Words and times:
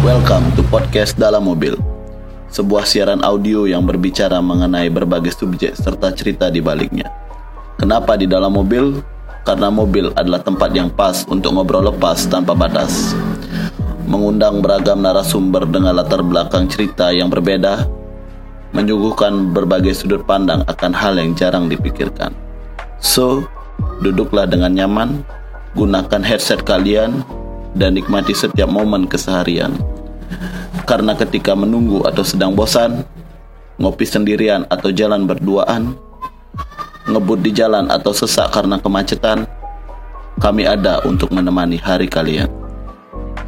Welcome 0.00 0.54
to 0.54 0.62
podcast 0.70 1.18
dalam 1.18 1.50
mobil. 1.50 1.74
Sebuah 2.50 2.86
siaran 2.86 3.26
audio 3.26 3.66
yang 3.66 3.82
berbicara 3.82 4.38
mengenai 4.38 4.86
berbagai 4.86 5.34
subjek 5.34 5.74
serta 5.74 6.14
cerita 6.14 6.46
di 6.46 6.62
baliknya. 6.62 7.10
Kenapa 7.74 8.14
di 8.14 8.30
dalam 8.30 8.54
mobil? 8.54 9.02
Karena 9.42 9.66
mobil 9.70 10.14
adalah 10.14 10.42
tempat 10.46 10.70
yang 10.70 10.90
pas 10.94 11.26
untuk 11.26 11.54
ngobrol 11.58 11.90
lepas 11.90 12.30
tanpa 12.30 12.54
batas. 12.54 13.18
Mengundang 14.06 14.62
beragam 14.62 15.02
narasumber 15.02 15.66
dengan 15.66 15.98
latar 15.98 16.22
belakang 16.22 16.70
cerita 16.70 17.10
yang 17.10 17.26
berbeda, 17.26 17.90
menyuguhkan 18.70 19.50
berbagai 19.50 19.94
sudut 19.98 20.22
pandang 20.26 20.62
akan 20.66 20.92
hal 20.94 21.18
yang 21.18 21.34
jarang 21.34 21.66
dipikirkan. 21.66 22.30
So, 23.02 23.46
duduklah 24.04 24.46
dengan 24.46 24.76
nyaman, 24.76 25.26
gunakan 25.74 26.22
headset 26.22 26.62
kalian, 26.62 27.24
dan 27.74 27.94
nikmati 27.94 28.34
setiap 28.34 28.70
momen 28.70 29.06
keseharian. 29.06 29.74
Karena 30.86 31.14
ketika 31.14 31.54
menunggu 31.54 32.02
atau 32.06 32.22
sedang 32.26 32.54
bosan, 32.54 33.06
ngopi 33.78 34.06
sendirian 34.06 34.66
atau 34.66 34.90
jalan 34.90 35.26
berduaan, 35.26 35.94
ngebut 37.06 37.40
di 37.42 37.50
jalan 37.54 37.90
atau 37.90 38.14
sesak 38.14 38.50
karena 38.54 38.78
kemacetan, 38.78 39.46
kami 40.40 40.66
ada 40.66 41.02
untuk 41.04 41.30
menemani 41.30 41.78
hari 41.78 42.06
kalian. 42.06 42.48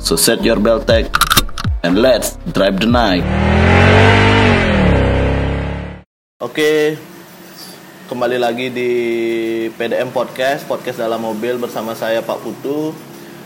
So 0.03 0.19
set 0.19 0.43
your 0.43 0.59
belt 0.59 0.91
tag 0.91 1.09
and 1.87 1.99
let's 1.99 2.39
drive 2.51 2.83
the 2.83 2.91
night. 2.91 3.23
Oke, 6.43 6.99
kembali 8.11 8.35
lagi 8.35 8.67
di 8.67 8.91
PDM 9.79 10.11
Podcast, 10.11 10.67
podcast 10.67 10.99
dalam 10.99 11.23
mobil 11.23 11.55
bersama 11.55 11.95
saya 11.95 12.19
Pak 12.19 12.43
Putu. 12.43 12.91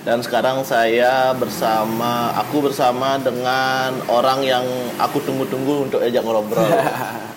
Dan 0.00 0.24
sekarang 0.24 0.64
saya 0.64 1.36
bersama, 1.36 2.32
aku 2.40 2.64
bersama 2.64 3.20
dengan 3.20 4.00
orang 4.08 4.40
yang 4.48 4.64
aku 4.96 5.20
tunggu-tunggu 5.20 5.84
untuk 5.84 6.00
ajak 6.00 6.24
ngobrol. 6.24 6.64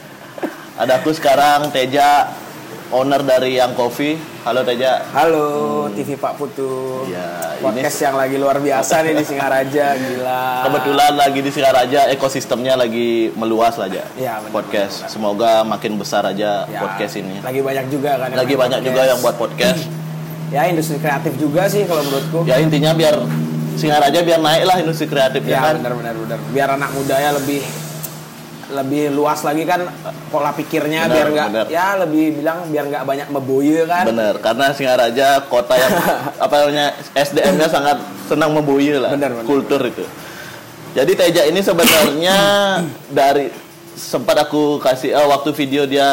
Ada 0.80 1.04
aku 1.04 1.12
sekarang 1.12 1.76
Teja, 1.76 2.32
owner 2.90 3.22
dari 3.22 3.56
Yang 3.56 3.74
Coffee. 3.76 4.16
Halo 4.42 4.62
Teja. 4.64 5.06
Halo 5.12 5.46
TV 5.92 6.16
Pak 6.16 6.34
Putu. 6.36 7.06
Ya, 7.06 7.54
ini 7.54 7.62
Podcast 7.62 8.00
yang 8.00 8.16
lagi 8.16 8.36
luar 8.36 8.58
biasa 8.58 9.04
nih 9.04 9.14
di 9.14 9.26
Singaraja, 9.26 9.86
gila. 10.02 10.44
kebetulan 10.66 11.12
lagi 11.14 11.40
di 11.40 11.52
Singaraja 11.52 12.10
ekosistemnya 12.10 12.74
lagi 12.74 13.30
meluas 13.36 13.78
aja. 13.78 14.10
Ya, 14.16 14.40
benar, 14.40 14.50
podcast. 14.52 15.06
Semoga 15.08 15.62
makin 15.64 15.96
besar 15.96 16.26
aja 16.26 16.66
Ya, 16.66 16.80
podcast 16.80 17.14
ini. 17.16 17.38
Lagi 17.40 17.62
banyak 17.62 17.86
juga 17.88 18.12
kan. 18.18 18.28
Lagi 18.34 18.56
banyak 18.56 18.80
juga 18.82 18.92
podcast. 18.96 19.10
yang 19.10 19.20
buat 19.22 19.36
podcast. 19.38 19.82
Ya 20.50 20.66
industri 20.66 20.98
kreatif 20.98 21.38
juga 21.38 21.70
sih 21.70 21.86
kalau 21.86 22.02
menurutku. 22.02 22.42
Ya 22.42 22.58
intinya 22.58 22.90
biar 22.90 23.22
Singaraja 23.78 24.18
biar 24.20 24.42
naik 24.42 24.66
lah 24.66 24.82
industri 24.82 25.06
kreatifnya 25.06 25.54
Ya, 25.54 25.62
kan. 25.62 25.78
benar 25.78 25.94
benar 25.94 26.14
benar. 26.18 26.38
Biar 26.50 26.70
anak 26.74 26.90
mudanya 26.90 27.38
lebih 27.38 27.62
lebih 28.70 29.10
luas 29.10 29.42
lagi 29.42 29.64
kan 29.64 29.82
pola 30.28 30.52
pikirnya 30.52 31.04
Benar, 31.04 31.14
biar 31.16 31.28
nggak 31.30 31.66
ya 31.68 31.98
lebih 31.98 32.38
bilang 32.38 32.66
biar 32.66 32.86
nggak 32.86 33.04
banyak 33.04 33.28
meboye 33.28 33.84
kan. 33.84 34.06
Bener, 34.06 34.38
karena 34.38 34.70
Singaraja 34.72 35.42
kota 35.44 35.74
yang 35.74 35.94
apa 36.46 36.56
namanya 36.60 36.88
SDM-nya 37.12 37.68
sangat 37.68 37.98
senang 38.26 38.54
membuih 38.54 38.98
lah, 38.98 39.12
Bener, 39.12 39.34
bener, 39.34 39.46
kultur 39.46 39.82
itu. 39.82 40.06
Jadi 40.90 41.12
Teja 41.14 41.44
ini 41.44 41.60
sebenarnya 41.60 42.38
dari 43.12 43.50
sempat 43.92 44.38
aku 44.40 44.80
kasih 44.80 45.12
eh, 45.12 45.28
waktu 45.28 45.52
video 45.52 45.84
dia 45.84 46.08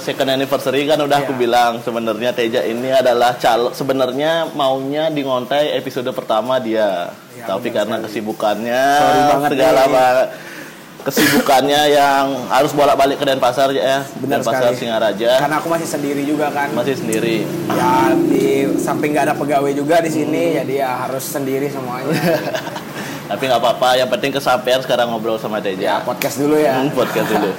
second 0.00 0.32
anniversary 0.32 0.82
kan 0.82 0.96
udah 0.96 1.20
aku 1.20 1.30
Iya. 1.30 1.38
bilang 1.38 1.72
sebenarnya 1.78 2.32
Teja 2.32 2.62
ini 2.62 2.88
adalah 2.88 3.36
calon 3.36 3.70
sebenarnya 3.70 4.48
maunya 4.50 5.10
di 5.10 5.20
ngontai 5.20 5.74
episode 5.74 6.08
pertama 6.10 6.56
dia. 6.56 7.12
Iya, 7.36 7.44
Tapi 7.46 7.68
karena 7.68 8.00
sekali. 8.00 8.06
kesibukannya 8.08 8.82
Sorry 8.96 9.20
banget 9.28 9.50
segala 9.52 9.82
nih. 9.84 9.92
Kesibukannya 11.06 11.82
yang 11.88 12.50
harus 12.50 12.74
bolak-balik 12.74 13.16
ke 13.16 13.24
Denpasar 13.24 13.70
ya, 13.70 14.02
Benar 14.18 14.42
Denpasar 14.42 14.74
sekali. 14.74 14.76
Singaraja 14.76 15.30
Karena 15.38 15.56
aku 15.56 15.68
masih 15.70 15.86
sendiri 15.86 16.22
juga 16.22 16.50
kan. 16.50 16.74
masih 16.74 16.98
sendiri. 16.98 17.46
Ya 17.70 18.10
di 18.12 18.46
samping 18.76 19.14
nggak 19.14 19.30
ada 19.30 19.36
pegawai 19.38 19.70
juga 19.70 20.02
di 20.02 20.10
sini, 20.10 20.56
jadi 20.56 20.74
ya 20.82 20.90
harus 21.06 21.22
sendiri 21.22 21.70
semuanya. 21.70 22.10
Tapi 23.30 23.42
nggak 23.42 23.58
apa-apa, 23.58 23.88
yang 23.96 24.06
penting 24.08 24.30
kesampaian 24.30 24.78
sekarang 24.78 25.06
ngobrol 25.08 25.34
sama 25.36 25.58
ya 25.58 25.70
Teja. 25.70 25.92
podcast 26.02 26.36
dulu 26.36 26.58
ya. 26.58 26.74
Hmm, 26.78 26.90
podcast 26.90 27.28
dulu. 27.28 27.50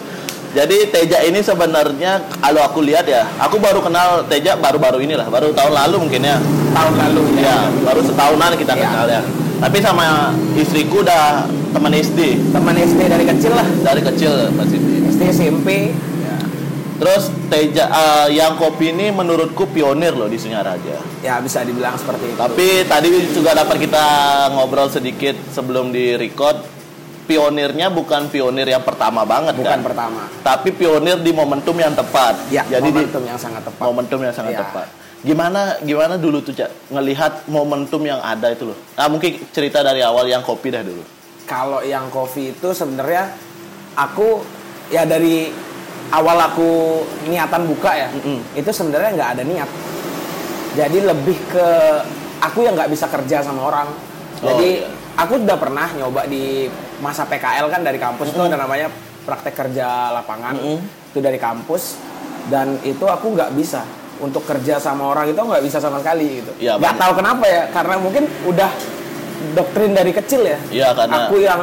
Jadi 0.47 0.77
Teja 0.87 1.19
ini 1.21 1.39
sebenarnya 1.39 2.23
kalau 2.39 2.63
aku 2.63 2.79
lihat 2.79 3.03
ya, 3.03 3.27
aku 3.37 3.59
baru 3.59 3.79
kenal 3.79 4.23
Teja 4.27 4.55
baru-baru 4.55 4.99
inilah, 4.99 5.27
baru 5.27 5.51
tahun 5.51 5.75
lalu 5.75 6.07
mungkin 6.07 6.23
ya. 6.23 6.35
Tahun 6.71 6.93
lalu 6.93 7.21
Ya, 7.39 7.57
baru 7.83 7.99
setahunan 8.03 8.51
kita 8.55 8.73
Ya. 8.73 8.83
kenal 8.83 9.05
ya. 9.07 9.21
Tapi 9.57 9.77
sama 9.79 10.29
istriku 10.53 11.01
udah 11.01 11.43
teman 11.69 11.89
SD 11.91 12.53
teman 12.53 12.73
SD 12.73 12.99
dari 13.05 13.25
kecil 13.25 13.51
lah 13.51 13.65
dari 13.81 14.01
kecil 14.01 14.53
Mas 14.53 14.69
Siti. 14.69 15.01
SD 15.07 15.21
SMP 15.31 15.67
Terus 16.97 17.29
Teja 17.45 17.85
eh, 17.87 18.33
yang 18.33 18.57
kopi 18.57 18.89
ini 18.89 19.09
menurutku 19.09 19.69
pionir 19.69 20.11
loh 20.11 20.25
di 20.25 20.35
Singaraja. 20.35 20.97
ya 21.21 21.37
bisa 21.37 21.61
dibilang 21.61 21.93
seperti 21.93 22.25
itu 22.27 22.37
Tapi 22.37 22.67
tadi 22.83 23.07
juga 23.29 23.53
dapat 23.53 23.77
kita 23.77 24.05
ngobrol 24.51 24.89
sedikit 24.89 25.37
sebelum 25.47 25.89
di 25.89 26.13
record. 26.15 26.57
Pionirnya 27.27 27.91
bukan 27.91 28.31
pionir 28.31 28.65
yang 28.65 28.81
pertama 28.81 29.27
banget 29.27 29.51
bukan 29.53 29.67
kan? 29.73 29.83
pertama 29.83 30.21
tapi 30.41 30.71
pionir 30.71 31.19
di 31.19 31.29
momentum 31.29 31.75
yang 31.75 31.91
tepat. 31.91 32.39
ya 32.47 32.63
Jadi 32.63 32.87
momentum 32.87 33.19
di 33.19 33.27
yang 33.27 33.35
sangat 33.37 33.61
tepat 33.61 33.83
momentum 33.83 34.19
yang 34.23 34.31
sangat 34.31 34.53
Ya. 34.53 34.63
tepat. 34.63 34.87
Gimana 35.19 35.81
gimana 35.81 36.15
dulu 36.15 36.39
tuh 36.39 36.53
Cak 36.53 36.93
ngelihat 36.93 37.47
momentum 37.47 37.99
yang 38.01 38.19
ada 38.19 38.49
itu 38.49 38.65
loh. 38.65 38.77
Nah, 38.93 39.07
mungkin 39.07 39.41
cerita 39.49 39.81
dari 39.81 39.99
awal 39.99 40.25
yang 40.25 40.41
kopi 40.41 40.69
dah 40.69 40.81
dulu. 40.81 41.01
kalau 41.43 41.79
yang 41.79 42.11
kopi 42.11 42.51
itu 42.51 42.69
sebenarnya 42.69 43.31
aku 43.95 44.43
ya 44.87 45.07
dari 45.07 45.47
awal 46.09 46.35
aku 46.43 46.69
niatan 47.23 47.63
buka 47.63 47.95
ya 47.95 48.11
Mm-mm. 48.11 48.43
itu 48.51 48.67
sebenarnya 48.67 49.15
nggak 49.15 49.31
ada 49.31 49.43
niat 49.47 49.69
jadi 50.75 51.07
lebih 51.07 51.39
ke 51.47 51.67
aku 52.43 52.61
yang 52.61 52.75
nggak 52.75 52.91
bisa 52.91 53.07
kerja 53.07 53.39
sama 53.39 53.63
orang 53.63 53.87
Oh, 54.37 54.53
jadi 54.53 54.83
iya. 54.83 54.91
aku 55.15 55.39
udah 55.39 55.55
pernah 55.55 55.87
nyoba 55.95 56.27
di 56.27 56.67
masa 56.99 57.23
PKL 57.23 57.71
kan 57.71 57.79
dari 57.79 57.95
kampus 57.95 58.27
itu 58.27 58.37
ada 58.37 58.59
namanya 58.59 58.91
praktek 59.23 59.55
kerja 59.55 59.87
lapangan 60.13 60.51
Mm-mm. 60.53 60.83
itu 61.09 61.19
dari 61.23 61.39
kampus 61.39 61.95
dan 62.51 62.75
itu 62.83 63.01
aku 63.01 63.33
nggak 63.33 63.55
bisa 63.55 63.87
untuk 64.19 64.43
kerja 64.45 64.81
sama 64.81 65.13
orang 65.13 65.29
itu 65.29 65.37
nggak 65.37 65.63
bisa 65.63 65.77
sama 65.77 66.01
sekali 66.01 66.41
gitu. 66.41 66.51
Iya, 66.57 66.77
nggak 66.81 66.95
tahu 66.97 67.11
kenapa 67.17 67.45
ya 67.45 67.63
karena 67.69 67.95
mungkin 68.01 68.23
udah 68.49 68.69
doktrin 69.53 69.93
dari 69.93 70.11
kecil 70.13 70.41
ya. 70.45 70.59
Iya, 70.73 70.89
karena- 70.97 71.27
aku 71.29 71.35
yang 71.41 71.61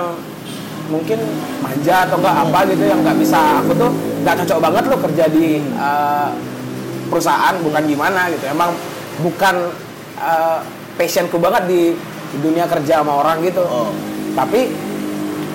mungkin 0.85 1.17
manja 1.65 2.05
atau 2.05 2.21
enggak 2.21 2.37
apa 2.45 2.59
gitu 2.71 2.85
yang 2.85 3.01
nggak 3.03 3.19
bisa. 3.19 3.41
Aku 3.65 3.73
tuh 3.75 3.91
nggak 4.23 4.35
cocok 4.45 4.59
banget 4.61 4.85
loh 4.93 5.01
kerja 5.01 5.25
di 5.33 5.47
uh, 5.81 6.31
perusahaan 7.09 7.55
bukan 7.65 7.83
gimana 7.89 8.29
gitu. 8.31 8.45
Emang 8.47 8.77
bukan 9.25 9.73
uh, 10.21 10.59
passionku 10.95 11.41
banget 11.41 11.67
di, 11.67 11.83
di 12.35 12.39
dunia 12.39 12.69
kerja 12.71 13.03
sama 13.03 13.19
orang 13.19 13.43
gitu. 13.43 13.65
Oh. 13.65 13.91
tapi 14.35 14.67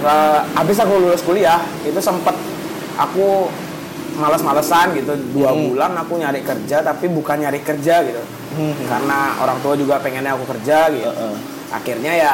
uh, 0.08 0.40
abis 0.56 0.80
aku 0.80 1.04
lulus 1.04 1.20
kuliah 1.20 1.60
itu 1.84 2.00
sempet 2.00 2.32
aku 2.96 3.52
males-malesan 4.20 4.88
gitu 4.94 5.14
dua 5.32 5.50
Hmm. 5.50 5.72
bulan 5.72 5.92
aku 5.96 6.14
nyari 6.16 6.42
kerja 6.42 6.84
tapi 6.84 7.08
bukan 7.08 7.40
nyari 7.40 7.60
kerja 7.60 8.04
gitu 8.04 8.22
Hmm. 8.52 8.76
karena 8.86 9.40
orang 9.40 9.58
tua 9.60 9.74
juga 9.74 9.98
pengennya 9.98 10.36
aku 10.36 10.46
kerja 10.50 10.90
gitu 10.90 11.08
Heeh. 11.08 11.36
akhirnya 11.72 12.14
ya 12.14 12.34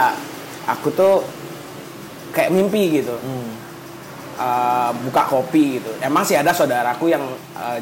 aku 0.66 0.90
tuh 0.91 1.22
kayak 2.31 2.50
mimpi 2.50 3.00
gitu 3.00 3.16
Hmm. 3.16 3.53
Uh, 4.35 4.91
buka 5.01 5.23
kopi 5.25 5.79
gitu 5.79 5.96
emang 6.01 6.19
sih 6.22 6.35
ada 6.35 6.51
saudaraku 6.51 7.07
yang 7.07 7.23
uh, 7.55 7.79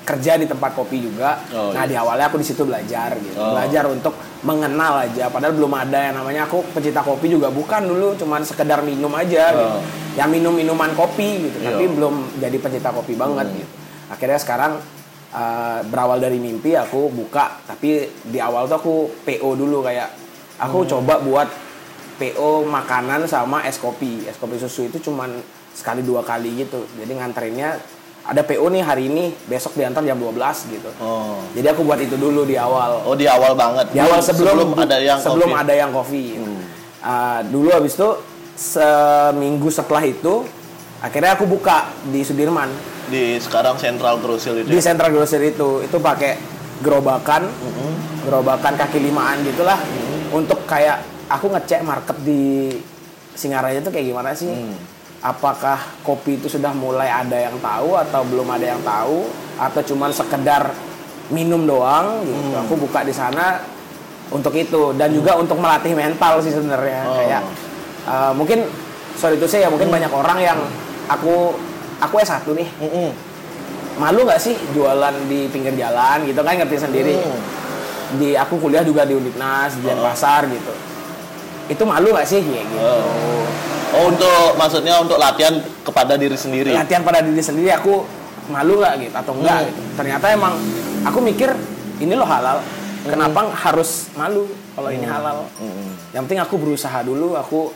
kerja 0.00 0.34
di 0.34 0.48
tempat 0.48 0.72
kopi 0.72 0.96
juga 1.02 1.44
Oh, 1.52 1.76
nah 1.76 1.84
iya. 1.84 1.90
di 1.90 1.94
awalnya 1.94 2.24
aku 2.24 2.40
di 2.40 2.46
situ 2.46 2.64
belajar 2.64 3.12
gitu 3.20 3.36
Oh. 3.36 3.52
belajar 3.52 3.84
untuk 3.84 4.16
mengenal 4.40 5.04
aja 5.04 5.28
padahal 5.28 5.52
belum 5.52 5.68
ada 5.70 5.98
yang 6.00 6.16
namanya 6.16 6.48
aku 6.48 6.64
pecinta 6.72 7.00
kopi 7.00 7.28
juga 7.28 7.48
bukan 7.48 7.84
dulu 7.84 8.16
cuman 8.16 8.40
sekedar 8.40 8.80
minum 8.80 9.12
aja 9.12 9.52
gitu 9.52 9.68
Oh. 9.70 9.84
ya 10.12 10.24
minum 10.24 10.50
minuman 10.50 10.90
kopi 10.92 11.44
gitu 11.44 11.60
Iya. 11.60 11.70
tapi 11.70 11.84
belum 11.86 12.14
jadi 12.40 12.56
pecinta 12.56 12.88
kopi 12.88 13.14
banget 13.14 13.46
Hmm. 13.46 13.56
gitu 13.56 13.72
akhirnya 14.08 14.38
sekarang 14.38 14.72
uh, 15.30 15.78
berawal 15.84 16.16
dari 16.16 16.36
mimpi 16.36 16.72
aku 16.72 17.08
buka 17.08 17.60
tapi 17.62 18.08
di 18.24 18.38
awal 18.38 18.64
tuh 18.64 18.76
aku 18.76 18.94
PO 19.22 19.48
dulu 19.54 19.84
kayak 19.84 20.08
aku 20.56 20.82
Hmm. 20.82 20.90
coba 20.90 21.20
buat 21.20 21.48
PO 22.16 22.64
makanan 22.64 23.24
sama 23.24 23.60
es 23.62 23.76
kopi 23.76 24.24
es 24.24 24.36
kopi 24.36 24.56
susu 24.56 24.88
itu 24.88 25.00
cuman 25.00 25.36
sekali 25.70 26.00
dua 26.00 26.20
kali 26.20 26.58
gitu 26.58 26.80
jadi 26.96 27.12
nganterinnya 27.14 27.76
ada 28.22 28.40
PO 28.40 28.66
nih 28.66 28.80
hari 28.80 29.06
ini 29.06 29.32
besok 29.44 29.72
diantar 29.72 30.00
jam 30.00 30.14
12 30.14 30.36
gitu 30.68 30.90
Oh. 30.96 31.40
jadi 31.50 31.72
aku 31.72 31.82
buat 31.82 31.96
itu 31.96 32.14
dulu 32.14 32.44
di 32.44 32.54
awal 32.54 33.00
Oh, 33.02 33.14
di 33.14 33.24
awal 33.24 33.52
banget. 33.54 33.90
di 33.90 33.98
awal 33.98 34.20
sebelum, 34.20 34.72
ada 34.74 34.96
yang 34.96 35.18
sebelum 35.18 35.48
kopi. 35.48 35.58
ada 35.58 35.72
yang 35.72 35.90
kopi 35.90 36.22
gitu. 36.34 36.46
Hmm. 36.46 36.62
Uh, 37.00 37.40
dulu 37.46 37.68
habis 37.70 37.94
itu 37.94 38.08
seminggu 38.54 39.68
setelah 39.68 40.02
itu 40.02 40.44
akhirnya 40.98 41.32
aku 41.32 41.44
buka 41.44 41.88
di 42.04 42.20
Sudirman 42.20 42.68
di 43.06 43.36
sekarang 43.36 43.74
Central 43.74 44.20
Grocery 44.20 44.62
itu. 44.62 44.68
di 44.68 44.76
ya? 44.76 44.84
Central 44.84 45.10
Grocery 45.10 45.50
itu 45.50 45.80
itu 45.80 45.96
pakai 45.98 46.36
gerobakan 46.78 47.48
Mm-mm. 47.48 47.92
gerobakan 48.22 48.76
kaki 48.76 49.00
limaan 49.00 49.40
gitulah 49.42 49.80
untuk 50.30 50.62
kayak 50.64 51.00
aku 51.26 51.48
ngecek 51.48 51.80
market 51.80 52.16
di 52.20 52.70
Singaraja 53.32 53.80
itu 53.80 53.88
kayak 53.88 54.06
gimana 54.06 54.30
sih 54.32 54.46
Hmm. 54.46 54.76
Apakah 55.20 55.76
kopi 56.00 56.34
itu 56.34 56.48
sudah 56.48 56.72
mulai 56.72 57.06
ada 57.06 57.36
yang 57.38 57.56
tahu 57.58 57.92
atau 57.94 58.24
belum 58.24 58.48
ada 58.48 58.66
yang 58.66 58.80
tahu 58.80 59.28
atau 59.56 59.80
cuman 59.84 60.10
sekedar 60.10 60.72
minum 61.28 61.62
doang 61.62 62.24
gitu 62.24 62.40
Hmm. 62.50 62.62
aku 62.62 62.74
buka 62.78 63.00
di 63.02 63.12
sana 63.12 63.60
untuk 64.28 64.54
itu 64.54 64.94
dan 64.94 65.10
juga 65.10 65.36
untuk 65.36 65.56
melatih 65.56 65.92
mental 65.92 66.40
sih 66.40 66.48
sebenarnya 66.48 67.00
Oh. 67.04 67.14
kayak 67.14 67.42
uh, 68.04 68.32
mungkin 68.32 68.64
sorry 69.12 69.36
itu 69.36 69.44
saya 69.44 69.66
ya 69.66 69.68
mungkin 69.68 69.88
banyak 69.88 70.08
orang 70.08 70.38
yang 70.40 70.58
aku 71.06 71.52
aku 71.98 72.14
S1 72.18 72.48
nih 72.48 72.68
Mm-mm. 72.80 73.10
malu 73.96 74.24
nggak 74.24 74.40
sih 74.40 74.56
jualan 74.72 75.12
di 75.26 75.46
pinggir 75.46 75.76
jalan 75.76 76.24
gitu 76.24 76.40
kan 76.40 76.56
ngerti 76.56 76.76
sendiri 76.78 77.14
Hmm. 77.14 77.40
di 78.16 78.34
aku 78.34 78.56
kuliah 78.58 78.80
juga 78.80 79.04
di 79.04 79.12
Undipnas 79.12 79.76
di 79.76 79.84
Oh. 79.84 79.92
Denpasar 79.92 80.48
gitu 80.48 80.72
itu 81.70 81.82
malu 81.86 82.10
nggak 82.10 82.26
sih? 82.26 82.42
Kayak 82.42 82.66
gitu. 82.66 82.82
Oh. 82.82 83.46
Oh, 83.90 84.02
untuk 84.06 84.54
maksudnya 84.54 85.02
untuk 85.02 85.18
latihan 85.18 85.54
kepada 85.82 86.14
diri 86.14 86.38
sendiri. 86.38 86.70
latihan 86.70 87.02
pada 87.02 87.22
diri 87.22 87.42
sendiri 87.42 87.70
aku 87.70 88.06
malu 88.46 88.78
nggak 88.78 88.94
gitu 89.02 89.14
atau 89.14 89.32
enggak 89.34 89.58
Hmm. 89.62 89.66
gitu. 89.70 89.80
Ternyata 89.94 90.26
emang 90.30 90.54
aku 91.02 91.18
mikir 91.18 91.50
ini 91.98 92.14
loh 92.14 92.26
halal. 92.26 92.58
Kenapa 93.00 93.48
harus 93.56 94.12
malu 94.12 94.44
kalau 94.76 94.92
ini 94.92 95.08
halal? 95.08 95.48
Mm-mm. 95.56 95.88
yang 96.12 96.28
penting 96.28 96.36
aku 96.38 96.60
berusaha 96.60 97.00
dulu 97.00 97.32
aku 97.32 97.72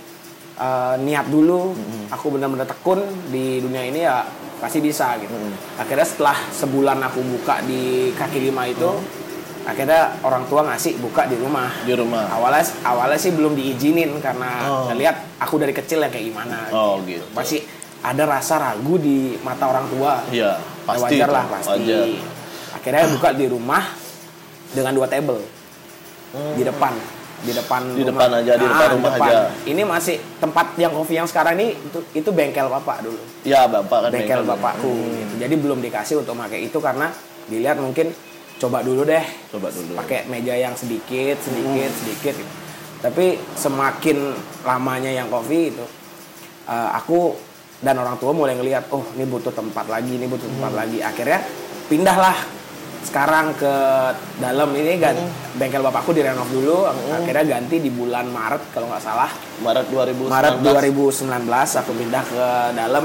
uh, 0.60 0.94
niat 1.00 1.26
dulu. 1.26 1.72
Aku 2.12 2.28
benar-benar 2.28 2.68
tekun 2.68 3.00
di 3.32 3.58
dunia 3.58 3.82
ini 3.82 4.04
ya 4.04 4.22
pasti 4.60 4.78
bisa 4.78 5.16
gitu. 5.18 5.32
Akhirnya 5.74 6.04
setelah 6.04 6.36
sebulan 6.52 7.00
aku 7.08 7.24
buka 7.24 7.64
di 7.64 8.12
kaki 8.12 8.38
lima 8.38 8.68
itu 8.68 8.86
akhirnya 9.64 10.00
orang 10.20 10.44
tua 10.44 10.60
ngasih 10.62 10.96
buka 10.98 11.24
di 11.24 11.34
rumah 11.34 11.72
Di 11.82 11.92
rumah. 11.92 12.28
awalnya 12.28 12.60
awalnya 12.82 13.16
sih 13.16 13.32
belum 13.32 13.52
diizinin 13.52 14.12
karena 14.18 14.50
Oh. 14.62 14.86
ngelihat 14.88 15.16
aku 15.38 15.56
dari 15.56 15.72
kecil 15.72 15.98
yang 15.98 16.08
kayak 16.08 16.26
gimana 16.26 16.68
Oh, 16.68 17.00
gitu. 17.02 17.24
pasti 17.32 17.64
ada 18.00 18.28
rasa 18.28 18.54
ragu 18.58 18.94
di 18.96 19.40
mata 19.40 19.64
orang 19.66 19.88
tua 19.88 20.20
Iya, 20.28 20.52
Ya, 20.52 20.84
pasti. 20.84 21.16
wajar 21.16 21.24
itu, 21.24 21.32
lah 21.32 21.44
pasti 21.50 21.80
Wajar. 21.80 22.06
akhirnya 22.74 23.04
buka 23.10 23.28
di 23.32 23.46
rumah 23.46 23.82
dengan 24.70 24.92
dua 24.92 25.06
table 25.06 25.40
di 26.52 26.62
depan 26.62 26.92
di 27.40 27.52
depan 27.52 27.82
Hmm. 27.84 27.92
Di 27.94 28.04
depan 28.04 28.28
aja, 28.34 28.52
di 28.54 28.64
depan 28.64 28.88
rumah 28.90 29.12
aja. 29.14 29.52
ini 29.64 29.82
masih 29.82 30.16
tempat 30.38 30.76
yang 30.76 30.90
kopi 30.90 31.12
yang 31.14 31.24
sekarang 31.24 31.54
ini 31.54 31.76
itu, 31.78 32.00
itu 32.14 32.30
bengkel 32.30 32.66
bapak 32.66 33.00
dulu 33.00 33.20
Ya, 33.44 33.64
Bapak 33.64 34.08
kan 34.08 34.10
bengkel 34.10 34.40
bengkel. 34.40 34.48
bapakku 34.50 34.92
gitu. 35.14 35.34
jadi 35.38 35.54
belum 35.54 35.78
dikasih 35.78 36.20
untuk 36.20 36.34
pakai 36.34 36.64
itu 36.64 36.78
karena 36.78 37.12
dilihat 37.46 37.76
mungkin 37.76 38.12
coba 38.64 38.80
dulu 38.80 39.04
deh 39.04 39.24
Coba 39.50 39.68
dulu. 39.68 39.92
pakai 39.94 40.24
meja 40.24 40.54
yang 40.54 40.72
sedikit 40.72 41.36
sedikit 41.38 41.84
Hmm. 41.86 42.00
sedikit 42.00 42.34
gitu. 42.34 42.52
tapi 42.98 43.26
semakin 43.54 44.32
lamanya 44.62 45.12
yang 45.12 45.28
kopi 45.28 45.68
itu 45.68 45.84
eh, 46.64 46.88
aku 46.90 47.36
dan 47.78 47.94
orang 47.94 48.16
tua 48.16 48.32
mulai 48.32 48.54
ngelihat 48.54 48.88
oh 48.88 49.04
ini 49.12 49.24
butuh 49.24 49.52
tempat 49.52 49.84
lagi 49.86 50.16
ini 50.16 50.24
butuh 50.24 50.48
tempat 50.48 50.72
Hmm. 50.72 50.80
lagi 50.80 50.98
akhirnya 50.98 51.44
pindahlah 51.84 52.32
sekarang 53.04 53.52
ke 53.52 53.74
dalam 54.38 54.72
ini 54.72 54.96
kan 54.96 55.12
Hmm. 55.12 55.28
bengkel 55.54 55.84
bapakku 55.84 56.10
direnov 56.10 56.48
dulu 56.48 56.88
akhirnya 56.88 57.44
ganti 57.50 57.76
di 57.78 57.92
bulan 57.92 58.24
Maret 58.26 58.72
kalau 58.72 58.88
nggak 58.88 59.04
salah 59.04 59.28
Maret 59.60 59.86
2019. 59.86 60.32
Maret 60.32 60.56
2019 60.64 61.20
aku 61.76 61.92
pindah 61.92 62.24
ke 62.24 62.44
dalam 62.72 63.04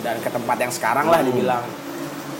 dan 0.00 0.16
ke 0.16 0.28
tempat 0.28 0.56
yang 0.58 0.68
sekarang 0.70 1.08
lah 1.08 1.20
dibilang. 1.20 1.64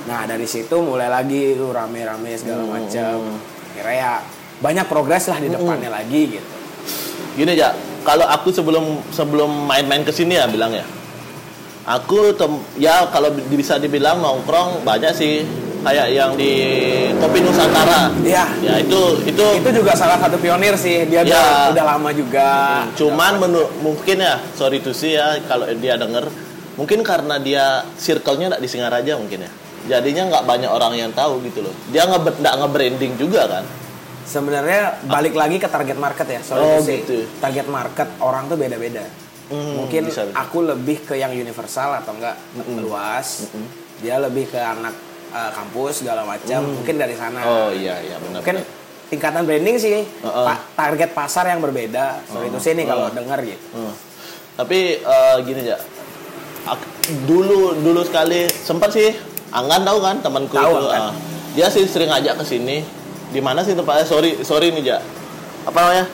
Nah 0.03 0.25
dari 0.25 0.45
situ 0.45 0.77
mulai 0.79 1.07
lagi 1.07 1.53
lu 1.53 1.71
rame-rame 1.71 2.33
segala 2.35 2.65
macam. 2.65 3.37
Kira 3.73 3.93
ya 3.93 4.13
banyak 4.59 4.87
progres 4.87 5.25
lah 5.27 5.39
di 5.39 5.49
depannya 5.49 5.89
lagi 5.89 6.23
gitu. 6.31 6.51
Gini 7.33 7.55
ya, 7.55 7.71
kalau 8.03 8.25
aku 8.25 8.51
sebelum 8.51 8.85
sebelum 9.09 9.49
main-main 9.65 10.03
ke 10.03 10.11
sini 10.11 10.35
ya 10.35 10.45
bilang 10.45 10.71
ya. 10.71 10.85
Aku 11.83 12.31
tem- 12.33 12.61
ya 12.77 13.09
kalau 13.09 13.33
bi- 13.33 13.57
bisa 13.57 13.77
dibilang 13.77 14.21
nongkrong 14.21 14.85
banyak 14.85 15.11
sih 15.11 15.43
kayak 15.81 16.13
yang 16.13 16.37
di 16.37 16.53
Kopi 17.17 17.41
Nusantara. 17.41 18.13
Iya. 18.21 18.45
Ya 18.61 18.75
itu 18.79 19.01
itu 19.25 19.45
Itu 19.57 19.71
juga 19.73 19.97
salah 19.97 20.21
satu 20.21 20.37
pionir 20.37 20.77
sih. 20.77 21.09
Dia 21.09 21.25
Ya. 21.25 21.33
udah, 21.33 21.49
udah 21.73 21.85
lama 21.89 22.11
juga. 22.13 22.49
cuman 22.95 23.33
menu- 23.39 23.73
mungkin 23.81 24.21
ya 24.21 24.39
sorry 24.53 24.79
to 24.79 24.93
say 24.93 25.17
ya 25.17 25.41
kalau 25.47 25.65
dia 25.73 25.97
denger 25.97 26.29
mungkin 26.77 27.01
karena 27.01 27.37
dia 27.37 27.65
circle-nya 27.97 28.55
di 28.55 28.69
Singaraja 28.69 29.17
mungkin 29.17 29.41
ya. 29.41 29.51
Jadinya 29.89 30.29
nggak 30.29 30.45
banyak 30.45 30.71
orang 30.71 30.93
yang 30.95 31.11
tahu 31.13 31.41
gitu 31.43 31.65
loh. 31.65 31.75
Dia 31.89 32.05
nggak 32.05 32.37
nggak 32.37 32.55
nge-branding 32.61 33.13
juga 33.17 33.49
kan. 33.49 33.65
Sebenarnya 34.23 35.01
balik 35.05 35.35
lagi 35.35 35.57
ke 35.57 35.67
target 35.67 35.97
market 35.97 36.27
ya. 36.29 36.41
Sorry 36.45 36.61
Oh, 36.61 36.79
gitu. 36.81 37.25
Target 37.41 37.67
market 37.67 38.09
orang 38.21 38.47
tuh 38.47 38.55
beda-beda. 38.55 39.03
Hmm, 39.51 39.83
Mungkin 39.83 40.07
bisa, 40.07 40.31
aku 40.31 40.63
lebih 40.63 41.03
ke 41.03 41.19
yang 41.19 41.35
universal 41.35 41.97
atau 41.97 42.15
enggak 42.15 42.39
luas. 42.79 43.51
Dia 43.99 44.23
lebih 44.23 44.47
ke 44.47 44.57
anak 44.57 44.95
uh, 45.31 45.51
kampus 45.51 46.05
segala 46.05 46.23
macam. 46.23 46.61
Mungkin 46.63 46.95
dari 46.95 47.19
sana. 47.19 47.41
Oh 47.43 47.71
iya 47.73 47.99
iya 47.99 48.17
benar. 48.21 48.39
mungkin 48.39 48.57
benar. 48.63 48.79
tingkatan 49.11 49.43
branding 49.43 49.75
sih 49.75 50.07
Uh-uh. 50.23 50.47
pa- 50.47 50.63
target 50.79 51.11
pasar 51.11 51.51
yang 51.51 51.59
berbeda 51.59 52.23
sorry 52.31 52.47
itu 52.47 52.63
sih 52.63 52.79
nih 52.79 52.87
kalau 52.87 53.11
denger 53.11 53.43
gitu 53.43 53.67
Hmm. 53.75 53.91
Tapi 54.55 55.03
eh, 55.03 55.37
gini 55.43 55.67
ya, 55.67 55.79
dulu 57.27 57.75
dulu 57.75 58.01
sekali 58.05 58.47
sempat 58.47 58.95
sih 58.95 59.11
Anggan 59.51 59.83
tahu 59.83 59.99
kan 59.99 60.17
temanku 60.19 60.55
Tahu, 60.55 60.73
itu, 60.73 60.87
Anggan. 60.89 61.11
ah. 61.11 61.15
dia 61.53 61.67
sih 61.67 61.83
sering 61.85 62.07
ngajak 62.09 62.39
ke 62.39 62.45
sini. 62.47 62.87
Di 63.31 63.39
mana 63.39 63.63
sih 63.63 63.75
tempatnya? 63.75 64.07
Sorry 64.07 64.39
sorry 64.43 64.71
nih 64.71 64.83
ja. 64.87 64.99
Apa 65.67 65.79
namanya? 65.81 66.07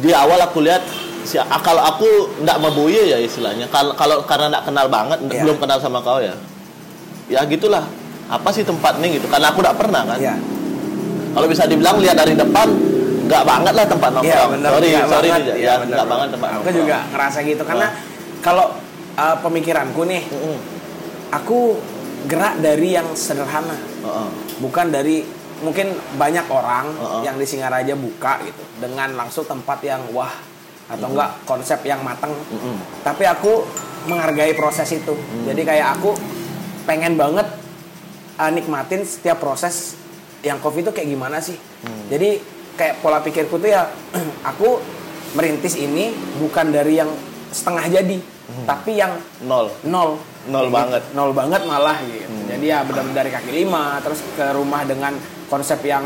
Di 0.00 0.10
awal 0.12 0.40
aku 0.40 0.60
lihat 0.60 0.84
si 1.24 1.36
ah, 1.36 1.48
kalau 1.58 1.80
aku 1.80 2.40
ndak 2.40 2.60
maboye 2.60 3.08
ya 3.08 3.18
istilahnya. 3.18 3.68
Kalau 3.68 3.96
kalau 3.96 4.20
karena 4.24 4.52
ndak 4.52 4.64
kenal 4.64 4.86
banget, 4.88 5.18
Iya. 5.24 5.42
belum 5.42 5.56
kenal 5.56 5.80
sama 5.80 6.00
kau 6.00 6.20
ya. 6.20 6.36
Ya 7.26 7.40
gitulah. 7.44 7.84
Apa 8.24 8.48
sih 8.50 8.64
tempat 8.64 9.00
nih 9.00 9.16
gitu? 9.16 9.26
Karena 9.28 9.48
aku 9.48 9.64
ndak 9.64 9.76
pernah 9.76 10.04
kan. 10.04 10.16
ya 10.16 10.36
Kalau 11.34 11.46
bisa 11.48 11.64
dibilang 11.64 11.98
lihat 11.98 12.14
dari 12.14 12.32
depan 12.32 12.68
nggak 13.24 13.42
banget 13.42 13.72
lah 13.72 13.84
tempat 13.88 14.10
nongkrong. 14.12 14.28
Iya 14.28 14.52
benar 14.52 14.70
sorry 14.70 14.86
nggak 14.86 15.08
sorry 15.08 15.28
banget. 15.28 15.44
Iya, 15.48 15.54
ya, 15.56 15.72
benar. 15.80 15.94
nggak 15.96 16.08
banget 16.08 16.28
tempat 16.36 16.48
aku 16.48 16.56
nongkrong. 16.60 16.76
juga 16.76 16.96
ngerasa 17.08 17.38
gitu 17.42 17.62
karena 17.64 17.86
kalau 18.38 18.66
uh, 19.16 19.36
pemikiranku 19.40 20.02
nih 20.04 20.22
Mm-mm. 20.28 20.56
aku 21.32 21.58
gerak 22.26 22.60
dari 22.60 22.96
yang 22.96 23.08
sederhana. 23.16 23.76
Heeh. 23.76 24.28
bukan 24.62 24.86
dari 24.92 25.24
mungkin 25.64 25.96
banyak 26.18 26.46
orang 26.50 26.92
Uh-uh. 26.94 27.22
yang 27.24 27.40
di 27.40 27.46
Singaraja 27.48 27.94
buka 27.96 28.42
gitu 28.44 28.62
dengan 28.78 29.16
langsung 29.16 29.48
tempat 29.48 29.80
yang 29.82 30.02
wah 30.12 30.30
atau 30.84 31.08
enggak 31.08 31.30
konsep 31.48 31.80
yang 31.88 32.04
mateng. 32.04 32.30
Mm-mm. 32.30 32.76
tapi 33.00 33.24
aku 33.24 33.64
menghargai 34.04 34.52
proses 34.52 34.84
itu. 34.92 35.16
Jadi 35.48 35.64
kayak 35.64 35.96
aku 35.96 36.12
pengen 36.84 37.16
banget 37.16 37.48
uh, 38.36 38.52
nikmatin 38.52 39.00
setiap 39.00 39.40
proses 39.40 39.96
yang 40.44 40.60
kopi 40.60 40.84
itu 40.84 40.92
kayak 40.92 41.08
gimana 41.08 41.40
sih. 41.40 41.56
Jadi 42.12 42.36
kayak 42.76 43.00
pola 43.00 43.24
pikirku 43.24 43.56
tuh 43.56 43.70
ya 43.72 43.88
aku 44.50 44.82
merintis 45.34 45.80
ini 45.80 46.12
bukan 46.36 46.68
dari 46.68 47.00
yang 47.00 47.10
setengah 47.48 47.86
jadi 47.88 48.18
tapi 48.64 48.96
yang 48.96 49.12
nol. 49.42 49.72
Nol. 49.82 50.20
Nol 50.44 50.68
banget. 50.68 51.02
nol 51.12 51.32
banget 51.32 51.64
malah 51.64 51.96
gitu. 52.00 52.28
Jadi 52.44 52.64
ya 52.66 52.84
benar-benar 52.84 53.16
dari 53.16 53.30
kaki 53.30 53.52
lima 53.54 53.96
terus 53.98 54.20
ke 54.30 54.46
rumah 54.52 54.84
dengan 54.84 55.16
konsep 55.48 55.80
yang 55.80 56.04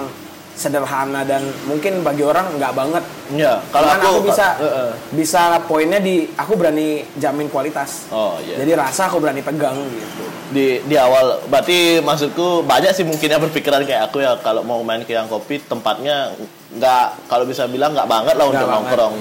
sederhana 0.54 1.22
dan 1.22 1.38
mungkin 1.66 2.02
bagi 2.02 2.22
orang 2.22 2.54
nggak 2.54 2.72
banget. 2.72 3.04
Ya 3.30 3.62
kalau 3.70 3.86
aku, 3.88 4.06
aku, 4.08 4.20
bisa 4.26 4.46
Eh, 4.56 4.66
eh. 4.66 4.92
bisa 5.12 5.40
poinnya 5.64 5.98
di 5.98 6.26
aku 6.34 6.54
berani 6.54 7.06
jamin 7.14 7.46
kualitas. 7.46 8.10
Oh 8.10 8.38
iya. 8.40 8.58
Jadi 8.58 8.74
rasa 8.74 9.06
aku 9.06 9.18
berani 9.18 9.38
pegang 9.38 9.78
gitu. 9.86 10.24
Di 10.48 10.66
di 10.82 10.96
awal 10.96 11.46
berarti 11.46 11.98
maksudku 12.00 12.62
banyak 12.64 12.90
sih 12.90 13.02
mungkin 13.02 13.28
yang 13.28 13.38
berpikiran 13.40 13.82
kayak 13.82 14.10
aku 14.10 14.18
ya 14.18 14.34
kalau 14.38 14.62
mau 14.62 14.82
main 14.82 15.02
ke 15.02 15.14
yang 15.14 15.26
kopi 15.26 15.62
tempatnya 15.62 16.34
nggak 16.68 17.30
kalau 17.30 17.46
bisa 17.46 17.66
bilang 17.66 17.94
nggak 17.94 18.06
banget 18.06 18.34
lah 18.34 18.44
Nggak 18.44 18.54
untuk 18.54 18.66
banget. 18.66 18.78
nongkrong 18.82 19.14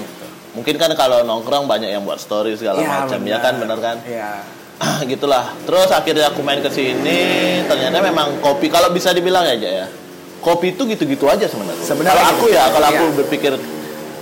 mungkin 0.58 0.74
kan 0.74 0.90
kalau 0.92 1.22
nongkrong 1.22 1.64
banyak 1.64 1.86
yang 1.88 2.02
buat 2.02 2.18
story 2.18 2.58
segala 2.58 2.82
macam 2.82 3.22
ya 3.22 3.38
kan 3.38 3.54
bener 3.56 3.78
kan? 3.78 3.96
Ya 4.04 4.42
gitulah. 5.10 5.54
Terus 5.62 5.90
akhirnya 5.90 6.30
aku 6.30 6.42
main 6.42 6.58
ke 6.58 6.70
sini 6.70 7.18
ternyata 7.64 8.02
memang 8.02 8.42
kopi 8.42 8.66
kalau 8.66 8.90
bisa 8.90 9.14
dibilang 9.14 9.46
aja 9.46 9.86
ya 9.86 9.86
kopi 10.38 10.74
itu 10.74 10.82
gitu-gitu 10.86 11.26
aja 11.26 11.46
sebenarnya. 11.46 11.82
Sebenarnya 11.82 12.14
kalau 12.14 12.30
aku 12.34 12.44
gitu. 12.46 12.56
ya 12.58 12.64
kalau 12.70 12.86
aku 12.90 13.04
Iya. 13.06 13.14
berpikir 13.22 13.52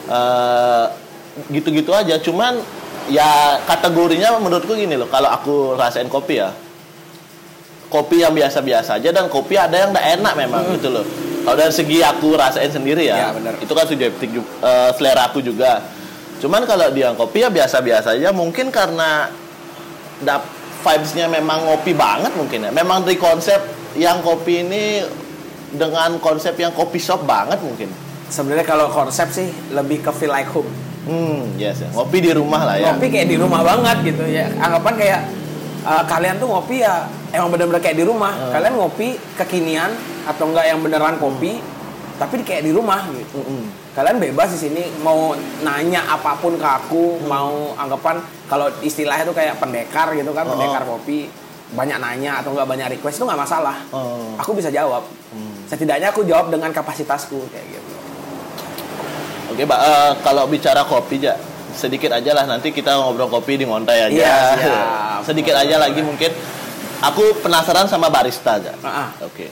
eh, 0.08 0.84
gitu-gitu 1.52 1.92
aja. 1.92 2.14
Cuman 2.20 2.60
ya 3.08 3.60
kategorinya 3.64 4.36
menurutku 4.36 4.72
gini 4.72 4.96
loh 4.96 5.08
kalau 5.08 5.28
aku 5.28 5.54
rasain 5.76 6.08
kopi 6.08 6.40
ya 6.40 6.50
kopi 7.86 8.18
yang 8.18 8.34
biasa-biasa 8.34 8.98
aja 8.98 9.14
dan 9.14 9.30
kopi 9.30 9.54
ada 9.54 9.78
yang 9.78 9.94
tidak 9.94 10.06
enak 10.18 10.32
memang 10.36 10.62
gitu 10.74 10.90
loh. 10.90 11.04
Kalau 11.46 11.54
dari 11.54 11.70
segi 11.70 12.02
aku 12.02 12.34
rasain 12.34 12.66
sendiri 12.66 13.06
ya, 13.06 13.30
Ya, 13.30 13.54
itu 13.62 13.70
kan 13.70 13.86
subjektif 13.86 14.26
eh, 14.42 14.90
selera 14.98 15.30
aku 15.30 15.38
juga 15.38 15.84
cuman 16.36 16.62
kalau 16.68 16.92
dia 16.92 17.16
kopi 17.16 17.44
ya 17.44 17.48
biasa-biasa 17.48 18.16
aja 18.16 18.30
mungkin 18.30 18.68
karena 18.68 19.32
dap 20.20 20.44
vibes-nya 20.86 21.26
memang 21.26 21.66
ngopi 21.66 21.92
banget 21.92 22.32
mungkin 22.38 22.68
ya. 22.68 22.70
Memang 22.70 23.02
dari 23.02 23.18
konsep 23.18 23.58
yang 23.98 24.22
kopi 24.22 24.62
ini 24.62 25.02
dengan 25.74 26.22
konsep 26.22 26.54
yang 26.54 26.70
kopi 26.70 27.02
shop 27.02 27.26
banget 27.26 27.58
mungkin. 27.58 27.90
Sebenarnya 28.30 28.62
kalau 28.62 28.86
konsep 28.90 29.30
sih 29.34 29.50
lebih 29.74 30.06
ke 30.06 30.10
feel 30.14 30.30
like 30.30 30.46
home. 30.50 30.70
Hmm, 31.06 31.54
yes 31.58 31.82
ya. 31.82 31.90
Ngopi 31.90 32.18
di 32.22 32.30
rumah 32.34 32.62
lah 32.62 32.76
ya. 32.78 32.94
Ngopi 32.94 33.06
kayak 33.10 33.28
di 33.30 33.36
rumah 33.38 33.62
banget 33.66 34.14
gitu 34.14 34.24
ya. 34.30 34.46
Anggapan 34.62 34.94
kayak 34.94 35.20
uh, 35.86 36.02
kalian 36.06 36.34
tuh 36.38 36.48
ngopi 36.50 36.82
ya 36.82 37.06
emang 37.34 37.50
bener-bener 37.50 37.82
kayak 37.82 37.98
di 37.98 38.06
rumah. 38.06 38.34
Hmm. 38.34 38.52
Kalian 38.54 38.74
ngopi 38.78 39.08
kekinian 39.38 39.90
atau 40.26 40.50
enggak 40.50 40.66
yang 40.70 40.78
beneran 40.82 41.18
kopi, 41.18 41.62
tapi 42.18 42.42
kayak 42.42 42.66
di 42.66 42.74
rumah 42.74 43.06
gitu. 43.10 43.38
Mm-mm. 43.42 43.85
Kalian 43.96 44.20
bebas 44.20 44.52
di 44.52 44.60
sini 44.60 44.82
mau 45.00 45.32
nanya 45.62 46.04
apa 46.06 46.36
pun 46.36 46.54
ke 46.54 46.68
aku, 46.68 47.16
Hmm. 47.16 47.26
mau 47.26 47.52
anggapan 47.74 48.20
kalau 48.44 48.68
istilahnya 48.84 49.24
tuh 49.24 49.32
kayak 49.32 49.56
pendekar 49.56 50.12
gitu 50.12 50.30
kan, 50.30 50.44
Oh. 50.44 50.52
pendekar 50.52 50.84
kopi 50.84 51.32
banyak 51.66 51.96
nanya 51.96 52.38
atau 52.38 52.52
enggak 52.52 52.68
banyak 52.68 52.86
request 52.92 53.16
itu 53.16 53.24
nggak 53.24 53.40
masalah. 53.40 53.76
Oh. 53.90 54.36
Aku 54.36 54.52
bisa 54.52 54.68
jawab. 54.68 55.02
Setidaknya 55.66 56.12
aku 56.12 56.22
jawab 56.22 56.46
dengan 56.46 56.70
kapasitasku 56.70 57.48
kayak 57.50 57.66
gitu. 57.66 57.92
Oke, 59.50 59.64
Mbak. 59.64 59.80
eh, 59.80 60.12
kalau 60.22 60.44
bicara 60.46 60.84
kopi, 60.84 61.18
ja, 61.18 61.34
sedikit 61.72 62.12
aja 62.12 62.30
lah 62.32 62.44
nanti 62.44 62.70
kita 62.70 62.94
ngobrol 62.94 63.26
kopi 63.26 63.56
di 63.56 63.64
ngontai 63.64 64.12
aja. 64.12 64.30
Siap. 64.60 65.20
sedikit 65.24 65.56
aja 65.56 65.80
lagi 65.80 66.04
mungkin. 66.04 66.30
Aku 67.02 67.42
penasaran 67.42 67.88
sama 67.88 68.06
barista 68.06 68.56
aja. 68.56 68.76
Ah, 68.78 69.08
ah. 69.08 69.08
Oke. 69.20 69.50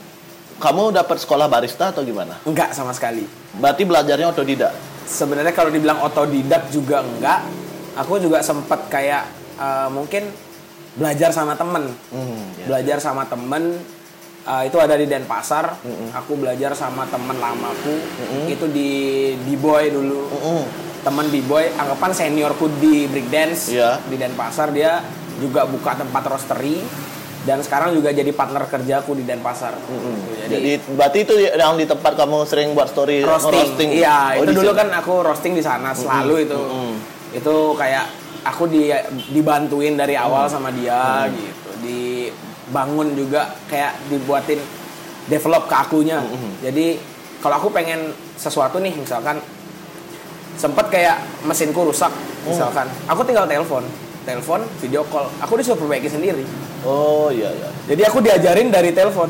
Kamu 0.55 0.91
dapat 0.91 1.17
sekolah 1.17 1.47
barista 1.47 1.91
atau 1.91 2.01
gimana? 2.01 2.39
Enggak 2.43 2.71
sama 2.71 2.91
sekali. 2.91 3.27
Berarti 3.53 3.83
belajarnya 3.83 4.29
otodidak. 4.29 4.73
sebenarnya 5.05 5.53
kalau 5.53 5.69
dibilang 5.69 6.01
otodidak 6.01 6.71
juga 6.71 6.99
enggak 6.99 7.45
aku 7.95 8.17
juga 8.19 8.41
sempat 8.41 8.89
kayak 8.89 9.29
eh, 9.55 9.89
mungkin 9.89 10.33
belajar 10.95 11.29
sama 11.29 11.53
temen 11.53 11.93
Hmm, 12.09 12.41
ya. 12.57 12.65
belajar 12.67 12.97
sama 12.99 13.23
temen 13.25 13.85
eh, 14.43 14.63
itu 14.65 14.77
ada 14.77 14.95
di 14.95 15.05
Denpasar 15.05 15.77
aku 16.11 16.33
belajar 16.35 16.73
sama 16.73 17.05
temen 17.05 17.37
lamaku 17.37 17.95
itu 18.47 18.65
di 18.67 18.91
B-boy 19.37 19.93
dulu 19.93 20.21
Mm-mm. 20.31 20.61
temen 21.03 21.29
B-boy 21.29 21.77
anggapan 21.77 22.11
seniorku 22.11 22.73
di 22.75 23.05
breakdance 23.05 23.69
Iya. 23.69 24.01
di 24.03 24.17
Denpasar 24.17 24.73
dia 24.73 25.05
juga 25.37 25.69
buka 25.69 26.01
tempat 26.01 26.25
roastery 26.25 26.81
dan 27.45 27.61
sekarang 27.61 27.93
juga 27.93 28.09
jadi 28.09 28.33
partner 28.33 28.65
kerjaku 28.65 29.13
di 29.13 29.25
Denpasar. 29.29 29.77
Gitu, 29.77 30.49
Jadi, 30.49 30.71
berarti 30.97 31.19
itu 31.29 31.35
yang 31.53 31.77
di 31.77 31.85
tempat 31.85 32.17
kamu 32.17 32.49
sering 32.49 32.73
buat 32.73 32.89
story 32.89 33.21
roasting. 33.21 33.93
Iya, 33.93 34.41
Oh, 34.41 34.45
itu 34.49 34.65
dulu 34.65 34.73
kan 34.73 34.89
aku 34.93 35.21
roasting 35.21 35.53
di 35.53 35.61
sana 35.61 35.93
selalu 35.93 36.49
itu. 36.49 36.61
Itu 37.37 37.77
kayak 37.77 38.05
aku 38.49 38.65
di 38.69 38.89
dibantuin 39.33 39.93
dari 39.97 40.17
awal 40.17 40.49
sama 40.49 40.73
dia 40.73 41.29
gitu. 41.29 41.71
Dibangun 41.85 43.13
juga 43.13 43.53
kayak 43.69 44.09
dibuatin 44.09 44.61
develop 45.29 45.69
ke 45.69 45.77
akunya. 45.77 46.25
Jadi 46.65 46.97
kalau 47.45 47.61
aku 47.61 47.69
pengen 47.69 48.09
sesuatu 48.41 48.81
nih 48.81 48.97
misalkan 48.97 49.37
sempet 50.57 50.89
kayak 50.89 51.21
mesinku 51.45 51.85
rusak 51.85 52.09
misalkan, 52.45 52.89
aku 53.09 53.21
tinggal 53.25 53.45
telepon, 53.49 53.85
telepon, 54.25 54.61
video 54.79 55.05
call, 55.05 55.29
aku 55.37 55.53
disuruh 55.57 55.79
perbaiki 55.79 56.09
sendiri. 56.09 56.45
Oh 56.83 57.29
iya 57.29 57.49
iya. 57.51 57.69
Jadi 57.87 58.03
aku 58.03 58.19
diajarin 58.19 58.69
dari 58.69 58.91
telepon. 58.91 59.29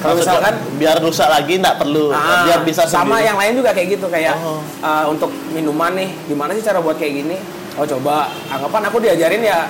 Kalau 0.00 0.16
misalkan 0.16 0.56
biar 0.74 0.96
rusak 0.98 1.28
lagi 1.28 1.60
nggak 1.60 1.76
perlu, 1.76 2.08
Ah, 2.08 2.48
biar 2.48 2.64
bisa 2.64 2.82
sama 2.84 3.14
sendiri. 3.14 3.28
yang 3.28 3.36
lain 3.36 3.52
juga 3.54 3.70
kayak 3.70 3.88
gitu 3.92 4.06
kayak 4.06 4.32
Oh. 4.34 4.64
uh, 4.80 5.04
untuk 5.06 5.28
minuman 5.50 5.92
nih 5.92 6.08
gimana 6.24 6.56
sih 6.56 6.62
cara 6.62 6.80
buat 6.80 6.96
kayak 6.96 7.20
gini 7.20 7.36
oh 7.76 7.84
coba 7.86 8.32
anggapan 8.48 8.82
aku 8.82 8.96
diajarin 8.98 9.44
ya 9.44 9.68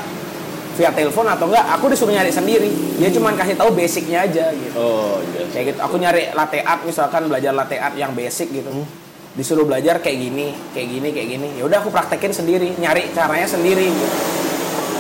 via 0.73 0.89
telepon 0.89 1.27
atau 1.27 1.45
enggak 1.45 1.67
aku 1.69 1.91
disuruh 1.91 2.15
nyari 2.15 2.31
sendiri 2.31 2.71
dia 2.95 3.11
cuma 3.11 3.35
kasih 3.35 3.53
tahu 3.53 3.75
basicnya 3.75 4.23
aja 4.23 4.55
gitu 4.55 4.71
Oh 4.73 5.19
iya. 5.29 5.51
kayak 5.51 5.65
gitu 5.69 5.79
aku 5.83 5.99
nyari 5.99 6.31
latte 6.31 6.63
art 6.63 6.81
misalkan 6.81 7.27
belajar 7.27 7.51
latte 7.51 7.75
art 7.77 7.95
yang 7.95 8.15
basic 8.15 8.55
gitu 8.55 8.71
Hmm. 8.71 8.87
Disuruh 9.33 9.63
belajar 9.63 9.99
kayak 9.99 10.19
gini 10.21 10.47
kayak 10.71 10.89
gini 10.91 11.09
kayak 11.11 11.29
gini 11.31 11.49
ya 11.55 11.63
udah 11.63 11.79
aku 11.79 11.89
praktekin 11.89 12.31
sendiri 12.31 12.75
nyari 12.75 13.15
caranya 13.15 13.47
sendiri 13.47 13.87
gitu 13.87 14.17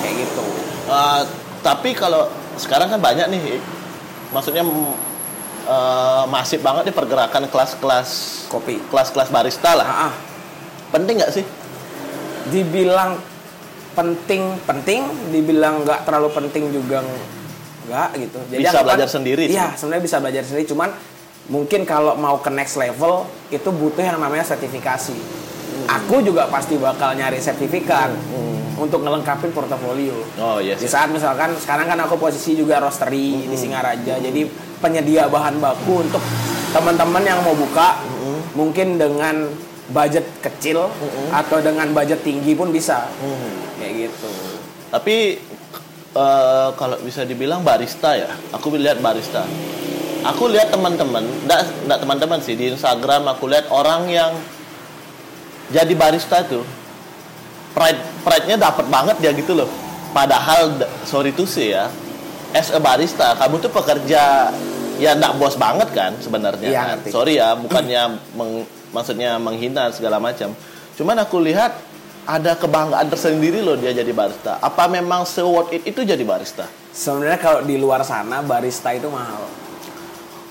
kayak 0.00 0.16
gitu 0.18 0.42
Uh, 0.82 1.22
tapi 1.60 1.94
kalau 1.94 2.26
sekarang 2.56 2.90
kan 2.90 2.99
banyak 2.99 3.30
nih, 3.30 3.62
maksudnya 4.30 4.66
uh, 5.62 6.26
masif 6.26 6.58
banget 6.58 6.90
nih 6.90 6.96
pergerakan 6.96 7.46
kelas-kelas 7.46 8.08
kopi 8.46 8.82
kelas-kelas 8.90 9.30
barista 9.30 9.72
lah. 9.72 9.87
ah, 9.87 10.02
ah. 10.08 10.12
Penting 10.90 11.22
nggak 11.22 11.30
sih? 11.30 11.46
dibilang 12.49 13.22
penting 13.92 14.58
penting 14.64 15.00
dibilang 15.30 15.84
nggak 15.84 16.02
terlalu 16.02 16.32
penting 16.32 16.72
juga 16.72 17.06
nggak 17.87 18.08
gitu 18.16 18.38
Bisa 18.50 18.58
anggapan- 18.72 18.87
belajar 18.90 19.08
sendiri 19.08 19.44
sih. 19.46 19.54
iya 19.54 19.76
sebenarnya 19.76 20.02
bisa 20.02 20.16
belajar 20.18 20.42
sendiri 20.42 20.66
cuman 20.66 20.90
mungkin 21.50 21.83
kalau 21.83 22.14
mau 22.14 22.38
ke 22.38 22.49
next 22.49 22.78
level 22.78 23.26
itu 23.50 23.69
butuh 23.69 24.07
yang 24.07 24.23
namanya 24.23 24.47
sertifikasi. 24.47 25.19
Hmm. 25.71 25.87
aku 25.87 26.19
juga 26.19 26.50
pasti 26.50 26.75
bakal 26.75 27.14
nyari 27.14 27.38
sertifikat 27.38 28.11
untuk 28.75 29.07
ngelengkapin 29.07 29.54
portofolio. 29.54 30.19
Oh 30.40 30.59
iya 30.59 30.75
di 30.75 30.88
saat 30.88 31.12
misalkan 31.14 31.54
sekarang 31.59 31.87
kan 31.87 31.99
aku 32.07 32.19
posisi 32.19 32.59
juga 32.59 32.83
roastery 32.83 33.47
di 33.47 33.54
Singaraja 33.54 34.19
jadi 34.19 34.50
penyedia 34.83 35.30
bahan 35.30 35.62
baku 35.62 36.07
untuk 36.07 36.23
teman-teman 36.75 37.23
yang 37.23 37.38
mau 37.47 37.54
buka 37.54 38.02
mungkin 38.54 38.99
dengan 38.99 39.47
budget 39.90 40.26
kecil 40.42 40.87
atau 41.35 41.59
dengan 41.59 41.90
budget 41.90 42.23
tinggi 42.23 42.54
pun 42.54 42.71
bisa. 42.71 43.11
Kayak 43.78 43.92
gitu. 44.09 44.30
Tapi 44.90 45.16
eh, 46.14 46.69
kalau 46.75 46.97
bisa 47.02 47.26
dibilang 47.26 47.62
barista 47.62 48.14
ya, 48.14 48.30
aku 48.54 48.75
lihat 48.75 49.02
barista. 49.02 49.47
Aku 50.20 50.52
lihat 50.52 50.68
teman-teman, 50.68 51.24
enggak 51.44 51.60
enggak 51.86 51.98
teman-teman 52.04 52.38
sih 52.44 52.54
di 52.56 52.72
Instagram 52.72 53.24
aku 53.32 53.48
lihat 53.48 53.72
orang 53.72 54.08
yang 54.12 54.32
jadi 55.72 55.92
barista 55.96 56.44
tuh 56.44 56.66
pride 57.72 58.00
pride-nya 58.26 58.60
dapat 58.60 58.86
banget 58.92 59.16
dia 59.22 59.32
gitu 59.32 59.56
loh. 59.56 59.70
Padahal 60.10 60.76
sorry 61.06 61.30
to 61.32 61.46
say 61.46 61.72
ya, 61.72 61.88
as 62.52 62.68
a 62.74 62.80
barista 62.82 63.32
kamu 63.38 63.62
tuh 63.62 63.72
pekerja 63.72 64.52
ya 65.00 65.10
enggak 65.16 65.40
bos 65.40 65.56
banget 65.56 65.88
kan 65.96 66.12
sebenarnya. 66.20 66.68
Iya, 66.68 66.80
kan. 66.80 66.88
ngerti. 66.96 67.08
Sorry 67.14 67.34
ya, 67.40 67.56
bukannya 67.56 68.02
meng- 68.36 68.68
maksudnya 68.92 69.40
menghina 69.40 69.88
segala 69.94 70.20
macam. 70.20 70.52
Cuman 71.00 71.16
aku 71.16 71.40
lihat 71.40 71.72
ada 72.28 72.52
kebanggaan 72.60 73.08
tersendiri 73.08 73.64
loh 73.64 73.80
dia 73.80 73.96
jadi 73.96 74.12
barista. 74.12 74.60
Apa 74.60 74.84
memang 74.90 75.24
se 75.24 75.40
worth 75.40 75.72
it 75.72 75.88
itu 75.88 76.04
jadi 76.04 76.20
barista? 76.20 76.68
sebenarnya 76.90 77.38
kalau 77.38 77.60
di 77.62 77.78
luar 77.78 78.02
sana 78.02 78.42
barista 78.42 78.90
itu 78.90 79.06
mahal 79.06 79.46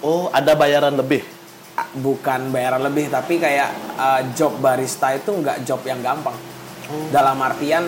Oh, 0.04 0.32
ada 0.32 0.56
bayaran 0.56 0.96
lebih. 0.96 1.24
Bukan 2.00 2.52
bayaran 2.52 2.84
lebih 2.84 3.08
tapi 3.08 3.40
kayak 3.40 3.96
uh, 3.96 4.22
job 4.36 4.60
barista 4.60 5.16
itu 5.16 5.32
nggak 5.32 5.64
job 5.64 5.80
yang 5.88 6.04
gampang. 6.04 6.36
Dalam 7.14 7.40
artian 7.40 7.88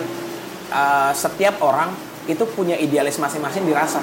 uh, 0.72 1.12
setiap 1.12 1.60
orang 1.60 1.92
itu 2.24 2.44
punya 2.54 2.78
idealis 2.78 3.18
masing-masing 3.18 3.66
dirasa 3.66 3.98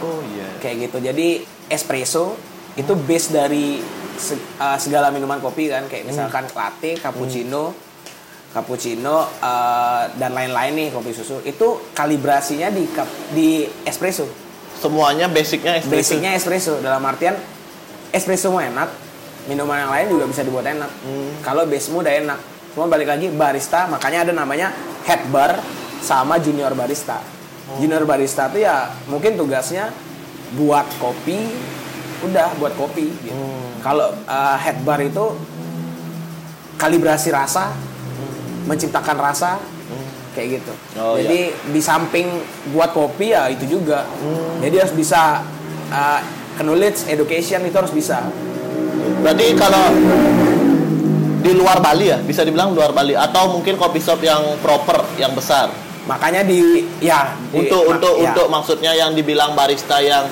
Oh 0.00 0.22
iya. 0.24 0.48
kayak 0.62 0.88
gitu. 0.88 0.98
Jadi 1.04 1.28
espresso 1.68 2.38
itu 2.78 2.92
base 2.96 3.28
dari 3.34 3.76
uh, 4.56 4.78
segala 4.80 5.12
minuman 5.12 5.40
kopi 5.40 5.68
kan. 5.68 5.84
Kayak 5.90 6.08
misalkan 6.08 6.48
latte 6.56 6.96
cappuccino 6.96 7.76
cappuccino 8.50 9.30
uh, 9.38 10.10
dan 10.18 10.32
lain-lain 10.32 10.72
nih 10.74 10.88
kopi 10.90 11.12
susu. 11.12 11.44
Itu 11.44 11.92
kalibrasinya 11.92 12.72
di 12.72 12.88
di 13.36 13.48
espresso 13.84 14.49
Semuanya 14.80 15.28
basicnya 15.28 15.76
espresso. 15.76 15.92
basicnya 15.92 16.30
espresso. 16.32 16.74
Dalam 16.80 17.04
artian 17.04 17.36
espresso 18.10 18.48
mau 18.48 18.64
enak 18.64 18.88
minuman 19.44 19.86
yang 19.86 19.92
lain 19.92 20.06
juga 20.08 20.24
bisa 20.32 20.40
dibuat 20.40 20.64
enak. 20.64 20.90
Kalau 21.44 21.68
basemu 21.68 22.00
udah 22.00 22.14
enak. 22.24 22.38
Cuma 22.72 22.86
balik 22.86 23.12
lagi 23.12 23.28
barista 23.28 23.90
makanya 23.90 24.24
ada 24.24 24.32
namanya 24.32 24.72
head 25.04 25.20
bar 25.28 25.60
sama 26.00 26.40
junior 26.40 26.72
barista. 26.72 27.20
Junior 27.76 28.02
barista 28.08 28.48
tuh 28.48 28.64
ya 28.64 28.88
mungkin 29.06 29.36
tugasnya 29.36 29.92
buat 30.56 30.88
kopi 30.98 31.46
udah 32.20 32.48
buat 32.60 32.74
kopi. 32.76 33.08
Gitu. 33.10 33.44
kalau 33.80 34.12
uh, 34.28 34.56
head 34.60 34.76
bar 34.84 35.00
itu 35.00 35.32
kalibrasi 36.76 37.32
rasa 37.32 37.72
menciptakan 38.68 39.16
rasa 39.16 39.56
kayak 40.40 40.64
gitu. 40.64 40.72
Oh, 40.96 41.20
jadi 41.20 41.52
di 41.52 41.80
samping 41.84 42.40
buat 42.72 42.96
kopi 42.96 43.36
ya 43.36 43.52
itu 43.52 43.68
juga. 43.68 44.08
Jadi 44.64 44.76
harus 44.80 44.96
bisa 44.96 45.44
uh, 45.92 46.20
knowledge 46.56 47.04
education 47.12 47.68
itu 47.68 47.76
harus 47.76 47.92
bisa. 47.92 48.24
Berarti 49.20 49.52
kalau 49.52 49.84
di 51.40 51.52
luar 51.52 51.80
Bali 51.80 52.08
ya, 52.08 52.16
bisa 52.16 52.40
dibilang 52.40 52.72
luar 52.72 52.96
Bali. 52.96 53.12
Atau 53.12 53.52
mungkin 53.52 53.76
kopi 53.76 54.00
shop 54.00 54.24
yang 54.24 54.56
proper, 54.64 55.04
yang 55.20 55.36
besar. 55.36 55.68
makanya 56.00 56.42
di 56.42 56.88
ya 56.98 57.36
di- 57.52 57.60
untuk 57.60 57.84
ma- 57.86 57.92
untuk 57.94 58.14
ya. 58.18 58.32
untuk 58.32 58.46
maksudnya 58.48 58.92
yang 58.96 59.12
dibilang 59.12 59.52
barista 59.52 60.00
yang 60.00 60.26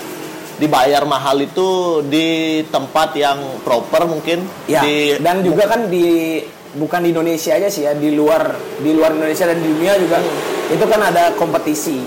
dibayar 0.58 1.04
mahal 1.04 1.38
itu 1.38 2.00
di 2.08 2.58
tempat 2.66 3.14
yang 3.14 3.36
proper 3.62 4.08
mungkin? 4.08 4.48
Ya 4.66 4.80
di 4.82 5.20
dan 5.20 5.44
juga 5.44 5.68
kan 5.68 5.86
di 5.86 6.40
bukan 6.76 7.00
di 7.00 7.08
Indonesia 7.16 7.56
aja 7.56 7.68
sih 7.72 7.88
ya 7.88 7.96
di 7.96 8.12
luar 8.12 8.52
di 8.84 8.92
luar 8.92 9.16
Indonesia 9.16 9.48
dan 9.48 9.56
di 9.56 9.68
dunia 9.72 9.96
juga 9.96 10.20
itu 10.68 10.84
kan 10.84 11.00
ada 11.00 11.32
kompetisi. 11.32 12.04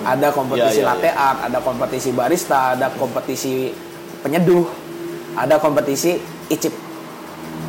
Ada 0.00 0.32
kompetisi 0.32 0.80
Ya, 0.80 0.88
ya, 0.88 0.90
latte 0.96 1.10
art 1.12 1.38
ada 1.52 1.58
kompetisi 1.60 2.08
barista 2.16 2.72
ada 2.72 2.88
kompetisi 2.96 3.68
penyeduh 4.24 4.64
ada 5.36 5.60
kompetisi 5.60 6.16
icip. 6.48 6.72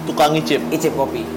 Tukang 0.07 0.31
ngicip. 0.31 0.63
icip 0.71 0.95
kopi. 0.95 1.27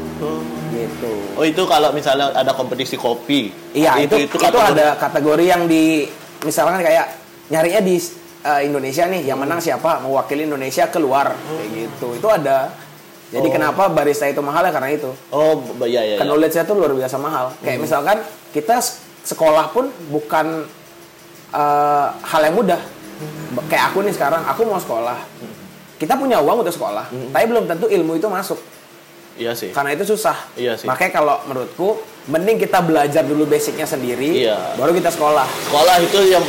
Gitu. 0.71 1.13
Oh 1.35 1.43
itu 1.43 1.63
kalau 1.67 1.91
misalnya 1.91 2.31
ada 2.31 2.55
kompetisi 2.55 2.95
kopi. 2.95 3.51
iya 3.75 3.99
itu 3.99 4.31
itu, 4.31 4.39
kategori- 4.39 4.79
ada 4.79 4.95
kategori 4.95 5.45
yang 5.47 5.67
di 5.67 6.07
misalkan 6.47 6.79
kayak 6.83 7.19
nyarinya 7.51 7.83
di 7.83 7.99
uh, 8.47 8.63
Indonesia 8.63 9.05
nih 9.11 9.23
yang 9.27 9.39
menang 9.43 9.59
siapa 9.59 9.99
mewakili 10.03 10.47
Indonesia 10.47 10.87
keluar. 10.87 11.35
Kayak 11.35 11.69
gitu. 11.75 12.07
Itu 12.15 12.29
ada 12.31 12.71
jadi 13.35 13.45
Oh. 13.45 13.53
kenapa 13.53 13.83
barista 13.89 14.25
itu 14.25 14.39
mahal 14.39 14.63
ya 14.63 14.71
karena 14.71 14.91
itu 14.91 15.11
Oh, 15.29 15.59
b- 15.59 15.87
ya 15.87 16.01
ya. 16.01 16.15
kan 16.15 16.25
ya. 16.25 16.31
knowledge-nya 16.31 16.63
tuh 16.63 16.75
luar 16.75 16.93
biasa 16.93 17.17
mahal. 17.17 17.51
Kayak 17.59 17.79
misalkan 17.81 18.17
kita 18.51 18.79
sekolah 19.23 19.69
pun 19.69 19.91
bukan 20.09 20.65
eh, 21.53 22.07
hal 22.11 22.41
yang 22.43 22.55
mudah. 22.55 22.81
B- 23.51 23.65
Kayak 23.67 23.91
aku 23.91 24.03
nih 24.03 24.11
sekarang, 24.11 24.43
aku 24.43 24.63
mau 24.65 24.77
sekolah. 24.77 25.19
Kita 25.95 26.15
punya 26.15 26.39
uang 26.39 26.61
untuk 26.61 26.75
sekolah, 26.75 27.07
tapi 27.31 27.45
belum 27.47 27.65
tentu 27.65 27.87
ilmu 27.87 28.15
itu 28.15 28.27
masuk. 28.27 28.59
Iya 29.35 29.51
sih. 29.53 29.71
Karena 29.71 29.91
itu 29.93 30.03
susah. 30.05 30.35
Iya 30.55 30.75
sih. 30.75 30.87
Makanya 30.87 31.11
kalau 31.13 31.37
menurutku 31.45 31.99
mending 32.27 32.55
kita 32.57 32.79
belajar 32.81 33.23
dulu 33.23 33.43
basicnya 33.45 33.83
sendiri, 33.85 34.43
Iya. 34.43 34.75
baru 34.75 34.91
kita 34.93 35.11
sekolah. 35.11 35.47
Sekolah 35.65 35.97
itu 35.99 36.19
yang 36.25 36.43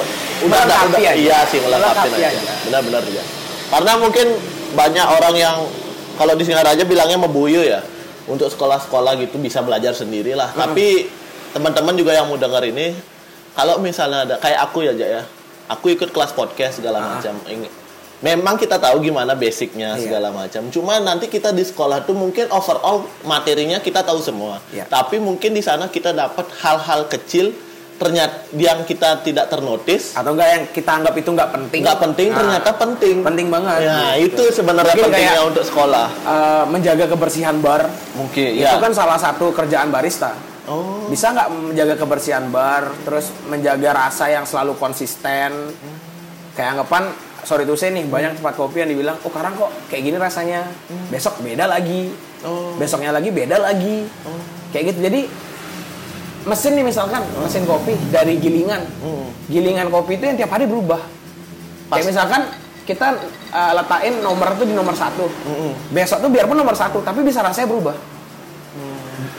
udah 0.44 0.60
Melengkapi 0.60 1.02
udah, 1.02 1.14
iya 1.16 1.38
sih 1.46 1.62
melengkapi 1.62 2.10
aja. 2.16 2.52
Benar-benar 2.64 3.04
ya. 3.08 3.24
Karena 3.68 3.92
mungkin 3.98 4.28
banyak 4.72 5.08
orang 5.08 5.36
yang 5.36 5.58
kalau 6.16 6.34
di 6.34 6.44
Singaraja 6.44 6.84
bilangnya 6.84 7.20
mebuyu 7.20 7.62
ya. 7.62 7.84
Untuk 8.26 8.50
sekolah-sekolah 8.50 9.22
gitu 9.22 9.38
bisa 9.38 9.62
belajar 9.62 9.94
sendiri 9.94 10.34
lah. 10.34 10.50
Tapi 10.50 11.06
teman-teman 11.52 11.94
juga 11.94 12.12
yang 12.12 12.26
mau 12.26 12.36
denger 12.36 12.68
ini 12.68 12.98
kalau 13.54 13.78
misalnya 13.78 14.26
ada 14.26 14.36
kayak 14.36 14.60
aku 14.64 14.82
ya 14.82 14.92
Ja, 14.92 15.08
ya. 15.12 15.24
Aku 15.68 15.90
ikut 15.90 16.10
kelas 16.10 16.30
podcast 16.32 16.78
segala 16.78 16.98
Ah. 16.98 17.06
macam. 17.16 17.38
Ini- 17.46 17.84
Memang 18.16 18.56
kita 18.56 18.80
tahu 18.80 19.04
gimana 19.04 19.36
basicnya 19.36 19.94
Iya. 19.94 20.02
segala 20.02 20.32
macam. 20.32 20.72
Cuma 20.72 20.98
nanti 20.98 21.28
kita 21.28 21.52
di 21.52 21.62
sekolah 21.62 22.02
tuh 22.02 22.16
mungkin 22.16 22.48
overall 22.48 23.04
materinya 23.22 23.78
kita 23.78 24.02
tahu 24.02 24.18
semua. 24.18 24.64
Iya. 24.72 24.88
Tapi 24.88 25.20
mungkin 25.20 25.52
di 25.52 25.60
sana 25.60 25.86
kita 25.86 26.10
dapat 26.10 26.48
hal-hal 26.64 27.06
kecil 27.06 27.52
ternyata 27.96 28.36
yang 28.52 28.84
kita 28.84 29.22
tidak 29.22 29.48
ternotis 29.48 30.12
Atau 30.12 30.32
enggak 30.32 30.50
yang 30.50 30.64
kita 30.68 30.92
anggap 30.94 31.14
itu 31.14 31.30
nggak 31.30 31.50
penting. 31.50 31.80
nggak 31.82 32.00
penting 32.02 32.28
Nah, 32.28 32.38
ternyata 32.38 32.70
penting. 32.74 33.16
penting 33.22 33.48
banget. 33.48 33.80
Ya 33.82 33.98
gitu. 34.18 34.44
itu 34.44 34.44
sebenarnya 34.54 34.94
Mungkin 34.94 35.06
pentingnya 35.10 35.32
kayak- 35.34 35.50
untuk 35.50 35.64
sekolah. 35.64 36.08
Eh, 36.12 36.64
menjaga 36.68 37.06
kebersihan 37.08 37.56
bar 37.58 37.88
Mungkin 38.14 38.50
itu 38.54 38.66
ya. 38.66 38.78
kan 38.78 38.92
salah 38.92 39.16
satu 39.16 39.50
kerjaan 39.50 39.90
barista. 39.90 40.36
Oh. 40.66 41.06
bisa 41.06 41.30
nggak 41.30 41.46
menjaga 41.54 41.94
kebersihan 41.96 42.50
bar 42.50 42.90
terus 43.06 43.30
menjaga 43.46 43.94
rasa 43.94 44.26
yang 44.28 44.44
selalu 44.44 44.74
konsisten 44.76 45.54
kayak 46.52 46.74
anggapan 46.74 47.14
sorry 47.40 47.64
tuh 47.64 47.78
saya 47.78 47.94
nih 47.94 48.02
banyak 48.04 48.34
tempat 48.36 48.56
kopi 48.56 48.82
yang 48.82 48.90
dibilang 48.90 49.14
oh 49.20 49.30
sekarang 49.30 49.54
kok 49.54 49.70
kayak 49.86 50.02
gini 50.04 50.18
rasanya 50.18 50.66
besok 51.08 51.38
beda 51.40 51.70
lagi 51.70 52.10
Oh. 52.42 52.74
besoknya 52.76 53.10
lagi 53.10 53.30
beda 53.30 53.58
lagi 53.60 54.10
kayak 54.70 54.84
gitu 54.90 55.00
jadi 55.04 55.22
mesin 56.46 56.78
nih 56.78 56.86
misalkan 56.86 57.22
mesin 57.42 57.66
kopi 57.66 57.98
dari 58.10 58.38
gilingan. 58.38 58.82
Hmm. 59.02 59.28
gilingan 59.46 59.90
kopi 59.90 60.18
itu 60.18 60.26
yang 60.26 60.38
tiap 60.38 60.54
hari 60.54 60.66
berubah. 60.66 60.98
Pas- 61.90 62.02
kayak 62.02 62.10
misalkan 62.10 62.42
kita 62.86 63.18
uh, 63.50 63.74
letakin 63.78 64.22
nomor 64.22 64.54
itu 64.54 64.66
di 64.70 64.74
nomor 64.78 64.94
satu. 64.94 65.26
Mm-mm. 65.26 65.74
besok 65.90 66.22
tuh 66.22 66.30
biarpun 66.30 66.58
nomor 66.58 66.78
satu 66.78 67.02
tapi 67.02 67.22
bisa 67.22 67.42
rasanya 67.42 67.70
berubah. 67.70 67.98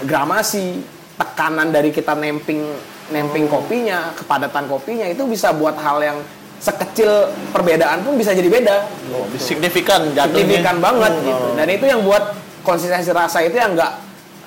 Gramasi 0.06 0.82
tekanan 1.16 1.72
dari 1.72 1.90
kita 1.90 2.12
nemping 2.14 2.60
nemping 3.08 3.46
kopinya 3.46 4.12
kepadatan 4.18 4.66
kopinya 4.66 5.06
itu 5.06 5.22
bisa 5.26 5.54
buat 5.54 5.78
hal 5.78 6.02
yang 6.02 6.18
sekecil 6.58 7.30
perbedaan 7.52 8.02
pun 8.02 8.18
bisa 8.18 8.34
jadi 8.34 8.48
beda. 8.50 8.76
Oh, 9.14 9.26
signifikan 9.38 10.10
jatuhnya. 10.10 10.42
signifikan 10.42 10.76
banget 10.82 11.12
Hmm, 11.14 11.26
gitu. 11.26 11.46
Dan 11.54 11.66
itu 11.70 11.84
yang 11.86 12.00
buat 12.02 12.34
konsistensi 12.62 13.14
rasa 13.14 13.44
itu 13.46 13.54
yang 13.54 13.74
nggak 13.78 13.92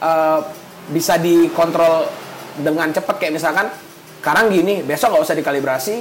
eh, 0.03 0.39
bisa 0.89 1.15
dikontrol 1.15 2.09
dengan 2.59 2.91
cepat 2.91 3.15
kayak 3.17 3.33
misalkan 3.35 3.67
sekarang 4.19 4.51
gini 4.51 4.83
besok 4.83 5.15
nggak 5.15 5.23
usah 5.23 5.35
dikalibrasi 5.35 5.95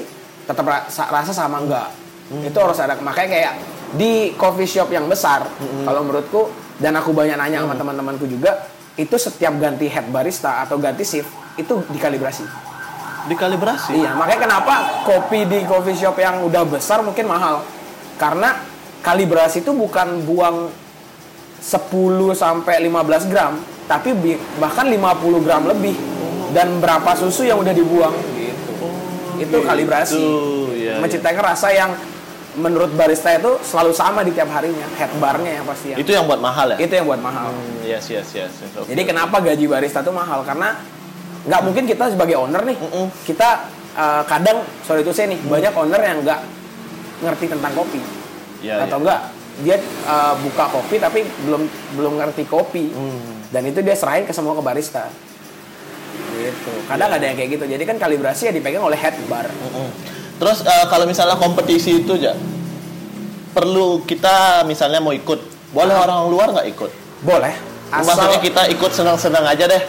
tetap 0.44 0.64
rasa, 0.66 1.06
rasa 1.08 1.32
sama 1.32 1.62
enggak 1.62 1.88
Hmm. 2.28 2.44
itu 2.44 2.58
harus 2.60 2.76
ada 2.76 2.92
makanya 3.00 3.28
kayak 3.32 3.52
di 3.96 4.36
coffee 4.36 4.68
shop 4.68 4.92
yang 4.92 5.08
besar 5.08 5.48
Hmm. 5.48 5.88
kalau 5.88 6.04
menurutku 6.04 6.52
dan 6.76 6.92
aku 6.92 7.16
banyak 7.16 7.40
nanya 7.40 7.64
sama 7.64 7.72
teman-temanku 7.72 8.28
juga 8.28 8.68
itu 9.00 9.16
setiap 9.16 9.56
ganti 9.56 9.88
head 9.88 10.12
barista 10.12 10.60
atau 10.60 10.76
ganti 10.76 11.08
shift 11.08 11.30
itu 11.56 11.80
dikalibrasi 11.88 12.44
Dikalibrasi. 13.28 13.92
Iya, 13.92 14.16
makanya 14.16 14.40
kenapa 14.48 14.74
kopi 15.04 15.44
di 15.44 15.60
coffee 15.68 15.92
shop 15.92 16.16
yang 16.16 16.48
udah 16.48 16.64
besar 16.64 17.04
mungkin 17.04 17.28
mahal. 17.28 17.60
Karena 18.16 18.56
kalibrasi 19.00 19.60
itu 19.60 19.76
bukan 19.76 20.24
buang 20.24 20.72
10 21.60 22.32
sampai 22.32 22.80
15 22.80 23.28
gram, 23.28 23.60
tapi 23.84 24.16
bahkan 24.56 24.88
50 24.88 25.44
gram 25.44 25.68
lebih. 25.68 25.92
Dan 26.48 26.78
berapa 26.78 27.10
susu 27.12 27.44
yang 27.44 27.58
udah 27.58 27.72
dibuang 27.72 28.14
gitu. 28.34 28.74
itu 29.38 29.56
kalibrasi. 29.62 30.18
iya, 30.18 30.74
iya. 30.74 30.94
Menciptakan 30.98 31.42
rasa 31.44 31.68
yang 31.70 31.90
menurut 32.58 32.90
barista 32.90 33.30
itu 33.30 33.54
selalu 33.62 33.94
sama 33.94 34.26
di 34.26 34.34
tiap 34.34 34.50
harinya, 34.50 34.82
head 34.98 35.12
barnya 35.16 35.62
yang 35.62 35.64
pasti 35.64 35.94
yang. 35.94 35.98
Itu 36.00 36.10
yang 36.10 36.24
buat 36.26 36.40
mahal 36.40 36.74
ya. 36.74 36.76
Itu 36.82 36.92
yang 36.92 37.06
buat 37.06 37.20
mahal. 37.20 37.54
Hmm, 37.54 37.86
yes 37.86 38.10
yes 38.10 38.34
yes. 38.34 38.50
Oke. 38.74 38.90
Jadi 38.90 39.02
kenapa 39.04 39.38
gaji 39.38 39.64
barista 39.64 40.02
tuh 40.02 40.10
mahal? 40.10 40.42
Karena 40.42 40.74
nggak 41.46 41.60
mungkin 41.62 41.86
kita 41.86 42.10
sebagai 42.10 42.34
owner 42.34 42.66
nih, 42.66 42.74
Mm-mm. 42.76 43.06
kita 43.22 43.70
uh, 43.94 44.22
kadang 44.26 44.66
sorry 44.82 45.00
itu 45.00 45.14
saya 45.14 45.30
nih 45.30 45.38
banyak 45.38 45.72
owner 45.72 46.00
yang 46.02 46.18
nggak 46.20 46.40
ngerti 47.18 47.46
tentang 47.50 47.72
kopi 47.74 48.02
Ya, 48.58 48.82
atau 48.82 48.98
ya. 48.98 49.02
enggak 49.06 49.20
dia 49.58 49.76
uh, 50.06 50.34
buka 50.38 50.66
kopi 50.66 50.98
tapi 50.98 51.22
belum 51.46 51.62
belum 51.94 52.12
ngerti 52.18 52.42
kopi 52.46 52.90
Hmm. 52.90 53.38
dan 53.50 53.62
itu 53.66 53.82
dia 53.82 53.94
serahin 53.94 54.26
ke 54.26 54.34
semua 54.34 54.54
ke 54.54 54.62
barista. 54.62 55.06
Gitu. 56.38 56.72
Kadang 56.86 57.10
ada 57.10 57.24
yang 57.24 57.36
kayak 57.36 57.50
gitu. 57.58 57.64
Jadi 57.66 57.84
kan 57.84 57.96
kalibrasi 57.98 58.50
ya 58.50 58.52
dipegang 58.54 58.84
oleh 58.84 58.98
head 58.98 59.16
bar. 59.26 59.46
Mm-mm. 59.46 59.88
Terus 60.38 60.62
eh, 60.62 60.86
kalau 60.86 61.04
misalnya 61.04 61.34
kompetisi 61.34 62.02
itu 62.02 62.14
aja 62.14 62.38
perlu 63.48 64.06
kita 64.06 64.62
misalnya 64.68 65.02
mau 65.02 65.10
ikut, 65.10 65.40
boleh 65.74 65.94
orang 65.98 66.30
luar 66.30 66.54
nggak 66.54 66.68
ikut? 66.78 66.90
Boleh. 67.26 67.54
Asal 67.90 68.14
Maksudnya 68.14 68.40
kita 68.44 68.62
ikut 68.70 68.92
senang-senang 68.94 69.42
aja 69.48 69.64
deh. 69.66 69.82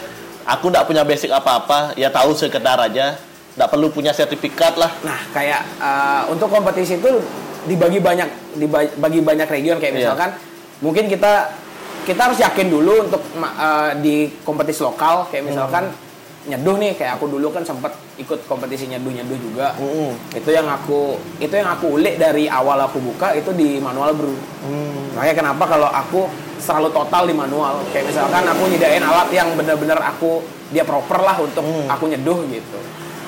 Aku 0.48 0.72
nggak 0.72 0.88
punya 0.88 1.06
basic 1.06 1.30
apa-apa, 1.30 1.94
ya 1.94 2.10
tahu 2.10 2.34
sekedar 2.34 2.80
aja. 2.80 3.14
Nggak 3.54 3.68
perlu 3.70 3.92
punya 3.92 4.10
sertifikat 4.10 4.74
lah. 4.74 4.90
Nah, 5.04 5.20
kayak 5.30 5.62
uh, 5.78 6.22
untuk 6.32 6.48
kompetisi 6.50 6.98
itu 6.98 7.20
dibagi 7.68 8.00
banyak 8.00 8.56
dibagi 8.56 9.20
banyak 9.20 9.46
region 9.46 9.76
kayak 9.76 9.92
Iya. 9.92 10.00
misalkan 10.08 10.30
mungkin 10.80 11.12
kita 11.12 11.52
kita 12.08 12.20
harus 12.32 12.40
yakin 12.40 12.72
dulu 12.72 13.04
untuk 13.04 13.20
uh, 13.36 13.92
di 14.00 14.32
kompetisi 14.42 14.80
lokal 14.80 15.28
kayak 15.28 15.52
misalkan 15.52 15.92
nyeduh 16.50 16.76
nih 16.76 16.98
kayak 16.98 17.16
aku 17.16 17.30
dulu 17.30 17.54
kan 17.54 17.62
sempat 17.62 17.94
ikut 18.18 18.44
kompetisi 18.50 18.90
nyeduh 18.90 19.14
nyeduh 19.14 19.38
juga. 19.38 19.72
Mm-mm. 19.78 20.34
Itu 20.34 20.50
yang 20.50 20.66
aku 20.66 21.14
itu 21.38 21.54
yang 21.54 21.70
aku 21.70 21.96
ulik 21.96 22.18
dari 22.18 22.50
awal 22.50 22.82
aku 22.82 22.98
buka 22.98 23.32
itu 23.38 23.54
di 23.54 23.78
manual 23.78 24.12
brew. 24.18 24.34
Hmm. 24.66 25.14
Makanya 25.14 25.34
kenapa 25.38 25.64
kalau 25.70 25.86
aku 25.86 26.26
selalu 26.58 26.90
total 26.92 27.30
di 27.30 27.34
manual. 27.34 27.80
Kayak 27.94 28.12
misalkan 28.12 28.44
aku 28.44 28.62
nyediain 28.68 29.00
alat 29.00 29.30
yang 29.32 29.48
benar-benar 29.54 30.02
aku 30.02 30.42
dia 30.74 30.82
proper 30.82 31.22
lah 31.22 31.38
untuk 31.38 31.62
Hmm. 31.62 31.86
aku 31.88 32.10
nyeduh 32.10 32.42
gitu. 32.50 32.78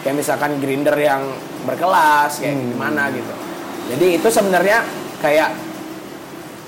Kayak 0.02 0.18
misalkan 0.18 0.58
grinder 0.58 0.98
yang 0.98 1.22
berkelas 1.64 2.42
kayak 2.42 2.58
Hmm. 2.58 2.74
gimana 2.74 3.08
gitu. 3.14 3.34
Jadi 3.94 4.06
itu 4.18 4.28
sebenarnya 4.28 4.82
kayak 5.22 5.50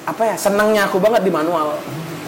apa 0.05 0.23
ya 0.23 0.37
senangnya 0.39 0.87
aku 0.87 1.03
banget 1.03 1.25
di 1.27 1.33
manual. 1.33 1.77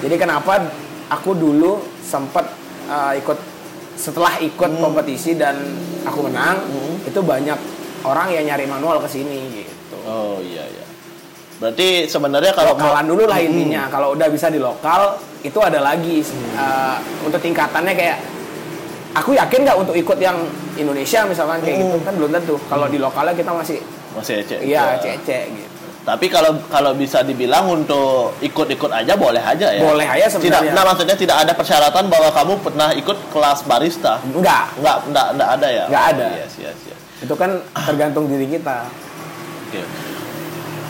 Jadi 0.03 0.17
kenapa 0.19 0.61
aku 1.09 1.33
dulu 1.33 1.81
sempat 2.03 2.45
uh, 2.91 3.13
ikut 3.17 3.56
setelah 3.97 4.37
ikut 4.39 4.71
kompetisi 4.77 5.35
dan 5.35 5.57
aku 6.05 6.25
menang 6.25 6.61
Hmm. 6.63 6.97
itu 7.03 7.19
banyak 7.19 7.59
orang 8.05 8.29
yang 8.31 8.45
nyari 8.47 8.65
manual 8.65 9.01
ke 9.01 9.09
sini 9.09 9.65
gitu 9.65 9.97
Oh 10.05 10.39
iya 10.39 10.63
iya. 10.63 10.85
Berarti 11.57 12.05
sebenarnya 12.05 12.53
kalau 12.53 12.77
lokalan 12.77 13.09
dulu 13.09 13.25
lah 13.25 13.41
Mm-mm. 13.41 13.49
intinya. 13.49 13.89
Kalau 13.89 14.13
udah 14.13 14.29
bisa 14.29 14.47
di 14.47 14.61
lokal, 14.61 15.17
itu 15.41 15.57
ada 15.59 15.81
lagi 15.81 16.21
uh, 16.53 16.95
untuk 17.25 17.41
tingkatannya 17.41 17.91
kayak 17.91 18.19
aku 19.13 19.33
yakin 19.33 19.65
nggak 19.65 19.75
untuk 19.75 19.97
ikut 19.97 20.19
yang 20.21 20.37
Indonesia 20.77 21.25
misalkan 21.25 21.65
kayak 21.65 21.81
gitu 21.81 21.97
Mm. 21.97 22.05
kan 22.05 22.15
belum 22.15 22.31
tentu. 22.31 22.55
Kalau 22.63 22.87
di 22.87 23.01
lokalnya 23.01 23.33
kita 23.33 23.51
masih 23.51 23.81
masih 24.13 24.45
ecek. 24.45 24.59
iya 24.63 25.01
cece 25.01 25.39
gitu. 25.51 25.66
Tapi 26.07 26.31
kalau 26.31 26.55
kalau 26.71 26.95
bisa 26.95 27.27
dibilang 27.27 27.67
untuk 27.67 28.39
ikut-ikut 28.39 28.95
aja 28.95 29.19
boleh 29.19 29.43
aja 29.43 29.75
ya. 29.75 29.83
Boleh 29.83 30.07
aja 30.07 30.31
sebenarnya. 30.31 30.71
Tidak, 30.71 30.79
nah 30.79 30.87
maksudnya 30.87 31.19
tidak 31.19 31.37
ada 31.43 31.51
persyaratan 31.51 32.07
bahwa 32.07 32.31
kamu 32.31 32.53
pernah 32.63 32.95
ikut 32.95 33.19
kelas 33.35 33.67
barista. 33.67 34.23
Enggak, 34.23 34.71
Enggak, 34.79 34.97
enggak, 35.03 35.27
enggak 35.35 35.51
ada 35.59 35.67
ya. 35.67 35.85
Enggak 35.91 36.05
Oh, 36.07 36.13
ada. 36.15 36.27
Yes, 36.39 36.53
yes, 36.63 36.79
yes. 36.87 36.99
itu 37.27 37.35
kan 37.35 37.59
tergantung 37.75 38.31
diri 38.31 38.47
kita. 38.47 38.87
Oke. 39.67 39.83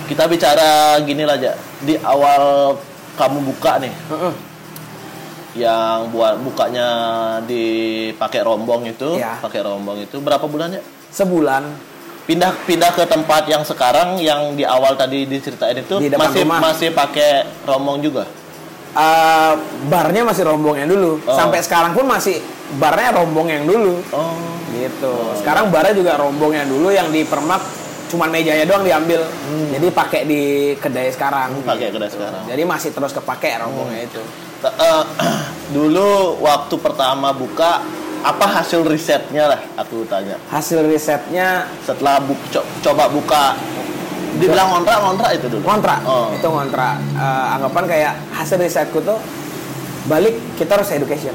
Kita 0.06 0.28
bicara 0.28 0.68
gini 1.00 1.24
lah 1.24 1.34
aja. 1.34 1.56
Di 1.80 1.96
awal 1.96 2.76
kamu 3.16 3.38
buka 3.40 3.80
nih, 3.80 3.90
Heeh. 4.12 4.32
yang 5.56 6.12
buat 6.12 6.36
bukanya 6.38 6.88
dipakai 7.42 8.44
rombong 8.44 8.84
itu, 8.84 9.16
Iya. 9.16 9.40
pakai 9.40 9.64
rombong 9.64 10.04
itu 10.04 10.20
berapa 10.20 10.44
bulannya? 10.44 10.84
Sebulan 11.08 11.64
Pindah 12.26 12.50
pindah 12.66 12.90
ke 12.90 13.06
tempat 13.06 13.46
yang 13.46 13.62
sekarang 13.62 14.18
yang 14.18 14.52
di 14.52 14.66
awal 14.66 14.98
tadi 14.98 15.22
diceritain 15.24 15.78
itu 15.78 15.94
Di 15.96 16.10
masih 16.10 16.42
rumah. 16.42 16.58
masih 16.58 16.90
pakai 16.90 17.30
rombong 17.62 18.02
juga. 18.02 18.26
eh, 18.92 19.52
barnya 19.86 20.24
masih 20.24 20.42
rombong 20.42 20.74
yang 20.74 20.88
dulu. 20.88 21.22
Oh. 21.22 21.36
Sampai 21.36 21.60
sekarang 21.60 21.92
pun 21.92 22.02
masih 22.02 22.42
barnya 22.76 23.14
rombong 23.14 23.46
yang 23.46 23.62
dulu. 23.62 24.02
Oh. 24.10 24.34
Gitu. 24.68 25.12
Sekarang 25.38 25.70
barnya 25.70 25.94
juga 25.94 26.16
rombong 26.16 26.50
yang 26.50 26.66
dulu 26.66 26.90
yang 26.90 27.08
di 27.08 27.22
permak 27.22 27.62
cuman 28.06 28.30
mejanya 28.30 28.64
doang 28.64 28.82
diambil. 28.82 29.22
Jadi 29.70 29.86
pakai 29.90 30.20
di 30.24 30.42
kedai 30.74 31.10
sekarang. 31.10 31.60
Hmm. 31.60 31.68
Pakai 31.68 31.92
kedai 31.92 32.10
sekarang. 32.10 32.42
Jadi 32.48 32.62
masih 32.64 32.90
terus 32.90 33.12
kepake 33.12 33.54
rombongnya 33.56 34.02
itu. 34.02 34.22
T- 34.58 34.74
eh, 34.74 35.04
dulu 35.76 36.40
waktu 36.40 36.74
pertama 36.76 37.30
buka 37.30 37.84
apa 38.26 38.46
hasil 38.58 38.82
risetnya 38.82 39.46
lah 39.46 39.60
aku 39.78 40.02
tanya. 40.10 40.34
Hasil 40.50 40.82
risetnya 40.82 41.70
Setelah 41.86 42.18
bu- 42.18 42.34
co- 42.50 42.66
coba 42.82 43.06
buka 43.06 43.54
dibilang 44.36 44.68
ngontrak 44.68 44.98
ngontrak 44.98 45.30
itu 45.38 45.46
dulu. 45.46 45.62
ngontrak. 45.62 46.00
Oh. 46.02 46.34
Itu 46.34 46.50
ngontrak. 46.50 46.98
Eh, 47.14 47.46
anggapan 47.54 47.84
kayak 47.86 48.12
hasil 48.34 48.58
risetku 48.58 48.98
tuh 49.00 49.16
balik 50.10 50.34
kita 50.58 50.74
harus 50.74 50.90
education. 50.90 51.32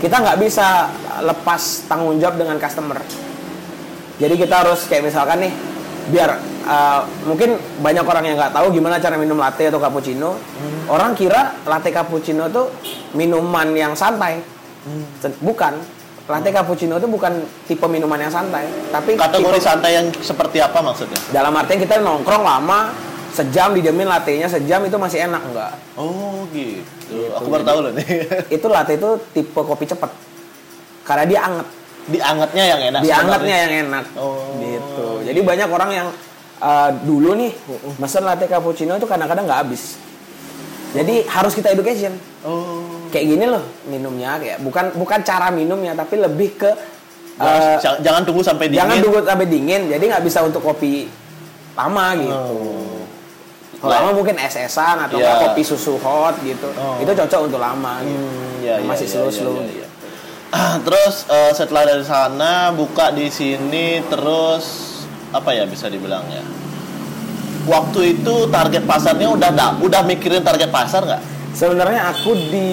Kita 0.00 0.16
nggak 0.16 0.40
bisa 0.40 0.88
lepas 1.20 1.84
tanggung 1.84 2.16
jawab 2.16 2.40
dengan 2.40 2.56
customer. 2.56 2.96
Jadi 4.16 4.34
kita 4.36 4.64
harus 4.64 4.88
kayak 4.88 5.08
misalkan 5.08 5.44
nih, 5.44 5.52
biar 6.08 6.36
uh, 6.64 7.04
mungkin 7.24 7.56
banyak 7.80 8.04
orang 8.04 8.24
yang 8.24 8.36
nggak 8.36 8.52
tahu 8.52 8.68
gimana 8.68 8.96
cara 8.96 9.16
minum 9.16 9.36
latte 9.36 9.68
atau 9.68 9.80
cappuccino. 9.80 10.36
Hmm. 10.36 10.92
Orang 10.92 11.12
kira 11.12 11.56
latte 11.64 11.88
cappuccino 11.88 12.48
tuh 12.48 12.68
minuman 13.12 13.72
yang 13.72 13.92
santai. 13.92 14.59
Hmm. 14.82 15.04
Bukan. 15.40 15.74
Latte 16.24 16.48
cappuccino 16.48 16.94
itu 16.94 17.04
bukan 17.04 17.32
tipe 17.66 17.82
minuman 17.84 18.14
yang 18.16 18.30
santai, 18.30 18.62
tapi 18.88 19.18
Kategori 19.18 19.50
tipe- 19.52 19.66
santai 19.66 19.90
yang 19.92 20.06
seperti 20.14 20.58
apa 20.58 20.78
maksudnya? 20.78 21.18
dalam 21.28 21.50
artian 21.52 21.74
kita 21.76 21.98
nongkrong 21.98 22.40
lama 22.40 22.94
sejam 23.30 23.74
dijamin 23.74 24.06
lattenya 24.06 24.46
sejam 24.46 24.78
itu 24.80 24.94
masih 24.94 25.26
enak 25.26 25.42
enggak? 25.42 25.74
Oh 25.96 26.46
gitu. 26.50 27.34
Aku 27.34 27.46
baru 27.46 27.64
tahu 27.64 27.78
loh 27.82 27.92
nih. 27.92 28.06
Itu 28.48 28.66
latte 28.66 28.94
itu 28.94 29.10
tipe 29.32 29.58
kopi 29.58 29.84
cepat. 29.84 30.06
Karena 31.02 31.24
dia 31.24 31.40
anget. 31.42 31.66
Diangetnya 32.06 32.64
yang 32.64 32.80
enak. 32.88 33.00
diangetnya 33.02 33.56
yang 33.58 33.72
enak 33.84 34.04
Oh. 34.14 34.56
gitu 34.58 35.06
jadi 35.22 35.40
banyak 35.40 35.68
orang 35.68 35.90
yang 35.92 36.08
uh, 36.58 36.90
dulu 36.96 37.36
nih 37.36 37.52
mesen 37.96 38.24
latte 38.24 38.46
cappuccino 38.46 38.94
itu 38.94 39.04
kadang-kadang 39.04 39.44
nggak 39.44 39.60
habis 39.62 39.94
jadi 40.90 41.22
harus 41.28 41.52
kita 41.52 41.70
education 41.70 42.10
Oh. 42.40 42.89
Kayak 43.10 43.26
gini 43.28 43.44
loh 43.44 43.60
minumnya 43.84 44.38
kayak 44.38 44.58
bukan 44.60 44.94
bukan 44.94 45.20
cara 45.20 45.50
minumnya 45.50 45.92
tapi 45.92 46.16
lebih 46.16 46.56
ke 46.56 46.70
Jangan, 47.36 47.80
uh, 47.80 47.98
jangan- 48.00 48.24
tunggu 48.24 48.42
sampai 48.42 48.68
dingin. 48.68 48.80
jangan 48.80 48.96
tunggu 49.00 49.18
sampai 49.22 49.46
dingin 49.46 49.82
jadi 49.88 50.04
nggak 50.06 50.24
bisa 50.24 50.38
untuk 50.40 50.60
kopi 50.60 51.08
lama 51.72 52.06
gitu 52.14 52.36
Oh. 52.36 53.00
kalau 53.80 53.92
lama 53.96 54.10
mungkin 54.14 54.36
es-esan 54.36 54.96
atau 55.02 55.16
Iya. 55.16 55.24
nggak 55.26 55.38
kopi 55.48 55.62
susu 55.62 55.96
hot 55.96 56.36
gitu 56.40 56.68
Oh. 56.70 57.00
itu 57.00 57.08
cocok 57.10 57.40
untuk 57.42 57.58
lama 57.58 58.04
gitu. 58.04 58.12
Hmm, 58.14 58.60
ya, 58.60 58.76
Yang 58.76 58.78
ya, 58.78 58.88
masih 58.88 59.06
ya, 59.06 59.12
slow-slow 59.14 59.54
ya, 59.54 59.56
ya, 59.56 59.66
gitu. 59.66 59.78
ya. 59.80 59.88
Terus 60.82 61.14
eh, 61.26 61.52
setelah 61.54 61.82
dari 61.84 62.04
sana 62.04 62.52
buka 62.70 63.08
di 63.10 63.26
sini 63.28 64.02
terus 64.04 64.64
apa 65.30 65.50
ya 65.50 65.64
bisa 65.64 65.86
dibilangnya? 65.86 66.42
Waktu 67.62 68.18
itu 68.18 68.34
target 68.48 68.82
pasarnya 68.82 69.28
udah 69.28 69.50
da- 69.50 69.76
udah 69.78 70.00
mikirin 70.02 70.42
target 70.42 70.68
pasar 70.68 71.04
nggak? 71.04 71.22
Sebenarnya 71.50 72.08
aku 72.08 72.30
di 72.48 72.68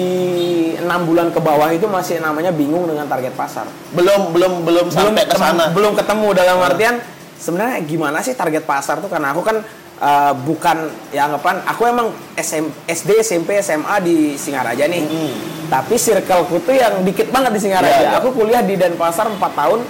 enam 0.78 1.02
bulan 1.04 1.28
ke 1.28 1.38
bawah 1.38 1.68
itu 1.68 1.84
masih 1.84 2.22
namanya 2.22 2.54
bingung 2.54 2.86
dengan 2.86 3.04
target 3.04 3.34
pasar. 3.34 3.66
Belum 3.90 4.30
belum 4.30 4.62
belum 4.62 4.86
sampai 4.88 5.26
ke 5.26 5.34
sana. 5.34 5.74
belum 5.74 5.92
ketemu 5.92 6.28
dalam 6.32 6.56
artian 6.62 6.96
sebenarnya 7.34 7.82
gimana 7.82 8.18
sih 8.18 8.34
target 8.34 8.62
pasar 8.62 8.98
tuh 8.98 9.06
karena 9.06 9.30
aku 9.30 9.42
kan 9.42 9.62
uh, 9.98 10.32
bukan 10.34 10.90
ya 11.10 11.26
anggapan 11.26 11.62
aku 11.64 11.86
emang 11.86 12.10
SM, 12.34 12.66
SD 12.84 13.22
SMP 13.22 13.58
SMA 13.58 13.94
di 14.00 14.34
Singaraja 14.34 14.86
nih 14.86 15.02
Mm. 15.06 15.32
tapi 15.70 15.94
circleku 15.94 16.58
tuh 16.58 16.74
yang 16.74 17.02
dikit 17.02 17.30
banget 17.30 17.54
di 17.54 17.60
Singaraja 17.62 17.94
Iya, 17.94 18.10
iya. 18.10 18.18
aku 18.18 18.34
kuliah 18.34 18.58
di 18.58 18.74
Denpasar 18.74 19.30
4 19.30 19.38
tahun 19.38 19.80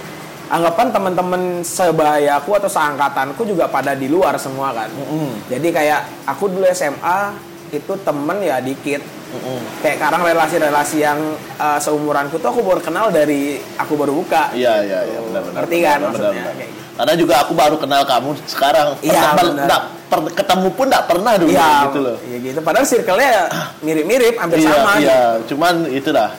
anggapan 0.49 0.87
teman-teman 0.89 1.41
sebayaku 1.61 2.53
atau 2.53 2.69
seangkatanku 2.69 3.41
juga 3.45 3.65
pada 3.65 3.93
di 3.93 4.05
luar 4.05 4.37
semua 4.37 4.69
kan 4.69 4.89
Mm-mm. 4.93 5.49
jadi 5.49 5.67
kayak 5.73 5.99
aku 6.29 6.53
dulu 6.53 6.69
SMA 6.69 7.33
itu 7.69 7.93
temen 8.01 8.37
ya 8.41 8.57
dikit 8.59 9.01
Mm-mm. 9.29 9.61
kayak 9.85 10.01
sekarang 10.01 10.21
relasi-relasi 10.25 10.97
yang 10.99 11.19
uh, 11.61 11.77
seumuranku 11.77 12.41
tuh 12.41 12.49
aku 12.49 12.65
baru 12.65 12.81
kenal 12.81 13.13
dari 13.13 13.61
aku 13.77 13.93
baru 13.93 14.17
buka 14.17 14.49
Iya 14.57 14.81
iya 14.81 14.99
iya 15.05 15.19
benar 15.21 15.41
benar. 15.45 15.57
Ngerti 15.61 15.77
kan 15.85 15.97
benar, 16.01 16.09
maksudnya? 16.09 16.33
benar. 16.33 16.53
Kayak 16.57 16.69
gitu. 16.73 16.79
Karena 16.99 17.13
juga 17.15 17.33
aku 17.47 17.53
baru 17.55 17.75
kenal 17.79 18.01
kamu 18.03 18.29
sekarang. 18.43 18.87
Iya, 18.99 19.21
benar. 19.31 19.67
per- 20.11 20.33
ketemu 20.35 20.67
pun 20.75 20.85
nggak 20.91 21.05
pernah 21.07 21.33
dulu 21.39 21.53
Iya, 21.55 21.71
gitu 21.87 21.99
loh. 22.03 22.17
Iya 22.27 22.37
gitu. 22.43 22.59
Padahal 22.59 22.83
circle-nya 22.83 23.31
mirip-mirip, 23.79 24.35
hampir 24.35 24.59
iya, 24.59 24.67
sama. 24.67 24.91
Iya, 24.99 25.19
gitu. 25.39 25.55
cuman 25.55 25.73
itu 25.87 26.09
dah. 26.11 26.31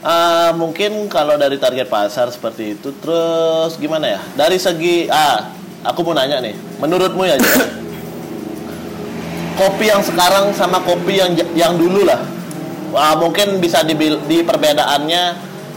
Eh, 0.00 0.50
mungkin 0.56 1.12
kalau 1.12 1.36
dari 1.36 1.60
target 1.60 1.84
pasar 1.92 2.32
seperti 2.32 2.80
itu, 2.80 2.88
terus 2.96 3.76
gimana 3.76 4.08
ya? 4.16 4.20
Dari 4.32 4.56
segi, 4.56 5.04
ah, 5.12 5.52
aku 5.84 6.00
mau 6.00 6.16
nanya 6.16 6.40
nih, 6.40 6.56
menurutmu 6.80 7.20
ya, 7.28 7.36
kopi 9.60 9.92
yang 9.92 10.00
sekarang 10.00 10.56
sama 10.56 10.80
kopi 10.80 11.20
yang 11.20 11.36
yang 11.52 11.76
dulu 11.76 12.08
lah, 12.08 12.24
Wah, 12.90 13.14
mungkin 13.14 13.60
bisa 13.60 13.84
dibil- 13.84 14.24
di 14.24 14.40
perbedaannya 14.42 15.22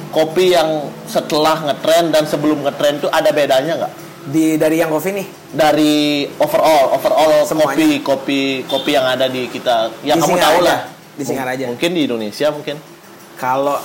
kopi 0.10 0.56
yang 0.56 0.88
setelah 1.06 1.62
ngetren 1.68 2.10
dan 2.10 2.24
sebelum 2.26 2.64
ngetren 2.64 2.98
itu 3.04 3.12
ada 3.12 3.30
bedanya 3.30 3.74
nggak? 3.84 3.94
Di 4.32 4.56
dari 4.56 4.80
yang 4.80 4.88
kopi 4.88 5.10
nih. 5.14 5.28
Dari 5.54 6.26
overall, 6.42 6.96
overall 6.98 7.46
Semuanya. 7.46 7.76
kopi, 7.78 7.90
kopi, 8.02 8.42
kopi 8.66 8.92
yang 8.96 9.06
ada 9.06 9.30
di 9.30 9.46
kita, 9.52 9.94
yang 10.02 10.18
Di 10.18 10.26
kamu 10.26 10.36
tahu 10.40 10.60
lah. 10.66 10.80
Di 11.14 11.24
Singaraja. 11.28 11.66
Mungkin 11.70 11.92
di 11.94 12.02
Indonesia 12.10 12.48
mungkin. 12.50 12.76
Kalau 13.38 13.78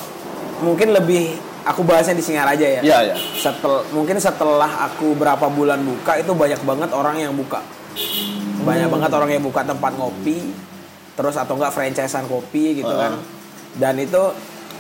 mungkin 0.65 0.97
lebih 0.97 1.37
aku 1.69 1.85
bahasnya 1.85 2.17
di 2.17 2.25
Singaraja 2.25 2.65
ya. 2.65 2.81
Iya, 2.81 2.99
iya. 3.13 3.17
Setel, 3.37 3.85
mungkin 3.93 4.17
setelah 4.17 4.89
aku 4.89 5.13
berapa 5.13 5.53
bulan 5.53 5.85
buka 5.85 6.17
itu 6.17 6.33
banyak 6.33 6.61
banget 6.65 6.91
orang 6.97 7.21
yang 7.21 7.37
buka. 7.37 7.61
Banyak 8.63 8.89
Hmm. 8.91 8.95
banget 8.99 9.11
orang 9.15 9.31
yang 9.33 9.45
buka 9.45 9.63
tempat 9.63 9.93
ngopi, 9.97 10.53
terus 11.15 11.35
atau 11.39 11.55
enggak 11.57 11.73
franchisean 11.73 12.27
kopi 12.27 12.83
gitu 12.83 12.91
Heeh. 12.91 13.01
kan. 13.01 13.13
Dan 13.79 13.95
itu 13.99 14.23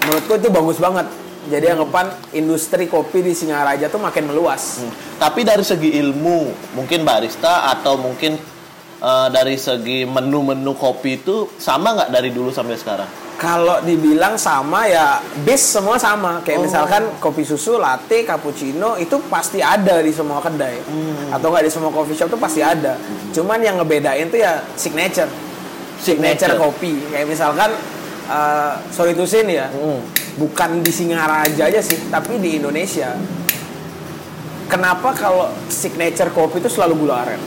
menurutku 0.04 0.32
itu 0.36 0.48
bagus 0.50 0.78
banget. 0.78 1.06
Jadi 1.48 1.66
anggapan 1.70 2.12
industri 2.34 2.90
kopi 2.90 3.24
di 3.24 3.32
Singaraja 3.32 3.88
tuh 3.88 4.02
makin 4.02 4.28
meluas. 4.28 4.82
Hmm. 4.82 4.92
Tapi 5.16 5.46
dari 5.46 5.64
segi 5.64 5.96
ilmu, 5.96 6.74
mungkin 6.76 7.06
barista 7.06 7.70
atau 7.72 7.96
mungkin 7.96 8.36
eh, 8.98 9.28
dari 9.30 9.54
segi 9.54 10.02
menu-menu 10.02 10.74
kopi 10.74 11.22
itu 11.22 11.46
sama 11.56 11.94
nggak 11.94 12.10
dari 12.10 12.34
dulu 12.34 12.50
sampai 12.50 12.74
sekarang? 12.74 13.06
Kalau 13.38 13.78
dibilang 13.86 14.34
sama 14.34 14.90
ya 14.90 15.22
base 15.46 15.78
semua 15.78 15.94
sama. 15.94 16.38
Oh. 16.38 16.42
Kayak 16.42 16.66
misalkan 16.66 17.02
kopi 17.22 17.46
susu, 17.46 17.78
latte, 17.78 18.26
cappuccino 18.26 18.98
itu 18.98 19.14
pasti 19.30 19.62
ada 19.62 20.02
di 20.02 20.10
semua 20.10 20.42
kedai. 20.42 20.82
Hmm. 20.82 21.30
Atau 21.38 21.54
enggak 21.54 21.70
di 21.70 21.70
semua 21.70 21.94
coffee 21.94 22.18
shop 22.18 22.34
tuh 22.34 22.40
pasti 22.42 22.66
ada. 22.66 22.98
Cuman 23.30 23.62
yang 23.62 23.78
ngebedain 23.78 24.26
tuh 24.26 24.42
ya 24.42 24.58
signature. 24.74 25.30
Signature. 26.02 26.50
Signature 26.50 26.54
kopi. 26.58 26.98
Kayak 27.14 27.26
misalkan 27.30 27.70
eh 28.26 28.72
sorry 28.90 29.14
to 29.14 29.22
say 29.22 29.46
nih 29.46 29.62
ya. 29.62 29.70
Hmm. 29.70 30.02
Bukan 30.38 30.82
di 30.82 30.90
Singaraja 30.90 31.62
aja 31.70 31.78
sih, 31.82 32.10
tapi 32.10 32.42
di 32.42 32.58
Indonesia. 32.58 33.14
Kenapa 34.66 35.14
kalau 35.14 35.46
signature 35.70 36.34
kopi 36.34 36.58
itu 36.58 36.66
selalu 36.66 37.06
gula 37.06 37.22
aren? 37.22 37.42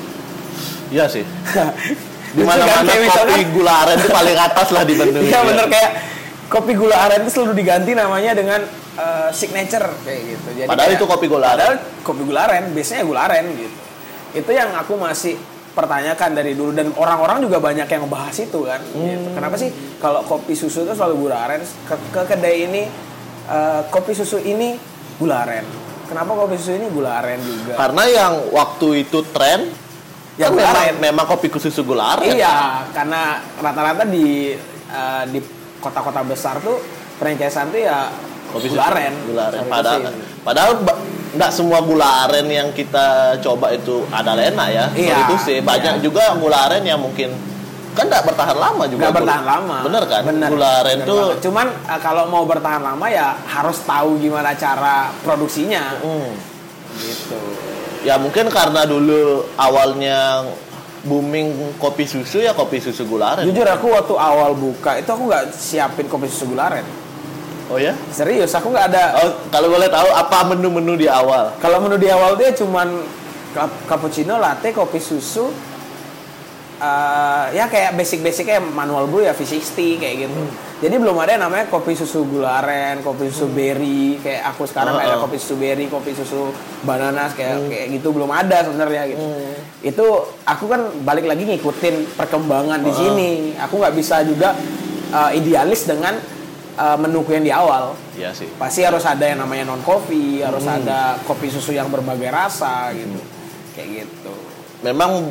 Iya 0.87 1.11
sih. 1.11 1.23
Di 2.31 2.41
mana-mana 2.41 2.87
Kayak 2.87 2.87
kopi 2.87 3.03
misalkan- 3.03 3.51
gula 3.51 3.73
aren 3.83 3.97
itu 3.97 4.09
paling 4.09 4.37
atas 4.37 4.67
lah 4.71 4.83
di 4.83 4.93
Bandung. 4.95 5.23
Iya 5.23 5.39
bener 5.43 5.65
kayak 5.67 5.91
kopi 6.47 6.73
gula 6.73 6.97
aren 6.97 7.19
itu 7.21 7.31
selalu 7.31 7.53
diganti 7.55 7.91
namanya 7.91 8.31
dengan 8.31 8.61
eh, 8.91 9.29
signature 9.31 9.87
kayak 10.03 10.21
gitu. 10.27 10.47
Jadi 10.53 10.67
Padahal 10.67 10.87
kayak- 10.87 10.99
itu 10.99 11.05
kopi 11.07 11.25
gula 11.25 11.47
aren. 11.47 11.57
Padahal 11.57 11.75
kopi 12.01 12.21
gula 12.23 12.39
aren, 12.43 12.63
biasanya 12.71 13.03
gula 13.03 13.21
aren 13.23 13.45
gitu. 13.51 13.77
Itu 14.33 14.51
yang 14.51 14.69
aku 14.73 14.93
masih 14.95 15.35
pertanyakan 15.71 16.35
dari 16.35 16.51
dulu 16.51 16.71
dan 16.71 16.91
orang-orang 16.91 17.39
juga 17.39 17.57
banyak 17.57 17.87
yang 17.87 18.03
ngebahas 18.03 18.35
itu 18.37 18.59
kan. 18.63 18.83
Gitu. 18.83 18.99
Hmm. 18.99 19.31
Kenapa 19.31 19.55
sih 19.55 19.71
kalau 19.97 20.19
kopi 20.21 20.51
susu 20.51 20.83
itu 20.83 20.91
selalu 20.91 21.15
gula 21.21 21.37
aren? 21.41 21.63
Ke, 21.83 21.95
ke 22.11 22.21
kedai 22.27 22.67
ini 22.67 22.83
eh, 23.47 23.81
kopi 23.87 24.11
susu 24.11 24.35
ini 24.37 24.75
gula 25.15 25.43
aren. 25.43 25.63
Kenapa 26.07 26.35
kopi 26.35 26.55
susu 26.55 26.75
ini 26.75 26.87
gula 26.87 27.15
aren 27.17 27.39
juga? 27.39 27.73
Karena 27.75 28.03
yang 28.05 28.33
waktu 28.51 28.87
itu 29.01 29.23
tren 29.31 29.71
Yang 30.39 30.51
kan 30.53 30.63
memang, 30.63 30.85
memang 31.01 31.25
kopi 31.27 31.47
susu 31.53 31.83
gula 31.83 32.15
aren. 32.15 32.31
Iya, 32.33 32.87
karena 32.91 33.21
rata-rata 33.57 34.03
di 34.03 34.55
eh, 34.87 35.23
di 35.27 35.39
kota-kota 35.77 36.23
besar 36.23 36.59
tuh 36.59 36.79
franchisean 37.17 37.67
tuh 37.69 37.81
ya 37.81 38.07
Kopi 38.51 38.67
gula 38.67 38.87
aren. 38.87 39.13
Gula 39.27 39.43
aren. 39.47 39.63
Padahal, 39.67 39.99
padahal 40.41 40.71
nggak 41.31 41.51
semua 41.51 41.79
gula 41.79 42.27
aren 42.27 42.47
yang 42.47 42.67
kita 42.71 43.39
coba 43.39 43.71
itu 43.71 44.03
ada 44.09 44.35
enak 44.35 44.67
ya. 44.69 44.85
Iya, 44.91 45.17
to 45.27 45.35
say. 45.37 45.59
banyak 45.59 45.99
iya. 45.99 46.03
juga 46.03 46.35
gula 46.35 46.67
aren 46.67 46.83
yang 46.83 46.99
mungkin 46.99 47.31
kan 47.91 48.07
nggak 48.07 48.23
bertahan 48.23 48.55
lama 48.55 48.87
juga. 48.87 49.03
nggak 49.03 49.15
bertahan 49.19 49.43
lama 49.43 49.77
Bener 49.83 50.03
kan? 50.07 50.21
bener, 50.23 50.47
Gula 50.47 50.69
aren 50.79 50.95
bener 50.95 51.07
tuh 51.07 51.23
banget. 51.27 51.39
cuman 51.43 51.67
uh, 51.85 51.99
kalau 51.99 52.23
mau 52.31 52.47
bertahan 52.47 52.79
lama 52.79 53.05
ya 53.11 53.35
harus 53.43 53.83
tahu 53.83 54.15
gimana 54.15 54.55
cara 54.55 55.11
produksinya 55.19 55.99
Hmm. 55.99 56.31
gitu 56.95 57.35
Ya 58.01 58.17
mungkin 58.17 58.49
karena 58.49 58.81
dulu 58.83 59.45
awalnya 59.55 60.41
booming 61.01 61.77
kopi 61.77 62.05
susu 62.05 62.41
ya 62.41 62.53
kopi 62.53 62.77
susu 62.77 63.05
gula 63.05 63.33
aren. 63.33 63.45
jujur 63.45 63.65
aku 63.65 63.89
waktu 63.89 64.13
awal 64.13 64.53
buka 64.53 64.97
itu 64.97 65.09
aku 65.09 65.25
nggak 65.25 65.49
siapin 65.49 66.05
kopi 66.05 66.29
susu 66.29 66.53
gula 66.53 66.69
aren 66.69 66.85
Oh 67.69 67.81
ya? 67.81 67.97
serius 68.13 68.53
aku 68.53 68.69
nggak 68.69 68.85
ada 68.93 69.03
Oh, 69.17 69.29
kalau 69.49 69.69
boleh 69.69 69.87
tahu 69.87 70.05
apa 70.07 70.37
menu-menu 70.45 70.93
di 70.95 71.07
awal? 71.07 71.57
Kalau 71.57 71.79
menu 71.79 71.97
di 71.97 72.05
awal 72.05 72.35
dia 72.35 72.51
cuman 72.51 73.01
cap- 73.51 73.81
cappuccino, 73.85 74.37
latte, 74.37 74.69
kopi 74.71 74.99
susu, 74.99 75.49
eh, 76.77 77.45
ya 77.51 77.65
kayak 77.65 77.95
basic-basic 77.95 78.43
kayak 78.45 78.63
manual 78.65 79.07
brew 79.07 79.23
ya 79.23 79.31
V60 79.31 79.97
kayak 79.97 80.15
gitu. 80.21 80.35
Hmm. 80.35 80.51
Jadi 80.81 80.97
belum 80.97 81.13
ada 81.15 81.31
yang 81.31 81.45
namanya 81.45 81.69
kopi 81.69 81.93
susu 81.93 82.25
gula 82.25 82.57
aren, 82.57 82.99
kopi 82.99 83.29
susu 83.29 83.45
berry 83.47 84.17
kayak 84.17 84.49
aku 84.49 84.65
sekarang 84.65 84.97
kayak 84.97 85.13
oh. 85.13 85.21
kopi 85.23 85.37
susu 85.37 85.55
berry, 85.55 85.85
kopi 85.85 86.11
susu 86.11 86.49
bananas 86.81 87.31
kayak 87.31 87.53
Hmm. 87.53 87.69
kayak 87.69 87.85
gitu 87.93 88.09
belum 88.09 88.25
ada 88.27 88.65
sebenarnya 88.65 89.03
gitu. 89.07 89.21
Itu 89.79 90.05
aku 90.41 90.65
kan 90.65 90.81
balik 91.01 91.25
lagi 91.25 91.45
ngikutin 91.45 92.17
perkembangan 92.17 92.81
Oh, 92.81 92.85
di 92.89 92.91
sini. 92.91 93.29
Aku 93.61 93.77
nggak 93.77 93.93
bisa 93.93 94.25
juga 94.25 94.57
eh, 95.11 95.37
idealis 95.37 95.85
dengan 95.85 96.17
eh, 96.73 96.97
menuku 96.97 97.29
yang 97.29 97.45
di 97.45 97.53
awal 97.53 97.93
Iya 98.11 98.33
sih. 98.33 98.49
pasti 98.55 98.81
harus 98.81 99.03
ada 99.03 99.21
yang 99.21 99.37
namanya 99.37 99.69
non 99.69 99.85
coffee 99.85 100.41
harus 100.41 100.63
Hmm. 100.63 100.81
ada 100.81 101.21
kopi 101.21 101.45
susu 101.47 101.71
yang 101.71 101.87
berbagai 101.87 102.27
rasa 102.27 102.89
gitu 102.91 103.21
kayak 103.71 104.01
gitu 104.01 104.33
Memang 104.81 105.29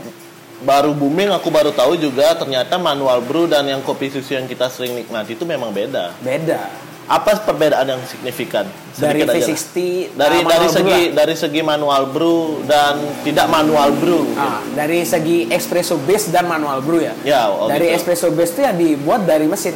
baru 0.61 0.93
booming 0.93 1.31
aku 1.31 1.49
baru 1.49 1.71
tahu 1.71 1.97
juga 1.97 2.33
ternyata 2.33 2.77
manual 2.77 3.21
brew 3.21 3.45
dan 3.45 3.65
yang 3.65 3.81
kopi 3.81 4.09
susu 4.09 4.33
yang 4.33 4.45
kita 4.45 4.67
sering 4.67 4.93
nikmati 4.95 5.33
itu 5.33 5.43
memang 5.43 5.71
beda. 5.71 6.13
beda 6.19 6.69
Apa 7.07 7.35
perbedaan 7.41 7.89
yang 7.89 8.03
signifikan? 8.05 8.71
dari 8.93 9.25
Sedikit 9.25 9.35
aja 9.35 9.43
lah. 9.43 9.49
V60 9.51 9.77
dari 10.15 10.37
uh, 10.37 10.45
dari 10.45 10.61
brew 10.61 10.71
segi 10.71 11.01
lah. 11.03 11.15
dari 11.17 11.35
segi 11.35 11.61
manual 11.61 12.03
brew 12.07 12.41
dan 12.65 12.95
tidak 13.21 13.47
manual 13.47 13.91
brew. 13.93 14.23
Ah, 14.35 14.63
dari 14.71 15.03
segi 15.03 15.49
espresso 15.49 15.99
base 15.99 16.29
dan 16.29 16.45
manual 16.45 16.79
brew 16.81 17.01
ya 17.01 17.15
Ya, 17.23 17.43
oh 17.47 17.67
dari 17.67 17.89
gitu. 17.89 17.97
espresso 17.97 18.31
base 18.31 18.53
itu 18.53 18.63
yang 18.63 18.77
dibuat 18.77 19.25
dari 19.25 19.45
mesin 19.45 19.75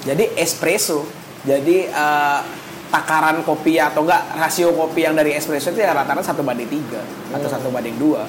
jadi 0.00 0.32
espresso 0.34 1.04
jadi 1.42 1.76
eh, 1.86 2.40
takaran 2.88 3.42
kopi 3.42 3.76
atau 3.76 4.02
enggak 4.02 4.22
rasio 4.34 4.72
kopi 4.72 5.04
yang 5.04 5.12
dari 5.12 5.30
espresso 5.32 5.70
itu 5.70 5.78
ya 5.78 5.92
rata-rata 5.92 6.24
satu 6.24 6.40
banding 6.40 6.66
tiga 6.66 7.04
atau 7.28 7.44
Hmm. 7.44 7.54
satu 7.54 7.68
banding 7.68 7.96
dua 7.96 8.24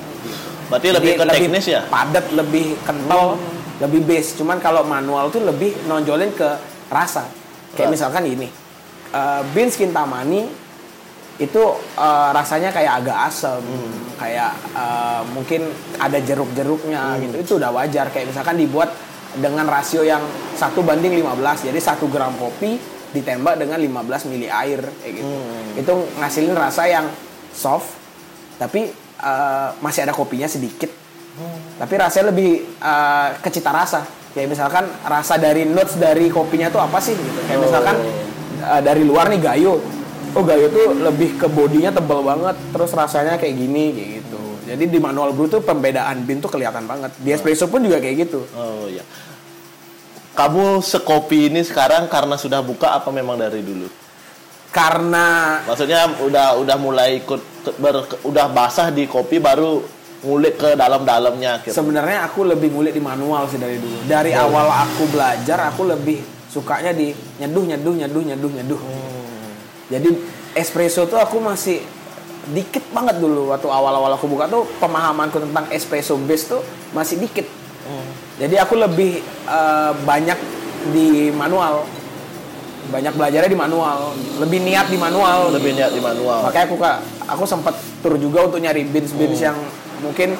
Berarti 0.71 0.87
lebih 0.95 1.13
ke 1.19 1.25
teknis 1.27 1.65
ya? 1.67 1.83
padat 1.91 2.31
lebih 2.31 2.79
kental 2.87 3.35
lebih 3.83 4.01
base. 4.07 4.39
Cuman 4.39 4.63
kalau 4.63 4.87
manual 4.87 5.27
tuh 5.27 5.43
lebih 5.43 5.75
nonjolin 5.89 6.31
ke 6.31 6.47
rasa. 6.87 7.27
Kayak 7.75 7.91
Ras- 7.91 7.93
misalkan 7.99 8.23
ini 8.23 8.47
eh, 9.11 9.41
beans 9.51 9.75
kintamani 9.75 10.47
itu 11.41 11.63
eh, 11.99 12.29
rasanya 12.31 12.71
kayak 12.71 13.03
agak 13.03 13.17
asam 13.27 13.63
kayak 14.15 14.53
eh, 14.71 15.21
mungkin 15.35 15.67
ada 15.99 16.17
jeruk-jeruknya 16.23 17.19
gitu. 17.19 17.35
Itu 17.41 17.51
udah 17.59 17.73
wajar. 17.75 18.07
Kayak 18.13 18.31
misalkan 18.31 18.55
dibuat 18.55 18.95
dengan 19.35 19.67
rasio 19.67 20.03
yang 20.07 20.23
satu 20.55 20.83
banding 20.83 21.15
15 21.19 21.71
jadi 21.71 21.79
satu 21.79 22.11
gram 22.11 22.35
kopi 22.35 22.75
ditembak 23.11 23.59
dengan 23.59 23.79
15 23.79 24.29
mili 24.31 24.47
air 24.47 24.79
kayak 25.03 25.13
gitu. 25.19 25.35
Itu 25.83 25.93
ngasilin 26.19 26.55
rasa 26.55 26.87
yang 26.87 27.07
soft 27.51 27.99
tapi 28.55 28.93
eh, 29.21 29.69
masih 29.79 30.03
ada 30.03 30.11
kopinya 30.11 30.49
sedikit. 30.49 30.89
Tapi 31.77 31.93
rasanya 31.95 32.33
lebih 32.33 32.65
eh, 32.77 33.27
ke 33.39 33.49
cita 33.53 33.69
rasa. 33.69 34.03
Kayak 34.31 34.57
misalkan 34.57 34.85
rasa 35.05 35.35
dari 35.35 35.67
notes 35.67 35.95
dari 35.95 36.27
kopinya 36.27 36.67
tuh 36.67 36.81
apa 36.81 36.97
sih? 36.99 37.13
Gitu. 37.13 37.39
Kayak 37.45 37.59
Oh. 37.59 37.63
misalkan 37.69 37.95
eh, 38.61 38.81
dari 38.81 39.03
luar 39.05 39.29
nih 39.29 39.39
gayo. 39.39 39.79
Oh 40.31 40.43
gayo 40.47 40.71
tuh 40.71 40.95
lebih 40.95 41.35
ke 41.35 41.47
bodinya 41.51 41.91
tebal 41.91 42.23
banget 42.23 42.55
terus 42.71 42.91
rasanya 42.95 43.35
kayak 43.35 43.55
gini 43.55 43.83
kayak 43.91 44.09
gitu. 44.23 44.41
Jadi 44.71 44.83
di 44.87 44.99
manual 45.03 45.35
brew 45.35 45.51
tuh 45.51 45.59
pembedaan 45.59 46.23
bean 46.23 46.39
tuh 46.39 46.47
kelihatan 46.47 46.87
banget. 46.87 47.11
Di 47.19 47.35
espresso 47.35 47.67
pun 47.67 47.83
juga 47.83 47.99
kayak 47.99 48.15
gitu. 48.27 48.47
Oh 48.55 48.87
iya. 48.87 49.03
Kamu 50.31 50.79
sekopi 50.79 51.51
ini 51.51 51.59
sekarang 51.59 52.07
karena 52.07 52.39
sudah 52.39 52.63
buka 52.63 52.95
apa 52.95 53.11
memang 53.11 53.35
dari 53.35 53.59
dulu? 53.59 53.91
karena 54.71 55.59
Maksudnya 55.67 56.07
udah 56.23 56.55
udah 56.63 56.77
mulai 56.79 57.19
ikut 57.19 57.50
ber, 57.77 58.07
udah 58.25 58.45
basah 58.49 58.89
di 58.89 59.05
kopi 59.05 59.37
baru 59.37 59.81
ngulik 60.21 60.55
ke 60.61 60.69
dalam-dalamnya 60.77 61.65
gitu. 61.65 61.73
sebenarnya 61.73 62.29
aku 62.29 62.45
lebih 62.45 62.69
ngulik 62.69 62.93
di 62.93 63.01
manual 63.01 63.49
sih 63.49 63.57
dari 63.57 63.81
dulu. 63.81 64.05
Dari 64.05 64.37
awal 64.37 64.69
aku 64.69 65.09
belajar 65.09 65.73
aku 65.73 65.89
lebih 65.89 66.21
sukanya 66.45 66.93
di 66.93 67.09
nyeduh 67.41 67.63
nyeduh 67.65 67.93
nyeduh 68.05 68.23
nyeduh 68.29 68.51
nyeduh. 68.61 68.81
Jadi 69.89 70.09
espresso 70.53 71.09
tuh 71.09 71.17
aku 71.17 71.41
masih 71.41 71.81
dikit 72.53 72.85
banget 72.93 73.21
dulu 73.21 73.53
waktu 73.53 73.69
awal-awal 73.69 74.13
aku 74.17 74.25
buka 74.29 74.49
tuh 74.49 74.65
pemahamanku 74.77 75.41
tentang 75.41 75.65
espresso 75.73 76.17
base 76.21 76.53
tuh 76.53 76.61
masih 76.93 77.17
dikit. 77.17 77.45
Jadi 78.37 78.55
aku 78.57 78.77
lebih 78.77 79.21
eh, 79.49 79.91
banyak 80.05 80.37
di 80.93 81.29
manual 81.33 81.85
banyak 82.89 83.13
belajarnya 83.13 83.47
di 83.47 83.59
manual. 83.59 84.17
Lebih 84.41 84.59
niat 84.63 84.87
di 84.89 84.97
manual. 84.97 85.53
Lebih 85.53 85.77
niat 85.77 85.91
di 85.93 86.01
manual. 86.01 86.41
makanya 86.41 86.65
aku 86.65 86.75
kak 86.79 86.97
aku 87.29 87.43
sempat 87.45 87.75
tur 88.01 88.17
juga 88.17 88.49
untuk 88.49 88.57
nyari 88.57 88.81
beans 88.83 89.13
beans 89.13 89.37
Hmm. 89.37 89.47
yang 89.53 89.57
mungkin 90.01 90.33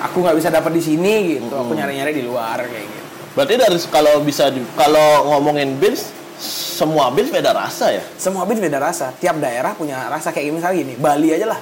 aku 0.00 0.22
nggak 0.22 0.36
bisa 0.38 0.48
dapat 0.48 0.70
di 0.70 0.82
sini 0.82 1.36
gitu. 1.36 1.50
Aku 1.50 1.74
nyari 1.74 1.98
nyari 1.98 2.12
di 2.14 2.22
luar 2.22 2.62
kayak 2.62 2.86
gitu. 2.86 3.02
Berarti 3.34 3.54
dari 3.58 3.78
kalau 3.90 4.14
bisa 4.22 4.48
kalau 4.74 5.34
ngomongin 5.34 5.74
beans 5.76 6.14
semua 6.40 7.12
beans 7.12 7.28
beda 7.28 7.52
rasa 7.52 7.92
ya? 7.92 8.02
semua 8.16 8.46
beans 8.46 8.62
beda 8.62 8.78
rasa. 8.78 9.10
Tiap 9.18 9.36
daerah 9.38 9.74
punya 9.74 10.06
rasa 10.08 10.30
kayak 10.30 10.54
misalnya 10.54 10.76
gini 10.80 10.94
Bali 10.96 11.34
aja 11.34 11.50
lah. 11.50 11.60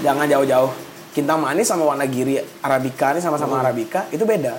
Jangan 0.00 0.26
jauh-jauh. 0.26 0.72
Kintang 1.12 1.44
manis 1.44 1.68
sama 1.68 1.84
warna 1.84 2.08
giri 2.08 2.40
Arabica 2.64 3.12
ini 3.12 3.20
sama-sama 3.20 3.60
Arabica 3.60 4.08
itu 4.08 4.24
beda 4.24 4.56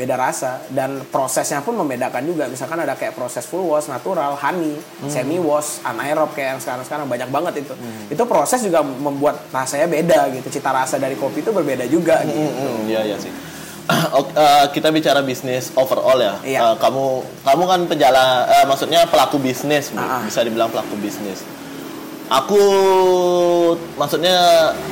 beda 0.00 0.16
rasa 0.16 0.64
dan 0.72 1.04
prosesnya 1.12 1.60
pun 1.60 1.76
membedakan 1.76 2.24
juga 2.24 2.48
misalkan 2.48 2.80
ada 2.80 2.96
kayak 2.96 3.12
proses 3.12 3.44
full 3.44 3.68
wash 3.68 3.92
natural 3.92 4.32
honey 4.40 4.80
semi 5.12 5.36
wash 5.36 5.84
anaerob 5.84 6.32
kayak 6.32 6.56
yang 6.56 6.60
sekarang 6.64 6.84
sekarang 6.88 7.04
banyak 7.04 7.28
banget 7.28 7.68
itu 7.68 7.74
itu 8.08 8.22
proses 8.24 8.64
juga 8.64 8.80
membuat 8.80 9.44
rasanya 9.52 9.84
beda 9.84 10.32
gitu 10.40 10.48
cita 10.48 10.72
rasa 10.72 10.96
dari 10.96 11.20
kopi 11.20 11.44
itu 11.44 11.52
berbeda 11.52 11.84
juga 11.84 12.24
gitu 12.24 12.40
Hmm, 12.40 12.88
iya 12.88 13.00
iya 13.04 13.16
sih. 13.20 13.32
Oke, 14.18 14.30
eh, 14.38 14.64
kita 14.70 14.94
bicara 14.94 15.20
bisnis 15.24 15.74
overall 15.74 16.18
ya. 16.20 16.34
Iya. 16.46 16.60
Eh, 16.62 16.74
kamu 16.78 17.04
kamu 17.42 17.62
kan 17.66 17.80
penjala, 17.90 18.46
eh, 18.46 18.64
maksudnya 18.68 19.02
pelaku 19.10 19.42
bisnis, 19.42 19.90
Bu. 19.90 19.98
Ah, 19.98 20.20
ah. 20.20 20.22
bisa 20.22 20.46
dibilang 20.46 20.70
pelaku 20.70 20.94
bisnis. 21.02 21.42
Aku 22.30 22.62
maksudnya 23.98 24.38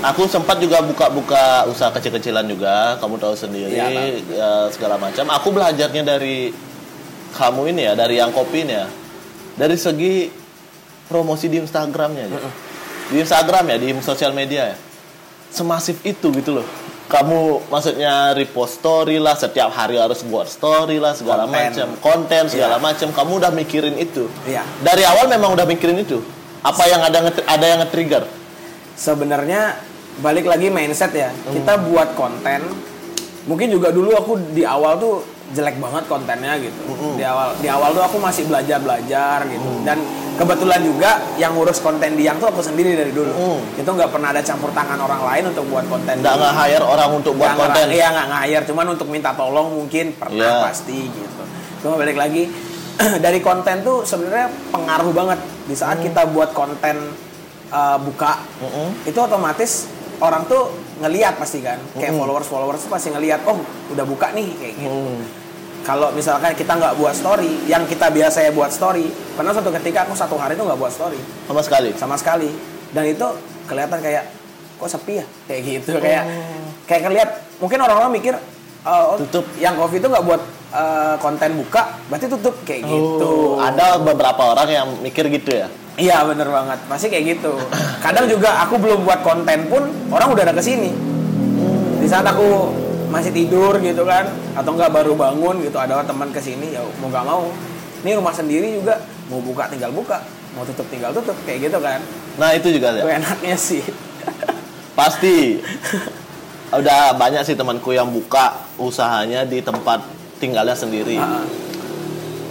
aku 0.03 0.27
sempat 0.27 0.59
juga 0.59 0.83
buka-buka 0.83 1.70
usaha 1.70 1.87
kecil-kecilan 1.94 2.42
juga, 2.51 2.98
kamu 2.98 3.14
tahu 3.14 3.35
sendiri 3.38 3.79
tahu. 3.79 4.35
ya, 4.35 4.66
segala 4.74 4.98
macam. 4.98 5.22
Aku 5.31 5.55
belajarnya 5.55 6.03
dari 6.03 6.51
kamu 7.38 7.70
ini 7.70 7.87
ya, 7.87 7.94
dari 7.94 8.18
yang 8.18 8.35
kopi 8.35 8.66
ini 8.66 8.74
ya. 8.74 8.90
Dari 9.55 9.79
segi 9.79 10.27
promosi 11.07 11.46
di 11.46 11.62
Instagramnya 11.62 12.27
aja. 12.27 12.38
Di 13.07 13.22
Instagram 13.22 13.64
ya, 13.70 13.77
di 13.79 13.88
sosial 14.03 14.35
media 14.35 14.74
ya. 14.74 14.77
Semasif 15.55 16.03
itu 16.03 16.35
gitu 16.35 16.59
loh. 16.59 16.66
Kamu 17.07 17.70
maksudnya 17.70 18.35
repost 18.35 18.83
story 18.83 19.22
lah, 19.22 19.38
setiap 19.38 19.70
hari 19.72 19.94
harus 19.94 20.27
buat 20.27 20.51
story 20.51 20.98
lah, 20.98 21.14
segala 21.14 21.46
macam, 21.46 21.94
konten 22.03 22.51
segala 22.51 22.77
Iya. 22.77 22.85
macam. 22.85 23.09
Kamu 23.14 23.33
udah 23.40 23.53
mikirin 23.55 23.94
itu. 23.94 24.27
Iya. 24.42 24.66
Dari 24.83 25.07
awal 25.07 25.31
memang 25.31 25.55
udah 25.55 25.64
mikirin 25.64 26.03
itu. 26.03 26.18
Apa 26.61 26.83
yang 26.85 27.01
ada 27.01 27.18
ada 27.29 27.64
yang 27.64 27.79
nge-trigger? 27.83 28.25
sebenarnya 28.94 29.79
balik 30.18 30.51
lagi 30.51 30.68
mindset 30.68 31.14
ya 31.14 31.31
kita 31.47 31.79
buat 31.87 32.18
konten 32.18 32.66
mungkin 33.47 33.71
juga 33.71 33.94
dulu 33.94 34.11
aku 34.12 34.33
di 34.51 34.66
awal 34.66 34.99
tuh 34.99 35.23
jelek 35.49 35.79
banget 35.79 36.05
kontennya 36.05 36.59
gitu 36.59 36.83
di 37.14 37.23
awal 37.23 37.55
di 37.57 37.71
awal 37.71 37.94
tuh 37.94 38.03
aku 38.03 38.18
masih 38.18 38.44
belajar 38.44 38.83
belajar 38.83 39.47
gitu 39.47 39.87
dan 39.87 40.03
kebetulan 40.35 40.83
juga 40.83 41.11
yang 41.38 41.55
ngurus 41.55 41.79
konten 41.79 42.18
di 42.18 42.27
yang 42.27 42.37
tuh 42.37 42.51
aku 42.51 42.59
sendiri 42.59 42.99
dari 42.99 43.14
dulu 43.14 43.31
Mm. 43.31 43.79
itu 43.79 43.87
nggak 43.88 44.11
pernah 44.11 44.35
ada 44.35 44.42
campur 44.42 44.75
tangan 44.75 44.99
orang 44.99 45.23
lain 45.23 45.44
untuk 45.55 45.64
buat 45.71 45.87
konten 45.87 46.14
Nggak 46.18 46.35
nge-hire 46.37 46.83
orang 46.83 47.11
untuk 47.14 47.33
buat 47.38 47.55
Nggak 47.55 47.62
konten. 47.62 47.87
Iya 47.94 48.07
nggak 48.11 48.27
nge-hire, 48.29 48.64
cuman 48.66 48.87
untuk 48.92 49.09
minta 49.09 49.31
tolong 49.33 49.68
mungkin 49.73 50.11
pernah 50.12 50.51
Iya. 50.59 50.66
pasti 50.66 51.07
gitu. 51.07 51.42
Cuma 51.79 51.94
balik 51.94 52.18
lagi 52.18 52.51
dari 53.24 53.38
konten 53.38 53.87
tuh 53.87 54.02
sebenarnya 54.02 54.50
pengaruh 54.74 55.12
banget 55.14 55.38
di 55.70 55.74
saat 55.78 56.02
kita 56.02 56.26
buat 56.34 56.50
konten 56.50 57.14
uh, 57.70 57.98
buka 58.02 58.42
Mm-mm. 58.58 59.06
itu 59.06 59.18
otomatis 59.18 59.87
orang 60.18 60.42
tuh 60.50 60.74
ngeliat 60.98 61.38
pasti 61.38 61.62
kan 61.62 61.78
kayak 61.94 62.11
Mm-mm. 62.11 62.20
followers 62.20 62.48
followers 62.50 62.80
tuh 62.82 62.90
pasti 62.90 63.14
ngeliat 63.14 63.46
oh 63.46 63.62
udah 63.94 64.04
buka 64.04 64.34
nih 64.34 64.50
kayak 64.58 64.74
gitu. 64.82 64.90
Hmm. 64.90 65.22
Kalau 65.87 66.12
misalkan 66.12 66.52
kita 66.52 66.76
nggak 66.76 67.00
buat 67.00 67.16
story, 67.16 67.64
yang 67.64 67.88
kita 67.88 68.12
biasa 68.12 68.44
ya 68.44 68.52
buat 68.52 68.68
story, 68.68 69.08
pernah 69.32 69.56
suatu 69.56 69.72
ketika 69.72 70.04
aku 70.04 70.12
satu 70.12 70.37
hari 70.37 70.52
tuh 70.52 70.68
nggak 70.68 70.76
buat 70.76 70.92
story 70.92 71.16
Sama 71.48 71.64
sekali. 71.64 71.90
sama 71.96 72.16
sekali 72.18 72.50
dan 72.92 73.08
itu 73.08 73.24
kelihatan 73.64 73.96
kayak 74.02 74.28
kok 74.78 74.90
sepi 74.90 75.22
ya 75.22 75.26
kayak 75.48 75.61
gitu 75.64 75.96
kayak 76.02 76.24
kayak 76.84 77.02
ngeliat 77.08 77.30
mungkin 77.62 77.78
orang-orang 77.80 78.11
mikir 78.20 78.34
oh, 78.84 79.16
Tutup. 79.22 79.46
yang 79.62 79.78
coffee 79.78 80.02
itu 80.02 80.08
nggak 80.11 80.24
buat 80.26 80.42
eh, 80.72 81.14
konten 81.20 81.50
buka 81.59 81.96
berarti 82.09 82.26
tutup. 82.28 82.54
Kayak 82.64 82.88
gitu. 82.88 83.57
Oh, 83.57 83.62
ada 83.62 84.00
beberapa 84.00 84.57
orang 84.57 84.68
yang 84.68 84.88
mikir 85.00 85.28
gitu 85.33 85.64
ya. 85.64 85.68
iya 85.98 86.22
bener 86.22 86.46
banget. 86.46 86.78
Pasti 86.87 87.11
kayak 87.11 87.24
gitu. 87.38 87.59
Kadang 88.04 88.31
juga 88.31 88.62
aku 88.62 88.78
belum 88.78 89.02
buat 89.02 89.26
konten 89.26 89.66
pun 89.66 89.83
orang 90.14 90.28
udah 90.31 90.42
ada 90.46 90.54
ke 90.54 90.62
sini 90.62 90.94
di 91.98 92.07
saat 92.07 92.24
aku 92.24 92.72
masih 93.12 93.33
tidur 93.33 93.76
gitu 93.85 94.04
kan 94.09 94.28
atau 94.57 94.70
nggak 94.72 94.92
baru 94.92 95.12
bangun 95.16 95.61
gitu 95.64 95.76
ada 95.81 96.04
teman 96.04 96.33
ke 96.33 96.40
sini 96.40 96.72
ya 96.72 96.81
mau 97.02 97.12
nggak 97.12 97.26
mau. 97.26 97.50
Ini 97.98 98.14
rumah 98.14 98.31
sendiri 98.31 98.78
juga 98.78 99.02
mau 99.26 99.42
buka 99.42 99.66
tinggal 99.66 99.90
buka 99.90 100.22
mau 100.54 100.64
tutup 100.64 100.87
tinggal 100.88 101.11
tutup 101.12 101.37
kayak 101.44 101.68
gitu 101.68 101.78
kan. 101.83 102.00
Nah 102.38 102.54
itu 102.54 102.72
juga 102.72 102.94
ya. 102.94 103.02
enaknya 103.18 103.57
sih. 103.59 103.83
Pasti. 104.98 105.61
Udah 106.68 107.16
banyak 107.16 107.48
sih 107.48 107.57
temanku 107.57 107.96
yang 107.96 108.12
buka 108.12 108.61
usahanya 108.76 109.48
di 109.48 109.64
tempat 109.64 110.04
tinggalnya 110.38 110.72
sendiri. 110.72 111.14
Ah, 111.14 111.42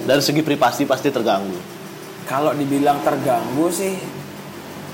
Dari 0.04 0.22
segi 0.22 0.40
privasi 0.40 0.84
pasti 0.84 1.10
terganggu. 1.10 1.56
kalau 2.24 2.52
dibilang 2.52 3.00
terganggu 3.02 3.68
sih 3.70 3.96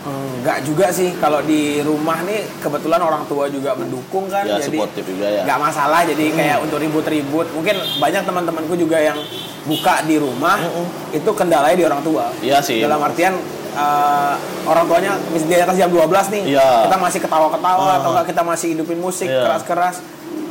enggak 0.04 0.62
juga 0.62 0.92
sih 0.92 1.16
kalau 1.16 1.40
di 1.42 1.80
rumah 1.80 2.22
nih 2.22 2.44
kebetulan 2.60 3.00
orang 3.00 3.24
tua 3.24 3.48
juga 3.48 3.72
mendukung 3.74 4.28
kan 4.28 4.44
Ya 4.44 4.60
jadi 4.60 4.78
juga 5.02 5.28
ya. 5.32 5.42
nggak 5.42 5.60
masalah 5.60 6.04
jadi 6.04 6.26
kayak 6.30 6.58
untuk 6.62 6.78
ribut-ribut 6.78 7.48
mungkin 7.50 7.74
banyak 7.98 8.22
teman-temanku 8.22 8.76
juga 8.76 9.00
yang 9.00 9.16
buka 9.64 10.04
di 10.04 10.20
rumah 10.20 10.60
Mm-mm. 10.60 10.86
itu 11.16 11.30
kendalanya 11.32 11.74
di 11.74 11.86
orang 11.88 12.02
tua 12.02 12.30
Iya 12.38 12.60
sih. 12.60 12.84
dalam 12.84 13.00
artian 13.00 13.34
eh, 13.74 14.34
orang 14.64 14.86
tuanya 14.86 15.12
mis- 15.32 15.48
di 15.48 15.56
atas 15.56 15.74
jam 15.74 15.88
12 15.88 16.06
nih 16.30 16.44
Iya. 16.52 16.86
kita 16.86 16.98
masih 17.00 17.20
ketawa-ketawa 17.20 17.82
Ah. 17.88 17.98
atau 17.98 18.10
enggak 18.12 18.28
kita 18.30 18.42
masih 18.44 18.68
hidupin 18.76 19.00
musik 19.00 19.26
Iya. 19.26 19.42
keras-keras 19.42 19.96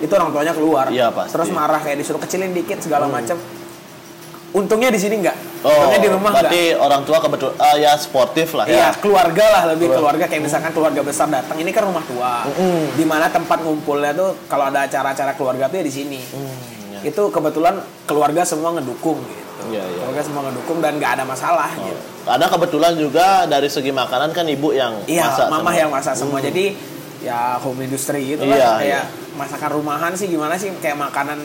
itu 0.03 0.13
orang 0.13 0.29
tuanya 0.29 0.53
keluar 0.53 0.87
Iya, 0.89 1.09
pasti. 1.09 1.31
terus 1.31 1.49
marah 1.49 1.79
kayak 1.79 1.97
disuruh 1.97 2.19
kecilin 2.19 2.51
dikit 2.51 2.79
segala 2.79 3.07
macam 3.07 3.39
untungnya 4.53 4.91
di 4.91 4.99
sini 4.99 5.17
enggak 5.17 5.39
Oh, 5.63 5.71
untungnya 5.71 6.01
di 6.03 6.11
rumah 6.11 6.29
enggak 6.29 6.45
berarti 6.45 6.63
orang 6.75 7.03
tua 7.03 7.19
kebetulan 7.19 7.55
ya 7.79 7.93
sportif 7.95 8.49
lah 8.51 8.67
Iya, 8.67 8.77
ya. 8.77 8.89
keluarga 8.95 9.45
lah 9.49 9.63
lebih 9.71 9.87
Keluarga. 9.87 9.99
keluarga 10.19 10.25
kayak 10.27 10.43
misalkan 10.43 10.71
keluarga 10.73 11.01
besar 11.01 11.27
datang. 11.29 11.55
Ini 11.55 11.71
kan 11.71 11.87
rumah 11.87 12.03
tua. 12.03 12.35
Mm-mm. 12.45 12.93
Di 12.93 13.05
mana 13.05 13.27
tempat 13.29 13.63
ngumpulnya 13.63 14.11
tuh 14.13 14.35
kalau 14.45 14.67
ada 14.67 14.83
acara-acara 14.83 15.33
keluarga 15.33 15.71
tuh 15.71 15.79
ya 15.79 15.85
di 15.87 15.95
sini. 15.95 16.19
Hmm, 16.19 16.59
ya. 16.93 17.01
Itu 17.07 17.31
kebetulan 17.31 17.79
keluarga 18.05 18.43
semua 18.43 18.75
ngedukung 18.75 19.23
gitu. 19.23 19.63
Iya, 19.71 19.87
iya. 19.87 19.99
Keluarga 20.03 20.21
semua 20.21 20.43
ngedukung 20.45 20.79
dan 20.79 20.99
nggak 20.99 21.13
ada 21.15 21.25
masalah 21.25 21.71
Oh. 21.73 21.87
gitu. 21.87 22.03
Karena 22.23 22.47
kebetulan 22.49 22.93
juga 22.95 23.27
dari 23.47 23.69
segi 23.69 23.91
makanan 23.91 24.31
kan 24.31 24.45
ibu 24.45 24.69
yang 24.71 24.99
Iya, 25.07 25.31
masak 25.31 25.47
mamah 25.47 25.59
semua. 25.65 25.79
yang 25.79 25.91
masak 25.91 26.15
semua. 26.19 26.39
Hmm. 26.39 26.47
Jadi 26.51 26.65
ya 27.23 27.57
home 27.63 27.87
industry 27.87 28.35
gitu 28.35 28.43
Iya, 28.43 28.51
lah. 28.51 28.77
Kayak 28.83 28.83
iya. 28.85 29.03
masakan 29.39 29.71
rumahan 29.79 30.13
sih 30.13 30.27
gimana 30.27 30.59
sih 30.59 30.69
kayak 30.79 30.99
makanan 30.99 31.39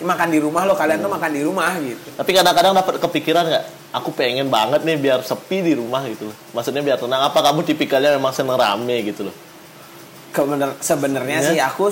makan 0.00 0.28
di 0.32 0.40
rumah 0.40 0.64
lo 0.64 0.72
kalian 0.72 1.04
tuh 1.04 1.12
makan 1.12 1.30
di 1.30 1.42
rumah 1.44 1.76
gitu. 1.76 2.08
Tapi 2.16 2.30
kadang-kadang 2.32 2.72
dapat 2.72 2.94
kepikiran 2.96 3.44
nggak? 3.44 3.64
Aku 3.90 4.14
pengen 4.14 4.48
banget 4.48 4.86
nih 4.86 4.96
biar 4.96 5.20
sepi 5.20 5.60
di 5.60 5.74
rumah 5.76 6.00
gitu. 6.06 6.30
Maksudnya 6.54 6.80
biar 6.80 6.96
tenang. 6.96 7.26
Apa 7.26 7.42
kamu 7.42 7.66
tipikalnya 7.66 8.16
memang 8.16 8.32
seneng 8.32 8.56
rame 8.56 9.04
gitu 9.04 9.28
loh? 9.28 9.34
Kebener, 10.30 10.78
sebenarnya 10.78 11.38
Iya. 11.42 11.48
sih 11.52 11.58
aku 11.58 11.90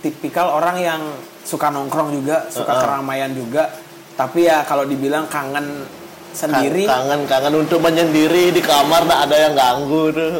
tipikal 0.00 0.48
orang 0.50 0.76
yang 0.80 1.02
suka 1.44 1.68
nongkrong 1.68 2.16
juga, 2.16 2.48
suka 2.48 2.72
Uh-uh. 2.72 2.82
keramaian 2.82 3.30
juga. 3.30 3.70
Tapi 4.16 4.48
ya 4.48 4.64
kalau 4.64 4.82
dibilang 4.82 5.28
kangen 5.28 5.84
sendiri, 6.32 6.88
Kangen-kangen 6.88 7.54
untuk 7.54 7.78
menyendiri 7.78 8.50
di 8.50 8.58
kamar 8.58 9.04
nggak 9.04 9.20
ada 9.30 9.36
yang 9.36 9.54
ganggu 9.54 10.02
tuh. 10.10 10.32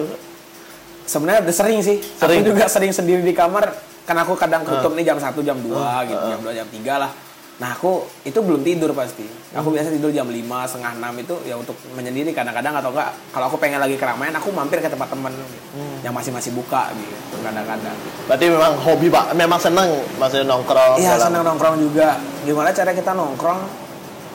Sebenarnya 1.08 1.40
udah 1.42 1.54
sering 1.56 1.80
sih. 1.80 1.96
Sering. 1.98 2.44
Aku 2.44 2.52
juga 2.52 2.68
sering 2.68 2.92
sendiri 2.92 3.24
di 3.24 3.32
kamar. 3.32 3.72
Kan 4.04 4.16
aku 4.16 4.36
kadang 4.36 4.62
Uh. 4.62 4.76
tutup 4.76 4.92
nih 4.92 5.04
jam 5.04 5.16
1, 5.16 5.40
jam 5.40 5.56
2 5.56 5.72
Uh, 5.72 6.00
gitu, 6.04 6.14
uh, 6.14 6.24
uh. 6.24 6.30
jam 6.32 6.40
2, 6.44 6.52
jam 6.54 6.68
3 6.68 6.96
lah. 6.96 7.12
Nah 7.58 7.74
aku 7.74 8.06
itu 8.22 8.38
belum 8.38 8.62
tidur 8.62 8.94
pasti. 8.94 9.26
Aku 9.50 9.74
biasa 9.74 9.90
tidur 9.90 10.14
jam 10.14 10.24
5, 10.24 10.38
setengah 10.62 10.94
6 10.94 11.18
itu 11.18 11.34
ya 11.42 11.58
untuk 11.58 11.74
menyendiri 11.90 12.30
kadang-kadang 12.30 12.70
atau 12.78 12.94
enggak. 12.94 13.10
Kalau 13.34 13.50
aku 13.50 13.58
pengen 13.58 13.82
lagi 13.82 13.98
keramaian, 13.98 14.30
aku 14.30 14.54
mampir 14.54 14.78
ke 14.78 14.86
tempat 14.86 15.10
temen 15.10 15.34
gitu, 15.34 15.58
Hmm. 15.74 15.98
yang 16.06 16.14
masih-masih 16.14 16.54
buka 16.54 16.86
gitu 16.94 17.36
kadang-kadang. 17.42 17.96
Berarti 18.30 18.44
memang 18.46 18.72
hobi 18.78 19.10
pak, 19.10 19.34
memang 19.34 19.58
seneng 19.58 19.90
maksudnya 20.16 20.46
nongkrong. 20.46 21.02
Iya 21.02 21.18
senang 21.18 21.42
nongkrong 21.42 21.76
juga. 21.82 22.22
Gimana 22.46 22.70
cara 22.70 22.94
kita 22.94 23.10
nongkrong? 23.10 23.60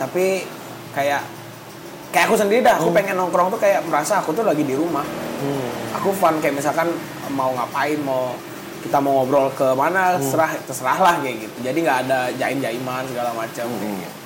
Tapi 0.03 0.43
kayak 0.91 1.23
kayak 2.13 2.29
aku 2.29 2.35
sendiri 2.37 2.61
dah. 2.61 2.77
Aku 2.77 2.87
Hmm. 2.87 2.95
pengen 2.95 3.15
nongkrong 3.17 3.49
tuh 3.49 3.57
kayak 3.57 3.81
merasa 3.83 4.21
aku 4.21 4.29
tuh 4.31 4.45
lagi 4.45 4.61
di 4.61 4.77
rumah. 4.77 5.03
Hmm. 5.41 5.97
Aku 5.97 6.13
fun 6.13 6.37
kayak 6.37 6.55
misalkan 6.55 6.93
mau 7.29 7.51
ngapain, 7.51 7.97
mau 7.99 8.37
kita 8.79 8.99
mau 8.99 9.19
ngobrol 9.19 9.49
ke 9.51 9.65
mana, 9.73 10.13
Hmm. 10.13 10.21
terserah 10.21 10.51
terserah 10.63 10.97
lah 11.01 11.15
kayak 11.19 11.35
gitu. 11.41 11.57
Jadi 11.59 11.77
nggak 11.81 11.97
ada 12.05 12.19
jaim 12.31 12.61
jaiman 12.61 13.03
segala 13.03 13.33
macam. 13.33 13.65
Hmm. 13.65 13.81
kayak 13.81 13.97
gitu. 13.99 14.21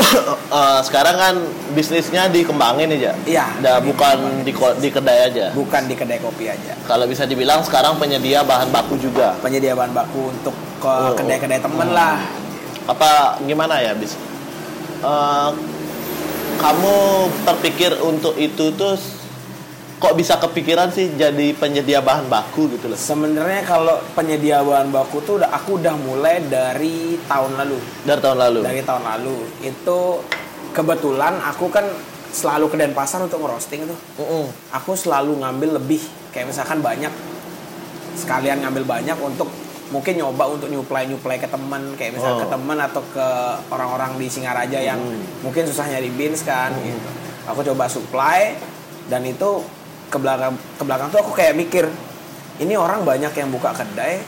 Eh, 0.50 0.80
sekarang 0.82 1.14
kan 1.14 1.34
bisnisnya 1.70 2.26
dikembangin 2.26 2.90
aja. 2.90 3.14
Iya, 3.22 3.46
bukan 3.78 4.42
di, 4.42 4.50
di 4.50 4.88
kedai 4.90 5.30
aja. 5.30 5.54
Bukan 5.54 5.86
di 5.86 5.94
kedai 5.94 6.18
kopi 6.18 6.50
aja. 6.50 6.74
Kalau 6.82 7.06
bisa 7.06 7.22
dibilang 7.22 7.62
sekarang 7.62 7.94
penyedia 7.94 8.42
bahan 8.42 8.74
baku 8.74 8.98
juga. 8.98 9.38
Penyedia 9.38 9.78
bahan 9.78 9.94
baku 9.94 10.34
untuk 10.34 10.50
ke 10.82 10.90
Oh, 10.90 11.14
kedai-kedai 11.14 11.62
temen 11.62 11.86
Hmm. 11.86 11.94
lah. 11.94 12.18
Apa 12.88 13.38
gimana 13.40 13.78
ya 13.78 13.94
bis? 13.94 14.18
Eh, 15.00 15.48
kamu 16.60 16.94
terpikir 17.48 17.96
untuk 18.04 18.36
itu 18.36 18.68
tuh 18.76 18.94
kok 20.00 20.16
bisa 20.16 20.36
kepikiran 20.40 20.92
sih 20.92 21.12
jadi 21.16 21.56
penyedia 21.56 22.04
bahan 22.04 22.28
baku 22.28 22.68
gitu 22.76 22.88
loh? 22.88 22.96
Sebenarnya 23.00 23.64
kalau 23.64 23.96
penyedia 24.12 24.60
bahan 24.60 24.92
baku 24.92 25.24
tuh 25.24 25.40
udah 25.40 25.48
aku 25.56 25.80
udah 25.80 25.96
mulai 25.96 26.40
dari 26.44 27.16
tahun 27.24 27.56
lalu. 27.56 27.78
Dari 28.04 28.20
tahun 28.20 28.38
lalu. 28.40 28.60
dari 28.60 28.80
tahun 28.84 29.02
lalu 29.04 29.36
itu 29.64 29.98
kebetulan 30.76 31.40
aku 31.44 31.66
kan 31.72 31.84
selalu 32.30 32.70
ke 32.70 32.76
Denpasar 32.78 33.20
untuk 33.26 33.42
ngerosting 33.42 33.90
tuh 33.90 33.98
Mm-mm. 34.22 34.46
aku 34.70 34.94
selalu 34.94 35.42
ngambil 35.42 35.82
lebih 35.82 35.98
kayak 36.30 36.46
misalkan 36.46 36.78
banyak 36.78 37.10
sekalian 38.14 38.62
ngambil 38.62 38.86
banyak 38.86 39.18
untuk 39.18 39.50
mungkin 39.90 40.14
nyoba 40.16 40.44
untuk 40.48 40.66
nyuplai 40.66 41.04
nyuplai 41.04 41.36
ke 41.36 41.46
teman 41.46 41.94
kayak 41.94 42.14
misalnya 42.14 42.36
Oh. 42.36 42.42
ke 42.42 42.48
teman 42.48 42.78
atau 42.78 43.02
ke 43.04 43.26
orang-orang 43.68 44.14
di 44.16 44.26
Singaraja 44.26 44.78
yang 44.78 44.96
Hmm. 44.96 45.20
mungkin 45.42 45.62
susah 45.64 45.84
nyari 45.84 46.10
beans 46.10 46.40
kan 46.40 46.70
gitu 46.76 47.10
aku 47.44 47.60
coba 47.64 47.86
supply 47.86 48.54
dan 49.06 49.22
itu 49.22 49.66
ke 50.06 50.16
belakang 50.16 50.54
ke 50.74 50.82
belakang 50.82 51.08
tuh 51.08 51.20
aku 51.20 51.32
kayak 51.32 51.54
mikir 51.54 51.90
ini 52.56 52.74
orang 52.74 53.02
banyak 53.02 53.30
yang 53.32 53.48
buka 53.48 53.70
kedai 53.72 54.22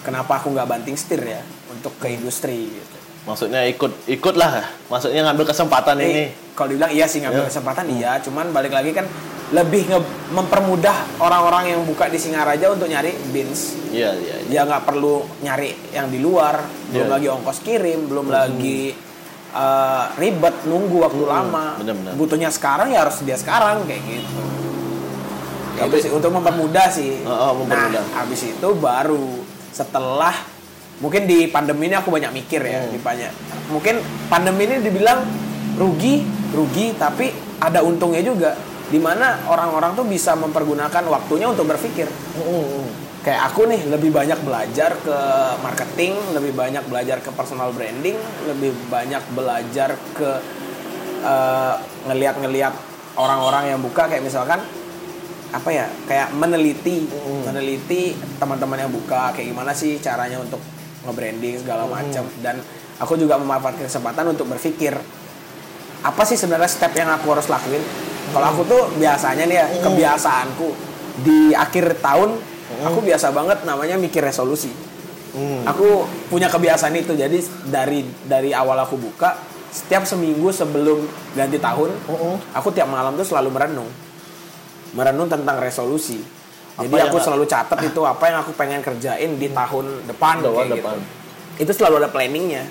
kenapa 0.00 0.38
aku 0.38 0.48
nggak 0.50 0.64
banting 0.66 0.94
setir 0.94 1.20
ya 1.20 1.40
untuk 1.68 1.92
ke 1.96 2.10
industri 2.10 2.72
gitu 2.72 2.96
Maksudnya 3.22 3.62
ikut 3.64 4.10
ikut 4.10 4.34
lah. 4.34 4.66
Maksudnya 4.90 5.22
ngambil 5.22 5.46
kesempatan 5.46 5.94
Eh, 5.96 6.04
ini. 6.04 6.24
kalau 6.52 6.74
dibilang 6.74 6.90
iya 6.90 7.06
sih 7.06 7.22
ngambil 7.22 7.46
Ya. 7.46 7.48
kesempatan 7.48 7.86
iya 7.88 8.12
cuman 8.18 8.50
balik 8.50 8.74
lagi 8.74 8.90
kan 8.90 9.06
lebih 9.52 9.84
nge- 9.86 10.02
mempermudah 10.30 10.96
orang-orang 11.18 11.70
yang 11.70 11.80
buka 11.82 12.08
di 12.08 12.16
Singaraja 12.16 12.68
untuk 12.68 12.86
nyari 12.86 13.12
beans 13.28 13.76
Iya 13.88 14.10
iya. 14.14 14.34
dia 14.42 14.60
nggak 14.62 14.82
perlu 14.82 15.20
nyari 15.38 15.92
yang 15.92 16.08
di 16.08 16.16
luar 16.16 16.60
belum 16.88 17.04
Iya. 17.04 17.12
lagi 17.12 17.26
ongkos 17.28 17.58
kirim 17.60 18.00
belum 18.06 18.26
lagi 18.26 18.96
eh, 19.52 20.04
ribet 20.16 20.64
nunggu 20.64 20.96
waktu 21.02 21.20
Hmm, 21.20 21.28
lama 21.30 21.64
benar-benar. 21.76 22.12
butuhnya 22.14 22.48
sekarang 22.48 22.88
ya 22.88 23.04
harus 23.04 23.20
dia 23.20 23.36
sekarang 23.36 23.84
kayak 23.84 24.00
gitu 24.02 24.40
Ya, 25.72 25.84
Tapi- 25.84 25.98
itu 25.98 26.04
sih 26.04 26.12
untuk 26.12 26.28
mempermudah 26.30 26.86
sih 26.88 27.20
Oh, 27.22 27.32
oh, 27.32 27.52
mempermudah. 27.58 28.00
nah 28.02 28.18
habis 28.18 28.44
itu 28.46 28.68
baru 28.74 29.40
setelah 29.70 30.36
mungkin 30.98 31.24
di 31.24 31.44
pandemi 31.46 31.88
ini 31.88 31.94
aku 31.94 32.08
banyak 32.08 32.28
mikir 32.30 32.60
ya 32.60 32.80
Hmm. 32.82 32.96
banyak 32.98 33.32
mungkin 33.68 34.00
pandemi 34.28 34.64
ini 34.64 34.80
dibilang 34.80 35.24
rugi 35.74 36.24
rugi 36.50 36.92
tapi 36.94 37.28
ada 37.58 37.80
untungnya 37.80 38.20
juga 38.20 38.52
di 38.92 39.00
mana 39.00 39.40
orang-orang 39.48 39.96
tuh 39.96 40.04
bisa 40.04 40.36
mempergunakan 40.36 41.00
waktunya 41.08 41.48
untuk 41.48 41.64
berpikir. 41.64 42.04
Kayak 43.22 43.54
aku 43.54 43.70
nih 43.70 43.80
lebih 43.88 44.10
banyak 44.12 44.36
belajar 44.44 44.98
ke 45.00 45.18
marketing 45.62 46.12
lebih 46.36 46.52
banyak 46.52 46.84
belajar 46.90 47.22
ke 47.22 47.30
personal 47.32 47.70
branding 47.72 48.18
lebih 48.44 48.74
banyak 48.92 49.22
belajar 49.32 49.96
ke 50.12 50.30
eh, 51.24 51.74
ngeliat-ngeliat 52.10 52.74
orang-orang 53.16 53.72
yang 53.72 53.80
buka. 53.80 54.12
Kayak 54.12 54.28
misalkan 54.28 54.60
apa 55.52 55.68
ya 55.68 55.86
kayak 56.08 56.32
meneliti 56.36 57.08
Mm. 57.08 57.48
meneliti 57.48 58.16
teman-teman 58.40 58.88
yang 58.88 58.92
buka 58.92 59.32
kayak 59.36 59.52
gimana 59.52 59.72
sih 59.72 60.00
caranya 60.02 60.36
untuk 60.42 60.60
nge-branding 61.06 61.62
segala 61.62 61.86
macam. 61.86 62.26
Dan 62.42 62.58
aku 62.98 63.14
juga 63.16 63.38
memanfaatkan 63.38 63.86
kesempatan 63.86 64.34
untuk 64.34 64.50
berpikir 64.50 64.98
apa 66.02 66.22
sih 66.22 66.34
sebenarnya 66.34 66.68
step 66.68 66.92
yang 66.92 67.10
aku 67.10 67.30
harus 67.30 67.46
lakuin 67.46 67.82
kalau 68.28 68.46
aku 68.48 68.62
tuh 68.64 68.82
biasanya 68.94 69.44
nih 69.44 69.56
ya 69.56 69.66
Mm. 69.68 69.80
kebiasaanku 69.82 70.68
di 71.20 71.40
akhir 71.52 71.98
tahun 71.98 72.30
aku 72.82 72.98
biasa 73.00 73.30
banget 73.30 73.62
namanya 73.62 73.94
mikir 73.96 74.20
resolusi 74.20 74.72
Mm. 75.30 75.64
aku 75.64 76.02
punya 76.28 76.46
kebiasaan 76.46 76.92
itu 76.94 77.12
jadi 77.12 77.38
dari 77.64 78.02
dari 78.22 78.50
awal 78.50 78.76
aku 78.78 78.96
buka 78.96 79.38
setiap 79.68 80.02
seminggu 80.02 80.50
sebelum 80.50 81.06
ganti 81.32 81.56
tahun 81.56 81.88
aku 82.52 82.68
tiap 82.70 82.86
malam 82.86 83.14
tuh 83.14 83.24
selalu 83.24 83.48
merenung 83.48 83.88
merenung 84.92 85.26
tentang 85.26 85.56
resolusi 85.58 86.20
Jadi 86.72 86.88
Apa 86.90 87.04
aku 87.04 87.16
yang- 87.16 87.26
selalu 87.26 87.44
catat 87.46 87.78
itu 87.82 88.00
apa 88.02 88.24
yang 88.26 88.38
aku 88.40 88.52
pengen 88.52 88.80
kerjain 88.80 89.36
di 89.36 89.48
tahun 89.50 90.08
depan 90.08 90.40
Tahun 90.40 90.56
kayak 90.56 90.70
depan. 90.72 90.96
gitu. 90.96 91.60
Itu 91.60 91.72
selalu 91.74 91.94
ada 92.00 92.08
planningnya. 92.08 92.64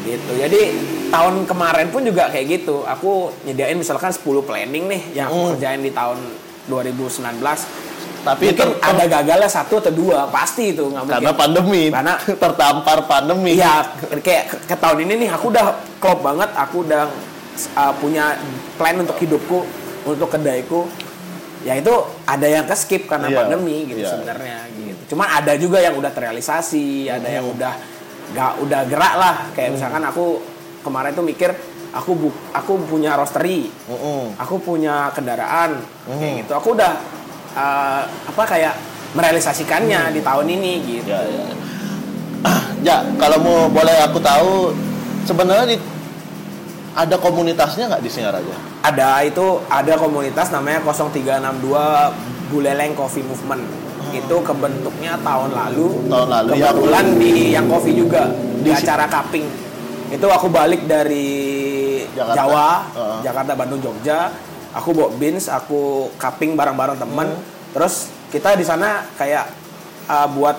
Gitu. 0.00 0.32
Jadi 0.34 0.60
tahun 1.08 1.44
kemarin 1.44 1.88
pun 1.88 2.00
juga 2.00 2.28
kayak 2.28 2.46
gitu. 2.50 2.82
Aku 2.84 3.10
nyediain 3.42 3.74
misalkan 3.74 4.08
10 4.08 4.20
planning 4.40 4.84
nih 4.86 5.02
yang 5.14 5.28
aku 5.28 5.38
Hmm. 5.38 5.50
kerjain 5.54 5.80
di 5.80 5.90
tahun 5.90 6.18
2019. 6.66 7.66
Tapi 8.20 8.52
Mungkin 8.52 8.60
ter- 8.60 8.80
ada 8.82 9.04
gagalnya 9.06 9.48
satu 9.48 9.80
atau 9.80 9.88
dua, 9.90 10.28
pasti 10.28 10.72
itu 10.72 10.84
nggak 10.84 11.02
mungkin. 11.02 11.16
karena 11.16 11.32
pandemi, 11.32 11.82
Karena- 11.88 12.20
tertampar 12.42 12.98
pandemi. 13.04 13.56
Iya, 13.56 13.80
kayak 14.14 14.68
ke, 14.68 14.74
tahun 14.74 15.08
ini 15.08 15.24
nih 15.24 15.30
aku 15.30 15.48
udah 15.48 15.66
klop 15.96 16.20
banget, 16.20 16.52
aku 16.52 16.84
udah 16.84 17.08
uh, 17.74 17.92
punya 17.96 18.36
plan 18.76 18.92
untuk 18.94 19.16
hidupku, 19.16 19.64
untuk 20.04 20.28
kedaiku. 20.28 20.84
Ya 21.60 21.76
itu 21.76 21.92
ada 22.24 22.44
yang 22.44 22.64
ke 22.64 22.72
skip 22.72 23.04
karena 23.04 23.28
Iya, 23.28 23.36
pandemi 23.38 23.84
gitu 23.86 24.00
iya. 24.00 24.12
sebenarnya 24.12 24.58
gitu. 24.70 25.00
Cuman 25.12 25.28
ada 25.30 25.52
juga 25.56 25.76
yang 25.76 25.96
udah 25.96 26.08
terrealisasi, 26.08 27.08
ada 27.08 27.24
yang 27.26 27.48
Hmm. 27.48 27.56
udah 27.56 27.72
gak 28.30 28.60
udah 28.60 28.80
gerak 28.84 29.14
lah. 29.14 29.34
Kayak 29.52 29.76
misalkan 29.76 30.02
aku 30.02 30.38
kemarin 30.80 31.12
tuh 31.12 31.22
mikir 31.22 31.50
aku 31.90 32.10
bu, 32.14 32.28
aku 32.50 32.78
punya 32.86 33.14
roastery, 33.14 33.66
Mm-mm. 33.86 34.38
aku 34.38 34.58
punya 34.58 35.10
kendaraan 35.10 35.82
Hmm. 36.06 36.16
kayak 36.16 36.46
gitu. 36.46 36.52
Aku 36.54 36.68
udah 36.72 36.92
uh, 37.52 38.02
apa 38.06 38.42
kayak 38.46 38.74
merealisasikannya 39.12 40.14
di 40.14 40.20
tahun 40.20 40.46
ini 40.48 40.72
gitu. 40.86 41.10
Ya, 41.10 41.20
ya. 41.20 41.44
ya, 42.80 42.96
kalau 43.16 43.38
mau 43.38 43.58
boleh 43.66 43.96
aku 44.00 44.22
tahu 44.22 44.70
sebenarnya 45.22 45.74
di- 45.74 45.82
ada 46.90 47.16
komunitasnya 47.16 47.86
nggak 47.86 48.02
di 48.02 48.10
Singaraja? 48.10 48.54
ada 48.80 49.20
itu 49.20 49.60
ada 49.68 49.92
komunitas 49.94 50.48
namanya 50.48 50.80
0362 50.80 51.68
Buleleng 52.48 52.96
Coffee 52.96 53.20
Movement 53.20 53.60
itu 54.12 54.36
kebentuknya 54.40 55.14
tahun 55.18 55.50
lalu 55.50 55.86
Tahun 56.06 56.28
lalu, 56.28 56.50
ya. 56.52 56.68
kebetulan 56.68 57.06
di 57.14 57.30
yang 57.50 57.66
coffee 57.66 57.94
juga 57.94 58.28
di, 58.56 58.68
acara 58.68 59.06
cupping 59.06 59.46
itu 60.10 60.26
aku 60.26 60.46
balik 60.48 60.84
dari 60.84 61.28
Jakarta. 62.10 62.34
Jawa 62.34 62.68
Heeh. 62.90 63.18
Jakarta 63.22 63.52
Bandung 63.54 63.80
Jogja 63.80 64.34
aku 64.70 64.90
bawa 64.92 65.08
beans 65.12 65.46
aku 65.46 65.80
cupping 66.16 66.54
bareng-bareng 66.54 66.96
temen 66.96 67.28
Hmm. 67.30 67.42
terus 67.70 67.94
kita 68.28 68.54
di 68.54 68.62
sana 68.62 69.06
kayak 69.14 69.46
uh, 70.06 70.26
buat 70.28 70.58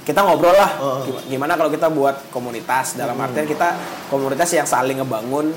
kita 0.00 0.20
ngobrol 0.20 0.50
lah. 0.50 0.72
Gim- 1.02 1.24
gimana 1.30 1.54
kalau 1.54 1.68
kita 1.68 1.86
buat 1.86 2.28
komunitas 2.28 2.94
dalam 2.94 3.14
Hmm. 3.14 3.24
artian 3.24 3.44
kita 3.44 3.76
komunitas 4.06 4.48
yang 4.50 4.64
saling 4.64 4.96
ngebangun 4.96 5.52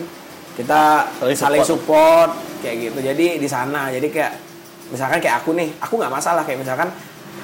kita 0.54 1.08
Saling 1.18 1.34
saling, 1.34 1.62
support. 1.64 2.30
support. 2.30 2.62
kayak 2.62 2.76
gitu 2.86 3.00
jadi 3.02 3.26
di 3.36 3.48
sana 3.50 3.90
jadi 3.90 4.06
kayak 4.06 4.32
misalkan 4.88 5.20
kayak 5.20 5.42
aku 5.42 5.52
nih 5.52 5.74
aku 5.78 5.98
nggak 5.98 6.08
masalah 6.10 6.44
kayak 6.44 6.60
misalkan 6.60 6.88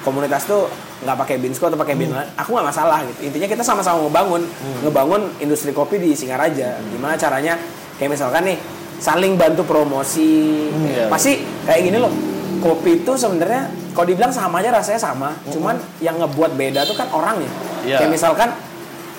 komunitas 0.00 0.44
tuh 0.44 0.66
nggak 1.00 1.16
pakai 1.16 1.36
binsko 1.36 1.66
atau 1.66 1.76
pakai 1.76 1.94
bin 1.94 2.08
Hmm. 2.08 2.24
aku 2.34 2.52
nggak 2.52 2.66
masalah 2.66 3.04
gitu. 3.04 3.20
Intinya 3.26 3.48
kita 3.48 3.62
sama-sama 3.62 4.00
ngebangun 4.02 4.42
ngebangun 4.82 5.22
industri 5.38 5.70
kopi 5.70 5.96
di 5.96 6.12
Singaraja 6.12 6.76
Hmm. 6.76 6.88
gimana 6.90 7.14
caranya? 7.14 7.56
Kayak 7.96 8.16
misalkan 8.16 8.42
nih 8.46 8.58
saling 8.96 9.34
bantu 9.34 9.64
promosi. 9.64 10.68
Hmm, 10.68 10.84
iya. 10.86 11.04
pasti 11.08 11.36
kayak 11.64 11.80
gini 11.82 11.96
loh 11.96 12.12
kopi 12.58 13.00
itu 13.00 13.12
sebenarnya 13.14 13.66
kalau 13.90 14.06
dibilang 14.06 14.28
sama 14.28 14.60
aja 14.60 14.70
rasanya 14.70 15.00
sama 15.00 15.32
cuman 15.46 15.72
yang 15.98 16.16
ngebuat 16.16 16.52
beda 16.52 16.84
tuh 16.84 16.94
kan 16.94 17.08
orangnya 17.10 17.48
Hmm. 17.48 17.88
Iya. 17.88 17.96
kayak 17.96 18.10
misalkan 18.12 18.48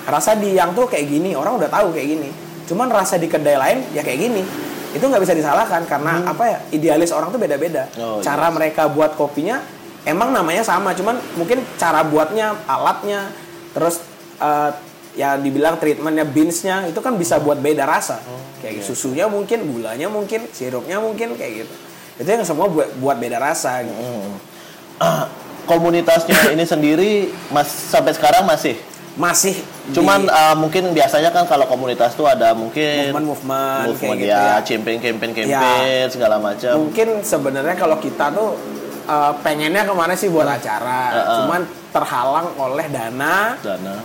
rasa 0.02 0.34
di 0.34 0.52
yang 0.52 0.70
tuh 0.72 0.86
kayak 0.86 1.06
gini 1.08 1.30
orang 1.32 1.58
udah 1.58 1.66
tahu 1.68 1.90
kayak 1.90 2.08
gini. 2.08 2.30
Cuman 2.62 2.86
rasa 2.88 3.18
di 3.18 3.26
kedai 3.26 3.54
lain 3.54 3.78
ya 3.90 4.00
kayak 4.00 4.18
gini. 4.20 4.42
Itu 4.92 5.02
nggak 5.02 5.18
bisa 5.20 5.32
disalahkan 5.32 5.82
karena 5.84 6.22
apa 6.22 6.42
ya 6.44 6.58
idealis 6.70 7.10
orang 7.10 7.30
tuh 7.30 7.38
beda-beda. 7.38 7.86
Oh, 7.96 8.18
cara 8.18 8.50
mereka 8.50 8.86
buat 8.86 9.14
kopinya 9.14 9.58
emang 10.06 10.34
namanya 10.34 10.62
sama 10.66 10.94
cuman 10.94 11.18
mungkin 11.38 11.62
cara 11.78 12.02
buatnya 12.02 12.58
alatnya 12.66 13.30
terus 13.74 14.02
eh, 14.42 14.70
ya 15.12 15.36
dibilang 15.36 15.76
treatmentnya 15.76 16.24
beansnya 16.24 16.88
itu 16.88 17.00
kan 17.04 17.14
bisa 17.20 17.36
buat 17.36 17.60
beda 17.60 17.84
rasa 17.84 18.18
kayak 18.64 18.80
gitu. 18.80 18.96
susunya 18.96 19.28
mungkin 19.28 19.68
gulanya 19.68 20.08
mungkin 20.08 20.48
sirupnya 20.50 20.96
mungkin 21.02 21.36
kayak 21.36 21.66
gitu 21.66 21.74
itu 22.22 22.28
yang 22.28 22.44
semua 22.44 22.68
buat 22.68 22.88
buat 23.00 23.16
beda 23.16 23.40
rasa 23.40 23.82
gitu. 23.82 23.96
Mm. 23.96 24.36
Ah, 25.00 25.26
komunitasnya 25.70 26.52
ini 26.52 26.64
sendiri 26.66 27.10
mas 27.50 27.68
sampai 27.68 28.12
sekarang 28.16 28.44
masih. 28.44 28.76
masih 29.12 29.52
di 29.52 29.92
Cuman 29.92 30.24
ah, 30.32 30.56
mungkin 30.56 30.96
biasanya 30.96 31.28
kan 31.36 31.44
kalau 31.44 31.68
komunitas 31.68 32.16
tuh 32.16 32.24
ada 32.24 32.56
mungkin 32.56 33.12
movement-movement 33.12 34.00
kayak 34.00 34.16
gitu 34.16 34.24
ya, 34.24 34.40
ya. 34.40 34.56
campaign 34.64 34.98
campaign 35.04 35.32
campaign 35.36 36.04
segala 36.08 36.40
macam. 36.40 36.88
mungkin 36.88 37.20
sebenarnya 37.20 37.76
kalau 37.76 38.00
kita 38.00 38.32
tuh 38.32 38.56
uh, 39.06 39.32
pengennya 39.40 39.82
ke 39.86 39.94
mana 39.94 40.14
sih 40.16 40.28
buat 40.32 40.46
acara? 40.46 41.00
Heeh. 41.12 41.36
cuman 41.42 41.60
terhalang 41.92 42.48
oleh 42.56 42.86
dana. 42.88 43.56
Dana. 43.60 43.96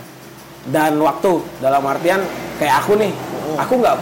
dan 0.68 1.00
waktu. 1.00 1.40
Dalam 1.64 1.80
artian 1.86 2.20
kayak 2.60 2.84
aku 2.84 3.00
nih. 3.00 3.12
Aku 3.56 3.80
nggak 3.80 3.96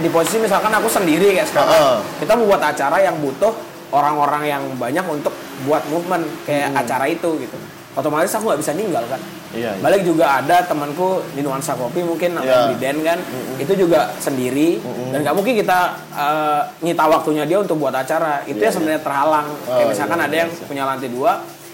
di 0.00 0.08
posisi 0.08 0.40
misalkan 0.40 0.72
aku 0.72 0.88
sendiri 0.88 1.36
kayak 1.36 1.48
sekarang 1.48 1.70
Heeh. 1.76 1.98
kita 2.24 2.32
membuat 2.32 2.72
acara 2.72 2.96
yang 3.04 3.16
butuh 3.20 3.52
orang-orang 3.92 4.42
yang 4.48 4.62
banyak 4.80 5.04
untuk 5.04 5.34
buat 5.68 5.84
movement 5.92 6.24
kayak 6.48 6.72
acara 6.72 7.04
itu 7.10 7.36
gitu 7.36 7.56
otomatis 7.92 8.30
aku 8.30 8.44
nggak 8.46 8.60
bisa 8.60 8.72
ninggal 8.72 9.04
kan 9.06 9.18
Iya, 9.50 9.74
iya. 9.74 9.82
balik 9.82 10.06
juga 10.06 10.38
ada 10.38 10.62
temanku 10.62 11.26
di 11.34 11.42
nuansa 11.42 11.74
kopi 11.74 12.00
mungkin 12.00 12.32
Iya. 12.32 12.38
namanya 12.38 12.58
Briden 12.70 12.96
kan 13.02 13.18
itu 13.58 13.72
juga 13.76 14.14
sendiri 14.16 14.78
dan 15.10 15.18
nggak 15.20 15.34
mungkin 15.34 15.54
kita 15.56 15.78
uh, 16.08 16.62
nyita 16.78 17.04
waktunya 17.04 17.42
dia 17.42 17.58
untuk 17.58 17.76
buat 17.76 17.90
acara 17.90 18.46
itu 18.46 18.56
Iya, 18.56 18.70
ya 18.70 18.70
sebenarnya 18.70 19.02
terhalang 19.02 19.50
kayak 19.64 19.82
Oh, 19.82 19.90
misalkan 19.90 20.16
iya, 20.16 20.26
ada 20.26 20.36
yang 20.38 20.50
iya. 20.50 20.64
punya 20.64 20.82
lantai 20.84 21.10
dua 21.10 21.32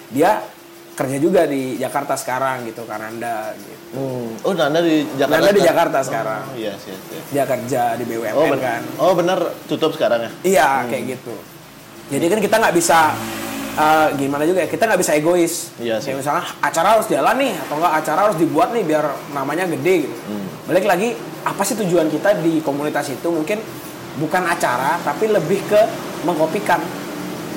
dia 0.09 0.31
kerja 0.97 1.21
juga 1.21 1.45
di 1.45 1.77
Jakarta 1.77 2.17
sekarang 2.17 2.65
gitu 2.65 2.85
karena 2.85 3.09
anda 3.09 3.35
gitu 3.55 3.75
Hmm. 3.87 4.29
Oh, 4.43 4.53
Nanda 4.53 4.83
di 4.83 5.07
Jakarta. 5.15 5.41
Nanda 5.41 5.53
di? 5.55 5.63
Jakarta 5.63 5.99
sekarang. 6.03 6.43
Oh, 6.43 6.59
iya, 6.59 6.75
iya, 6.75 6.97
iya. 7.07 7.21
dia 7.33 7.45
kerja 7.47 7.83
di 7.95 8.05
BUMN 8.05 8.35
Oh, 8.35 8.51
kan 8.59 8.83
oh 8.99 9.13
benar 9.15 9.39
tutup 9.65 9.95
sekarang 9.95 10.21
ya? 10.21 10.31
iya 10.43 10.69
kayak 10.85 11.17
gitu 11.17 11.33
jadi 12.09 12.25
kan 12.27 12.39
kita 12.41 12.57
nggak 12.59 12.75
bisa 12.77 13.15
uh, 13.77 14.09
gimana 14.15 14.43
juga 14.43 14.61
ya 14.61 14.69
kita 14.69 14.83
nggak 14.85 15.01
bisa 15.01 15.13
egois 15.15 15.71
Iya 15.77 15.97
sih. 15.97 16.11
kayak 16.11 16.19
misalnya 16.19 16.45
acara 16.59 16.89
harus 16.93 17.07
jalan 17.07 17.37
nih 17.37 17.53
atau 17.59 17.75
enggak 17.77 17.95
acara 17.95 18.21
harus 18.23 18.37
dibuat 18.37 18.69
nih 18.71 18.83
biar 18.83 19.05
namanya 19.31 19.65
gede 19.69 19.95
gitu 20.03 20.17
Hmm. 20.27 20.47
balik 20.67 20.85
lagi 20.85 21.09
apa 21.43 21.63
sih 21.63 21.77
tujuan 21.77 22.09
kita 22.09 22.37
di 22.37 22.59
komunitas 22.59 23.07
itu 23.09 23.29
mungkin 23.29 23.61
bukan 24.17 24.43
acara 24.45 24.99
tapi 25.01 25.29
lebih 25.29 25.61
ke 25.63 25.81
mengkopikan 26.23 26.81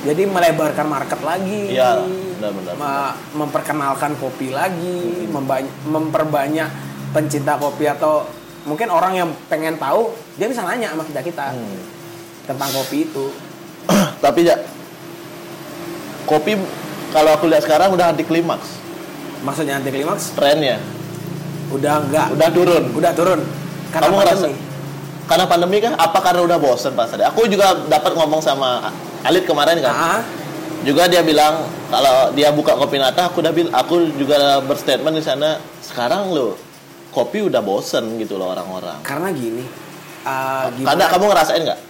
jadi 0.00 0.24
melebarkan 0.24 0.86
market 0.86 1.20
lagi 1.20 1.72
Iya, 1.72 2.00
benar-benar. 2.36 2.72
me- 2.74 3.14
memperkenalkan 3.36 4.16
kopi 4.16 4.48
lagi 4.50 5.26
membany- 5.26 5.72
memperbanyak 5.84 6.68
pencinta 7.10 7.56
kopi 7.56 7.84
atau 7.86 8.24
mungkin 8.62 8.88
orang 8.88 9.12
yang 9.14 9.28
pengen 9.46 9.76
tahu 9.76 10.08
dia 10.36 10.46
bisa 10.46 10.62
nanya 10.62 10.92
sama 10.92 11.02
kita 11.02 11.20
kita 11.22 11.46
Hmm. 11.50 11.80
tentang 12.46 12.70
kopi 12.70 13.04
itu 13.04 13.26
Tapi 14.24 14.40
ya 14.42 14.56
kopi 16.24 16.56
kalau 17.10 17.34
aku 17.34 17.46
lihat 17.46 17.62
sekarang 17.62 17.92
udah 17.92 18.10
anti 18.10 18.22
klimaks 18.22 18.78
maksudnya 19.40 19.78
anti 19.78 19.88
klimaks 19.88 20.32
trennya. 20.32 20.76
udah 21.70 21.94
enggak 22.02 22.26
Udah 22.34 22.48
turun. 22.50 22.84
udah 22.92 23.12
turun 23.14 23.40
karena 23.90 24.06
Kamu 24.06 24.16
ngerasa 24.18 24.46
karena 25.26 25.44
pandemi 25.46 25.78
kan? 25.78 25.94
Apa 25.94 26.18
karena 26.18 26.42
udah 26.42 26.58
bosen 26.58 26.90
pas 26.92 27.06
ada? 27.06 27.30
Aku 27.30 27.46
juga 27.46 27.70
dapat 27.86 28.18
ngomong 28.18 28.42
sama 28.42 28.90
Alit 29.22 29.46
kemarin 29.46 29.78
kan. 29.78 29.94
Ah, 29.94 30.20
Juga 30.82 31.06
dia 31.06 31.22
bilang 31.22 31.70
kalau 31.86 32.32
dia 32.32 32.50
buka 32.50 32.74
kopi 32.74 32.98
nata, 32.98 33.30
aku 33.30 33.38
udah 33.38 33.52
bil, 33.52 33.70
aku 33.70 34.10
juga 34.16 34.58
berstatement 34.58 35.14
di 35.14 35.22
sana. 35.22 35.62
Sekarang 35.78 36.34
lo 36.34 36.58
kopi 37.14 37.46
udah 37.46 37.62
bosen 37.62 38.18
gitu 38.18 38.34
loh 38.34 38.50
orang-orang. 38.50 38.98
karena 39.02 39.30
gini 39.30 39.62
uh, 40.24 40.66
Karena 40.72 41.04
kamu 41.06 41.24
ngerasain 41.26 41.62
nggak? 41.62 41.80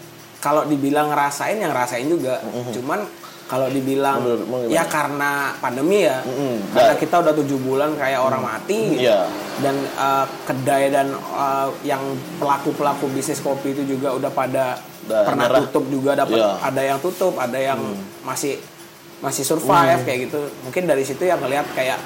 kalau 0.41 0.65
dibilang 0.65 1.09
ngerasain 1.09 1.57
yang 1.57 1.73
ngerasain 1.73 2.09
juga 2.09 2.41
cuman 2.73 3.05
kalau 3.51 3.67
dibilang 3.67 4.23
Menurutmu 4.23 4.57
gimana? 4.63 4.71
ya 4.71 4.85
karena 4.87 5.31
pandemi 5.59 6.07
ya 6.07 6.23
Mm-mm. 6.23 6.71
karena 6.71 6.95
kita 6.95 7.15
udah 7.19 7.35
tujuh 7.35 7.59
bulan 7.59 7.91
kayak 7.93 8.21
orang 8.21 8.39
mati 8.41 8.95
gitu. 8.95 9.03
Iya. 9.03 9.27
dan 9.59 9.75
uh, 9.97 10.23
kedai 10.45 10.87
dan 10.89 11.11
uh, 11.13 11.67
yang 11.83 11.99
pelaku 12.39 12.71
pelaku 12.73 13.11
bisnis 13.11 13.39
kopi 13.39 13.75
itu 13.75 13.83
juga 13.85 14.15
udah 14.15 14.31
pada 14.31 14.79
Udah 15.01 15.27
pernah 15.27 15.51
nyerah. 15.51 15.59
tutup 15.67 15.85
juga 15.89 16.15
dapat 16.15 16.39
Iya. 16.39 16.51
ada 16.63 16.83
yang 16.85 16.99
tutup 16.99 17.35
ada 17.35 17.59
yang 17.59 17.81
masih 18.23 18.55
masih 19.19 19.43
survive 19.43 20.01
kayak 20.01 20.31
gitu 20.31 20.39
mungkin 20.63 20.87
dari 20.87 21.03
situ 21.03 21.21
yang 21.23 21.37
ngelihat 21.39 21.67
kayak 21.73 21.99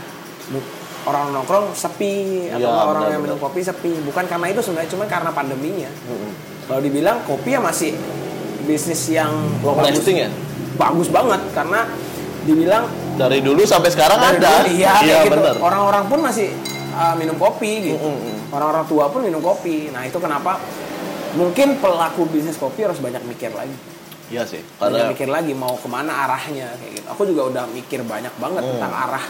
orang 1.05 1.31
nongkrong 1.31 1.71
sepi 1.71 2.49
atau 2.49 2.65
nggak 2.65 2.87
orang 2.87 3.03
yang 3.07 3.21
benar-benar. 3.21 3.21
minum 3.21 3.39
kopi 3.39 3.61
sepi 3.61 3.93
bukan 4.03 4.25
karena 4.25 4.47
itu 4.49 4.61
sebenarnya 4.65 4.91
cuma 4.91 5.05
karena 5.05 5.31
pandeminya 5.31 5.91
kalau 6.65 6.81
dibilang 6.81 7.21
kopi 7.23 7.51
ya 7.51 7.61
masih 7.61 7.93
bisnis 8.65 9.13
yang 9.13 9.29
Long 9.61 9.77
lasting 9.79 10.17
ya? 10.19 10.31
Bagus 10.75 11.09
banget 11.09 11.41
karena 11.53 11.87
dibilang 12.45 12.85
Dari 13.15 13.39
dulu 13.41 13.63
sampai 13.63 13.95
sekarang 13.95 14.19
dari 14.19 14.37
ada. 14.37 14.51
dulu, 14.67 14.75
iya, 14.75 14.93
kayak 14.99 15.23
gitu. 15.23 15.33
bener. 15.39 15.55
Orang-orang 15.63 16.05
pun 16.11 16.19
masih 16.19 16.51
uh, 16.93 17.15
minum 17.15 17.39
kopi 17.39 17.73
gitu. 17.87 17.97
Mm, 17.97 18.11
mm, 18.11 18.19
mm. 18.27 18.39
Orang-orang 18.51 18.85
tua 18.91 19.05
pun 19.07 19.21
minum 19.23 19.39
kopi. 19.39 19.89
Nah, 19.89 20.03
itu 20.03 20.19
kenapa 20.19 20.59
mungkin 21.35 21.79
pelaku 21.79 22.27
bisnis 22.27 22.59
kopi 22.59 22.83
harus 22.83 22.99
banyak 22.99 23.23
mikir 23.23 23.55
lagi. 23.55 23.71
Iya 24.25 24.43
sih. 24.51 24.59
Banyak 24.83 24.83
Karena 24.83 25.11
mikir 25.15 25.29
lagi 25.31 25.53
mau 25.55 25.77
ke 25.77 25.87
mana 25.87 26.27
arahnya 26.27 26.75
kayak 26.75 26.93
gitu. 26.97 27.07
Aku 27.07 27.23
juga 27.23 27.43
udah 27.47 27.65
mikir 27.71 28.03
banyak 28.03 28.35
banget 28.35 28.63
Hmm. 28.65 28.73
tentang 28.77 28.93
arah 28.93 29.25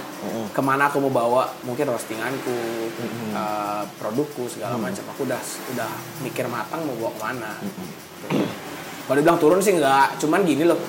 ke 0.48 0.62
mana 0.64 0.82
aku 0.88 0.96
mau 1.02 1.12
bawa 1.12 1.42
mungkin 1.60 1.84
roastinganku, 1.84 2.58
Hmm. 2.94 3.36
eh, 3.36 3.82
produkku 4.00 4.48
segala 4.48 4.80
macam. 4.80 5.04
Aku 5.12 5.28
udah 5.28 5.40
udah 5.76 5.90
mikir 6.22 6.48
matang 6.48 6.88
mau 6.88 6.96
bawa 6.96 7.10
ke 7.10 7.20
mana. 7.20 7.50
Gitu. 7.60 7.82
Kalau 9.04 9.16
dibilang 9.20 9.36
turun 9.36 9.60
sih 9.60 9.76
enggak, 9.76 10.16
cuman 10.16 10.40
gini 10.42 10.64
loh. 10.64 10.80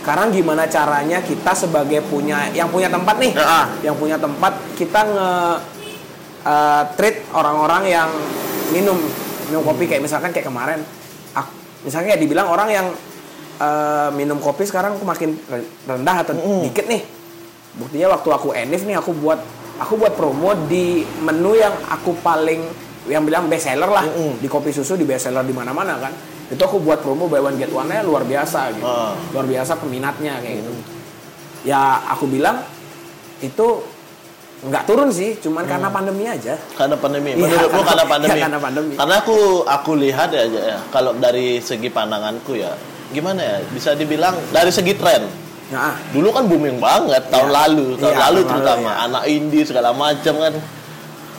Sekarang 0.00 0.30
gimana 0.30 0.64
caranya 0.64 1.20
kita 1.20 1.52
sebagai 1.52 2.00
punya 2.02 2.48
yang 2.50 2.68
punya 2.68 2.88
tempat 2.88 3.16
nih, 3.18 3.32
Ah. 3.36 3.68
yang 3.82 3.92
punya 3.92 4.16
tempat 4.16 4.50
kita 4.74 5.00
nge 5.04 5.32
eh, 6.40 6.82
treat 6.94 7.16
orang-orang 7.30 7.82
yang 7.86 8.08
minum 8.70 8.96
minum 9.46 9.62
kopi 9.62 9.84
kayak 9.84 10.00
misalkan 10.00 10.30
kayak 10.30 10.46
kemarin, 10.46 10.80
ak- 11.32 11.52
misalnya 11.82 12.14
kayak 12.14 12.22
dibilang 12.22 12.48
orang 12.48 12.68
yang 12.68 12.86
eh, 13.58 14.08
minum 14.12 14.38
kopi 14.38 14.64
sekarang 14.64 14.96
aku 14.96 15.04
makin 15.04 15.36
re- 15.44 15.68
rendah 15.84 16.16
atau 16.22 16.32
dikit 16.62 16.86
nih. 16.86 17.02
Buktinya 17.76 18.10
waktu 18.10 18.28
aku 18.28 18.48
enif 18.52 18.82
nih 18.82 18.96
aku 18.96 19.12
buat 19.12 19.38
aku 19.78 19.94
buat 19.94 20.14
promo 20.14 20.56
di 20.66 21.04
menu 21.20 21.54
yang 21.54 21.74
aku 21.86 22.16
paling 22.18 22.64
yang 23.06 23.22
bilang 23.22 23.46
best 23.46 23.66
seller 23.66 23.88
lah 23.88 24.04
di 24.34 24.44
kopi 24.44 24.68
susu 24.68 24.92
di 24.92 25.04
best 25.04 25.28
seller 25.28 25.42
di 25.42 25.52
mana-mana 25.52 25.96
kan. 25.96 26.12
Itu 26.48 26.60
aku 26.60 26.80
buat 26.80 27.00
promo 27.00 27.28
buy 27.28 27.40
one 27.40 27.56
get 27.56 27.68
one-nya 27.68 28.00
luar 28.00 28.24
biasa 28.24 28.72
gitu. 28.72 28.84
Ah. 28.84 29.12
Luar 29.30 29.44
biasa 29.44 29.76
peminatnya 29.76 30.40
kayak 30.40 30.56
gitu. 30.60 30.72
Ya 31.62 31.78
aku 32.08 32.24
bilang 32.24 32.64
itu 33.38 33.84
nggak 34.58 34.84
turun 34.84 35.06
sih, 35.08 35.38
cuman 35.38 35.62
karena 35.64 35.86
pandemi 35.86 36.26
aja. 36.26 36.58
karena 36.74 36.98
pandemi. 36.98 37.30
Iya, 37.30 37.46
Menurutmu 37.46 37.78
karena- 37.78 37.86
karena 37.86 38.04
pandemi. 38.04 38.30
iya, 38.32 38.42
karena 38.42 38.58
pandemi. 38.58 38.92
Karena 38.96 39.14
aku 39.16 39.36
aku 39.62 39.90
lihat 39.94 40.28
ya, 40.34 40.44
ya 40.48 40.78
kalau 40.88 41.14
dari 41.14 41.62
segi 41.62 41.86
pandanganku 41.86 42.58
ya, 42.58 42.74
gimana 43.08 43.38
ya? 43.38 43.56
Bisa 43.70 43.94
dibilang 43.94 44.34
dari 44.50 44.74
segi 44.74 44.98
tren. 44.98 45.30
Nah, 45.68 45.94
Dulu 46.10 46.32
kan 46.32 46.48
booming 46.48 46.80
banget 46.80 47.28
tahun 47.28 47.52
Iya. 47.52 47.58
lalu, 47.60 47.86
tahun 48.00 48.10
Iya, 48.10 48.22
lalu 48.24 48.40
terutama 48.42 48.80
lalu, 48.80 48.88
ya. 48.88 48.94
anak 49.04 49.22
indie 49.28 49.62
segala 49.62 49.90
macam 49.92 50.34
kan. 50.40 50.54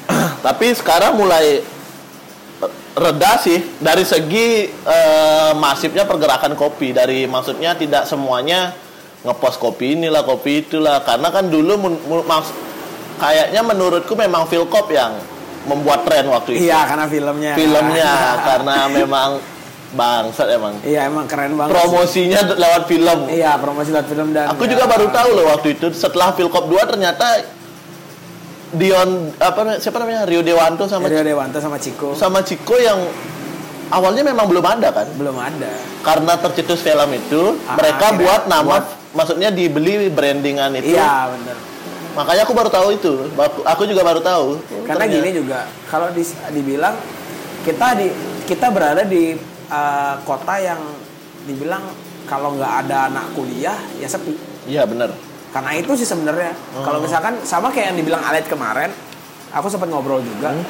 Tapi 0.46 0.66
sekarang 0.72 1.18
mulai 1.18 1.60
reda 3.02 3.32
sih 3.38 3.58
dari 3.78 4.04
segi 4.04 4.48
eh, 4.68 5.52
masifnya 5.54 6.04
pergerakan 6.04 6.54
kopi 6.54 6.92
dari 6.92 7.26
maksudnya 7.26 7.74
tidak 7.74 8.04
semuanya 8.04 8.76
ngepost 9.20 9.58
kopi 9.58 9.96
inilah 9.96 10.22
kopi 10.22 10.62
itulah 10.62 11.02
karena 11.02 11.28
kan 11.28 11.48
dulu 11.48 11.74
mun- 11.78 12.02
mun- 12.02 12.24
maks- 12.24 12.56
kayaknya 13.18 13.62
menurutku 13.62 14.14
memang 14.14 14.46
Philcop 14.46 14.88
yang 14.90 15.12
membuat 15.62 16.04
tren 16.04 16.24
waktu 16.26 16.56
itu 16.56 16.66
iya 16.66 16.84
karena 16.84 17.06
filmnya. 17.06 17.52
filmnya 17.54 18.12
karena 18.48 18.76
memang 18.88 19.30
bangsat 19.90 20.48
emang 20.52 20.78
Iya 20.82 21.10
emang 21.10 21.26
keren 21.26 21.52
banget. 21.54 21.68
sih. 21.68 21.76
promosinya 21.76 22.40
lewat 22.54 22.84
film 22.86 23.20
Iya 23.28 23.58
promosi 23.58 23.90
lewat 23.90 24.08
film 24.08 24.28
dan. 24.32 24.54
Aku 24.54 24.64
ya, 24.64 24.72
juga 24.72 24.84
baru 24.86 25.10
tahu 25.10 25.30
loh 25.34 25.46
waktu 25.50 25.68
itu 25.74 25.90
setelah 25.92 26.30
Philcop 26.32 26.70
2 26.70 26.78
ternyata 26.88 27.26
Dion 28.70 29.34
apa 29.36 29.78
siapa 29.78 29.98
namanya? 29.98 30.24
Rio 30.24 30.42
Dewanto 30.42 30.86
sama 30.86 31.10
Rio 31.10 31.22
Dewanto 31.22 31.58
sama 31.58 31.78
Ciko. 31.78 32.14
sama 32.14 32.40
Chico 32.42 32.78
yang 32.78 33.02
awalnya 33.90 34.22
memang 34.22 34.46
belum 34.46 34.62
ada 34.62 34.94
kan? 34.94 35.08
Belum 35.16 35.34
ada. 35.36 35.74
karena 36.00 36.32
tercetus 36.38 36.80
film 36.80 37.10
itu 37.12 37.60
Ah, 37.66 37.76
mereka 37.76 38.16
buat 38.16 38.48
nama 38.48 38.80
buat- 38.80 38.90
maksudnya 39.12 39.50
dibeli 39.50 40.08
brandingan 40.08 40.72
itu. 40.78 40.94
Iya 40.94 41.28
bener. 41.28 41.58
makanya 42.10 42.42
aku 42.44 42.54
baru 42.54 42.70
tahu 42.70 42.88
itu. 42.92 43.14
Aku- 43.64 43.86
juga 43.86 44.02
baru 44.02 44.20
tahu. 44.20 44.60
Karena 44.84 45.06
Ternyata- 45.06 45.16
gini 45.20 45.30
juga 45.34 45.60
kalau 45.88 46.08
dis- 46.10 46.38
dibilang 46.50 46.96
kita 47.62 47.96
di 47.96 48.08
kita 48.46 48.70
berada 48.70 49.04
di 49.04 49.36
uh, 49.68 50.16
kota 50.24 50.56
yang 50.58 50.80
dibilang 51.44 51.84
kalau 52.26 52.54
nggak 52.54 52.86
ada 52.86 53.10
anak 53.10 53.34
kuliah 53.34 53.78
ya 53.98 54.06
sepi. 54.06 54.34
iya 54.66 54.86
benar 54.86 55.10
Karena 55.50 55.72
itu 55.74 55.92
sih 55.98 56.06
sebenarnya. 56.06 56.54
Oh. 56.78 56.86
Kalau 56.86 57.02
misalkan 57.02 57.42
sama 57.42 57.74
kayak 57.74 57.94
yang 57.94 57.98
dibilang 57.98 58.22
Alet 58.22 58.46
kemarin, 58.46 58.94
aku 59.50 59.68
sempat 59.70 59.90
ngobrol 59.90 60.22
juga. 60.22 60.54
Hmm. 60.54 60.66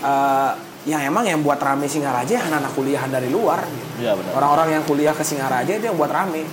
Uh, 0.00 0.52
yang 0.88 1.12
emang 1.12 1.28
yang 1.28 1.44
buat 1.44 1.60
rame 1.60 1.84
Singaraja 1.84 2.24
ya 2.24 2.40
anak-anak 2.40 2.72
kuliahan 2.72 3.10
dari 3.12 3.28
luar. 3.28 3.60
iya 4.00 4.16
benar 4.16 4.32
Orang-orang 4.32 4.80
yang 4.80 4.84
kuliah 4.88 5.12
ke 5.12 5.20
Singaraja 5.20 5.68
itu 5.68 5.84
yang 5.84 5.96
buat 6.00 6.08
rame. 6.08 6.48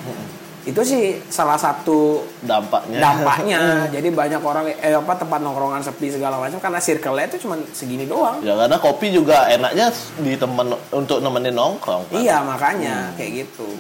Itu 0.68 0.84
sih 0.84 1.16
salah 1.32 1.56
satu 1.56 2.28
dampaknya 2.44 3.00
dampaknya. 3.00 3.88
Jadi 3.88 4.12
banyak 4.12 4.44
orang 4.44 4.68
eh 4.68 5.00
apa 5.00 5.16
tempat 5.16 5.40
nongkrongan 5.40 5.80
sepi 5.80 6.12
segala 6.12 6.44
macam 6.44 6.60
karena 6.60 6.76
circle-nya 6.84 7.32
itu 7.32 7.48
cuma 7.48 7.56
segini 7.72 8.04
doang. 8.04 8.44
ya 8.44 8.52
karena 8.52 8.76
kopi 8.76 9.16
juga 9.16 9.48
enaknya 9.48 9.96
di 10.20 10.36
temen 10.36 10.76
untuk 10.92 11.24
nemenin 11.24 11.56
nongkrong 11.56 12.12
kan? 12.12 12.20
Iya 12.20 12.44
makanya 12.44 13.16
kayak 13.16 13.48
gitu. 13.48 13.80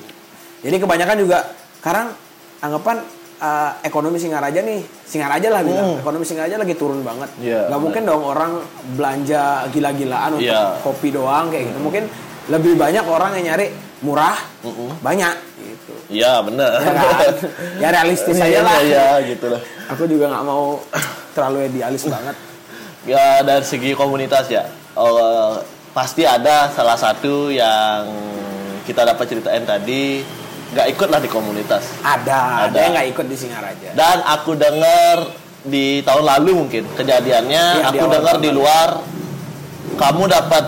Jadi 0.64 0.80
kebanyakan 0.80 1.18
juga 1.20 1.44
sekarang 1.84 2.16
anggapan 2.64 3.04
eh, 3.38 3.72
ekonomi 3.82 4.18
Singaraja 4.18 4.60
nih, 4.60 4.80
Singaraja 5.02 5.48
lah 5.48 5.62
bilang, 5.62 5.98
ekonomi 5.98 6.24
Singaraja 6.24 6.56
lagi 6.56 6.74
turun 6.74 7.02
banget. 7.02 7.30
Hmm. 7.32 7.44
Iya, 7.44 7.62
Gak 7.68 7.80
mungkin 7.80 8.02
dong 8.04 8.24
orang 8.24 8.52
belanja 8.94 9.44
gila-gilaan 9.70 10.32
untuk 10.34 10.48
Iya. 10.48 10.82
kopi 10.82 11.10
doang 11.10 11.48
kayak 11.48 11.70
gitu. 11.70 11.80
Mungkin 11.80 12.04
lebih 12.48 12.74
banyak 12.76 13.04
orang 13.04 13.32
yang 13.36 13.54
nyari 13.54 13.68
murah, 14.00 14.38
banyak 15.02 15.36
gitu. 15.58 15.94
iya 16.08 16.38
benar 16.40 16.78
Ya 16.78 16.92
kan? 16.94 17.34
ya 17.82 17.88
realistis 17.92 18.38
aja 18.38 18.62
lah. 18.62 18.78
iya 18.80 19.08
gitu 19.26 19.50
lah 19.50 19.58
Aku 19.90 20.06
juga 20.06 20.30
nggak 20.30 20.46
mau 20.46 20.78
terlalu 21.34 21.66
idealis 21.66 22.06
banget. 22.06 22.38
ya 23.04 23.42
dari 23.42 23.66
segi 23.66 23.92
komunitas 23.92 24.46
ya 24.48 24.70
eh, 24.94 25.54
pasti 25.92 26.24
ada 26.24 26.70
salah 26.70 26.94
satu 26.94 27.50
yang 27.50 28.06
kita 28.84 29.02
dapat 29.04 29.26
ceritain 29.28 29.66
tadi 29.66 30.22
nggak 30.68 30.88
ikut 30.92 31.08
lah 31.08 31.20
di 31.20 31.30
komunitas 31.30 31.84
Ada, 32.02 32.40
ada, 32.40 32.64
Ada. 32.68 32.78
yang 32.78 32.92
nggak 32.94 33.08
ikut 33.12 33.26
di 33.26 33.36
Singaraja. 33.36 33.90
dan 33.96 34.18
aku 34.24 34.52
dengar 34.54 35.16
di 35.64 36.00
tahun 36.02 36.24
lalu 36.24 36.52
mungkin 36.66 36.84
kejadiannya 36.96 37.64
di 37.76 37.84
aku 37.86 38.06
dengar 38.08 38.36
di 38.40 38.50
luar 38.52 38.90
kamu 39.96 40.24
dapat 40.28 40.64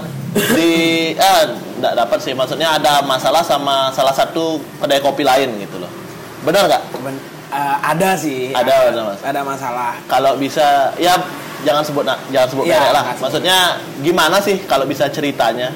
di 0.53 0.71
eh 1.11 1.41
nggak 1.79 1.93
dapat 1.95 2.17
sih 2.19 2.33
maksudnya 2.33 2.75
ada 2.75 2.99
masalah 3.01 3.41
sama 3.41 3.89
salah 3.91 4.11
satu 4.11 4.59
kedai 4.77 4.99
kopi 4.99 5.23
lain 5.23 5.55
gitu 5.57 5.79
loh 5.79 5.91
benar 6.43 6.67
nggak 6.67 6.83
Ben- 6.99 7.23
eh, 7.49 7.77
ada 7.81 8.13
sih. 8.13 8.53
Ada, 8.53 8.93
ada, 8.93 9.01
Mas. 9.09 9.19
Ada 9.25 9.41
masalah. 9.41 9.97
kalau 10.05 10.37
bisa 10.37 10.93
ya 10.95 11.17
jangan 11.65 11.83
sebut 11.83 12.05
jangan 12.29 12.47
sebut 12.47 12.63
merek 12.63 12.91
lah 12.93 13.03
maksudnya 13.19 13.57
gimana 13.99 14.39
sih 14.39 14.63
kalau 14.63 14.87
bisa 14.87 15.11
ceritanya 15.11 15.73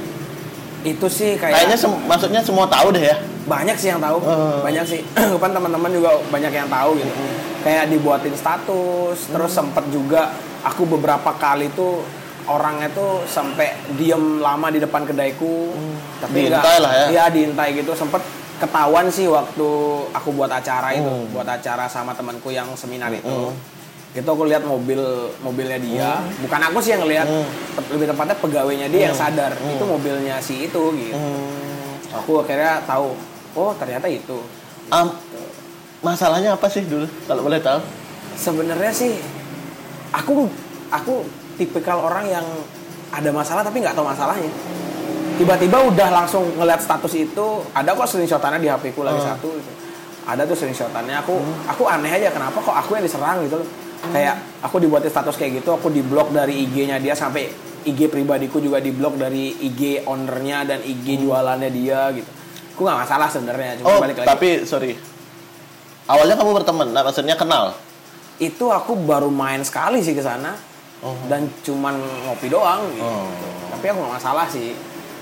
Itu 0.86 1.08
sih 1.08 1.34
kayak 1.34 1.54
kayaknya 1.54 1.78
sem- 1.78 2.04
maksudnya 2.04 2.40
semua 2.40 2.66
tahu 2.66 2.92
deh 2.92 3.04
ya 3.06 3.16
banyak 3.44 3.76
sih 3.76 3.88
yang 3.88 4.00
tahu 4.00 4.20
Eh. 4.20 4.60
banyak 4.62 4.86
sih 4.86 5.00
kan 5.42 5.52
teman-teman 5.52 5.90
juga 5.90 6.12
banyak 6.28 6.52
yang 6.54 6.68
tahu 6.68 6.96
gitu 6.96 7.12
kayak 7.60 7.88
dibuatin 7.88 8.32
status 8.34 9.18
terus 9.26 9.52
Hmm. 9.52 9.60
sempet 9.64 9.84
juga 9.90 10.32
aku 10.62 10.84
beberapa 10.86 11.32
kali 11.34 11.68
tuh 11.70 12.04
orangnya 12.46 12.88
tuh 12.90 13.24
sampai 13.26 13.72
diem 13.94 14.20
lama 14.38 14.68
di 14.68 14.78
depan 14.78 15.04
kedaiku 15.04 15.72
tapi 16.20 16.48
nggak- 16.48 16.56
Hmm. 16.56 16.64
Diintai 16.64 16.78
lah 16.80 16.92
ya. 16.94 17.06
iya 17.10 17.24
diintai 17.28 17.70
gitu 17.74 17.92
sempet 17.94 18.24
ketahuan 18.56 19.08
sih 19.08 19.28
waktu 19.28 19.68
aku 20.10 20.30
buat 20.32 20.48
acara 20.48 20.92
itu 20.92 21.04
Hmm. 21.04 21.28
buat 21.30 21.44
acara 21.46 21.84
sama 21.86 22.12
temanku 22.12 22.48
yang 22.50 22.72
seminar 22.74 23.12
itu 23.12 23.52
itu 24.14 24.24
aku 24.24 24.46
lihat 24.46 24.62
mobil 24.62 25.02
mobilnya 25.40 25.78
dia. 25.78 26.22
Bukan 26.40 26.62
aku 26.64 26.78
sih 26.78 26.94
yang 26.94 27.02
ngelihat 27.02 27.26
Hmm. 27.26 27.50
lebih 27.90 28.06
tepatnya 28.08 28.38
pegawainya 28.38 28.88
dia 28.88 29.10
yang 29.10 29.16
sadar. 29.16 29.58
Itu 29.58 29.84
mobilnya 29.84 30.38
si 30.38 30.66
itu 30.66 30.84
gitu. 30.94 31.18
Hmm. 31.18 31.98
aku 32.14 32.40
akhirnya 32.40 32.78
tahu 32.84 33.18
oh 33.54 33.74
ternyata 33.74 34.06
itu. 34.06 34.38
Am, 34.88 35.10
masalahnya 36.00 36.54
apa 36.54 36.70
sih 36.70 36.84
dulu 36.84 37.10
kalau 37.26 37.42
boleh 37.42 37.58
tahu? 37.58 37.82
Sebenarnya 38.36 38.92
sih 38.92 39.18
aku 40.12 40.46
aku 40.90 41.26
tipikal 41.56 41.98
orang 42.00 42.30
yang 42.32 42.46
ada 43.10 43.30
masalah 43.30 43.62
tapi 43.62 43.82
nggak 43.82 43.94
tahu 43.94 44.06
masalahnya. 44.06 44.50
Tiba-tiba 45.34 45.82
udah 45.84 46.10
langsung 46.14 46.46
ngeliat 46.54 46.78
status 46.78 47.14
itu 47.16 47.46
ada 47.74 47.90
kok 47.92 48.06
screenshotannya 48.06 48.60
di 48.60 48.70
HP 48.70 48.94
ku 48.94 49.02
lagi 49.02 49.18
Hmm. 49.18 49.34
satu 49.34 49.50
gitu. 49.52 49.72
ada 50.24 50.46
tuh 50.46 50.54
screenshotannya 50.54 51.18
aku 51.18 51.36
aku 51.68 51.84
aneh 51.84 52.08
aja 52.10 52.30
kenapa 52.30 52.56
kok 52.56 52.72
aku 52.72 52.94
yang 52.94 53.04
diserang 53.04 53.44
gitu 53.44 53.60
loh 53.60 53.68
kayak 54.12 54.36
aku 54.66 54.84
dibuatin 54.84 55.08
status 55.08 55.40
kayak 55.40 55.64
gitu 55.64 55.80
aku 55.80 55.88
diblok 55.88 56.36
dari 56.36 56.68
IG-nya 56.68 57.00
dia 57.00 57.16
sampai 57.16 57.48
IG 57.84 58.08
pribadiku 58.12 58.60
juga 58.64 58.80
diblok 58.80 59.20
dari 59.20 59.56
IG 59.60 60.08
ownernya 60.08 60.68
dan 60.68 60.80
IG 60.84 61.24
jualannya 61.24 61.70
dia 61.72 62.12
gitu. 62.16 62.28
Aku 62.74 62.82
nggak 62.88 63.00
masalah 63.06 63.28
sebenarnya 63.30 63.80
cuma 63.84 63.88
oh 63.96 64.00
balik 64.02 64.18
lagi. 64.24 64.28
tapi 64.28 64.50
sorry. 64.66 64.98
Awalnya 66.10 66.36
kamu 66.36 66.52
berteman 66.52 66.88
nah, 66.92 67.04
maksudnya 67.06 67.36
kenal? 67.40 67.76
Itu 68.42 68.74
aku 68.74 68.98
baru 68.98 69.30
main 69.32 69.62
sekali 69.64 70.04
sih 70.04 70.16
ke 70.16 70.24
sana. 70.24 70.76
Oh. 71.04 71.20
dan 71.28 71.52
cuman 71.68 72.00
ngopi 72.00 72.48
doang 72.48 72.80
gitu. 72.96 73.04
Oh. 73.04 73.28
tapi 73.76 73.92
aku 73.92 74.00
nggak 74.08 74.14
masalah 74.24 74.48
sih. 74.48 74.72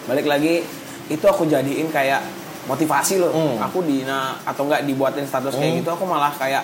Balik 0.05 0.29
lagi 0.29 0.61
itu 1.09 1.25
aku 1.25 1.49
jadiin 1.49 1.89
kayak 1.89 2.21
motivasi 2.69 3.17
loh. 3.17 3.33
Hmm. 3.33 3.57
aku 3.57 3.81
di 3.81 4.05
nah, 4.05 4.37
atau 4.45 4.69
enggak 4.69 4.85
dibuatin 4.85 5.25
status 5.25 5.57
kayak 5.57 5.81
gitu 5.81 5.89
aku 5.89 6.05
malah 6.05 6.29
kayak 6.37 6.61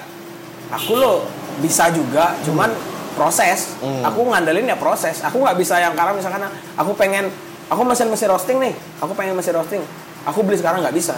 aku 0.69 0.93
loh 0.93 1.23
bisa 1.59 1.89
juga 1.89 2.35
cuman 2.43 2.69
proses. 3.13 3.73
Hmm. 3.81 4.05
aku 4.05 4.29
ngandelin 4.29 4.67
ya 4.67 4.77
proses. 4.77 5.25
Aku 5.25 5.41
nggak 5.41 5.57
bisa 5.57 5.77
yang 5.77 5.93
karena 5.93 6.13
misalkan 6.13 6.45
aku 6.77 6.91
pengen 6.93 7.33
aku 7.65 7.81
mesin 7.81 8.07
mesin 8.07 8.29
roasting 8.29 8.57
nih. 8.61 8.73
Aku 9.01 9.11
pengen 9.11 9.33
mesin 9.33 9.53
roasting. 9.53 9.81
Aku 10.23 10.45
beli 10.45 10.55
sekarang 10.55 10.85
nggak 10.85 10.93
bisa. 10.93 11.17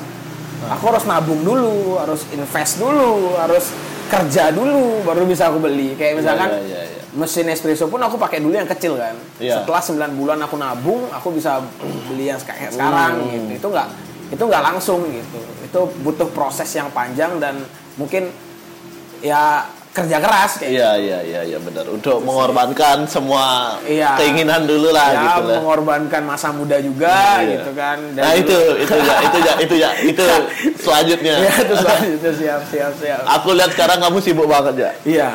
Aku 0.69 0.91
harus 0.91 1.03
nabung 1.03 1.39
dulu 1.39 1.97
harus 1.97 2.23
invest 2.29 2.79
dulu 2.79 3.35
harus 3.35 3.71
kerja 4.07 4.49
dulu 4.49 5.03
baru 5.03 5.23
bisa 5.23 5.47
aku 5.47 5.59
beli. 5.59 5.95
Kayak 5.95 6.19
misalkan 6.19 6.49
Iya, 6.55 6.63
iya, 6.63 6.81
iya. 6.83 7.01
mesin 7.09 7.47
espresso 7.47 7.87
pun 7.87 7.99
aku 7.99 8.15
pakai 8.15 8.39
dulu 8.39 8.55
yang 8.55 8.67
kecil 8.67 8.95
kan. 8.95 9.15
Iya. 9.37 9.59
setelah 9.59 9.81
9 9.81 10.15
bulan 10.15 10.39
aku 10.39 10.55
nabung 10.55 11.07
aku 11.09 11.31
bisa 11.31 11.59
beli 12.07 12.27
yang 12.27 12.39
kayak 12.39 12.71
sekarang 12.71 13.19
Hmm. 13.19 13.27
gitu. 13.51 13.51
Itu 13.55 13.67
nggak 13.69 13.87
itu 14.29 14.43
nggak 14.45 14.63
langsung 14.63 14.99
gitu. 15.09 15.39
Itu 15.63 15.79
butuh 15.99 16.27
proses 16.31 16.69
yang 16.71 16.87
panjang 16.91 17.39
dan 17.39 17.59
mungkin 17.95 18.31
ya 19.21 19.63
kerja 19.89 20.17
keras 20.17 20.51
kayak 20.55 20.69
Iya 20.71 20.89
iya 20.95 21.19
iya 21.21 21.41
iya 21.45 21.57
benar. 21.57 21.83
Untuk 21.85 22.21
mengorbankan 22.21 23.03
semua 23.03 23.75
Iya. 23.81 24.15
keinginan 24.15 24.63
dulu 24.63 24.89
lah 24.89 25.07
ya 25.09 25.21
gitu 25.35 25.41
lah. 25.45 25.59
mengorbankan 25.59 26.21
masa 26.23 26.49
muda 26.49 26.77
juga 26.77 27.41
Iya. 27.41 27.49
gitu 27.57 27.71
kan 27.73 27.97
Dan 28.13 28.21
Nah 28.21 28.33
itu 28.33 28.53
dulu- 28.53 28.77
itu 28.77 28.95
ya 28.97 29.15
itu 29.19 29.37
ya 29.39 29.53
itu 29.57 29.75
ya 29.77 29.89
itu 30.03 30.25
selanjutnya. 30.83 31.35
ya 31.41 31.53
itu 31.57 31.73
selanjutnya 31.75 32.31
siap 32.33 32.61
siap 32.67 32.93
siap 32.95 33.19
Aku 33.33 33.49
lihat 33.51 33.71
sekarang 33.71 33.97
kamu 33.99 34.17
sibuk 34.19 34.45
banget 34.45 34.75
ya. 34.79 34.91
iya 35.03 35.29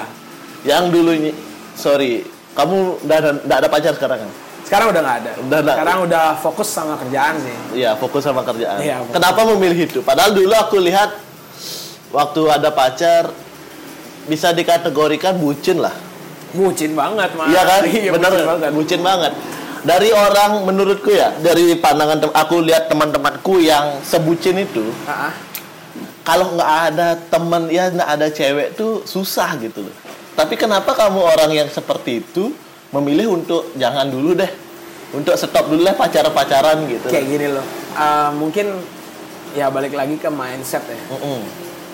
Yang 0.65 0.85
dulu 0.93 1.11
ny- 1.15 1.37
sorry 1.75 2.23
kamu 2.53 2.77
udah 3.03 3.17
ada 3.19 3.31
nggak 3.37 3.59
ada 3.59 3.69
pacar 3.69 3.93
sekarang 3.93 4.19
kan? 4.21 4.31
sekarang 4.65 4.87
udah 4.89 5.03
nggak 5.03 5.19
ada 5.19 5.31
Udah 5.43 5.59
sekarang 5.67 5.99
udah 6.01 6.25
fokus 6.37 6.69
sama 6.71 6.95
kerjaan 6.97 7.35
sih 7.37 7.57
Iya 7.77 7.91
fokus 7.95 8.23
sama 8.23 8.41
kerjaan. 8.41 8.79
Iya, 8.79 9.03
fokus. 9.03 9.13
Kenapa 9.13 9.41
memilih 9.47 9.81
itu? 9.85 9.99
Padahal 10.01 10.31
dulu 10.33 10.55
aku 10.55 10.79
lihat 10.79 11.11
waktu 12.11 12.41
ada 12.49 12.71
pacar 12.71 13.29
bisa 14.27 14.51
dikategorikan 14.51 15.37
bucin 15.37 15.79
lah. 15.79 15.93
bucin 16.55 16.95
banget 16.95 17.35
mah 17.35 17.51
Iya 17.51 17.63
kan? 17.67 17.81
iya, 17.91 18.11
Bener 18.15 18.31
bucin 18.31 18.47
banget 18.47 18.71
bucin 18.73 19.01
banget. 19.03 19.33
Dari 19.85 20.11
orang 20.11 20.65
menurutku 20.65 21.13
ya, 21.13 21.29
dari 21.39 21.77
pandangan 21.77 22.33
aku 22.33 22.65
lihat 22.65 22.89
teman-temanku 22.89 23.61
yang 23.61 24.01
sebucin 24.01 24.57
itu, 24.57 24.81
kalau 26.25 26.57
nggak 26.57 26.73
ada 26.89 27.21
teman 27.29 27.69
ya 27.69 27.93
nggak 27.93 28.11
ada 28.17 28.33
cewek 28.33 28.81
tuh 28.81 29.05
susah 29.05 29.61
gitu 29.61 29.85
loh. 29.85 29.93
Tapi 30.33 30.57
kenapa 30.57 30.97
kamu 30.97 31.21
orang 31.21 31.51
yang 31.53 31.69
seperti 31.69 32.25
itu 32.25 32.49
memilih 32.97 33.37
untuk 33.37 33.77
jangan 33.77 34.09
dulu 34.09 34.33
deh, 34.33 34.49
untuk 35.13 35.37
stop 35.37 35.69
dulu 35.69 35.85
deh 35.85 35.93
pacaran-pacaran 35.93 36.89
gitu. 36.89 37.07
kayak 37.13 37.27
gini 37.29 37.47
loh 37.53 37.67
Eh, 37.95 38.31
mungkin 38.35 38.67
ya 39.53 39.69
balik 39.69 39.93
lagi 39.93 40.17
ke 40.17 40.27
mindset 40.27 40.83
ya. 40.89 40.99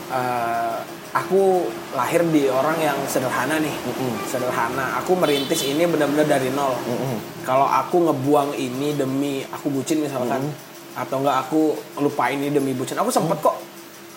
Eh, 0.08 0.76
aku 1.10 1.66
lahir 1.98 2.22
di 2.30 2.46
orang 2.46 2.78
yang 2.78 2.98
sederhana 3.10 3.58
nih. 3.58 3.74
Mm-mm. 3.74 4.14
sederhana. 4.30 5.02
Aku 5.02 5.18
merintis 5.18 5.66
ini 5.66 5.82
benar-benar 5.86 6.26
dari 6.26 6.50
nol. 6.54 6.74
Mm-mm. 6.86 7.18
kalau 7.42 7.66
aku 7.66 8.06
ngebuang 8.06 8.54
ini 8.54 8.94
demi 8.94 9.42
aku 9.42 9.72
bucin 9.74 10.04
misalkan 10.06 10.44
atau 10.94 11.22
enggak 11.22 11.46
aku 11.46 11.74
lupain 12.02 12.38
ini 12.38 12.54
demi 12.54 12.76
bucin 12.76 12.98
aku 12.98 13.10
sempet 13.10 13.42
kok. 13.42 13.56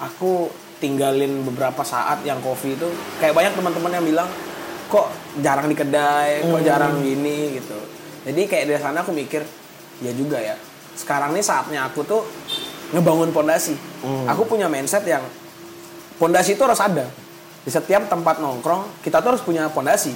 Aku 0.01 0.51
tinggalin 0.77 1.47
beberapa 1.47 1.81
saat 1.81 2.21
yang 2.27 2.43
kopi 2.43 2.75
itu 2.75 2.87
kayak 3.17 3.33
banyak 3.33 3.55
teman-teman 3.55 3.91
yang 3.95 4.05
bilang 4.05 4.29
kok 4.91 5.07
jarang 5.39 5.71
di 5.71 5.75
kedai 5.77 6.43
kok 6.45 6.61
jarang 6.61 7.01
gini 7.01 7.57
gitu. 7.57 7.77
Jadi 8.23 8.41
kayak 8.45 8.65
dari 8.69 8.79
sana 8.79 9.01
aku 9.01 9.15
mikir 9.15 9.41
ya 10.03 10.11
juga 10.13 10.37
ya. 10.37 10.53
Sekarang 10.93 11.33
nih 11.33 11.41
saatnya 11.41 11.89
aku 11.89 12.05
tuh 12.05 12.21
ngebangun 12.93 13.33
pondasi. 13.33 13.73
Hmm. 14.03 14.27
aku 14.27 14.43
punya 14.43 14.67
mindset 14.67 15.07
yang 15.07 15.23
pondasi 16.17 16.55
itu 16.57 16.63
harus 16.63 16.79
ada. 16.79 17.05
Di 17.63 17.71
setiap 17.71 18.11
tempat 18.11 18.43
nongkrong 18.43 18.99
kita 18.99 19.23
tuh 19.23 19.35
harus 19.35 19.43
punya 19.43 19.71
pondasi 19.71 20.11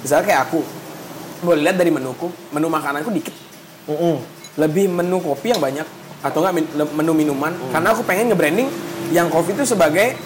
misalnya 0.00 0.24
kayak 0.24 0.40
aku 0.48 0.64
boleh 1.44 1.60
lihat 1.66 1.76
dari 1.76 1.92
menuku 1.92 2.32
menu 2.54 2.72
makananku 2.72 3.12
dikit. 3.12 3.34
Mm-mm. 3.86 4.18
lebih 4.56 4.88
menu 4.90 5.20
kopi 5.20 5.52
yang 5.52 5.60
banyak 5.62 5.84
atau 6.24 6.40
enggak 6.42 6.54
min- 6.58 6.72
menu 6.96 7.12
minuman. 7.12 7.52
Karena 7.70 7.92
aku 7.92 8.02
pengen 8.02 8.32
nge-branding 8.32 8.66
yang 9.12 9.28
kopi 9.28 9.52
itu 9.52 9.68
sebagai 9.68 10.16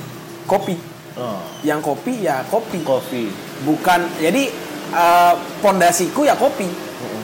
kopi. 0.47 0.79
Oh, 1.19 1.43
yang 1.67 1.83
kopi 1.83 2.25
ya 2.25 2.47
kopi. 2.49 2.81
Kopi. 2.87 3.29
bukan 3.67 4.09
jadi 4.23 4.49
eh, 4.95 5.35
pondasiku 5.61 6.25
ya 6.25 6.39
kopi. 6.39 6.71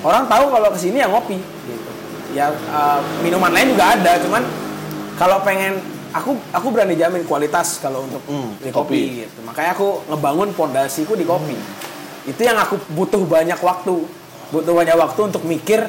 Orang 0.05 0.29
tahu 0.29 0.53
kalau 0.53 0.69
ke 0.75 0.79
sini 0.83 1.01
ya 1.01 1.09
ngopi. 1.09 1.39
Gitu. 1.39 1.91
Ya 2.35 2.53
eh, 2.53 3.01
minuman 3.23 3.55
lain 3.55 3.73
juga 3.73 3.97
ada 3.97 4.13
cuman 4.21 4.43
kalau 5.17 5.41
pengen 5.47 5.81
aku 6.17 6.31
aku 6.51 6.67
berani 6.69 6.95
jamin 6.95 7.23
kualitas 7.23 7.79
kalau 7.79 8.03
untuk 8.03 8.21
Hmm, 8.25 8.57
di 8.59 8.69
kopi. 8.69 8.75
kopi 8.75 9.01
gitu 9.23 9.39
makanya 9.43 9.71
aku 9.73 10.03
ngebangun 10.07 10.49
pondasiku 10.51 11.13
di 11.13 11.23
kopi 11.23 11.57
itu 12.25 12.41
yang 12.41 12.57
aku 12.57 12.81
butuh 12.91 13.23
banyak 13.23 13.57
waktu 13.57 13.95
butuh 14.49 14.73
banyak 14.73 14.95
waktu 14.95 15.21
untuk 15.25 15.43
mikir 15.43 15.87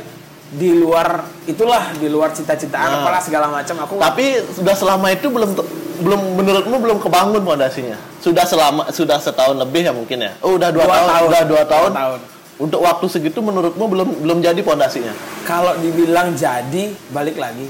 di 0.49 0.71
luar 0.71 1.27
itulah 1.43 1.91
di 1.93 2.07
luar 2.07 2.31
cita-citaan 2.31 2.87
Nah. 2.89 2.99
apalah 3.01 3.19
segala 3.19 3.47
macam 3.47 3.75
aku 3.77 3.95
Tapi 3.97 4.25
sudah 4.49 4.71
selama 4.73 5.07
itu 5.09 5.27
belum 5.27 5.51
belum 5.97 6.21
menurutmu 6.35 6.77
belum 6.77 6.97
kebangun 6.99 7.41
fondasinya. 7.41 7.97
Sudah 8.17 8.45
selama 8.45 8.85
sudah 8.89 9.17
setahun 9.17 9.57
lebih 9.57 9.81
ya 9.81 9.91
mungkin 9.91 10.21
ya. 10.21 10.37
Oh, 10.39 10.53
udah 10.53 10.69
dua, 10.69 10.85
Dua 10.85 10.93
tahun, 10.93 11.09
tahun. 11.09 11.27
udah 11.27 11.41
dua 11.43 11.63
tahun. 11.65 11.89
Dua 11.89 11.99
tahun. 11.99 12.19
Untuk 12.59 12.79
waktu 12.79 13.05
segitu 13.07 13.39
menurutmu 13.39 13.81
belum 13.83 14.09
belum 14.21 14.37
jadi 14.39 14.61
fondasinya. 14.61 15.09
kalau 15.43 15.73
dibilang 15.75 16.31
jadi 16.31 16.93
balik 17.09 17.35
lagi 17.35 17.65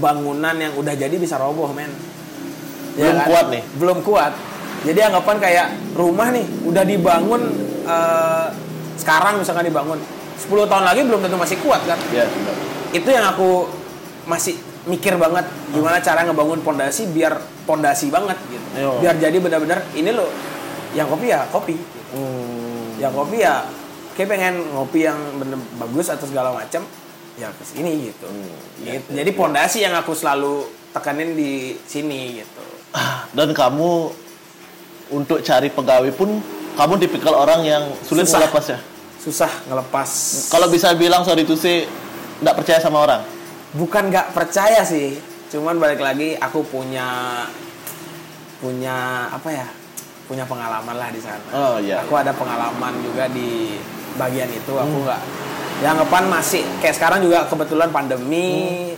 bangunan 0.00 0.54
yang 0.56 0.72
udah 0.78 0.94
jadi 0.96 1.12
bisa 1.18 1.36
roboh 1.36 1.68
men. 1.74 1.90
Belum 2.96 3.18
kuat 3.24 3.46
nih. 3.48 3.62
belum 3.80 3.98
kuat. 4.04 4.32
Jadi 4.82 4.98
anggapan 4.98 5.36
kayak 5.38 5.66
rumah 5.94 6.28
nih 6.32 6.44
udah 6.68 6.84
dibangun 6.84 7.42
eh, 7.86 8.46
sekarang 9.00 9.40
misalkan 9.40 9.68
dibangun 9.68 9.98
10 10.42 10.70
tahun 10.70 10.84
lagi 10.84 11.00
belum 11.06 11.20
tentu 11.22 11.36
masih 11.38 11.56
kuat 11.62 11.82
kan? 11.86 11.98
Ya, 12.10 12.26
itu 12.92 13.08
yang 13.08 13.24
aku 13.32 13.68
masih 14.26 14.58
mikir 14.82 15.14
banget 15.14 15.46
gimana 15.70 16.02
cara 16.02 16.26
ngebangun 16.26 16.58
pondasi 16.66 17.06
biar 17.14 17.38
pondasi 17.64 18.10
banget 18.10 18.34
gitu. 18.50 18.66
Yo. 18.74 18.98
biar 18.98 19.14
jadi 19.18 19.38
benar-benar 19.38 19.86
ini 19.94 20.10
loh 20.10 20.26
yang 20.92 21.06
kopi 21.06 21.30
ya 21.30 21.46
kopi. 21.48 21.78
Hmm. 22.12 23.00
yang 23.00 23.08
kopi 23.16 23.40
ya 23.40 23.64
kayak 24.12 24.28
pengen 24.28 24.54
ngopi 24.76 25.08
yang 25.08 25.16
bener 25.40 25.56
bagus 25.80 26.12
atau 26.12 26.28
segala 26.28 26.52
macam 26.52 26.84
ya 27.40 27.48
ke 27.52 27.64
sini 27.64 28.12
gitu. 28.12 28.28
Gitu. 28.84 29.08
Jadi 29.08 29.30
pondasi 29.32 29.78
yang 29.84 29.96
aku 29.96 30.12
selalu 30.12 30.68
tekanin 30.92 31.32
di 31.32 31.76
sini 31.88 32.42
gitu. 32.42 32.64
Dan 33.32 33.56
kamu 33.56 34.12
untuk 35.12 35.40
cari 35.40 35.68
pegawai 35.72 36.12
pun 36.12 36.40
kamu 36.76 36.94
tipikal 37.00 37.36
orang 37.36 37.64
yang 37.64 37.84
sulit 38.04 38.24
Susah. 38.28 38.40
melepas 38.40 38.64
ya. 38.68 38.78
Susah 39.22 39.52
ngelepas. 39.68 40.08
Kalau 40.50 40.66
bisa 40.72 40.92
bilang 40.96 41.22
sorry 41.22 41.46
to 41.46 41.56
say 41.56 41.88
nggak 42.42 42.56
percaya 42.58 42.80
sama 42.82 43.04
orang. 43.04 43.22
Bukan 43.72 44.12
nggak 44.12 44.36
percaya 44.36 44.84
sih, 44.84 45.16
cuman 45.48 45.80
balik 45.80 46.04
lagi 46.04 46.36
aku 46.36 46.60
punya 46.66 47.40
punya 48.60 49.28
apa 49.32 49.48
ya? 49.48 49.66
Punya 50.28 50.44
pengalaman 50.44 50.96
lah 50.96 51.08
di 51.08 51.20
sana. 51.20 51.48
Oh 51.52 51.76
iya. 51.80 52.04
Aku 52.04 52.12
ada 52.16 52.32
pengalaman 52.36 53.00
juga 53.04 53.28
di 53.32 53.76
bagian 54.20 54.48
itu. 54.52 54.72
Aku 54.76 54.96
nggak 55.08 55.22
yang 55.80 55.96
ngepan 55.98 56.24
masih 56.28 56.62
kayak 56.84 56.94
sekarang 56.98 57.24
juga 57.24 57.48
kebetulan 57.48 57.88
pandemi, 57.88 58.92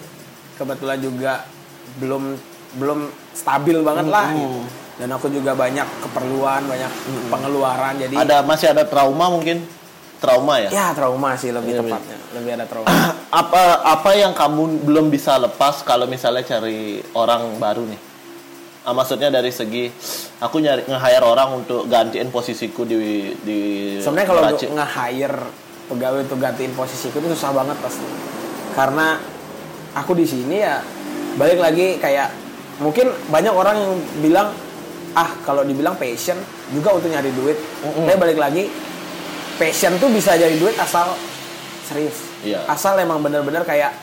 kebetulan 0.59 0.99
juga 0.99 1.47
belum 2.03 2.35
belum 2.75 2.99
stabil 3.31 3.79
banget 3.85 4.07
lah. 4.11 4.27
Hmm. 4.31 4.41
gitu. 4.41 4.61
Dan 4.95 5.11
aku 5.11 5.27
juga 5.27 5.59
banyak 5.59 5.87
keperluan, 6.07 6.71
banyak 6.71 6.93
pengeluaran. 7.27 7.99
Jadi 7.99 8.15
Ada 8.15 8.47
masih 8.47 8.71
ada 8.71 8.87
trauma 8.87 9.27
mungkin? 9.27 9.59
Trauma 10.23 10.63
ya? 10.63 10.71
ya 10.71 10.87
trauma 10.95 11.35
sih 11.37 11.51
lebih 11.51 11.75
Iya, 11.77 11.81
tepatnya, 11.85 12.17
lebih 12.33 12.51
ada 12.57 12.65
trauma. 12.65 12.87
apa 13.43 13.63
apa 13.83 14.11
yang 14.15 14.33
kamu 14.33 14.87
belum 14.87 15.11
bisa 15.11 15.37
lepas 15.37 15.83
kalau 15.83 16.07
misalnya 16.07 16.47
cari 16.47 17.03
orang 17.13 17.59
baru 17.59 17.85
nih? 17.85 18.01
Ah, 18.85 18.93
maksudnya 18.93 19.33
dari 19.33 19.49
segi 19.49 19.89
aku 20.45 20.61
nyari 20.61 20.85
nge-hire 20.85 21.25
orang 21.25 21.65
untuk 21.65 21.89
gantiin 21.89 22.29
posisiku 22.29 22.85
di 22.85 23.33
di 23.43 23.59
Sebenarnya 23.99 24.29
kalau 24.29 24.43
nge-hire 24.55 25.64
pegawai 25.91 26.25
untuk 26.25 26.41
gantiin 26.41 26.73
posisiku 26.73 27.21
itu 27.21 27.37
susah 27.37 27.53
banget 27.53 27.77
pasti. 27.81 28.07
Karena 28.75 29.21
aku 29.95 30.17
di 30.17 30.27
sini 30.27 30.61
ya 30.61 30.81
balik 31.39 31.59
lagi 31.61 31.99
kayak 31.99 32.31
mungkin 32.83 33.11
banyak 33.31 33.55
orang 33.55 33.77
yang 33.79 33.95
bilang 34.23 34.49
ah 35.15 35.31
kalau 35.47 35.63
dibilang 35.63 35.95
passion 35.95 36.39
juga 36.75 36.95
untuk 36.97 37.11
nyari 37.13 37.31
duit. 37.31 37.59
Mm-mm. 37.85 38.07
Tapi 38.09 38.19
balik 38.19 38.39
lagi 38.39 38.67
passion 39.61 39.95
tuh 40.03 40.11
bisa 40.11 40.35
jadi 40.35 40.55
duit 40.59 40.75
asal 40.75 41.15
serius. 41.87 42.19
Iya. 42.43 42.67
Asal 42.67 42.99
emang 42.99 43.23
bener-bener 43.23 43.63
kayak 43.63 43.95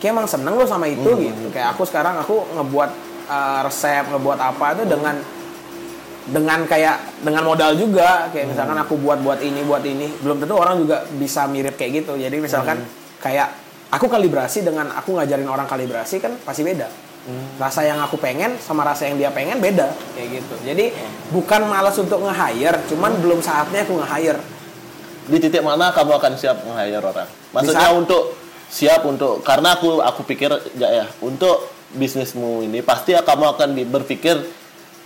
kayak 0.00 0.16
emang 0.16 0.24
seneng 0.24 0.56
lo 0.56 0.64
sama 0.64 0.88
itu 0.88 1.04
Mm. 1.04 1.20
gitu. 1.28 1.46
Kayak 1.52 1.76
aku 1.76 1.84
sekarang 1.84 2.16
aku 2.16 2.40
ngebuat 2.56 2.90
uh, 3.28 3.60
resep, 3.68 4.08
ngebuat 4.08 4.38
apa 4.40 4.80
itu 4.80 4.88
dengan 4.88 5.20
dengan 6.30 6.64
kayak 6.64 7.22
dengan 7.26 7.42
modal 7.44 7.74
juga. 7.74 8.30
Kayak 8.30 8.54
misalkan 8.54 8.78
aku 8.78 8.94
buat 8.96 9.18
buat 9.20 9.42
ini 9.42 9.60
buat 9.66 9.82
ini. 9.82 10.06
Belum 10.22 10.38
tentu 10.38 10.54
orang 10.56 10.78
juga 10.80 11.04
bisa 11.18 11.44
mirip 11.50 11.74
kayak 11.74 12.06
gitu. 12.06 12.16
Jadi 12.16 12.36
misalkan 12.38 12.80
kayak 13.18 13.52
aku 13.90 14.06
kalibrasi 14.06 14.62
dengan 14.62 14.94
aku 14.94 15.18
ngajarin 15.18 15.50
orang 15.50 15.66
kalibrasi 15.66 16.22
kan 16.22 16.38
pasti 16.46 16.62
beda. 16.62 16.88
Rasa 17.60 17.84
yang 17.84 18.00
aku 18.00 18.16
pengen 18.16 18.56
sama 18.58 18.82
rasa 18.82 19.06
yang 19.06 19.20
dia 19.20 19.30
pengen 19.30 19.60
beda 19.60 19.92
kayak 20.16 20.40
gitu. 20.40 20.54
Jadi 20.64 20.94
bukan 21.30 21.68
malas 21.68 21.94
untuk 22.00 22.22
nge-hire 22.24 22.80
cuman 22.88 23.12
belum 23.20 23.44
saatnya 23.44 23.84
aku 23.84 24.00
nge-hire. 24.00 24.40
Di 25.30 25.36
titik 25.38 25.62
mana 25.62 25.92
kamu 25.92 26.16
akan 26.16 26.32
siap 26.34 26.64
nge-hire 26.64 27.04
orang? 27.04 27.28
Maksudnya 27.52 27.92
Bisa. 27.92 28.00
untuk 28.00 28.22
siap 28.70 29.02
untuk 29.04 29.42
karena 29.42 29.74
aku 29.76 29.98
aku 29.98 30.22
pikir 30.22 30.54
ya 30.78 31.02
ya 31.02 31.06
untuk 31.20 31.66
bisnismu 31.90 32.62
ini 32.62 32.86
pasti 32.86 33.18
ya 33.18 33.26
kamu 33.26 33.58
akan 33.58 33.68
berpikir 33.90 34.38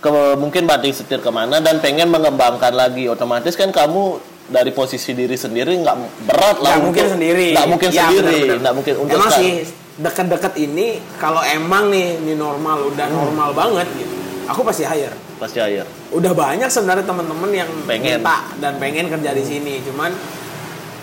ke 0.05 0.13
mungkin 0.37 0.63
banting 0.63 0.93
setir 0.93 1.17
ke 1.17 1.27
mana 1.27 1.57
dan 1.57 1.81
pengen 1.81 2.07
mengembangkan 2.07 2.69
lagi. 2.71 3.09
Otomatis 3.09 3.57
kan 3.57 3.69
kamu 3.69 4.21
dari 4.45 4.69
posisi 4.69 5.11
diri 5.11 5.33
sendiri 5.33 5.73
nggak 5.75 5.97
berat 6.23 6.57
lah 6.61 6.77
nggak 6.77 6.85
mungkin 6.85 7.01
untuk- 7.01 7.13
sendiri. 7.17 7.47
nggak 7.51 7.65
mungkin 7.67 7.89
Ya, 7.89 7.97
sendiri 8.05 8.37
nggak 8.55 8.75
mungkin 8.77 8.93
untuk 8.95 9.17
emang 9.17 9.29
sekarang. 9.33 9.41
sih 9.41 9.53
deket-deket 9.95 10.53
ini 10.61 10.87
kalau 11.17 11.41
emang 11.41 11.89
nih 11.89 12.19
ini 12.19 12.33
normal 12.35 12.85
udah 12.85 13.07
Hmm. 13.07 13.17
normal 13.17 13.49
banget 13.51 13.87
gitu 13.95 14.13
aku 14.45 14.61
pasti 14.61 14.85
hire. 14.85 15.17
Pasti 15.35 15.57
air 15.57 15.83
udah 16.11 16.31
banyak 16.31 16.69
sebenarnya 16.69 17.03
teman-teman 17.03 17.49
yang 17.49 17.69
Pengen. 17.83 18.21
minta 18.21 18.45
dan 18.55 18.77
pengen 18.77 19.09
kerja 19.09 19.33
di 19.33 19.41
sini. 19.41 19.81
Cuman 19.81 20.13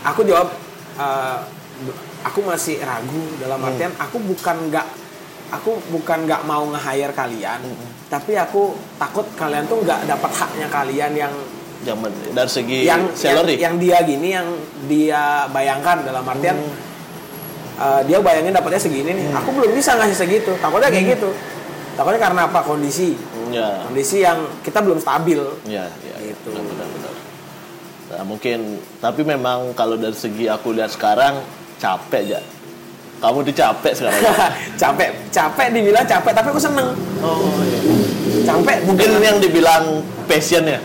aku 0.03 0.23
jawab 0.23 0.49
eh, 0.95 1.39
aku 2.23 2.41
masih 2.43 2.79
ragu 2.79 3.27
dalam 3.37 3.59
Hmm. 3.59 3.69
artian 3.69 3.93
aku 3.97 4.23
bukan 4.23 4.71
nggak 4.71 4.87
aku 5.51 5.83
bukan 5.91 6.25
nggak 6.25 6.45
mau 6.45 6.63
nge-hire 6.69 7.11
kalian 7.11 7.61
tapi 8.13 8.37
aku 8.37 8.77
takut 9.01 9.25
kalian 9.33 9.65
tuh 9.65 9.81
nggak 9.81 10.05
dapat 10.05 10.31
haknya 10.31 10.69
kalian 10.69 11.13
yang 11.17 11.33
Zaman 11.83 12.13
dari 12.31 12.47
segi 12.47 12.85
yang, 12.85 13.09
salary? 13.17 13.57
yang 13.57 13.75
yang 13.75 13.75
dia 13.81 13.99
gini 14.05 14.29
yang 14.31 14.49
dia 14.85 15.23
bayangkan 15.49 16.05
dalam 16.05 16.21
artian 16.23 16.55
Hmm. 16.55 16.77
uh, 17.81 18.01
dia 18.05 18.21
bayangin 18.21 18.53
dapatnya 18.53 18.79
segini 18.79 19.11
nih. 19.11 19.27
Aku 19.35 19.51
belum 19.51 19.73
bisa 19.73 19.97
ngasih 19.97 20.15
segitu. 20.15 20.53
Takutnya 20.61 20.93
Hmm. 20.93 20.95
kayak 20.95 21.19
gitu. 21.19 21.33
Takutnya 21.93 22.21
karena 22.21 22.41
apa? 22.47 22.61
Kondisi. 22.63 23.17
Ya. 23.51 23.83
Kondisi 23.83 24.23
yang 24.23 24.45
kita 24.61 24.79
belum 24.79 25.01
stabil. 25.01 25.41
Ya 25.67 25.89
ya 26.05 26.17
Gitu. 26.23 26.53
benar 26.53 26.63
benar 26.69 26.87
benar. 26.87 27.15
Nah, 28.13 28.23
mungkin 28.29 28.59
tapi 29.01 29.25
memang 29.25 29.73
kalau 29.73 29.97
dari 29.97 30.15
segi 30.15 30.47
aku 30.47 30.71
lihat 30.71 30.93
sekarang 30.93 31.41
capek 31.81 32.39
ya 32.39 32.41
kamu 33.19 33.43
tuh 33.43 33.55
capek 33.55 33.93
sekarang. 33.95 34.19
Capek. 34.83 35.11
Capek 35.31 35.67
dibilang 35.71 36.03
capek 36.03 36.31
tapi 36.31 36.47
aku 36.51 36.59
seneng. 36.59 36.91
Oh 37.23 37.55
iya. 37.63 37.79
Capek 38.41 38.76
mungkin 38.89 39.09
bukan- 39.12 39.24
yang 39.24 39.37
dibilang 39.39 39.85
passion 40.24 40.64
ya? 40.64 40.80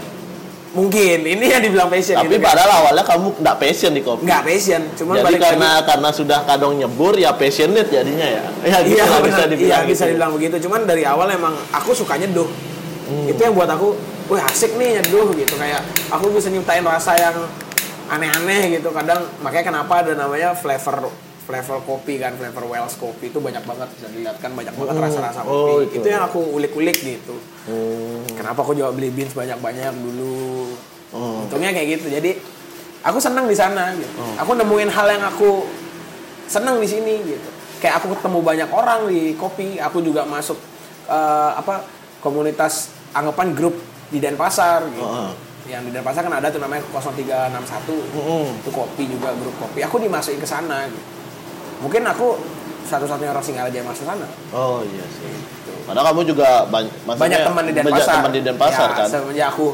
Mungkin 0.68 1.26
ini 1.26 1.46
yang 1.50 1.64
dibilang 1.64 1.90
passion 1.90 2.14
tapi 2.22 2.38
gitu. 2.38 2.46
padahal 2.46 2.86
awalnya 2.86 3.02
kamu 3.02 3.28
nggak 3.42 3.56
passion 3.58 3.92
di 3.98 4.02
kopi. 4.06 4.30
Nggak 4.30 4.42
passion 4.46 4.82
cuman 4.94 5.14
jadi 5.18 5.26
balik 5.26 5.40
karena 5.42 5.70
lagi 5.74 5.88
karena 5.90 6.10
sudah 6.14 6.40
kadang 6.46 6.74
nyebur 6.78 7.14
ya 7.18 7.32
passionate 7.34 7.90
jadinya 7.90 8.28
ya. 8.28 8.44
Ya 8.62 8.78
gitu 8.86 8.94
iya 8.94 9.04
lah, 9.10 9.18
benar, 9.18 9.26
bisa 9.26 9.44
dibilang 9.50 9.82
iya 9.82 9.90
bisa 9.90 10.04
gitu. 10.06 10.12
dibilang 10.14 10.32
begitu. 10.38 10.56
Cuman 10.70 10.82
dari 10.86 11.04
awal 11.08 11.28
emang 11.34 11.56
aku 11.74 11.98
suka 11.98 12.14
nyeduh 12.20 12.46
itu 13.08 13.40
yang 13.40 13.56
buat 13.56 13.72
aku 13.72 13.96
wah 14.28 14.44
asik 14.46 14.76
nih 14.78 15.02
nyeduh 15.02 15.34
gitu. 15.34 15.56
Kayak 15.58 15.82
aku 16.14 16.30
bisa 16.30 16.52
nyiptain 16.54 16.86
rasa 16.86 17.18
yang 17.18 17.36
aneh-aneh 18.12 18.78
gitu. 18.78 18.94
Kadang 18.94 19.26
makanya 19.42 19.66
kenapa 19.74 20.06
ada 20.06 20.14
namanya 20.14 20.54
flavor 20.54 21.10
flavor 21.48 21.80
kopi 21.82 22.20
kan 22.20 22.36
flavor 22.36 22.68
Wells 22.68 22.94
kopi 22.94 23.32
itu 23.32 23.40
banyak 23.40 23.64
banget 23.64 23.88
bisa 23.90 24.08
dilihat 24.08 24.38
kan 24.38 24.52
banyak 24.52 24.74
banget 24.74 24.94
Hmm. 24.94 25.06
rasa-rasa 25.08 25.40
Oh, 25.42 25.48
kopi 25.48 25.74
itu. 25.90 25.96
itu. 25.98 26.08
yang 26.08 26.22
aku 26.22 26.40
ulik-ulik 26.54 26.98
gitu 26.98 27.36
Hmm. 27.64 28.28
kenapa 28.30 28.60
aku 28.62 28.76
juga 28.76 28.92
beli 28.92 29.08
beans 29.10 29.32
banyak-banyak 29.32 29.96
dulu 29.96 30.76
Oh. 31.10 31.42
untungnya 31.42 31.72
kayak 31.72 31.98
gitu 31.98 32.12
jadi 32.12 32.36
aku 33.00 33.16
seneng 33.18 33.48
di 33.48 33.56
sana 33.56 33.96
gitu 33.96 34.12
Oh. 34.14 34.36
aku 34.38 34.52
nemuin 34.54 34.92
hal 34.92 35.08
yang 35.10 35.24
aku 35.26 35.64
seneng 36.46 36.78
di 36.78 36.88
sini 36.88 37.16
gitu 37.26 37.50
kayak 37.78 37.96
aku 37.98 38.12
ketemu 38.12 38.40
banyak 38.42 38.70
orang 38.70 39.08
di 39.08 39.32
kopi 39.34 39.78
aku 39.78 40.00
juga 40.02 40.24
masuk 40.24 40.60
eh, 41.08 41.52
apa 41.54 41.88
komunitas 42.20 42.92
anggapan 43.14 43.56
grup 43.56 43.80
di 44.08 44.20
Denpasar 44.20 44.84
gitu 44.90 45.00
Oh. 45.00 45.32
yang 45.66 45.80
di 45.82 45.92
Denpasar 45.92 46.20
kan 46.22 46.34
ada 46.34 46.48
tuh 46.48 46.60
namanya 46.60 46.84
0361 46.86 47.96
Mm-mm. 48.10 48.60
itu 48.60 48.70
kopi 48.70 49.04
juga 49.06 49.32
grup 49.34 49.56
kopi 49.58 49.80
aku 49.80 49.96
dimasukin 49.98 50.36
ke 50.38 50.46
sana 50.46 50.84
gitu 50.88 51.00
mungkin 51.80 52.02
aku 52.04 52.38
satu-satunya 52.84 53.30
orang 53.30 53.44
Singaraja 53.44 53.76
yang 53.76 53.86
masuk 53.86 54.04
sana 54.04 54.28
oh 54.52 54.80
iya 54.82 55.06
sih 55.08 55.32
padahal 55.84 56.12
kamu 56.12 56.22
juga 56.26 56.64
banyak 56.66 56.94
banyak 57.06 57.40
teman 57.42 57.64
di 57.64 57.74
Denpasar. 57.74 57.92
banyak 57.92 58.08
teman 58.10 58.32
di 58.32 58.42
Denpasar 58.42 58.90
Ya, 58.90 58.98
kan 58.98 59.08
Semenjak 59.08 59.48
aku 59.50 59.66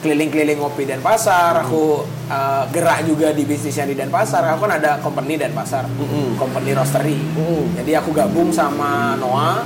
keliling-keliling 0.00 0.58
ngopi 0.58 0.82
Denpasar, 0.82 1.60
aku 1.60 2.00
uh, 2.26 2.64
gerak 2.70 3.04
juga 3.04 3.30
di 3.30 3.44
bisnisnya 3.44 3.84
di 3.84 3.92
Denpasar. 3.92 4.40
Aku 4.48 4.64
kan 4.64 4.80
ada 4.80 4.96
company 4.96 5.36
Denpasar, 5.36 5.84
Mm-mm. 5.84 6.40
company 6.40 6.72
roastery. 6.72 7.20
Mm. 7.36 7.76
Jadi 7.76 7.92
aku 7.94 8.08
gabung 8.10 8.48
sama 8.48 9.12
Noah, 9.14 9.60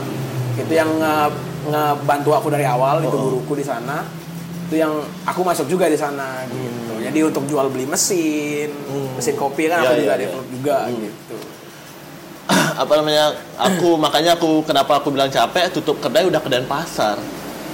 itu 0.57 0.69
yang 0.69 0.91
nge- 0.91 1.39
ngebantu 1.65 2.35
aku 2.35 2.51
dari 2.51 2.67
awal, 2.67 2.99
itu 2.99 3.15
Oh. 3.15 3.23
guruku 3.31 3.55
di 3.55 3.63
sana. 3.63 4.03
Itu 4.67 4.75
yang 4.75 4.91
aku 5.23 5.41
masuk 5.41 5.71
juga 5.71 5.87
di 5.87 5.95
sana 5.95 6.43
gitu. 6.51 6.99
Jadi 6.99 7.19
untuk 7.23 7.47
jual 7.47 7.71
beli 7.71 7.87
mesin, 7.87 8.75
Mm. 8.75 9.15
mesin 9.15 9.39
kopi 9.39 9.71
kan 9.71 9.79
Ya, 9.79 9.87
aku 9.87 10.03
juga 10.03 10.13
ya. 10.13 10.19
develop 10.19 10.47
juga 10.51 10.77
Mm. 10.83 10.99
gitu. 10.99 11.24
apa 12.77 12.93
namanya 12.95 13.25
aku 13.57 13.97
makanya 13.97 14.35
aku 14.35 14.61
kenapa 14.63 14.99
aku 14.99 15.09
bilang 15.09 15.29
capek 15.29 15.71
tutup 15.71 15.97
kedai 15.99 16.25
udah 16.25 16.39
ke 16.39 16.49
Denpasar 16.49 17.17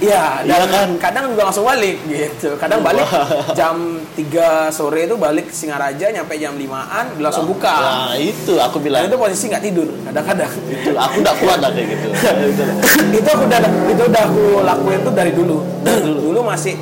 Iya, 0.01 0.41
Iya 0.41 0.57
dan 0.57 0.65
kan? 0.65 0.89
kadang 0.97 1.29
juga 1.29 1.45
langsung 1.45 1.61
balik 1.61 2.01
gitu. 2.09 2.57
Kadang 2.57 2.81
balik 2.81 3.05
jam 3.59 3.77
3 4.17 4.73
sore 4.73 5.05
itu 5.05 5.13
balik 5.13 5.53
Singaraja 5.53 6.09
nyampe 6.09 6.41
jam 6.41 6.57
5-an 6.57 7.21
langsung 7.21 7.45
buka. 7.45 7.69
nah 7.69 8.17
itu 8.17 8.57
aku 8.57 8.81
Dan 8.81 8.83
bilang 8.83 9.01
itu 9.05 9.13
posisi 9.13 9.45
nggak 9.45 9.61
tidur 9.61 9.85
kadang-kadang. 10.01 10.49
itu 10.65 10.89
aku 10.97 11.15
udah 11.21 11.35
kuat 11.37 11.59
lah 11.61 11.69
kayak 11.69 11.87
gitu 11.93 12.07
Itu. 13.13 13.29
aku 13.29 13.43
udah 13.45 13.59
itu 13.85 14.01
udah 14.01 14.21
aku 14.25 14.43
lakuin 14.65 14.99
tuh 15.05 15.13
dari 15.13 15.31
dulu. 15.31 15.57
Dari 15.85 16.01
dulu. 16.01 16.17
dulu 16.33 16.39
masih 16.49 16.73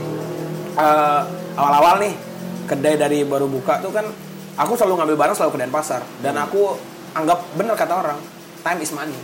eh, 0.75 1.19
awal-awal 1.59 1.99
nih 1.99 2.13
kedai 2.71 2.95
dari 2.95 3.27
baru 3.27 3.51
buka 3.51 3.83
tuh 3.83 3.91
kan 3.91 4.07
aku 4.55 4.79
selalu 4.79 4.95
ngambil 4.95 5.17
barang 5.19 5.35
selalu 5.35 5.51
ke 5.51 5.59
Denpasar 5.59 6.01
dan 6.23 6.39
aku 6.39 6.71
anggap 7.13 7.39
bener 7.53 7.73
kata 7.73 7.93
orang 7.95 8.19
time 8.61 8.79
is 8.79 8.91
money. 8.91 9.17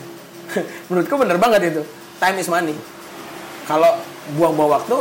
Menurutku 0.88 1.16
bener 1.18 1.38
banget 1.38 1.62
itu 1.74 1.82
time 2.18 2.38
is 2.38 2.48
money. 2.48 2.76
Kalau 3.66 3.98
buang-buang 4.38 4.78
waktu 4.78 4.98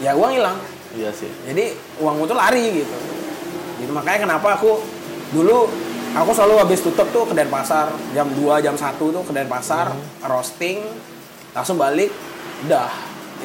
ya 0.00 0.14
uang 0.14 0.32
hilang. 0.34 0.58
iya 0.90 1.14
sih 1.14 1.30
Jadi 1.46 1.70
uangmu 2.02 2.26
tuh 2.26 2.34
lari 2.34 2.82
gitu. 2.82 2.96
Jadi 3.78 3.92
makanya 3.94 4.26
kenapa 4.26 4.58
aku 4.58 4.82
dulu 5.30 5.70
aku 6.10 6.30
selalu 6.34 6.66
habis 6.66 6.82
tutup 6.82 7.06
tuh 7.08 7.24
ke 7.24 7.34
Denpasar 7.34 7.94
jam 8.10 8.26
2 8.26 8.58
jam 8.60 8.74
1 8.74 8.98
tuh 8.98 9.22
ke 9.22 9.30
Denpasar 9.30 9.94
roasting 10.26 10.82
langsung 11.54 11.78
balik 11.78 12.10
udah 12.66 12.90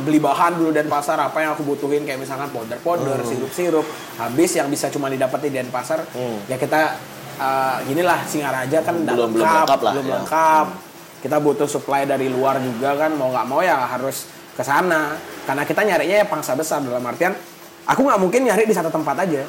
beli 0.02 0.18
bahan 0.18 0.58
dulu 0.58 0.74
Denpasar 0.74 1.22
apa 1.22 1.38
yang 1.40 1.54
aku 1.54 1.64
butuhin 1.64 2.04
kayak 2.04 2.20
misalkan 2.20 2.50
powder-powder, 2.50 3.22
sirup-sirup. 3.24 3.86
Habis 4.18 4.58
yang 4.58 4.68
bisa 4.68 4.90
cuma 4.90 5.08
didapat 5.08 5.40
di 5.40 5.54
Denpasar 5.54 6.02
Hmm. 6.12 6.42
ya 6.50 6.58
kita 6.58 6.98
uh, 7.38 7.78
ginilah 7.84 8.20
Singaraja 8.24 8.80
kan 8.80 8.96
Belum- 8.98 9.32
belum 9.32 9.32
lengkap, 9.38 9.60
lengkap 9.62 9.80
lah, 9.82 9.92
belum 9.94 10.06
ya. 10.06 10.14
lengkap. 10.18 10.68
Kita 11.20 11.38
butuh 11.38 11.66
supply 11.66 12.06
dari 12.06 12.28
luar 12.28 12.60
juga 12.60 12.94
kan 12.96 13.12
mau 13.12 13.30
nggak 13.30 13.46
mau 13.46 13.60
ya 13.60 13.82
harus 13.88 14.30
ke 14.52 14.62
sana 14.62 15.18
karena 15.44 15.64
kita 15.64 15.82
nyarinya 15.82 16.22
ya 16.22 16.26
pangsa 16.26 16.54
besar 16.54 16.80
dalam 16.80 17.02
artian 17.02 17.34
aku 17.84 18.02
nggak 18.02 18.18
mungkin 18.18 18.42
nyari 18.44 18.64
di 18.64 18.72
satu 18.72 18.88
tempat 18.88 19.20
aja 19.20 19.44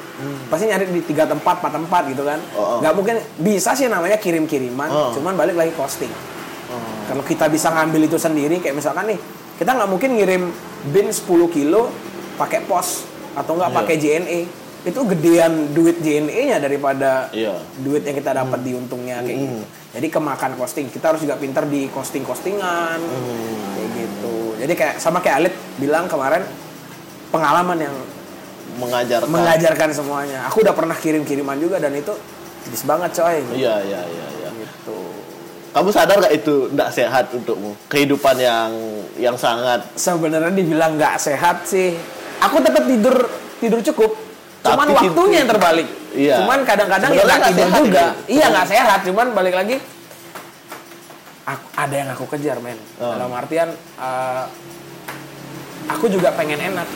pasti 0.45 0.67
nyari 0.67 0.83
di 0.85 1.01
tiga 1.01 1.23
tempat 1.23 1.57
empat 1.57 1.73
tempat 1.73 2.01
gitu 2.07 2.21
kan 2.21 2.35
Hmm. 2.37 2.53
Oh, 2.53 2.65
oh. 2.67 2.77
nggak 2.81 2.93
mungkin 2.93 3.15
bisa 3.39 3.71
sih 3.71 3.87
namanya 3.87 4.17
kirim 4.17 4.43
kiriman 4.43 4.85
Oh. 4.85 5.09
cuman 5.11 5.33
balik 5.33 5.55
lagi 5.55 5.71
costing 5.71 6.11
Oh. 6.67 6.75
kalau 7.07 7.23
kita 7.23 7.47
bisa 7.47 7.71
ngambil 7.71 8.03
itu 8.03 8.17
sendiri 8.17 8.57
kayak 8.57 8.75
misalkan 8.75 9.07
nih 9.07 9.19
kita 9.55 9.71
nggak 9.71 9.87
mungkin 9.87 10.09
ngirim 10.13 10.43
bin 10.87 11.07
10 11.07 11.23
kilo 11.47 11.87
pakai 12.35 12.61
pos 12.61 13.07
atau 13.31 13.55
nggak 13.55 13.71
Iya. 13.71 13.77
pakai 13.79 13.95
JNE 13.95 14.39
itu 14.87 14.99
gedean 15.05 15.53
duit 15.71 15.99
JNE-nya 15.99 16.57
daripada 16.57 17.27
Iya. 17.29 17.59
duit 17.77 18.01
yang 18.01 18.15
kita 18.15 18.31
dapat 18.33 18.59
di 18.61 18.71
untungnya 18.71 19.19
kayak 19.19 19.35
Hmm. 19.35 19.43
gitu. 19.45 19.63
Jadi 19.93 20.07
kemakan 20.07 20.51
costing. 20.55 20.87
Kita 20.87 21.11
harus 21.11 21.19
juga 21.19 21.35
pintar 21.35 21.67
di 21.67 21.91
costing-costingan. 21.91 22.97
Hmm. 22.97 23.75
Kayak 23.75 23.89
gitu. 23.93 24.35
Jadi 24.57 24.73
kayak 24.73 24.95
sama 24.97 25.19
kayak 25.19 25.35
Alit 25.37 25.53
bilang 25.75 26.07
kemarin 26.07 26.47
pengalaman 27.27 27.77
yang 27.81 27.95
mengajarkan 28.77 29.27
mengajarkan 29.27 29.89
semuanya. 29.91 30.39
Aku 30.47 30.61
udah 30.61 30.71
pernah 30.71 30.93
kirim-kiriman 30.93 31.57
juga 31.57 31.77
dan 31.77 31.91
itu 31.91 32.13
jenis 32.63 32.83
banget 32.83 33.11
coy. 33.13 33.37
iya 33.53 33.79
iya 33.81 34.01
iya 34.03 34.25
iya 34.33 34.49
Gitu. 34.57 34.97
kamu 35.69 35.89
sadar 35.89 36.17
gak 36.19 36.33
itu 36.33 36.67
tidak 36.67 36.89
sehat 36.91 37.25
untukmu 37.31 37.77
kehidupan 37.85 38.35
yang 38.35 38.71
yang 39.15 39.35
sangat 39.35 39.85
Sebenarnya 39.93 40.49
dibilang 40.49 40.95
nggak 40.95 41.15
sehat 41.17 41.63
sih. 41.63 41.93
Aku 42.39 42.59
tetap 42.59 42.83
tidur 42.83 43.13
tidur 43.57 43.79
cukup. 43.83 44.26
Cuman 44.61 44.85
Tapi 44.85 44.95
waktunya 44.95 45.13
tidur- 45.13 45.31
yang 45.33 45.47
terbalik. 45.47 45.87
Iya. 46.11 46.35
Cuman 46.41 46.59
kadang-kadang 46.63 47.09
ya 47.11 47.23
nggak 47.23 47.41
tidur 47.45 47.61
sehat 47.63 47.79
juga. 47.79 48.01
itu. 48.01 48.33
Iya 48.33 48.45
nggak 48.49 48.67
sehat. 48.67 48.99
Cuman 49.05 49.27
balik 49.31 49.55
lagi. 49.55 49.77
Aku, 51.47 51.63
ada 51.73 51.95
yang 51.95 52.09
aku 52.11 52.25
kejar 52.27 52.57
men. 52.59 52.75
Oh. 52.97 53.15
Dalam 53.15 53.31
artian 53.31 53.69
eh, 53.75 54.43
aku 55.87 56.05
juga 56.07 56.33
pengen 56.33 56.59
enak. 56.59 56.87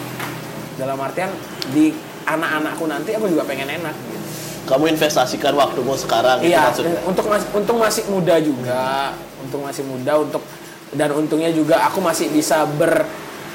Dalam 0.75 0.97
artian 0.97 1.31
di 1.71 1.95
anak-anakku 2.23 2.85
nanti 2.85 3.13
aku 3.13 3.27
juga 3.27 3.43
pengen 3.43 3.69
enak. 3.71 3.95
gitu. 3.97 4.19
kamu 4.61 4.93
investasikan 4.93 5.57
waktumu 5.57 5.97
sekarang 5.97 6.37
itu 6.39 6.53
Iya, 6.53 6.69
maksudnya 6.69 6.93
untuk 7.01 7.25
mas, 7.25 7.43
untung 7.49 7.81
masih 7.81 8.05
muda 8.05 8.37
juga, 8.37 9.09
untung 9.41 9.65
masih 9.65 9.83
muda 9.83 10.21
untuk 10.21 10.45
dan 10.93 11.09
untungnya 11.11 11.49
juga 11.49 11.81
aku 11.81 11.97
masih 11.97 12.29
bisa 12.29 12.69
ber 12.69 13.09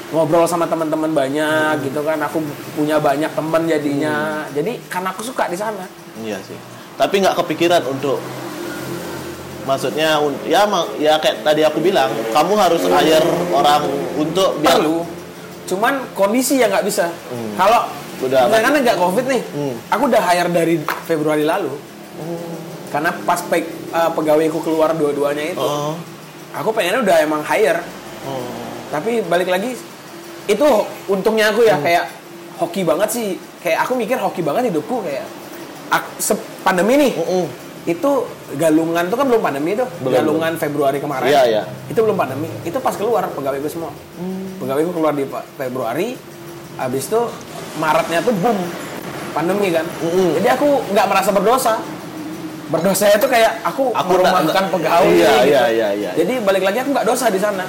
ngobrol 0.07 0.45
sama 0.45 0.65
teman-teman 0.65 1.11
banyak 1.11 1.83
gitu 1.83 1.99
kan. 2.01 2.17
Aku 2.23 2.39
punya 2.73 2.97
banyak 2.97 3.31
teman 3.31 3.65
jadinya. 3.65 4.45
Jadi 4.51 4.79
karena 4.87 5.11
aku 5.11 5.21
suka 5.21 5.47
di 5.47 5.57
sana. 5.57 5.83
iya 6.17 6.41
sih 6.41 6.57
tapi 6.97 7.21
nggak 7.21 7.37
kepikiran 7.37 7.85
untuk 7.85 8.17
maksudnya 9.69 10.17
ya 10.47 10.65
ya 10.97 11.13
kayak 11.19 11.43
tadi 11.43 11.61
aku 11.61 11.77
bilang 11.77 12.09
kamu 12.31 12.53
harus 12.57 12.81
hire 12.81 13.21
orang 13.51 13.85
untuk 14.15 14.57
biar 14.57 14.79
perlu 14.79 15.05
cuman 15.67 15.93
kondisi 16.15 16.57
yang 16.57 16.71
nggak 16.71 16.87
bisa 16.87 17.11
kalau 17.53 17.85
Hmm. 18.17 18.25
Udah, 18.25 18.49
udah 18.49 18.59
kan 18.65 18.73
nggak 18.73 18.97
covid 18.97 19.29
nih 19.29 19.41
Hmm. 19.53 19.77
aku 19.93 20.09
udah 20.09 20.21
hire 20.25 20.49
dari 20.49 20.81
Februari 21.05 21.45
lalu 21.45 21.69
karena 22.89 23.13
pas 23.13 23.45
pe- 23.45 23.69
uh, 23.93 24.09
pegawaiku 24.09 24.57
keluar 24.65 24.97
dua-duanya 24.97 25.53
itu 25.53 25.61
oh, 25.61 25.93
aku 26.49 26.73
pengennya 26.73 27.05
udah 27.05 27.17
emang 27.21 27.45
hire 27.45 27.77
oh. 28.25 28.41
tapi 28.89 29.21
balik 29.21 29.53
lagi 29.53 29.77
itu 30.47 30.67
untungnya 31.05 31.51
aku 31.51 31.61
Hmm. 31.61 31.69
ya 31.69 31.77
kayak 31.77 32.05
hoki 32.57 32.81
banget 32.81 33.09
sih. 33.11 33.27
Kayak 33.59 33.83
aku 33.83 33.93
mikir 33.93 34.15
hoki 34.15 34.41
banget 34.41 34.71
hidupku 34.71 35.03
kayak 35.03 35.27
ak- 35.89 36.17
se- 36.17 36.39
pandemi 36.61 36.95
nih. 36.97 37.13
Mm-mm. 37.13 37.45
itu 37.87 38.11
galungan 38.59 39.07
tuh 39.07 39.15
kan 39.15 39.23
belum 39.23 39.39
pandemi 39.39 39.71
tuh. 39.71 39.87
Belum, 40.03 40.11
galungan 40.11 40.59
Februari 40.59 40.99
kemarin. 40.99 41.31
Iya, 41.31 41.41
iya. 41.47 41.63
itu 41.87 41.95
belum 41.95 42.19
pandemi. 42.19 42.51
Itu 42.61 42.83
pas 42.83 42.91
keluar 42.91 43.31
pegawai 43.31 43.63
gue 43.63 43.71
semua. 43.71 43.95
Pegawai 44.59 44.83
gue 44.83 44.91
keluar 44.91 45.15
di 45.15 45.23
Februari. 45.55 46.19
Habis 46.75 47.07
itu 47.07 47.21
Maretnya 47.79 48.19
tuh 48.19 48.35
boom. 48.35 48.59
Pandemi 49.31 49.71
kan. 49.71 49.87
Mm-mm. 50.03 50.35
jadi 50.35 50.59
aku 50.59 50.67
nggak 50.91 51.07
merasa 51.07 51.31
berdosa. 51.31 51.73
Berdosa 52.67 53.07
itu 53.07 53.23
kayak 53.23 53.63
aku, 53.63 53.95
Aku 53.95 54.09
merumahkan 54.11 54.67
pegawai 54.67 55.07
iya, 55.07 55.31
gitu. 55.39 55.47
iya, 55.47 55.63
iya, 55.71 55.89
iya. 55.95 56.11
jadi 56.19 56.43
balik 56.43 56.67
lagi 56.67 56.83
aku 56.83 56.91
nggak 56.91 57.07
dosa 57.07 57.31
di 57.31 57.39
sana 57.39 57.63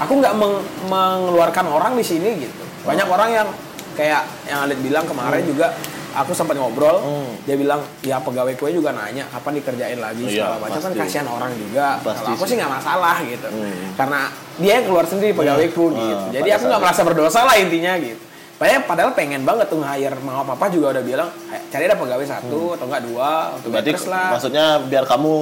aku 0.00 0.12
nggak 0.16 0.34
meng- 0.34 0.64
mengeluarkan 0.86 1.66
orang 1.66 1.92
di 1.94 2.02
sini 2.02 2.40
gitu. 2.40 2.62
Banyak 2.82 3.06
orang 3.06 3.30
yang 3.30 3.48
kayak 3.92 4.22
yang 4.44 4.64
Alit 4.64 4.80
bilang 4.80 5.04
kemarin 5.04 5.44
juga 5.44 5.76
aku 6.10 6.32
sempat 6.32 6.56
ngobrol 6.56 6.98
Hmm. 6.98 7.32
dia 7.44 7.54
bilang 7.54 7.78
ya 8.00 8.18
pegawai 8.18 8.56
kue 8.56 8.72
juga 8.72 8.90
nanya 8.90 9.28
kapan 9.28 9.52
dikerjain 9.56 9.94
lagi 9.96 10.24
Iya, 10.24 10.32
segala 10.42 10.56
macam. 10.58 10.80
Kan 10.80 10.92
kasihan 10.96 11.28
orang 11.28 11.52
juga. 11.54 11.86
Pasti 12.00 12.18
kalau 12.18 12.30
aku 12.32 12.44
sih. 12.44 12.56
nggak 12.56 12.72
masalah 12.72 13.16
gitu. 13.22 13.46
Hmm. 13.46 13.86
karena 13.94 14.20
dia 14.56 14.72
yang 14.74 14.86
keluar 14.86 15.04
sendiri 15.04 15.32
pegawaiku 15.32 15.84
Hmm. 15.86 15.96
gitu 15.96 16.16
Ah, 16.18 16.32
jadi 16.32 16.42
pada 16.42 16.56
aku 16.56 16.64
nggak 16.66 16.82
merasa 16.82 17.02
berdosa 17.02 17.40
lah 17.42 17.56
intinya 17.56 17.94
gitu. 17.96 18.22
Padahal, 18.56 18.84
padahal 18.84 19.10
pengen 19.14 19.40
banget 19.40 19.66
tuh 19.68 19.80
hire 19.80 20.20
mama 20.20 20.44
papa 20.44 20.68
juga 20.68 20.92
udah 20.92 21.00
bilang 21.00 21.28
"Eh, 21.48 21.60
cari 21.66 21.84
ada 21.86 21.96
pegawai 21.96 22.26
satu 22.26 22.76
atau 22.76 22.84
enggak 22.84 23.02
dua 23.04 23.30
untuk 23.54 23.68
Hmm. 23.68 23.80
berarti 23.80 23.92
lah. 24.04 24.28
maksudnya 24.30 24.64
biar 24.82 25.04
kamu 25.06 25.34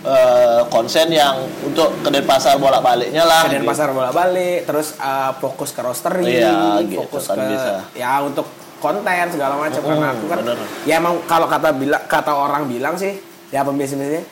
eh, 0.00 0.60
konsen 0.68 1.08
yang 1.08 1.34
untuk 1.60 1.90
ke 1.98 2.08
Denpasar 2.08 2.54
bolak-baliknya 2.56 3.22
lah 3.22 3.44
ke 3.44 3.56
gitu. 3.56 3.66
pasar 3.66 3.90
bolak 3.90 4.12
balik 4.12 4.62
terus 4.64 4.94
uh, 4.96 5.34
fokus 5.34 5.70
ke 5.70 5.80
roastery 5.80 6.38
Iya, 6.38 6.82
gitu 6.82 7.02
fokus 7.02 7.26
kan 7.26 7.36
ke 7.36 7.44
bisa. 7.48 7.72
ya 7.92 8.20
untuk 8.20 8.46
konten 8.78 9.02
segala 9.28 9.58
macam 9.58 9.74
Mm, 9.76 9.88
karena 9.88 10.06
aku 10.12 10.24
kan 10.24 10.38
bener. 10.40 10.58
ya 10.84 10.94
emang 10.96 11.18
kalau 11.24 11.46
kata 11.46 11.74
bilang 11.74 12.02
kata 12.04 12.30
orang 12.30 12.62
bilang 12.64 12.94
sih 12.94 13.18
ya 13.48 13.62
pembisnisnya 13.62 14.22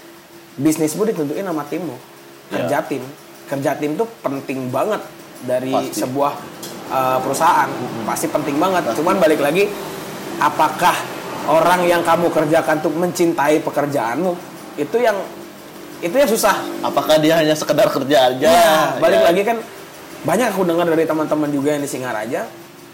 bisnismu 0.55 1.03
ditentuin 1.05 1.43
sama 1.43 1.67
timmu 1.67 1.97
kerja 2.49 2.79
Iya. 2.79 2.87
tim 2.87 3.03
kerja 3.45 3.75
tim 3.75 3.95
tuh 3.95 4.07
penting 4.21 4.71
banget 4.71 5.03
dari 5.43 5.71
Pasti. 5.71 5.99
sebuah 6.01 6.33
uh, 6.89 7.19
perusahaan 7.21 7.67
pasti 8.05 8.27
penting 8.27 8.57
banget 8.57 8.87
cuman 8.93 9.19
balik 9.19 9.39
lagi 9.39 9.67
apakah 10.37 10.95
orang 11.47 11.83
yang 11.83 12.03
kamu 12.03 12.29
kerjakan 12.29 12.79
tuh 12.79 12.91
mencintai 12.91 13.61
pekerjaanmu 13.61 14.33
itu 14.77 14.97
yang 14.97 15.15
itu 15.99 16.13
yang 16.13 16.27
susah 16.27 16.55
apakah 16.81 17.17
dia 17.17 17.37
hanya 17.37 17.53
sekedar 17.53 17.89
kerja 17.89 18.31
aja 18.31 18.47
Iya, 18.47 18.75
balik 18.97 19.19
Ya. 19.19 19.25
lagi 19.25 19.43
kan 19.43 19.57
banyak 20.23 20.47
aku 20.49 20.63
dengar 20.63 20.87
dari 20.87 21.05
teman-teman 21.05 21.49
juga 21.49 21.69
yang 21.71 21.81
di 21.81 21.89
Singaraja 21.89 22.45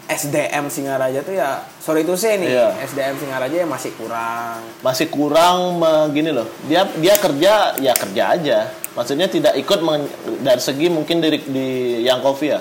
SDM 0.05 0.67
Singaraja 0.67 1.19
tuh 1.19 1.33
ya 1.33 1.63
sorry 1.77 2.03
itu 2.03 2.13
sih 2.13 2.35
nih 2.35 2.49
Iya. 2.49 2.67
SDM 2.83 3.15
Singaraja 3.17 3.55
ya 3.55 3.65
masih 3.65 3.91
kurang 3.93 4.59
masih 4.79 5.07
kurang 5.07 5.77
me- 5.77 6.11
gini 6.11 6.29
loh 6.29 6.47
dia 6.63 6.83
dia 6.93 7.15
kerja 7.15 7.53
ya 7.77 7.93
kerja 7.93 8.23
aja 8.29 8.57
maksudnya 8.93 9.25
tidak 9.25 9.55
ikut 9.55 9.79
men- 9.79 10.11
dari 10.39 10.59
segi 10.59 10.87
mungkin 10.87 11.17
dari 11.17 11.39
di 11.41 11.67
yang 12.01 12.19
kopi 12.19 12.47
ya 12.47 12.59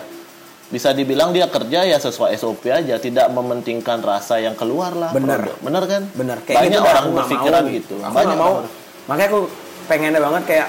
bisa 0.67 0.91
dibilang 0.91 1.31
dia 1.31 1.45
kerja 1.47 1.85
ya 1.85 1.99
sesuai 1.99 2.33
SOP 2.33 2.65
aja 2.65 2.97
tidak 2.97 3.29
mementingkan 3.29 4.01
rasa 4.01 4.41
yang 4.41 4.55
keluar 4.55 4.91
lah 4.93 5.13
Bener. 5.13 5.37
produk. 5.45 5.57
bener 5.61 5.83
kan 5.85 6.03
bener 6.11 6.39
kayak 6.41 6.57
banyak 6.59 6.73
gitu 6.73 6.89
orang 6.89 7.07
berpikiran 7.13 7.63
mau 7.63 7.75
gitu 7.75 7.95
aku 8.01 8.15
banyak 8.15 8.37
mau 8.39 8.53
orang. 8.57 8.71
makanya 9.05 9.29
aku 9.29 9.41
pengennya 9.87 10.21
banget 10.23 10.43
kayak 10.47 10.69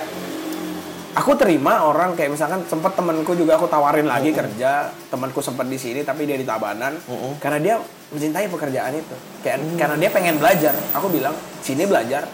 aku 1.13 1.37
terima 1.37 1.85
orang 1.85 2.17
kayak 2.17 2.33
misalkan 2.33 2.65
sempat 2.65 2.97
temanku 2.97 3.37
juga 3.37 3.61
aku 3.61 3.69
tawarin 3.69 4.09
lagi 4.09 4.33
kerja 4.33 4.89
temanku 5.13 5.45
sempat 5.45 5.69
di 5.69 5.77
sini 5.77 6.01
tapi 6.01 6.25
dia 6.25 6.37
di 6.37 6.45
Tabanan. 6.45 6.97
Mm-mm. 7.05 7.37
karena 7.37 7.59
dia 7.61 7.75
mencintai 8.13 8.45
pekerjaan 8.49 8.93
itu. 8.97 9.15
Kayak 9.45 9.57
karena 9.77 9.95
dia 9.97 10.09
pengen 10.09 10.35
belajar. 10.37 10.73
Aku 10.97 11.09
bilang 11.09 11.33
sini 11.61 11.85
belajar. 11.85 12.25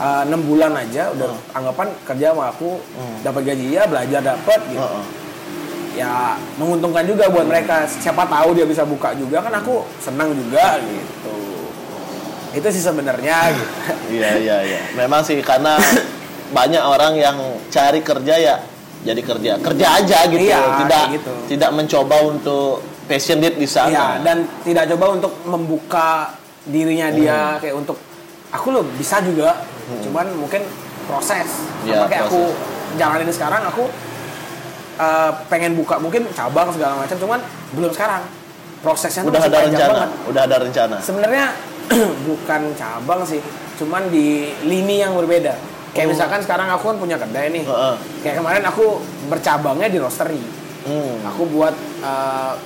Uh, 0.00 0.24
enam 0.24 0.40
bulan 0.48 0.72
aja 0.80 1.12
udah 1.12 1.28
anggapan 1.52 1.92
kerja 2.08 2.32
sama 2.32 2.48
aku 2.48 2.80
dapat 3.20 3.52
gaji 3.52 3.76
ya 3.76 3.84
belajar 3.84 4.20
dapat 4.24 4.60
gitu. 4.72 4.80
Heeh. 4.80 5.04
ya 6.00 6.40
menguntungkan 6.56 7.04
juga 7.04 7.28
buat 7.28 7.44
mereka. 7.44 7.84
Siapa 7.84 8.24
tahu 8.24 8.56
dia 8.56 8.64
bisa 8.64 8.86
buka 8.88 9.12
juga. 9.12 9.44
Kan 9.44 9.52
aku 9.60 9.84
senang 10.00 10.32
juga 10.32 10.80
gitu 10.80 11.39
itu 12.50 12.68
sih 12.74 12.82
sebenarnya 12.82 13.54
gitu. 13.54 13.72
Iya 14.10 14.30
iya 14.42 14.56
iya. 14.66 14.80
Memang 14.98 15.22
sih 15.22 15.38
karena 15.42 15.78
banyak 16.56 16.82
orang 16.82 17.14
yang 17.14 17.36
cari 17.70 18.02
kerja 18.02 18.34
ya 18.34 18.56
jadi 19.00 19.20
kerja. 19.24 19.52
Kerja 19.60 19.86
aja 19.96 20.18
gitu. 20.28 20.44
Iya, 20.44 20.60
tidak 20.84 21.04
gitu. 21.16 21.32
tidak 21.48 21.70
mencoba 21.72 22.16
untuk 22.28 22.84
passionate 23.08 23.56
di 23.56 23.68
sana. 23.68 23.88
Iya, 23.88 24.06
dan 24.20 24.36
tidak 24.60 24.84
coba 24.96 25.06
untuk 25.16 25.32
membuka 25.48 26.36
dirinya 26.68 27.08
dia 27.08 27.56
kayak 27.56 27.74
untuk 27.80 27.96
aku 28.52 28.66
loh 28.74 28.84
bisa 29.00 29.24
juga. 29.24 29.56
Cuman 30.04 30.26
mungkin 30.36 30.62
proses. 31.08 31.48
Iya, 31.82 32.04
sama 32.04 32.06
kayak 32.12 32.28
aku 32.28 32.42
jalanin 33.00 33.32
sekarang 33.32 33.62
aku 33.64 33.88
uh, 35.00 35.32
pengen 35.48 35.74
buka 35.74 35.96
mungkin 35.96 36.28
cabang 36.36 36.68
segala 36.70 37.00
macam. 37.00 37.16
Cuman 37.16 37.40
belum 37.74 37.92
sekarang. 37.96 38.22
Prosesnya 38.80 39.28
udah 39.28 39.44
ada 39.44 39.60
rencana 39.60 39.92
banget. 39.92 40.10
udah 40.32 40.42
ada 40.48 40.56
rencana. 40.56 40.96
Sebenarnya 41.04 41.52
bukan 42.28 42.62
cabang 42.78 43.26
sih 43.26 43.42
cuman 43.78 44.08
di 44.12 44.54
lini 44.64 45.02
yang 45.02 45.16
berbeda 45.16 45.54
kayak 45.90 46.06
Oh. 46.06 46.12
misalkan 46.14 46.40
sekarang 46.42 46.70
aku 46.70 46.94
kan 46.94 46.96
punya 47.02 47.16
kedai 47.18 47.50
nih 47.50 47.64
Heeh. 47.66 47.94
kayak 48.22 48.36
kemarin 48.38 48.62
aku 48.66 49.02
bercabangnya 49.26 49.88
di 49.90 49.98
roastery 49.98 50.42
Hmm. 50.80 51.20
aku 51.28 51.44
buat 51.44 51.76
uh, 52.00 52.56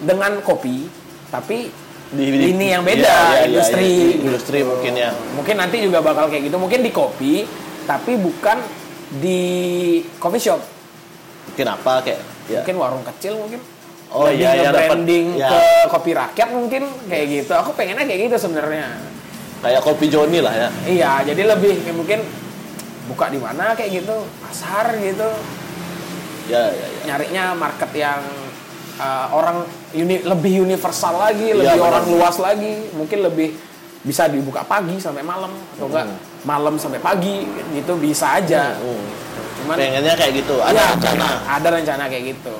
dengan 0.00 0.40
kopi 0.40 0.88
tapi 1.28 1.68
di, 2.12 2.24
lini 2.28 2.72
yang 2.72 2.80
beda 2.80 3.04
iya, 3.04 3.28
iya, 3.28 3.40
industri 3.48 3.84
iya. 3.84 4.08
gitu. 4.08 4.24
industri 4.24 4.58
mungkin 4.64 4.92
ya 4.96 5.10
mungkin 5.36 5.56
nanti 5.60 5.76
juga 5.84 6.00
bakal 6.00 6.32
kayak 6.32 6.48
gitu 6.48 6.56
mungkin 6.56 6.80
di 6.80 6.88
kopi 6.88 7.44
tapi 7.84 8.16
bukan 8.16 8.56
di 9.20 9.40
coffee 10.16 10.40
shop 10.40 10.60
mungkin 11.52 11.66
apa 11.76 11.92
kayak 12.04 12.20
ya. 12.48 12.60
mungkin 12.64 12.76
warung 12.80 13.04
kecil 13.04 13.36
mungkin 13.36 13.60
Oh, 14.12 14.28
iya, 14.28 14.52
iya, 14.54 14.70
branding 14.70 15.40
ya. 15.40 15.48
ke 15.48 15.88
kopi 15.88 16.12
rakyat 16.12 16.48
mungkin 16.52 16.84
kayak 17.08 17.26
gitu 17.32 17.52
aku 17.56 17.72
pengennya 17.72 18.04
kayak 18.04 18.28
gitu 18.28 18.36
sebenarnya 18.36 18.92
kayak 19.64 19.80
kopi 19.80 20.06
Joni 20.12 20.44
lah 20.44 20.52
ya 20.52 20.68
Iya, 20.84 21.12
jadi 21.32 21.42
lebih 21.56 21.80
kayak 21.80 21.96
mungkin 21.96 22.20
buka 23.08 23.32
di 23.32 23.38
mana 23.40 23.72
kayak 23.74 24.04
gitu, 24.04 24.16
pasar 24.44 24.94
gitu. 25.00 25.28
ya 26.50 26.70
ya, 26.70 26.86
ya. 26.86 27.02
Nyarinya 27.08 27.44
market 27.54 27.90
yang 27.94 28.20
uh, 28.98 29.26
orang 29.32 29.64
uni, 29.94 30.22
lebih 30.22 30.66
universal 30.66 31.18
lagi, 31.18 31.54
lebih 31.54 31.78
benar. 31.78 31.88
orang 31.94 32.04
luas 32.10 32.36
lagi, 32.38 32.90
mungkin 32.94 33.22
lebih 33.26 33.54
bisa 34.02 34.26
dibuka 34.26 34.66
pagi 34.66 34.98
sampai 34.98 35.22
malam 35.22 35.54
atau 35.78 35.86
enggak 35.86 36.06
malam 36.42 36.74
sampai 36.74 36.98
pagi 36.98 37.46
gitu 37.74 37.94
bisa 37.96 38.34
aja. 38.42 38.74
Hmm. 38.76 39.06
Cuman 39.62 39.76
pengennya 39.78 40.14
kayak 40.18 40.32
gitu 40.42 40.58
ada 40.58 40.74
Iya, 40.74 40.86
rencana 40.98 41.28
Ada 41.46 41.68
rencana 41.70 42.04
kayak 42.10 42.24
gitu. 42.34 42.56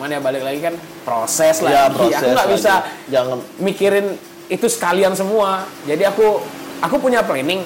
Cuman 0.00 0.16
ya 0.16 0.20
balik 0.24 0.40
lagi 0.40 0.64
kan 0.64 0.72
proses 1.04 1.60
lah. 1.60 1.68
ya 1.76 1.82
proses 1.92 2.24
aku 2.24 2.32
nggak 2.32 2.48
bisa 2.56 2.72
jangan 3.12 3.36
mikirin 3.60 4.16
itu 4.48 4.64
sekalian 4.64 5.12
semua. 5.12 5.68
Jadi 5.84 6.08
aku 6.08 6.40
aku 6.80 6.96
punya 6.96 7.20
planning 7.20 7.60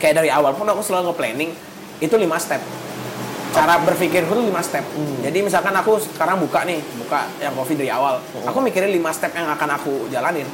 kayak 0.00 0.24
dari 0.24 0.32
awal 0.32 0.56
pun 0.56 0.64
aku 0.64 0.80
selalu 0.80 1.12
nge-planning 1.12 1.52
itu 2.00 2.16
lima 2.16 2.40
step. 2.40 2.64
Cara 3.52 3.76
berpikirku 3.76 4.32
tuh 4.32 4.40
lima 4.40 4.64
step. 4.64 4.88
Jadi 5.20 5.38
misalkan 5.44 5.76
aku 5.76 6.00
sekarang 6.00 6.40
buka 6.40 6.64
nih, 6.64 6.80
buka 6.96 7.28
yang 7.44 7.52
coffee 7.52 7.76
dari 7.76 7.92
awal. 7.92 8.24
Aku 8.48 8.64
mikirin 8.64 8.88
lima 8.88 9.12
step 9.12 9.36
yang 9.36 9.52
akan 9.52 9.68
aku 9.76 10.08
jalanin. 10.08 10.48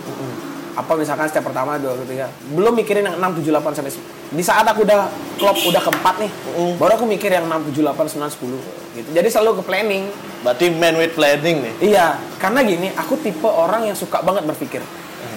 Apa 0.75 0.99
misalkan 0.99 1.31
step 1.31 1.47
pertama, 1.47 1.79
dua, 1.79 1.95
ketiga. 2.03 2.27
Belum 2.51 2.75
mikirin 2.75 3.07
yang 3.07 3.17
6, 3.17 3.47
7, 3.47 3.49
8 3.49 3.79
sampai 3.79 3.93
10. 3.95 4.37
Di 4.37 4.45
saat 4.45 4.67
aku 4.69 4.85
udah 4.85 5.09
klop 5.41 5.57
udah 5.71 5.81
keempat 5.81 6.15
nih, 6.21 6.31
baru 6.77 7.01
aku 7.01 7.09
mikir 7.09 7.33
yang 7.33 7.49
6, 7.49 7.73
7, 7.73 7.81
8, 7.81 7.97
9, 8.13 8.29
10 8.29 8.86
gitu. 8.97 9.09
Jadi 9.13 9.29
selalu 9.29 9.61
ke 9.61 9.65
planning. 9.65 10.05
berarti 10.37 10.71
man 10.71 10.95
with 10.95 11.13
planning 11.13 11.59
nih 11.59 11.75
Iya, 11.93 12.07
karena 12.39 12.63
gini, 12.63 12.89
aku 12.93 13.19
tipe 13.19 13.45
orang 13.45 13.85
yang 13.85 13.95
suka 13.95 14.21
banget 14.21 14.47
berpikir. 14.47 14.81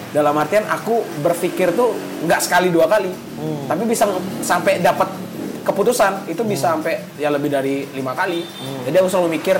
Dalam 0.10 0.34
artian 0.34 0.66
aku 0.66 1.01
berpikir 1.22 1.70
tuh 1.74 1.93
nggak 2.24 2.41
sekali 2.41 2.70
dua 2.70 2.86
kali, 2.86 3.14
tapi 3.66 3.86
bisa 3.86 4.10
sampai 4.41 4.80
dapat 4.80 5.05
keputusan 5.62 6.26
itu 6.26 6.41
bisa 6.41 6.74
sampai 6.74 6.97
ya 7.16 7.30
lebih 7.30 7.49
dari 7.49 7.86
lima 7.93 8.14
kali. 8.14 8.41
Jadi 8.86 8.95
aku 8.95 9.05
selalu 9.05 9.38
mikir, 9.38 9.57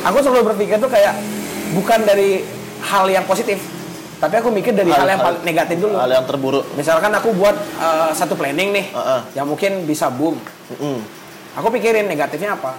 aku 0.00 0.16
selalu 0.20 0.52
berpikir 0.52 0.80
tuh 0.80 0.88
kayak 0.88 1.12
bukan 1.72 2.00
dari 2.00 2.40
hal 2.80 3.04
yang 3.08 3.24
positif, 3.24 3.60
tapi 4.16 4.40
aku 4.40 4.48
mikir 4.48 4.72
dari 4.72 4.88
hal, 4.88 5.04
yang 5.04 5.20
paling 5.20 5.42
negatif 5.42 5.76
dulu 5.76 5.96
Hal 5.96 6.08
yang 6.08 6.24
terburuk. 6.24 6.64
misalkan 6.76 7.12
aku 7.12 7.32
buat 7.32 7.52
eh, 7.56 8.10
satu 8.12 8.36
planning 8.36 8.72
nih 8.72 8.86
Heeh. 8.88 9.20
yang 9.36 9.44
mungkin 9.44 9.84
bisa 9.84 10.08
boom 10.08 10.36
Mm-mm. 10.72 10.96
aku 11.56 11.68
pikirin 11.72 12.08
negatifnya 12.08 12.56
apa 12.56 12.76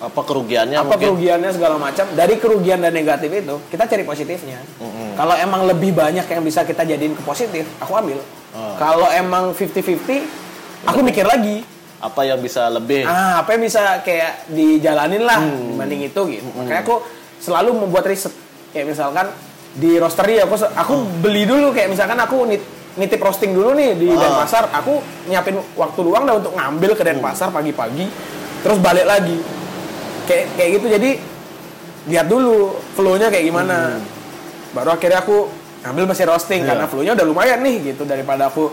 Apa 0.00 0.20
kerugiannya 0.22 0.74
apa 0.74 0.86
mungkin? 0.86 1.04
kerugiannya 1.06 1.50
segala 1.52 1.76
macam 1.76 2.08
dari 2.10 2.34
kerugian 2.34 2.80
dan 2.80 2.88
negatif 2.90 3.28
itu 3.28 3.60
kita 3.68 3.84
cari 3.84 4.00
positifnya 4.02 4.56
Mm-mm. 4.78 5.12
kalau 5.12 5.36
emang 5.36 5.64
lebih 5.66 5.92
banyak 5.92 6.24
yang 6.24 6.40
bisa 6.40 6.64
kita 6.64 6.82
jadiin 6.82 7.12
ke 7.12 7.20
positif 7.20 7.68
aku 7.76 7.92
ambil 7.94 8.16
Oh. 8.50 8.74
kalau 8.74 9.06
emang 9.06 9.52
50-50 9.52 10.26
aku 10.82 10.98
mikir 11.00 11.22
lagi 11.22 11.62
Apa 12.00 12.24
yang 12.24 12.40
bisa 12.40 12.66
lebih? 12.66 13.04
ah 13.04 13.38
apa 13.38 13.52
yang 13.52 13.62
bisa 13.62 14.00
kayak 14.00 14.48
dijalanin 14.48 15.20
lah 15.20 15.38
Hmm. 15.38 15.76
dibanding 15.76 16.02
itu 16.02 16.20
gitu 16.26 16.48
makanya 16.56 16.80
aku 16.80 17.04
selalu 17.38 17.76
membuat 17.76 18.08
riset 18.08 18.32
kayak 18.70 18.88
misalkan 18.88 19.28
di 19.70 19.94
roastery 19.94 20.40
aku 20.40 20.56
aku 20.66 20.94
Hmm. 20.96 21.20
beli 21.20 21.44
dulu 21.44 21.70
kayak 21.70 21.88
misalkan 21.88 22.16
aku 22.16 22.42
nit- 22.42 22.66
nitip 22.96 23.20
roasting 23.20 23.52
dulu 23.52 23.70
nih 23.72 23.94
di 23.94 24.08
Ah. 24.08 24.18
Denpasar 24.18 24.66
aku 24.72 24.98
nyiapin 25.26 25.54
waktu 25.72 26.00
luang 26.00 26.24
dah 26.24 26.34
untuk 26.34 26.50
ngambil 26.50 26.90
ke 26.92 27.04
Hmm. 27.04 27.10
Denpasar 27.14 27.48
pagi-pagi 27.50 28.08
terus 28.60 28.78
balik 28.78 29.04
lagi 29.04 29.38
kayak 30.30 30.44
kayak 30.54 30.70
gitu. 30.78 30.86
Jadi 30.88 31.10
lihat 32.06 32.26
dulu 32.26 32.56
flow-nya 32.94 33.26
kayak 33.28 33.44
gimana. 33.44 33.98
Baru 34.70 34.94
akhirnya 34.94 35.18
aku 35.18 35.50
ambil 35.82 36.06
mesin 36.06 36.24
roasting 36.24 36.62
Hmm. 36.62 36.64
Iya. 36.64 36.70
karena 36.70 36.84
flow-nya 36.86 37.12
udah 37.12 37.26
lumayan 37.26 37.58
nih 37.60 37.92
gitu. 37.92 38.06
Daripada 38.06 38.46
aku 38.46 38.70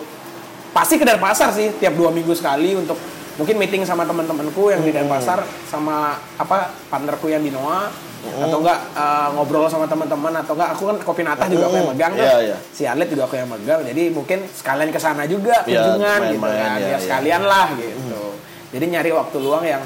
pasti 0.70 0.96
ke 0.96 1.04
Denpasar 1.04 1.50
sih 1.50 1.74
tiap 1.76 1.98
dua 1.98 2.14
minggu 2.14 2.32
sekali 2.32 2.78
untuk 2.78 2.96
mungkin 3.36 3.58
meeting 3.58 3.82
sama 3.82 4.02
teman-temanku 4.02 4.70
yang 4.70 4.82
di 4.82 4.94
Hmm. 4.94 5.04
Denpasar 5.04 5.42
sama 5.66 6.16
apa 6.38 6.70
partnerku 6.88 7.28
yang 7.28 7.42
di 7.42 7.50
Noah 7.50 7.90
atau 8.28 8.60
enggak 8.60 8.80
eh, 8.94 9.28
ngobrol 9.34 9.66
sama 9.66 9.86
teman-teman. 9.86 10.34
Atau 10.38 10.54
enggak 10.54 10.70
aku 10.72 10.84
kan 10.86 10.98
kopi 11.02 11.22
natah 11.22 11.48
juga 11.48 11.66
aku 11.66 11.76
yang 11.76 11.90
megang 11.90 12.14
tuh. 12.14 12.24
Iya, 12.24 12.38
iya. 12.44 12.58
si 12.70 12.84
Alet 12.84 13.08
juga 13.08 13.26
aku 13.26 13.36
yang 13.36 13.50
megang. 13.50 13.82
Jadi 13.82 14.04
mungkin 14.10 14.40
sekalian 14.48 14.90
ke 14.90 15.00
sana 15.00 15.24
juga 15.26 15.64
Iya, 15.64 15.82
kunjungan 15.84 16.20
gitu 16.24 16.38
main-main, 16.38 16.60
kan. 16.60 16.78
iya, 16.78 16.86
ya 16.86 16.90
iya. 16.90 16.98
sekalian 17.00 17.42
lah 17.44 17.68
gitu. 17.74 18.22
Jadi 18.68 18.86
nyari 18.90 19.12
waktu 19.12 19.38
luang 19.40 19.64
yang 19.64 19.82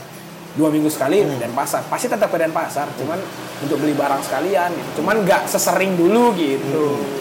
dua 0.54 0.68
minggu 0.68 0.88
sekali 0.88 1.20
Hmm. 1.20 1.32
ke 1.34 1.45
Denpasar 1.45 1.82
pasti 1.86 2.08
tetap 2.08 2.28
ke 2.28 2.38
Denpasar 2.38 2.91
cuman 2.95 3.20
untuk 3.60 3.78
beli 3.78 3.93
barang 3.93 4.20
sekalian 4.22 4.70
gitu. 4.72 4.89
cuman 4.99 5.22
nggak 5.22 5.45
sesering 5.45 5.95
dulu 5.95 6.32
gitu 6.34 6.97
Hmm. 6.97 7.20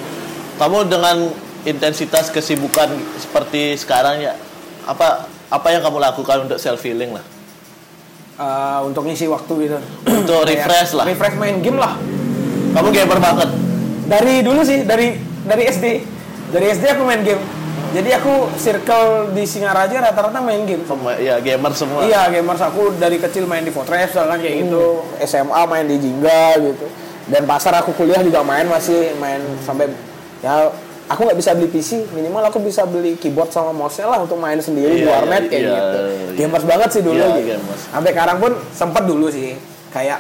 Kamu 0.57 0.85
dengan 0.87 1.16
intensitas 1.62 2.28
kesibukan 2.28 2.89
seperti 3.16 3.74
sekarang 3.74 4.20
ya, 4.20 4.37
apa 4.85 5.24
apa 5.47 5.68
yang 5.68 5.81
kamu 5.81 5.97
lakukan 5.99 6.45
untuk 6.45 6.57
self 6.57 6.81
healing 6.81 7.11
lah? 7.11 7.24
Eh, 8.37 8.78
untuk 8.83 9.05
ngisi 9.05 9.24
waktu 9.26 9.53
gitu 9.62 9.76
Untuk 10.20 10.45
refresh 10.45 10.93
lah. 10.93 11.05
refresh 11.05 11.33
main 11.35 11.61
game 11.61 11.76
lah 11.76 11.97
Kamu 12.70 12.89
gamer 12.89 13.18
banget. 13.18 13.49
dari 14.05 14.41
dulu 14.41 14.61
sih 14.61 14.83
dari 14.83 15.16
dari 15.43 15.64
SD 15.66 15.85
dari 16.49 16.66
SD 16.68 16.85
aku 16.91 17.03
main 17.05 17.20
game 17.20 17.41
jadi 17.91 18.22
aku 18.22 18.55
circle 18.55 19.34
di 19.34 19.43
Singaraja 19.43 19.99
rata-rata 19.99 20.38
main 20.38 20.62
game 20.62 20.86
Semua 20.86 21.18
ya 21.18 21.43
gamer 21.43 21.72
semua. 21.74 22.07
Iya, 22.07 22.30
gamers 22.30 22.62
aku 22.62 22.95
dari 22.97 23.18
kecil 23.18 23.51
main 23.51 23.66
di 23.66 23.74
Fortress 23.74 24.14
kan 24.14 24.38
kayak 24.38 24.66
gitu. 24.66 25.03
Hmm. 25.03 25.26
SMA 25.26 25.62
main 25.66 25.86
di 25.86 25.97
Jingga 25.99 26.59
gitu. 26.62 26.86
Dan 27.30 27.47
pasar 27.47 27.74
aku 27.78 27.95
kuliah 27.95 28.22
juga 28.22 28.43
main 28.43 28.66
masih 28.66 29.14
main 29.18 29.38
sampai 29.62 29.91
ya 30.43 30.70
aku 31.11 31.26
nggak 31.26 31.38
bisa 31.38 31.51
beli 31.59 31.68
PC, 31.68 32.07
minimal 32.14 32.43
aku 32.47 32.62
bisa 32.62 32.86
beli 32.86 33.18
keyboard 33.18 33.51
sama 33.51 33.74
mouse 33.74 33.99
lah 33.99 34.22
untuk 34.22 34.38
main 34.38 34.59
sendiri 34.62 35.03
di 35.03 35.03
Iya, 35.03 35.11
warnet 35.11 35.51
kayak 35.51 35.62
iya, 35.62 35.74
gitu. 35.74 35.99
iya. 35.99 36.30
Gamers 36.38 36.64
banget 36.66 36.88
sih 36.95 37.03
dulu 37.03 37.18
Iya, 37.18 37.28
gitu. 37.34 37.49
gamers. 37.55 37.82
Sampai 37.91 38.11
sekarang 38.14 38.36
pun 38.38 38.53
sempat 38.70 39.03
dulu 39.07 39.26
sih 39.30 39.59
kayak 39.91 40.18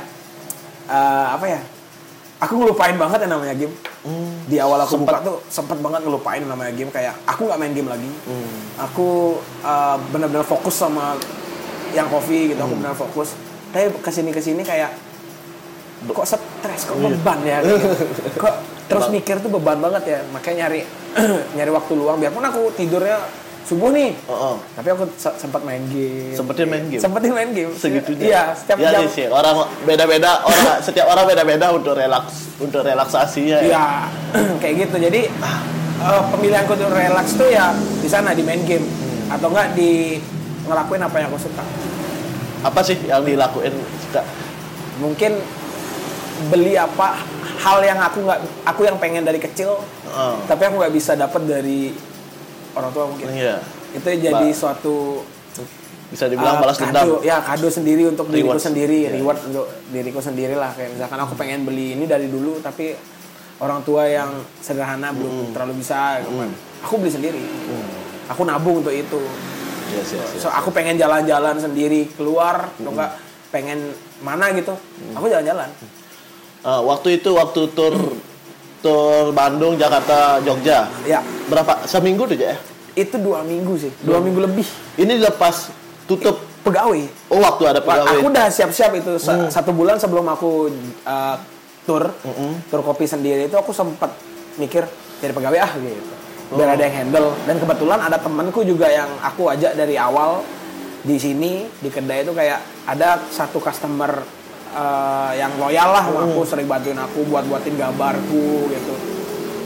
eh, 0.90 1.26
apa 1.30 1.46
ya? 1.46 1.60
Aku 2.40 2.56
ngelupain 2.56 2.96
banget 2.96 3.28
yang 3.28 3.36
namanya 3.36 3.52
game. 3.52 3.74
Di 4.48 4.56
awal 4.56 4.80
aku 4.80 4.96
buka 5.04 5.20
tuh 5.20 5.44
sempet 5.52 5.76
banget 5.84 6.00
ngelupain 6.08 6.40
yang 6.40 6.52
namanya 6.52 6.72
game. 6.72 6.88
Kayak 6.88 7.20
aku 7.28 7.44
nggak 7.48 7.60
main 7.60 7.72
game 7.76 7.88
lagi. 7.92 8.10
Aku 8.80 9.36
eh, 9.60 9.96
benar-benar 10.08 10.48
fokus 10.48 10.80
sama 10.80 11.20
yang 11.92 12.06
kopi 12.08 12.54
gitu, 12.54 12.60
aku 12.62 12.74
benar 12.78 12.94
fokus. 12.94 13.34
Tapi 13.70 13.90
ke 13.98 14.10
sini 14.10 14.30
ke 14.30 14.40
sini 14.42 14.62
kayak 14.62 14.90
kok 16.00 16.26
stres, 16.26 16.88
kok 16.88 16.96
beban 16.96 17.38
ya, 17.44 17.60
gitu. 17.60 17.76
kok 18.42 18.54
terus 18.88 19.12
mikir 19.12 19.36
tuh 19.44 19.52
beban 19.52 19.76
banget 19.78 20.02
ya, 20.08 20.18
makanya 20.32 20.66
nyari 20.66 20.80
nyari 21.60 21.70
waktu 21.70 21.92
luang. 21.92 22.16
Biarpun 22.18 22.40
aku 22.40 22.72
tidurnya 22.74 23.20
subuh 23.70 23.88
nih, 23.88 24.10
Oh, 24.26 24.34
oh. 24.34 24.54
tapi 24.74 24.90
aku 24.90 25.06
se- 25.14 25.38
sempat 25.38 25.62
main 25.62 25.78
game. 25.86 26.34
Sempetin 26.34 26.66
main 26.66 26.84
game? 26.84 26.98
Sempetin 26.98 27.30
main 27.30 27.50
game. 27.50 27.70
Segitunya. 27.72 28.24
Iya, 28.26 28.42
setiap 28.52 28.76
ya 28.76 28.90
jam. 28.92 29.06
sih, 29.06 29.26
orang 29.26 29.54
beda-beda, 29.82 30.42
orang 30.42 30.78
setiap 30.86 31.06
orang 31.06 31.24
beda-beda 31.24 31.70
untuk 31.70 31.94
relaks, 31.94 32.50
untuk 32.58 32.82
relaksasinya. 32.82 33.58
ya. 33.58 33.70
Iya, 33.70 33.84
kayak 34.60 34.74
gitu. 34.82 34.96
Jadi 35.00 35.20
eh, 36.00 36.22
pemilihanku 36.28 36.72
untuk 36.72 36.90
relax 36.90 37.26
tuh 37.32 37.46
ya 37.46 37.70
di 37.96 38.08
sana 38.08 38.34
di 38.34 38.42
main 38.42 38.58
game 38.64 38.82
atau 39.28 39.46
enggak 39.46 39.70
di 39.72 40.18
ngelakuin 40.66 41.00
apa 41.00 41.16
yang 41.16 41.28
aku 41.28 41.38
suka. 41.40 41.62
Apa 42.60 42.80
sih 42.82 42.98
yang 43.02 43.22
dilakuin? 43.22 43.70
Suka? 44.02 44.26
Mungkin 44.98 45.38
beli 46.46 46.74
apa 46.74 47.20
hal 47.56 47.78
yang 47.80 48.00
aku 48.00 48.24
nggak 48.24 48.40
aku 48.64 48.80
yang 48.82 48.96
pengen 48.96 49.22
dari 49.22 49.38
kecil 49.38 49.78
Oh. 50.10 50.34
tapi 50.42 50.66
aku 50.66 50.74
nggak 50.74 50.90
bisa 50.90 51.14
dapat 51.14 51.46
dari 51.46 51.94
orang 52.72 52.90
tua 52.90 53.04
mungkin. 53.06 53.26
Iya. 53.28 53.56
Itu 53.90 54.06
jadi 54.06 54.30
Ba- 54.46 54.54
suatu 54.54 55.24
Bisa 56.10 56.26
dibilang 56.26 56.58
eh, 56.58 56.60
balas 56.60 56.74
kado, 56.74 56.90
dendam. 56.90 57.22
ya 57.22 57.38
kado 57.38 57.70
sendiri 57.70 58.02
untuk 58.04 58.26
diriku 58.26 58.50
Reward. 58.50 58.62
sendiri, 58.62 58.98
Iya. 59.06 59.14
reward 59.14 59.40
untuk 59.46 59.66
diriku 59.88 60.18
sendiri 60.18 60.54
lah. 60.54 60.74
Kayak 60.74 60.98
misalkan 60.98 61.18
aku 61.20 61.34
pengen 61.34 61.62
beli 61.62 61.94
ini 61.94 62.04
dari 62.04 62.26
dulu 62.26 62.58
tapi 62.58 62.98
orang 63.58 63.82
tua 63.82 64.04
yang 64.04 64.26
sederhana 64.58 65.14
belum 65.14 65.52
terlalu 65.52 65.78
bisa, 65.78 66.18
aku 66.82 66.98
beli 66.98 67.12
sendiri. 67.12 67.42
Aku 68.26 68.42
nabung 68.42 68.82
untuk 68.82 68.90
itu. 68.90 69.22
Yes, 69.90 70.10
yes, 70.10 70.28
yes. 70.34 70.42
So 70.42 70.48
aku 70.48 70.70
pengen 70.70 70.94
jalan-jalan 70.94 71.58
sendiri 71.58 72.10
keluar, 72.14 72.70
atau 72.70 72.90
enggak 72.90 73.10
pengen 73.50 73.90
mana 74.18 74.50
gitu, 74.50 74.74
aku 75.12 75.26
jalan-jalan. 75.26 75.66
Eh, 76.60 76.82
waktu 76.84 77.18
itu 77.18 77.30
waktu 77.34 77.70
tur 77.70 77.94
tur 78.80 79.30
Bandung, 79.30 79.76
Jakarta, 79.76 80.40
Jogja. 80.40 80.88
Ya, 81.04 81.20
Berapa 81.46 81.84
seminggu 81.84 82.24
tuh 82.24 82.36
ya? 82.36 82.56
itu 82.90 83.16
dua 83.16 83.46
minggu 83.46 83.78
sih, 83.78 83.92
dua 84.02 84.18
minggu 84.18 84.42
lebih. 84.42 84.66
Ini 84.98 85.22
lepas 85.22 85.70
tutup. 86.04 86.42
Pegawai. 86.60 87.32
Oh, 87.32 87.40
waktu 87.40 87.62
ada 87.64 87.80
pegawai. 87.80 88.20
aku 88.20 88.28
udah 88.28 88.52
siap-siap 88.52 88.92
itu 88.92 89.16
Sa- 89.16 89.48
satu 89.48 89.72
bulan 89.72 89.96
sebelum 89.96 90.28
aku 90.28 90.68
uh, 91.08 91.36
tur 91.88 92.12
tur 92.68 92.80
kopi 92.84 93.08
sendiri 93.08 93.48
itu 93.48 93.56
aku 93.56 93.72
sempat 93.72 94.12
mikir 94.60 94.84
jadi 95.18 95.32
pegawai 95.32 95.56
ah 95.56 95.72
gitu 95.80 96.12
biar 96.52 96.76
ada 96.76 96.82
yang 96.84 96.96
handle 97.00 97.32
dan 97.48 97.56
kebetulan 97.56 97.98
ada 98.04 98.20
temanku 98.20 98.60
juga 98.60 98.92
yang 98.92 99.08
aku 99.24 99.48
ajak 99.48 99.72
dari 99.72 99.96
awal 99.96 100.44
di 101.00 101.16
sini 101.16 101.64
di 101.80 101.88
kedai 101.88 102.28
itu 102.28 102.36
kayak 102.36 102.60
ada 102.84 103.24
satu 103.32 103.56
customer 103.56 104.20
uh, 104.72 105.32
yang 105.34 105.52
loyal 105.56 105.90
lah 105.90 106.02
sama 106.02 106.24
aku 106.24 106.40
sering 106.44 106.66
bantuin 106.66 106.96
aku 106.96 107.26
buat 107.26 107.44
buatin 107.46 107.74
gambarku 107.74 108.68
gitu. 108.68 108.94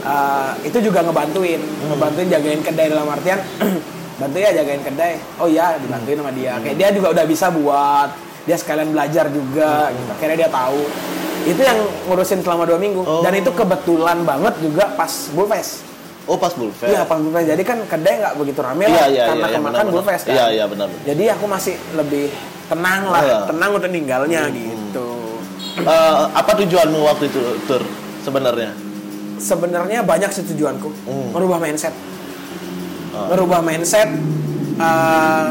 Uh, 0.05 0.53
itu 0.61 0.77
juga 0.85 1.01
ngebantuin 1.01 1.57
ngebantuin 1.89 2.29
jagain 2.29 2.61
kedai 2.61 2.93
dalam 2.93 3.09
artian 3.09 3.41
bantu 4.21 4.37
ya 4.37 4.53
jagain 4.53 4.81
kedai. 4.81 5.17
Oh 5.41 5.49
iya 5.49 5.77
dibantuin 5.77 6.17
sama 6.21 6.31
dia. 6.31 6.61
Kayak 6.61 6.77
dia 6.77 6.89
juga 6.93 7.07
udah 7.11 7.25
bisa 7.25 7.49
buat 7.49 8.09
dia 8.45 8.57
sekalian 8.57 8.93
belajar 8.93 9.25
juga 9.33 9.89
gitu. 9.89 10.09
Akhirnya 10.13 10.37
dia 10.45 10.49
tahu. 10.53 10.81
Itu 11.45 11.61
yang 11.61 11.77
ngurusin 12.09 12.41
selama 12.41 12.65
dua 12.65 12.77
minggu. 12.77 13.01
Oh. 13.01 13.21
dan 13.21 13.33
itu 13.33 13.49
kebetulan 13.49 14.21
banget 14.21 14.53
juga 14.61 14.89
pas 14.93 15.09
Bullfest. 15.33 15.81
Oh, 16.25 16.37
pas 16.41 16.49
Bullfest. 16.53 16.89
iya 16.89 17.05
pas 17.05 17.17
Bullfest. 17.17 17.53
Jadi 17.53 17.61
kan 17.61 17.77
kedai 17.85 18.17
nggak 18.17 18.33
begitu 18.37 18.59
rame 18.61 18.85
Iya, 18.85 18.89
lah 18.89 19.07
iya, 19.09 19.25
karena 19.29 19.45
iya, 19.45 19.49
iya, 19.49 19.57
kemakan. 19.61 19.85
Bullfest 19.93 20.23
kan. 20.25 20.33
Iya, 20.33 20.45
iya, 20.53 20.65
benar. 20.65 20.87
jadi 21.01 21.23
aku 21.37 21.45
masih 21.45 21.73
lebih 21.93 22.25
tenang 22.65 23.01
lah 23.09 23.21
Iya. 23.21 23.37
tenang 23.45 23.71
untuk 23.77 23.89
tinggalnya 23.93 24.41
gitu 24.49 24.84
Eh, 25.75 25.87
apa 26.31 26.55
tujuanmu 26.55 27.03
waktu 27.03 27.27
itu 27.27 27.39
tur 27.65 27.83
sebenarnya? 28.21 28.71
sebenarnya 29.35 29.99
banyak 30.01 30.31
sih 30.31 30.47
tujuanku 30.47 30.87
Hmm. 31.03 31.29
merubah 31.29 31.59
mindset 31.59 31.91
Ah. 33.11 33.27
merubah 33.27 33.59
mindset 33.59 34.07
eh, 34.75 35.47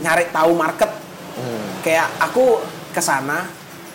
nyari 0.00 0.24
tahu 0.28 0.52
market 0.52 0.90
Hmm. 1.32 1.62
kayak 1.80 2.10
aku 2.18 2.58
ke 2.90 2.98
sana 2.98 3.46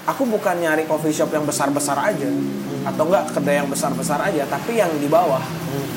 aku 0.06 0.24
bukan 0.26 0.56
nyari 0.58 0.84
coffee 0.84 1.12
shop 1.12 1.28
yang 1.30 1.44
besar-besar 1.44 2.00
aja 2.02 2.32
atau 2.84 3.04
enggak 3.06 3.24
kedai 3.30 3.60
yang 3.60 3.68
besar-besar 3.68 4.20
aja 4.22 4.44
tapi 4.46 4.76
yang 4.76 4.92
di 4.94 5.08
bawah 5.08 5.44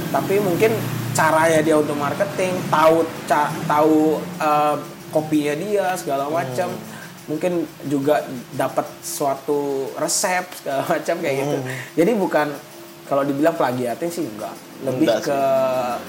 tapi 0.09 0.39
mungkin 0.39 0.74
caranya 1.12 1.62
dia 1.62 1.74
untuk 1.74 1.95
marketing 1.95 2.59
tahu 2.66 2.97
ca- 3.24 3.55
tahu 3.64 4.18
eh, 4.37 4.74
kopinya 5.09 5.55
dia 5.57 5.87
segala 5.95 6.26
macam 6.26 6.74
mungkin 7.27 7.53
juga 7.85 8.22
dapat 8.53 8.87
suatu 9.01 9.91
resep 9.95 10.47
segala 10.57 10.83
macam 10.93 11.16
kayak 11.18 11.37
gitu 11.37 11.57
jadi 11.95 12.12
bukan 12.14 12.49
kalau 13.03 13.22
dibilang 13.22 13.55
plagiating 13.55 14.11
sih 14.11 14.27
enggak 14.27 14.51
lebih 14.77 15.07
Enggak 15.07 15.22
sih. 15.22 15.31
ke 15.31 15.39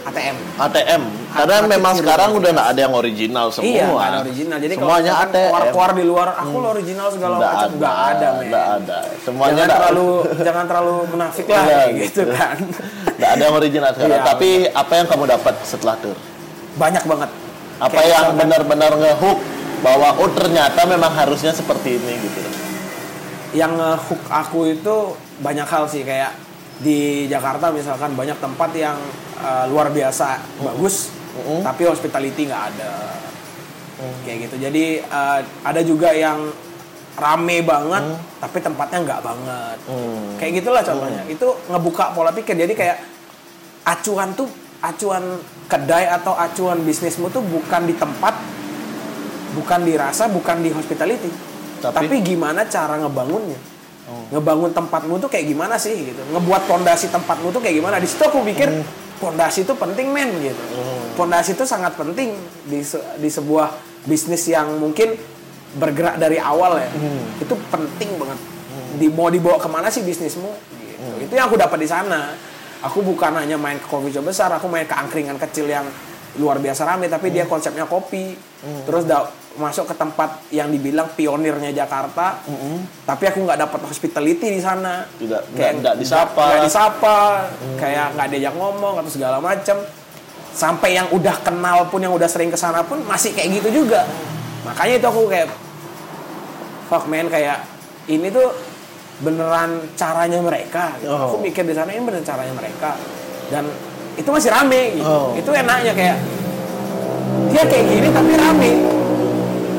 ATM 0.04 0.38
ATM. 0.58 1.02
Karena 1.30 1.56
Alternatif 1.56 1.72
memang 1.72 1.94
sekarang 1.96 2.30
udah 2.36 2.50
nggak 2.52 2.70
ada 2.74 2.80
yang 2.82 2.96
original 2.98 3.48
semua. 3.48 3.70
Iya, 3.70 3.86
nggak 3.86 4.08
ada 4.10 4.20
original. 4.20 4.58
Jadi 4.58 4.74
kalau 4.74 4.84
semuanya 4.84 5.06
misalkan 5.08 5.30
ATM. 5.30 5.46
keluar-keluar 5.48 5.92
di 5.94 6.04
luar, 6.04 6.28
aku 6.36 6.56
lo 6.58 6.68
original 6.74 7.08
segala 7.08 7.34
Nggak 7.38 7.54
macam 7.54 7.70
nggak 7.72 7.98
ada, 8.04 8.28
men. 8.28 8.46
Nggak 8.50 8.68
ada. 8.76 8.98
Semuanya 9.24 9.54
jangan 9.56 9.72
terlalu 9.72 10.08
jangan 10.48 10.66
terlalu 10.68 10.96
munafik 11.08 11.46
lah 11.48 11.64
Iya, 11.64 11.80
gitu. 11.86 12.02
gitu 12.02 12.22
kan. 12.28 12.58
Nggak 13.18 13.30
ada 13.30 13.42
yang 13.46 13.56
original 13.56 13.90
sekarang. 13.94 14.12
Iya, 14.12 14.20
Tapi 14.26 14.50
apa 14.68 14.94
yang 14.94 15.08
kamu 15.08 15.24
dapat 15.30 15.56
setelah 15.64 15.96
tur? 15.98 16.18
banyak 16.78 17.04
banget 17.06 17.30
Apa 17.78 17.94
Kayak 17.94 18.10
yang 18.12 18.28
benar-benar 18.36 18.92
ngehook 18.94 19.38
bahwa 19.86 20.18
oh 20.18 20.30
ternyata 20.34 20.84
memang 20.90 21.14
harusnya 21.14 21.54
seperti 21.54 22.02
ini 22.02 22.14
gitu. 22.22 22.42
yang 23.56 23.78
hook 23.80 24.22
aku 24.28 24.76
itu 24.76 24.96
banyak 25.40 25.66
hal 25.70 25.88
sih 25.88 26.04
kayak 26.04 26.34
di 26.78 27.26
Jakarta 27.26 27.74
misalkan 27.74 28.14
banyak 28.14 28.38
tempat 28.38 28.70
yang 28.78 28.98
uh, 29.42 29.66
luar 29.70 29.90
biasa 29.90 30.38
bagus 30.62 31.10
Mm-mm. 31.38 31.62
tapi 31.66 31.86
hospitality 31.86 32.50
nggak 32.50 32.64
ada. 32.74 32.94
Kayak 34.22 34.50
gitu. 34.50 34.56
Jadi 34.62 34.86
uh, 35.10 35.42
ada 35.66 35.82
juga 35.82 36.14
yang 36.14 36.54
rame 37.18 37.66
banget 37.66 38.14
tapi 38.38 38.58
tempatnya 38.62 39.00
nggak 39.02 39.22
banget. 39.26 39.78
Hmm. 39.90 40.38
kayak 40.38 40.62
gitulah 40.62 40.84
contohnya. 40.86 41.24
Itu 41.26 41.58
ngebuka 41.70 42.14
pola 42.14 42.30
pikir. 42.30 42.54
Jadi 42.54 42.74
kayak 42.78 42.98
acuan 43.90 44.38
tuh 44.38 44.46
acuan 44.86 45.42
kedai 45.66 46.06
atau 46.14 46.38
acuan 46.38 46.86
bisnismu 46.86 47.34
tuh 47.34 47.42
bukan 47.42 47.90
di 47.90 47.98
tempat 47.98 48.38
bukan 49.58 49.80
di 49.82 49.94
rasa 49.94 50.30
bukan 50.30 50.62
di 50.62 50.70
hospitality. 50.70 51.30
Tapi- 51.78 52.06
tapi, 52.06 52.16
gimana 52.22 52.66
cara 52.66 52.98
ngebangunnya? 52.98 53.58
Ngebangun 54.30 54.72
tempatmu 54.72 55.20
tuh 55.20 55.28
kayak 55.28 55.46
gimana 55.48 55.76
sih 55.76 55.94
gitu? 56.08 56.22
Ngebuat 56.32 56.64
pondasi 56.64 57.10
tempatmu 57.10 57.52
tuh 57.52 57.60
kayak 57.60 57.76
gimana? 57.76 57.98
Di 57.98 58.08
situ 58.08 58.24
aku 58.24 58.40
pikir 58.42 58.72
pondasi 59.18 59.62
itu 59.62 59.74
penting 59.74 60.08
men 60.10 60.32
gitu. 60.40 60.64
Pondasi 61.14 61.54
itu 61.54 61.66
sangat 61.66 61.94
penting 61.94 62.32
di 62.64 62.80
se- 62.82 63.04
di 63.18 63.28
sebuah 63.28 63.74
bisnis 64.06 64.48
yang 64.48 64.78
mungkin 64.78 65.18
bergerak 65.76 66.16
dari 66.16 66.40
awal 66.40 66.80
ya. 66.80 66.88
Itu 67.38 67.58
penting 67.68 68.16
banget. 68.16 68.40
Di 68.96 69.08
mau 69.10 69.28
dibawa 69.28 69.58
ke 69.58 69.68
mana 69.68 69.88
sih 69.88 70.02
bisnismu? 70.02 70.50
Gitu. 70.80 70.96
itu 71.20 71.34
yang 71.34 71.46
aku 71.46 71.56
dapat 71.56 71.78
di 71.78 71.86
sana. 71.86 72.32
Aku 72.80 73.02
bukan 73.02 73.34
hanya 73.34 73.54
main 73.56 73.76
ke 73.76 73.86
coffee 73.86 74.10
shop 74.10 74.24
besar 74.24 74.50
aku 74.50 74.66
main 74.66 74.86
ke 74.86 74.94
angkringan 74.94 75.36
kecil 75.38 75.66
yang 75.66 75.86
luar 76.36 76.60
biasa 76.60 76.84
rame 76.84 77.08
tapi 77.08 77.32
dia 77.32 77.48
konsepnya 77.48 77.88
kopi. 77.88 78.36
Terus 78.84 79.08
da- 79.08 79.32
masuk 79.58 79.90
ke 79.90 79.96
tempat 79.96 80.38
yang 80.52 80.70
dibilang 80.70 81.10
pionirnya 81.10 81.74
Jakarta. 81.74 82.38
Tapi 83.04 83.24
aku 83.26 83.42
nggak 83.42 83.58
dapat 83.60 83.80
hospitality 83.84 84.54
di 84.54 84.62
sana. 84.62 85.08
Tidak- 85.18 85.56
kayak 85.56 85.74
nggak- 85.82 85.98
disapa. 85.98 86.44
nggak 86.46 86.64
disapa. 86.68 87.18
Kayak 87.76 88.14
nggak 88.14 88.28
diajak 88.30 88.54
ngomong 88.54 89.02
atau 89.02 89.10
segala 89.10 89.40
macam 89.40 89.78
sampai 90.52 90.90
yang 90.94 91.08
udah 91.10 91.38
kenal 91.40 91.86
pun 91.88 92.02
yang 92.02 92.12
udah 92.12 92.26
sering 92.26 92.50
ke 92.50 92.58
sana 92.58 92.82
pun 92.82 93.02
masih 93.04 93.34
kayak 93.34 93.62
gitu 93.62 93.82
juga. 93.82 94.06
Makanya 94.64 95.00
itu 95.00 95.08
aku 95.08 95.22
kayak 95.28 95.50
fuck 96.88 97.06
man 97.06 97.28
kayak 97.28 97.62
ini 98.08 98.30
tuh 98.30 98.54
beneran 99.20 99.82
caranya 99.94 100.38
mereka. 100.40 100.94
Oh. 101.04 101.34
aku 101.34 101.38
mikir 101.42 101.62
di 101.62 101.74
sana 101.74 101.90
ini 101.90 102.02
beneran 102.02 102.22
caranya 102.24 102.54
mereka. 102.54 102.94
Dan 103.50 103.66
itu 104.18 104.30
masih 104.34 104.50
rame 104.50 104.98
gitu. 104.98 105.06
Oh. 105.06 105.38
itu 105.38 105.50
enaknya 105.54 105.94
kayak 105.94 106.18
dia 107.54 107.64
kayak 107.70 107.86
gini 107.86 108.08
tapi 108.10 108.32
rame. 108.34 108.72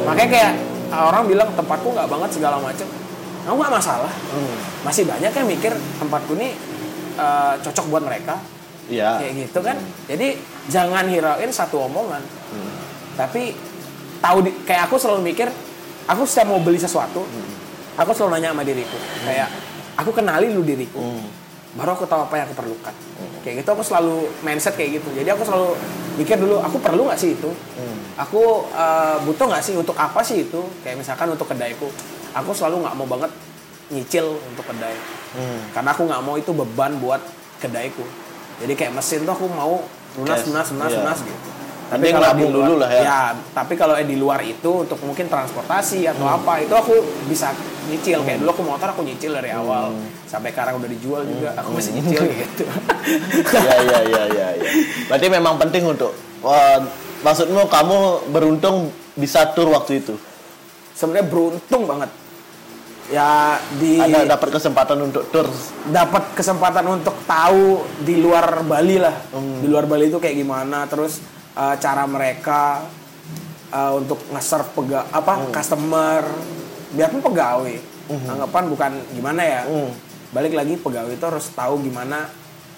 Makanya 0.06 0.30
kayak 0.30 0.52
orang 0.94 1.24
bilang 1.28 1.48
tempatku 1.52 1.88
nggak 1.92 2.08
banget 2.08 2.30
segala 2.38 2.56
macam 2.62 2.86
aku 3.44 3.56
nggak 3.58 3.74
masalah. 3.74 4.12
Masih 4.86 5.04
banyak 5.04 5.32
yang 5.34 5.46
mikir 5.48 5.72
tempatku 5.98 6.32
ini 6.38 6.54
eh, 7.18 7.54
cocok 7.60 7.86
buat 7.90 8.04
mereka. 8.06 8.38
Iya. 8.88 9.20
kayak 9.20 9.32
gitu 9.36 9.60
kan. 9.60 9.76
Jadi 10.08 10.40
jangan 10.72 11.04
hirauin 11.12 11.52
satu 11.52 11.84
omongan. 11.92 12.24
Tapi 13.20 13.52
tahu 14.24 14.38
di, 14.48 14.50
kayak 14.64 14.88
aku 14.88 14.96
selalu 14.96 15.28
mikir 15.28 15.52
aku 16.08 16.24
setiap 16.24 16.48
mau 16.48 16.62
beli 16.62 16.80
sesuatu 16.80 17.20
aku 17.98 18.10
selalu 18.14 18.38
nanya 18.38 18.54
sama 18.54 18.62
diriku. 18.64 18.98
Kayak 19.26 19.50
aku 19.98 20.10
kenali 20.14 20.48
dulu 20.54 20.64
diriku. 20.64 21.02
Hmm. 21.02 21.26
Baru 21.76 21.90
aku 21.98 22.04
tahu 22.08 22.24
apa 22.24 22.34
yang 22.40 22.46
aku 22.48 22.56
perlukan. 22.56 22.94
Kayak 23.44 23.64
gitu 23.64 23.68
aku 23.76 23.82
selalu 23.84 24.16
mindset 24.40 24.74
kayak 24.76 25.02
gitu. 25.02 25.08
Jadi 25.12 25.28
aku 25.28 25.42
selalu 25.44 25.76
mikir 26.16 26.36
dulu 26.40 26.62
aku 26.62 26.76
perlu 26.80 27.08
nggak 27.08 27.20
sih 27.20 27.36
itu? 27.36 27.50
Aku 28.18 28.68
eh, 28.72 29.16
butuh 29.28 29.46
nggak 29.50 29.62
sih 29.64 29.74
untuk 29.76 29.96
apa 29.98 30.20
sih 30.24 30.48
itu? 30.48 30.60
Kayak 30.80 31.04
misalkan 31.04 31.28
untuk 31.32 31.48
kedaiku 31.48 31.88
aku 32.32 32.50
selalu 32.52 32.84
nggak 32.84 32.94
mau 32.96 33.08
banget 33.08 33.32
nyicil 33.88 34.36
untuk 34.36 34.64
kedai. 34.68 34.96
Hmm. 35.28 35.60
karena 35.76 35.92
aku 35.92 36.08
nggak 36.08 36.22
mau 36.24 36.40
itu 36.40 36.56
beban 36.56 36.96
buat 36.96 37.20
kedaiku. 37.60 38.00
Jadi 38.64 38.72
kayak 38.72 38.96
mesin 38.96 39.28
tuh 39.28 39.36
aku 39.36 39.44
mau 39.52 39.84
lunas 40.16 40.40
lunas 40.48 40.66
lunas 40.72 40.90
iya. 40.90 40.98
lunas 41.04 41.18
gitu 41.20 41.57
Mending 41.90 42.14
kalau 42.14 42.28
nabung 42.28 42.52
dulu 42.52 42.74
lah 42.76 42.90
ya. 42.90 43.32
tapi 43.50 43.72
kalau 43.72 43.96
di 43.96 44.14
luar 44.14 44.40
itu 44.40 44.84
untuk 44.84 45.00
mungkin 45.00 45.24
transportasi 45.24 46.04
atau 46.06 46.20
Hmm. 46.20 46.36
apa 46.36 46.60
itu 46.60 46.70
aku 46.70 46.92
bisa 47.24 47.48
nyicil 47.86 48.20
kayak 48.20 48.38
dulu 48.38 48.50
aku 48.52 48.62
motor 48.62 48.88
aku 48.90 49.00
nyicil 49.00 49.32
dari 49.32 49.48
awal 49.48 49.96
sampai 50.22 50.52
sekarang 50.52 50.76
udah 50.76 50.84
dijual 50.86 51.24
juga 51.24 51.56
aku 51.56 51.72
masih 51.72 51.96
nyicil 51.96 52.22
gitu 52.26 52.64
Iya 53.48 53.74
iya 53.86 53.98
iya 54.04 54.22
iya. 54.26 54.48
Ya. 54.54 54.68
Berarti 55.06 55.26
memang 55.28 55.56
penting 55.56 55.86
untuk 55.86 56.12
wah, 56.38 56.76
maksudmu 57.20 57.64
kamu 57.66 57.98
beruntung 58.28 58.76
bisa 59.14 59.48
tur 59.48 59.68
waktu 59.68 59.98
itu. 59.98 60.14
sebenarnya 60.92 61.26
beruntung 61.26 61.86
banget 61.86 62.10
ya 63.08 63.56
di 63.72 63.96
Ada 63.96 64.28
dapat 64.28 64.48
kesempatan 64.52 64.98
untuk 65.00 65.24
tur. 65.28 65.46
dapat 65.86 66.34
kesempatan 66.34 66.84
untuk 66.86 67.16
tahu 67.24 67.80
di 67.98 68.18
luar 68.18 68.60
Bali 68.62 68.98
lah 68.98 69.14
Hmm. 69.30 69.58
di 69.58 69.66
luar 69.66 69.86
Bali 69.86 70.06
itu 70.06 70.18
kayak 70.18 70.36
gimana 70.36 70.84
terus 70.84 71.22
uh, 71.58 71.74
cara 71.74 72.06
mereka 72.06 72.86
uh, 73.68 73.92
untuk 73.94 74.22
nge-serve 74.28 74.70
pega 74.72 75.04
apa 75.08 75.34
Hmm. 75.36 75.50
customer 75.50 76.22
biarpun 76.90 77.20
pegawai 77.20 77.76
anggapan 78.08 78.64
bukan 78.66 78.92
gimana 79.10 79.42
ya 79.42 79.62
Hmm. 79.64 79.92
balik 80.30 80.54
lagi 80.54 80.74
pegawai 80.76 81.10
itu 81.10 81.20
harus 81.22 81.46
tahu 81.50 81.82
gimana 81.82 82.24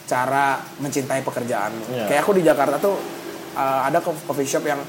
cara 0.04 0.58
mencintai 0.76 1.20
pekerjaanmu 1.20 1.84
Iya. 1.88 2.04
kayak 2.06 2.20
aku 2.20 2.32
di 2.34 2.42
Jakarta 2.42 2.76
tuh 2.76 2.98
uh, 3.52 3.80
ada 3.84 4.00
co- 4.00 4.18
coffee 4.24 4.42
shop 4.44 4.64
yang 4.64 4.82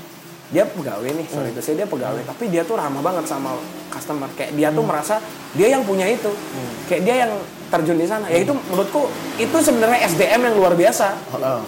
dia 0.49 0.65
pegawai 0.65 1.05
nih 1.05 1.23
Hmm. 1.23 1.35
sorry 1.37 1.49
itu 1.49 1.61
saya 1.61 1.75
dia 1.77 1.87
pegawai 1.87 2.21
tapi 2.25 2.49
dia 2.49 2.63
tuh 2.63 2.73
ramah 2.73 2.99
banget 2.99 3.25
sama 3.25 3.53
customer 3.87 4.25
kayak 4.33 4.51
dia 4.51 4.67
tuh 4.67 4.81
merasa 4.81 5.21
dia 5.53 5.69
yang 5.69 5.83
punya 5.83 6.05
itu 6.05 6.27
Hmm. 6.27 6.71
kayak 6.87 7.01
dia 7.03 7.15
yang 7.19 7.31
terjun 7.69 7.95
di 7.95 8.03
sana 8.03 8.25
ya 8.25 8.41
itu 8.41 8.51
menurutku 8.51 9.07
itu 9.37 9.57
sebenarnya 9.57 10.03
SDM 10.03 10.41
yang 10.43 10.55
luar 10.55 10.73
biasa 10.73 11.07
Heeh. 11.31 11.61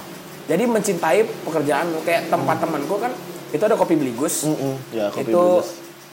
Jadi 0.44 0.64
mencintai 0.68 1.24
pekerjaanmu 1.48 2.04
kayak 2.04 2.28
tempat 2.28 2.58
temanku 2.60 2.96
kan 3.00 3.12
itu 3.54 3.64
ada 3.64 3.78
kopi 3.78 3.94
beligus. 3.96 4.44
Mm-mm. 4.44 4.76
Ya, 4.92 5.08
kopi 5.14 5.30
itu 5.30 5.44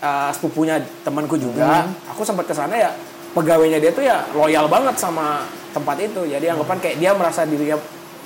uh, 0.04 0.30
sepupunya 0.30 0.78
temanku 1.02 1.40
juga. 1.40 1.88
Aku 2.12 2.22
sempat 2.22 2.44
ke 2.46 2.54
sana 2.54 2.76
ya 2.76 2.90
pegawainya 3.32 3.78
dia 3.80 3.90
tuh 3.90 4.04
ya 4.04 4.22
loyal 4.36 4.68
banget 4.68 5.00
sama 5.00 5.48
tempat 5.72 5.96
itu. 6.04 6.28
Jadi 6.28 6.46
anggapan 6.46 6.78
kayak 6.78 6.96
dia 7.00 7.10
merasa 7.16 7.42
dirinya 7.48 7.80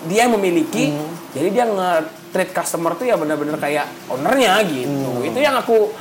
dia 0.05 0.29
yang 0.29 0.37
memiliki 0.37 0.93
jadi 1.33 1.49
dia 1.49 1.65
nge-treat 1.65 2.51
customer 2.53 2.93
tuh 2.99 3.09
ya 3.09 3.17
benar-benar 3.17 3.57
kayak 3.57 3.89
ownernya 4.11 4.61
gitu. 4.69 5.25
Itu 5.25 5.39
yang 5.41 5.57
aku 5.57 5.95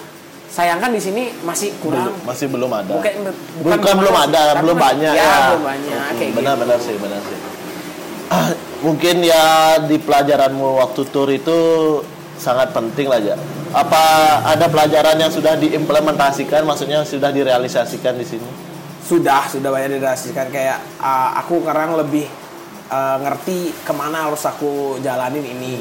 sayangkan 0.51 0.91
di 0.91 1.01
sini 1.01 1.23
masih 1.41 1.71
kurang. 1.79 2.11
Belum- 2.11 2.27
masih 2.27 2.45
belum 2.51 2.71
ada. 2.73 2.93
Bukan, 2.93 3.11
Bukan, 3.63 3.93
belum 4.03 4.13
masih, 4.13 4.29
ada, 4.35 4.41
belum 4.61 4.77
banyak 4.77 5.13
ya, 5.15 5.23
ya. 5.23 5.37
belum 5.49 5.63
banyak 5.65 5.97
kayak 6.13 6.29
gitu. 6.29 6.37
Benar-benar 6.41 6.77
sih, 6.81 6.95
benar 6.99 7.21
sih. 7.25 7.37
Ah, 8.31 8.53
mungkin 8.85 9.23
ya 9.23 9.77
di 9.83 9.99
pelajaranmu 9.99 10.79
waktu 10.79 11.01
tur 11.11 11.27
itu 11.31 11.57
sangat 12.39 12.71
penting 12.71 13.07
lah 13.11 13.19
ya. 13.19 13.35
Apa 13.73 14.03
ada 14.45 14.69
pelajaran 14.69 15.17
yang 15.17 15.33
sudah 15.33 15.57
diimplementasikan, 15.57 16.61
maksudnya 16.61 17.01
sudah 17.01 17.33
direalisasikan 17.33 18.15
di 18.19 18.27
sini? 18.27 18.49
sudah 19.03 19.51
sudah 19.51 19.69
banyak 19.69 19.99
direalisasikan. 19.99 20.47
Kayak 20.49 20.79
uh, 21.03 21.35
aku 21.43 21.61
sekarang 21.61 21.99
lebih 21.99 22.25
uh, 22.87 23.19
ngerti 23.19 23.75
ke 23.83 23.93
mana 23.93 24.31
harus 24.31 24.41
aku 24.47 24.97
jalanin 25.03 25.43
ini. 25.43 25.77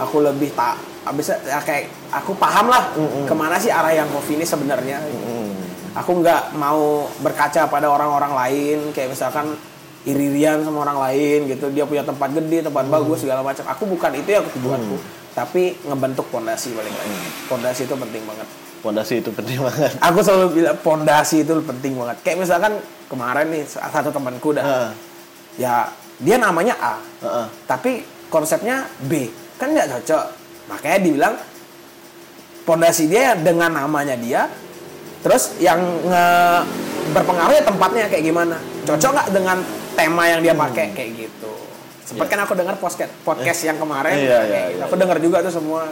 Aku 0.00 0.22
lebih 0.22 0.54
tak 0.56 0.80
bisa 1.12 1.36
ya 1.42 1.58
kayak 1.60 1.90
aku 2.12 2.36
paham 2.38 2.70
lah 2.70 2.92
ke 3.26 3.34
mana 3.34 3.58
sih 3.58 3.72
arah 3.72 3.92
yang 3.92 4.08
kopi 4.08 4.38
ini 4.38 4.46
sebenarnya. 4.46 5.02
Aku 5.98 6.22
nggak 6.22 6.54
mau 6.54 7.10
berkaca 7.20 7.66
pada 7.66 7.90
orang-orang 7.90 8.32
lain. 8.32 8.78
Kayak 8.94 9.18
misalkan 9.18 9.58
iri-irian 10.08 10.64
sama 10.64 10.84
orang 10.88 10.98
lain 11.10 11.50
gitu. 11.50 11.68
Dia 11.72 11.84
punya 11.84 12.04
tempat 12.04 12.32
gede 12.32 12.66
tempat 12.68 12.84
bagus 12.88 13.24
segala 13.24 13.44
macam. 13.44 13.64
Aku 13.68 13.84
bukan 13.84 14.12
itu 14.16 14.30
yang 14.32 14.46
tujuanku 14.48 15.20
tapi 15.30 15.78
ngebentuk 15.86 16.26
pondasi 16.28 16.74
balik 16.74 16.90
lagi. 16.90 17.18
Pondasi 17.46 17.86
itu 17.86 17.94
penting 17.94 18.22
banget. 18.26 18.48
Pondasi 18.82 19.14
itu 19.22 19.30
penting 19.30 19.58
banget. 19.62 19.92
aku 20.06 20.18
selalu 20.20 20.46
bilang 20.58 20.76
pondasi 20.82 21.46
itu 21.46 21.52
penting 21.62 21.94
banget. 21.94 22.16
Kayak 22.26 22.38
misalkan 22.46 22.72
kemarin 23.06 23.46
nih 23.54 23.64
satu 23.66 24.10
temanku 24.10 24.52
dah. 24.52 24.64
Heeh. 24.64 24.90
ya 25.58 25.90
dia 26.20 26.36
namanya 26.36 26.74
A. 26.76 26.94
Heeh. 27.22 27.46
tapi 27.70 28.02
konsepnya 28.28 28.90
B. 29.06 29.30
Kan 29.56 29.72
nggak 29.72 30.00
cocok. 30.00 30.24
Makanya 30.70 30.98
dibilang 30.98 31.34
pondasi 32.66 33.06
dia 33.06 33.34
dengan 33.38 33.70
namanya 33.74 34.14
dia 34.18 34.46
terus 35.20 35.60
yang 35.60 35.78
nge 36.06 36.26
berpengaruh 37.12 37.54
ya 37.54 37.64
tempatnya 37.64 38.04
kayak 38.10 38.24
gimana. 38.26 38.56
Cocok 38.82 39.10
nggak 39.14 39.28
dengan 39.30 39.58
tema 40.00 40.22
yang 40.32 40.40
dia 40.40 40.54
pakai 40.56 40.96
kayak 40.96 41.10
gitu. 41.28 41.52
Sempet 42.00 42.26
kan 42.26 42.42
aku 42.42 42.56
dengar 42.56 42.74
podcast 42.80 43.12
podcast 43.22 43.60
yang 43.62 43.76
kemarin. 43.76 44.16
Iya, 44.16 44.26
kayak 44.26 44.46
iya, 44.48 44.60
gitu. 44.72 44.78
iya, 44.80 44.84
aku 44.88 44.94
dengar 44.96 45.18
juga 45.20 45.36
tuh 45.44 45.52
semua. 45.52 45.86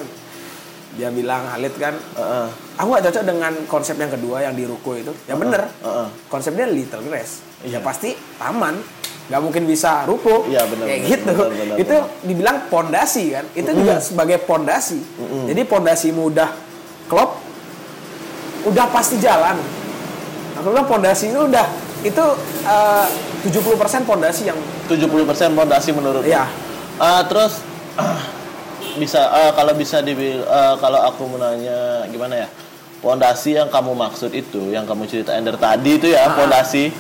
Dia 0.99 1.15
bilang 1.15 1.47
Halid 1.47 1.79
kan 1.79 1.95
Heeh. 1.95 2.49
aku 2.75 2.89
gak 2.91 3.05
cocok 3.07 3.23
dengan 3.23 3.53
konsep 3.71 3.95
yang 4.01 4.11
kedua 4.11 4.43
yang 4.43 4.57
di 4.57 4.67
ruko 4.67 4.99
itu. 4.99 5.15
Ya 5.31 5.39
bener. 5.39 5.69
Heeh. 5.85 6.09
konsepnya 6.27 6.67
little 6.67 7.05
grass. 7.07 7.45
Iya. 7.63 7.79
ya 7.79 7.81
pasti 7.85 8.17
taman. 8.41 8.81
Nggak 9.29 9.43
mungkin 9.45 9.69
bisa 9.69 10.09
rupuh 10.09 10.49
Iya, 10.49 10.65
benar, 10.65 10.89
kayak 10.89 11.01
benar, 11.05 11.13
gitu. 11.13 11.33
benar, 11.37 11.53
benar, 11.53 11.77
itu 11.77 11.97
dibilang 12.25 12.57
pondasi 12.73 13.25
kan. 13.37 13.45
Itu 13.53 13.71
juga 13.77 14.01
sebagai 14.01 14.41
pondasi. 14.41 14.99
Jadi 15.53 15.63
pondasimu 15.69 16.33
udah 16.33 16.49
klop 17.13 17.37
udah 18.65 18.87
pasti 18.89 19.21
jalan. 19.21 19.61
Aku 20.59 20.73
bilang 20.73 20.89
pondasi 20.89 21.31
itu 21.31 21.41
udah 21.45 21.67
itu 22.07 22.25
eh, 22.63 23.07
70% 23.47 24.07
pondasi 24.07 24.47
yang 24.51 24.59
70% 24.87 25.55
fondasi 25.55 25.91
menurut 25.95 26.23
ya 26.27 26.47
Ah, 26.99 27.23
terus 27.31 27.63
bisa 29.03 29.23
ah, 29.31 29.51
kalau 29.55 29.71
bisa 29.79 30.03
dibil 30.03 30.43
ah, 30.51 30.75
kalau 30.83 30.99
aku 31.07 31.31
menanya 31.31 32.03
gimana 32.11 32.47
ya? 32.47 32.49
Pondasi 32.99 33.55
yang 33.55 33.71
kamu 33.71 33.95
maksud 33.95 34.35
itu 34.35 34.75
yang 34.75 34.83
kamu 34.83 35.07
ceritain 35.07 35.47
dari 35.47 35.55
tadi 35.55 36.03
itu 36.03 36.11
ya 36.11 36.27
Ah. 36.27 36.35
pondasi 36.35 36.91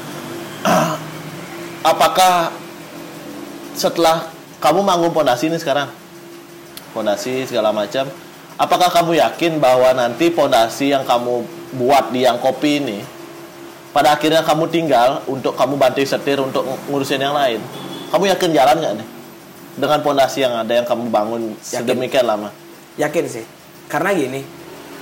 apakah 1.90 2.54
setelah 3.74 4.30
kamu 4.62 4.86
manggung 4.86 5.10
pondasi 5.10 5.50
ini 5.50 5.58
sekarang? 5.58 5.90
Pondasi 6.94 7.46
segala 7.46 7.70
macam. 7.74 8.06
Apakah 8.58 8.90
kamu 8.90 9.18
yakin 9.22 9.62
bahwa 9.62 9.94
nanti 9.94 10.34
pondasi 10.34 10.90
yang 10.90 11.06
kamu 11.06 11.46
buat 11.78 12.10
di 12.10 12.26
yang 12.26 12.38
kopi 12.42 12.82
ini 12.82 12.98
pada 13.98 14.14
akhirnya 14.14 14.46
kamu 14.46 14.70
tinggal 14.70 15.26
untuk 15.26 15.58
kamu 15.58 15.74
bantu 15.74 16.06
setir 16.06 16.38
untuk 16.38 16.62
ngurusin 16.86 17.18
yang 17.18 17.34
lain. 17.34 17.58
Kamu 18.14 18.30
yakin 18.30 18.54
jalan 18.54 18.78
nggak 18.78 18.94
nih? 18.94 19.08
Dengan 19.74 19.98
pondasi 20.06 20.46
yang 20.46 20.54
ada 20.54 20.70
yang 20.70 20.86
kamu 20.86 21.10
bangun 21.10 21.58
sedemikian 21.58 22.22
lama. 22.22 22.54
Yakin 22.94 23.26
sih. 23.26 23.42
Karena 23.90 24.14
gini 24.14 24.46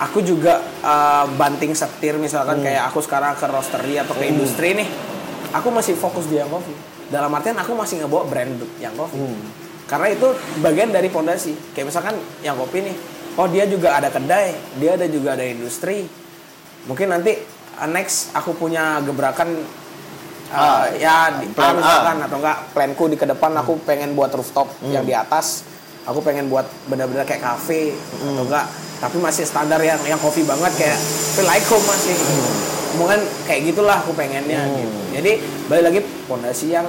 aku 0.01 0.25
juga 0.25 0.65
eh, 0.65 1.25
banting 1.37 1.77
setir 1.77 2.17
misalkan 2.17 2.65
Hmm. 2.65 2.73
kayak 2.73 2.89
aku 2.89 3.05
sekarang 3.05 3.37
ke 3.37 3.45
roastery 3.45 4.01
atau 4.01 4.17
ke 4.17 4.33
industri 4.33 4.73
nih 4.73 4.89
aku 5.53 5.69
masih 5.69 5.93
fokus 5.93 6.25
di 6.33 6.41
yang 6.41 6.49
coffee. 6.49 6.77
Dalam 7.13 7.29
artian 7.37 7.61
aku 7.61 7.77
masih 7.77 8.01
ngebawa 8.01 8.25
brand 8.25 8.57
yang 8.81 8.97
coffee. 8.97 9.21
Hmm. 9.21 9.69
karena 9.87 10.11
itu 10.11 10.27
bagian 10.67 10.91
dari 10.91 11.07
pondasi 11.07 11.55
kayak 11.71 11.87
misalkan 11.95 12.19
yang 12.43 12.59
kopi 12.59 12.83
nih 12.83 12.97
oh 13.39 13.47
dia 13.47 13.71
juga 13.71 13.95
ada 13.95 14.11
kedai 14.11 14.51
dia 14.81 14.97
ada 14.97 15.05
juga 15.05 15.37
ada 15.37 15.45
industri. 15.45 16.09
Mungkin 16.91 17.07
nanti 17.13 17.56
uh, 17.77 17.89
next 17.89 18.33
aku 18.33 18.53
punya 18.53 18.99
gebrakan 19.01 19.63
uh, 20.49 20.57
Ah, 20.57 20.85
ya 20.95 21.37
di 21.37 21.51
plan 21.51 21.75
misalkan 21.75 22.23
atau 22.23 22.39
enggak 22.39 22.59
planku 22.71 23.05
di 23.07 23.17
ke 23.17 23.27
depan 23.27 23.51
aku 23.57 23.83
pengen 23.83 24.15
buat 24.15 24.31
rooftop 24.31 24.71
yang 24.85 25.03
di 25.03 25.13
atas. 25.13 25.67
Aku 26.07 26.23
pengen 26.23 26.47
buat 26.47 26.63
benar-benar 26.87 27.27
kayak 27.27 27.43
cafe 27.43 27.91
atau 28.23 28.47
enggak 28.47 28.67
tapi 28.97 29.21
masih 29.21 29.45
standar 29.45 29.77
yang 29.83 29.99
yang 30.07 30.17
kopi 30.17 30.41
banget 30.41 30.73
kayak 30.79 30.99
feel 31.35 31.45
like 31.45 31.67
home 31.67 31.83
masih. 31.83 32.15
Mungkin 32.97 33.21
kayak 33.45 33.61
gitulah 33.69 34.01
aku 34.01 34.15
pengennya 34.15 34.71
gitu. 34.73 34.99
Jadi 35.19 35.33
balik 35.67 35.85
lagi 35.91 36.01
pondasi 36.25 36.73
yang 36.73 36.87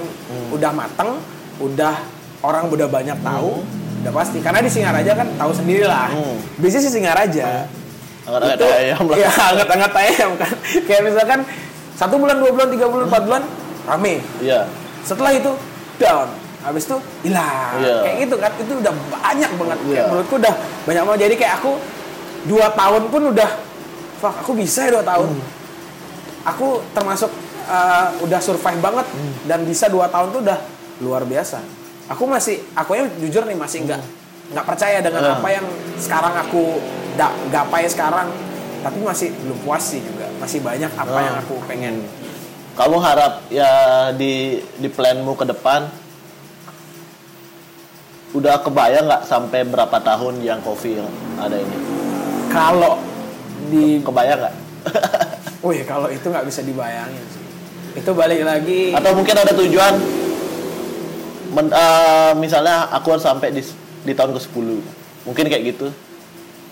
udah 0.53 0.71
mateng 0.71 1.17
udah 1.57 1.97
orang 2.45 2.69
udah 2.69 2.85
banyak 2.87 3.17
tahu 3.19 3.65
udah 4.05 4.13
pasti. 4.13 4.37
Karena 4.39 4.61
di 4.61 4.69
Singaraja 4.69 5.11
kan 5.17 5.27
tahu 5.33 5.51
sendiri 5.51 5.83
lah 5.83 6.13
Hmm. 6.13 6.37
bisnis 6.61 6.87
di 6.87 7.01
Singaraja 7.01 7.65
Angkat-angkat 8.27 8.59
ayam 8.75 9.03
lah. 9.07 9.15
ya 9.17 9.29
hangat-hangat 9.31 9.93
ayam 9.95 10.29
kan. 10.35 10.53
Kayak 10.83 11.01
misalkan 11.07 11.39
satu 11.95 12.15
bulan 12.19 12.35
dua 12.37 12.51
bulan 12.51 12.67
tiga 12.67 12.85
bulan 12.85 13.05
empat 13.07 13.23
bulan 13.23 13.43
rame. 13.87 14.19
Iya. 14.43 14.67
Setelah 15.01 15.31
itu 15.31 15.51
down. 15.95 16.27
Habis 16.59 16.83
itu 16.83 16.97
hilang. 17.23 17.79
Iya. 17.79 17.95
kayak 18.03 18.15
gitu 18.27 18.35
kan. 18.35 18.51
Itu 18.59 18.71
udah 18.75 18.93
banyak 19.07 19.51
banget. 19.55 19.77
Iya. 19.79 19.93
kayak 19.95 20.05
menurutku 20.11 20.35
udah 20.35 20.53
banyak 20.83 21.03
banget. 21.07 21.19
Jadi 21.23 21.35
kayak 21.39 21.53
aku 21.57 21.71
dua 22.45 22.67
tahun 22.75 23.03
pun 23.07 23.21
udah 23.31 23.49
fuck 24.17 24.35
aku 24.43 24.51
bisa 24.53 24.83
ya 24.83 24.99
dua 24.99 25.05
tahun? 25.05 25.29
Hmm. 25.31 25.55
aku 26.47 26.79
termasuk 26.91 27.27
uh, 27.67 28.07
udah 28.23 28.39
survive 28.39 28.79
banget 28.79 29.03
Hmm. 29.11 29.33
dan 29.45 29.59
bisa 29.63 29.87
dua 29.87 30.07
tahun 30.07 30.31
tuh 30.31 30.41
udah 30.43 30.59
luar 30.99 31.23
biasa. 31.23 31.59
Aku 32.07 32.23
masih 32.23 32.63
aku 32.71 32.95
yang 32.95 33.07
jujur 33.19 33.43
nih 33.43 33.55
masih 33.55 33.83
nggak 33.83 33.99
nggak 34.47 34.65
percaya 34.65 34.97
dengan 34.99 35.21
Hmm. 35.21 35.35
apa 35.37 35.47
yang 35.51 35.65
sekarang 35.95 36.33
aku 36.37 36.63
da, 37.13 37.27
gapai 37.49 37.83
sekarang 37.85 38.27
tapi 38.79 39.01
masih 39.01 39.33
belum 39.35 39.57
puas 39.61 39.83
sih 39.83 39.99
juga 39.99 40.29
masih 40.37 40.59
banyak 40.61 40.91
apa 40.93 41.11
Hmm. 41.11 41.25
yang 41.25 41.35
aku 41.37 41.55
pengen 41.65 41.95
kamu 42.73 42.97
harap 42.97 43.33
ya 43.49 43.71
di 44.13 44.33
di 44.77 44.87
planmu 44.87 45.33
ke 45.33 45.45
depan 45.45 45.89
udah 48.31 48.59
kebayang 48.59 49.07
nggak 49.07 49.23
sampai 49.23 49.63
berapa 49.63 49.97
tahun 49.97 50.43
yang 50.43 50.59
yang 50.61 51.09
ada 51.39 51.57
ini 51.57 51.77
kalau 52.47 52.99
di 53.67 53.99
kebayang 53.99 54.39
nggak 54.39 54.55
Wih, 55.59 55.83
kalau 55.89 56.07
itu 56.07 56.23
nggak 56.23 56.47
bisa 56.47 56.63
dibayangin 56.63 57.19
sih. 57.27 57.43
Itu 57.97 58.15
balik 58.15 58.39
lagi. 58.45 58.95
atau 58.95 59.11
mungkin 59.11 59.35
ada 59.35 59.51
tujuan 59.51 59.99
men- 61.51 61.73
eh, 61.73 62.31
misalnya 62.37 62.87
aku 62.87 63.17
harus 63.17 63.25
sampai 63.25 63.51
di 63.51 63.59
di 64.07 64.15
tahun 64.15 64.31
ke 64.31 64.39
10 64.39 65.27
mungkin 65.27 65.45
kayak 65.45 65.75
gitu 65.75 65.91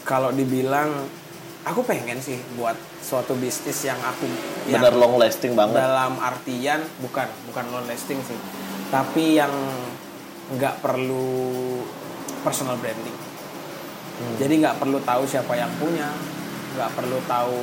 Kalau 0.06 0.30
dibilang, 0.30 1.10
aku 1.66 1.82
pengen 1.82 2.22
sih 2.22 2.38
buat 2.56 2.78
suatu 3.02 3.34
bisnis 3.36 3.82
yang 3.84 3.98
aku 3.98 4.30
bener 4.70 4.94
long 4.94 5.18
lasting 5.18 5.58
banget 5.58 5.82
dalam 5.82 6.22
artian 6.22 6.80
bukan 7.02 7.26
bukan 7.50 7.66
long 7.74 7.86
lasting 7.90 8.22
sih, 8.22 8.38
tapi 8.94 9.34
yang 9.36 9.50
nggak 10.54 10.78
perlu 10.78 11.82
personal 12.46 12.78
branding. 12.78 13.18
Hmm. 14.22 14.36
Jadi 14.38 14.62
nggak 14.62 14.78
perlu 14.78 15.02
tahu 15.02 15.26
siapa 15.26 15.58
yang 15.58 15.74
punya, 15.82 16.14
nggak 16.78 16.94
perlu 16.94 17.18
tahu 17.26 17.58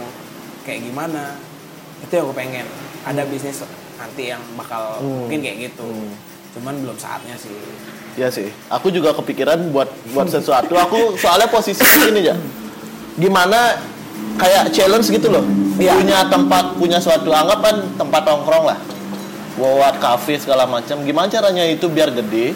kayak 0.66 0.82
gimana. 0.82 1.38
Itu 2.02 2.10
yang 2.18 2.26
aku 2.26 2.34
pengen. 2.34 2.66
Ada 3.06 3.22
bisnis 3.30 3.62
nanti 3.96 4.34
yang 4.34 4.42
bakal 4.58 4.98
Hmm. 4.98 5.30
mungkin 5.30 5.46
kayak 5.46 5.70
gitu. 5.70 5.86
Hmm. 5.86 6.10
Cuman 6.52 6.74
belum 6.84 6.96
saatnya 7.00 7.36
sih. 7.40 7.52
Ya 8.12 8.28
sih, 8.28 8.52
aku 8.68 8.92
juga 8.92 9.16
kepikiran 9.16 9.72
buat 9.72 9.88
buat 10.12 10.28
sesuatu. 10.28 10.76
Aku 10.76 11.16
soalnya 11.16 11.48
posisi 11.48 11.80
ini 12.12 12.28
ya. 12.28 12.36
Gimana 13.16 13.80
kayak 14.36 14.72
challenge 14.72 15.08
gitu 15.08 15.32
loh. 15.32 15.44
Iya. 15.80 15.96
Punya 15.96 16.18
tempat, 16.28 16.76
punya 16.76 17.00
suatu 17.00 17.32
anggapan 17.32 17.96
tempat 17.96 18.22
nongkrong 18.28 18.64
lah. 18.68 18.78
Buat 19.56 19.96
kafe 19.96 20.36
segala 20.36 20.68
macam. 20.68 21.00
Gimana 21.04 21.28
caranya 21.32 21.64
itu 21.64 21.88
biar 21.88 22.12
gede 22.12 22.52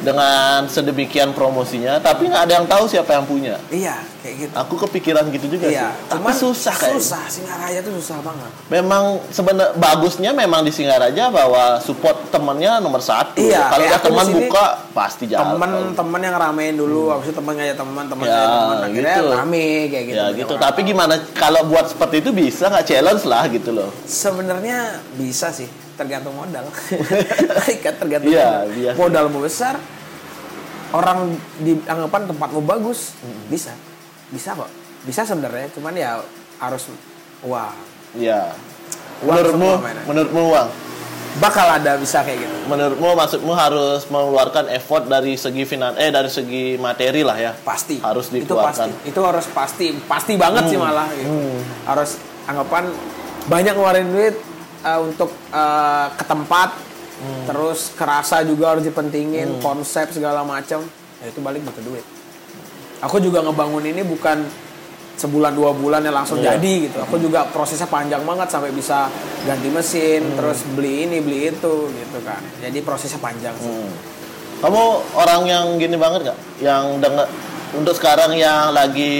dengan 0.00 0.64
sedemikian 0.66 1.30
promosinya, 1.32 2.00
tapi 2.00 2.26
nggak 2.26 2.42
ada 2.48 2.54
yang 2.58 2.66
tahu 2.66 2.84
siapa 2.84 3.12
yang 3.12 3.24
punya. 3.24 3.60
Iya, 3.68 4.00
kayak 4.24 4.34
gitu. 4.40 4.52
Aku 4.56 4.74
kepikiran 4.80 5.28
gitu 5.28 5.46
juga 5.46 5.68
Iya, 5.68 5.92
sih. 5.92 6.08
Tapi 6.08 6.30
susah 6.32 6.74
kayak. 6.74 6.96
Susah, 6.96 7.22
Singaraja 7.28 7.78
tuh 7.84 7.92
susah 8.00 8.18
banget. 8.24 8.50
Memang 8.68 9.20
sebenarnya 9.28 9.76
bagusnya 9.76 10.30
memang 10.32 10.64
di 10.64 10.72
Singaraja 10.72 11.28
bahwa 11.28 11.78
support 11.84 12.32
temennya 12.32 12.80
nomor 12.80 13.04
satu. 13.04 13.36
Iya, 13.36 13.68
Kalau 13.68 13.84
udah 13.84 14.00
teman 14.00 14.26
buka 14.32 14.64
pasti 14.90 15.24
jalan. 15.28 15.60
Temen-temen 15.60 16.20
yang 16.24 16.36
ramein 16.36 16.74
dulu, 16.74 17.12
habis 17.12 17.28
itu 17.28 17.36
temen 17.36 17.52
ngajak 17.54 17.76
teman, 17.76 18.04
teman 18.08 18.24
Ya, 18.24 18.40
teman, 18.40 18.76
akhirnya 18.88 19.16
gitu. 19.20 19.28
rame 19.36 19.66
kayak 19.86 20.04
gitu. 20.08 20.16
ya 20.16 20.26
gitu. 20.32 20.52
orang. 20.56 20.62
Tapi 20.64 20.80
gimana 20.82 21.14
kalau 21.36 21.60
buat 21.68 21.86
seperti 21.86 22.16
itu 22.24 22.30
bisa 22.32 22.72
nggak 22.72 22.86
challenge 22.86 23.22
lah 23.28 23.44
gitu 23.46 23.70
loh. 23.70 23.90
sebenarnya 24.02 24.78
bisa 25.14 25.52
sih, 25.52 25.68
tergantung 26.00 26.32
modal. 26.32 26.64
Kan 27.84 27.94
tergantung 27.94 28.30
Iya, 28.30 28.64
modal. 28.64 28.66
biasa. 28.72 28.96
Modalmu 28.96 29.38
besar, 29.40 29.74
orang 30.90 31.18
di 31.58 31.76
anggapan 31.84 32.22
tempatmu 32.26 32.60
bagus, 32.62 33.14
bisa, 33.46 33.76
bisa 34.28 34.54
kok, 34.54 34.70
bisa 35.04 35.22
sebenarnya. 35.22 35.68
Cuman 35.70 35.92
ya 35.92 36.18
harus 36.58 36.88
wah 37.42 37.76
Iya. 38.10 38.56
Uang 39.20 39.36
Menurutmu, 39.36 39.70
menurutmu 40.08 40.42
uang. 40.50 40.68
bakal 41.38 41.62
ada 41.70 41.94
bisa 41.94 42.20
kayak 42.20 42.42
gitu. 42.42 42.56
Menurutmu 42.66 43.14
maksudmu 43.14 43.52
harus 43.52 44.02
mengeluarkan 44.08 44.66
effort 44.70 45.06
dari 45.06 45.36
segi 45.36 45.62
finan 45.62 45.94
eh 45.94 46.08
dari 46.08 46.26
segi 46.26 46.74
materi 46.74 47.22
lah 47.22 47.38
ya. 47.38 47.52
pasti 47.54 48.02
Harus 48.02 48.28
itu 48.28 48.42
dikeluarkan. 48.42 48.90
pasti 48.90 49.06
itu 49.06 49.20
harus 49.20 49.46
pasti 49.46 49.86
pasti 50.02 50.32
banget 50.34 50.66
sih 50.66 50.76
malah 50.76 51.06
gitu. 51.12 51.30
Hmm. 51.30 51.60
harus 51.86 52.18
anggapan 52.44 52.90
banyak 53.46 53.72
ngeluarin 53.72 54.08
duit 54.10 54.34
uh, 54.82 55.00
untuk 55.00 55.30
uh, 55.50 56.08
ke 56.14 56.24
tempat 56.24 56.70
Hmm. 57.20 57.44
terus 57.44 57.92
kerasa 57.92 58.40
juga 58.40 58.72
harus 58.72 58.80
dipentingin 58.80 59.60
konsep 59.60 60.08
segala 60.08 60.40
macam 60.40 60.80
ya 61.20 61.28
itu 61.28 61.36
balik 61.38 61.60
butuh 61.60 61.84
duit 61.84 62.00
aku 62.98 63.20
juga 63.20 63.44
ngebangun 63.44 63.84
ini 63.84 64.00
bukan 64.00 64.40
sebulan 65.14 65.52
dua 65.52 65.76
bulan 65.76 66.00
ya 66.00 66.16
langsung 66.16 66.40
Iya. 66.40 66.56
jadi 66.56 66.88
gitu 66.88 66.96
aku 66.96 67.20
juga 67.20 67.44
prosesnya 67.44 67.84
panjang 67.84 68.24
banget 68.24 68.48
sampai 68.48 68.72
bisa 68.72 69.12
ganti 69.44 69.68
mesin 69.68 70.32
Hmm. 70.32 70.36
terus 70.40 70.64
beli 70.72 71.04
ini 71.04 71.20
beli 71.20 71.52
itu 71.52 71.92
gitu 71.92 72.18
kan 72.24 72.40
jadi 72.56 72.80
prosesnya 72.80 73.20
panjang 73.20 73.52
sih 73.54 73.68
Hmm. 73.68 73.92
Kamu 74.60 74.82
orang 75.12 75.40
yang 75.44 75.64
gini 75.76 75.96
banget 75.96 76.32
gak? 76.32 76.38
Yang 76.56 77.00
denger 77.00 77.26
untuk 77.76 77.94
sekarang 77.96 78.32
yang 78.32 78.72
lagi 78.72 79.12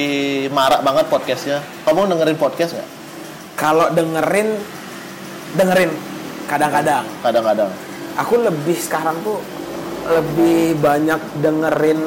marak 0.48 0.80
banget 0.80 1.04
podcastnya. 1.08 1.60
Kamu 1.84 2.08
dengerin 2.08 2.36
podcast 2.36 2.76
nggak? 2.76 2.88
kalau 3.56 3.92
dengerin 3.92 4.56
dengerin. 5.54 5.90
Kadang-kadang. 6.46 7.04
Kadang-kadang. 7.22 7.70
aku 8.10 8.42
lebih 8.42 8.74
sekarang 8.74 9.14
tuh 9.22 9.38
lebih 10.04 10.74
banyak 10.82 11.20
dengerin 11.40 12.00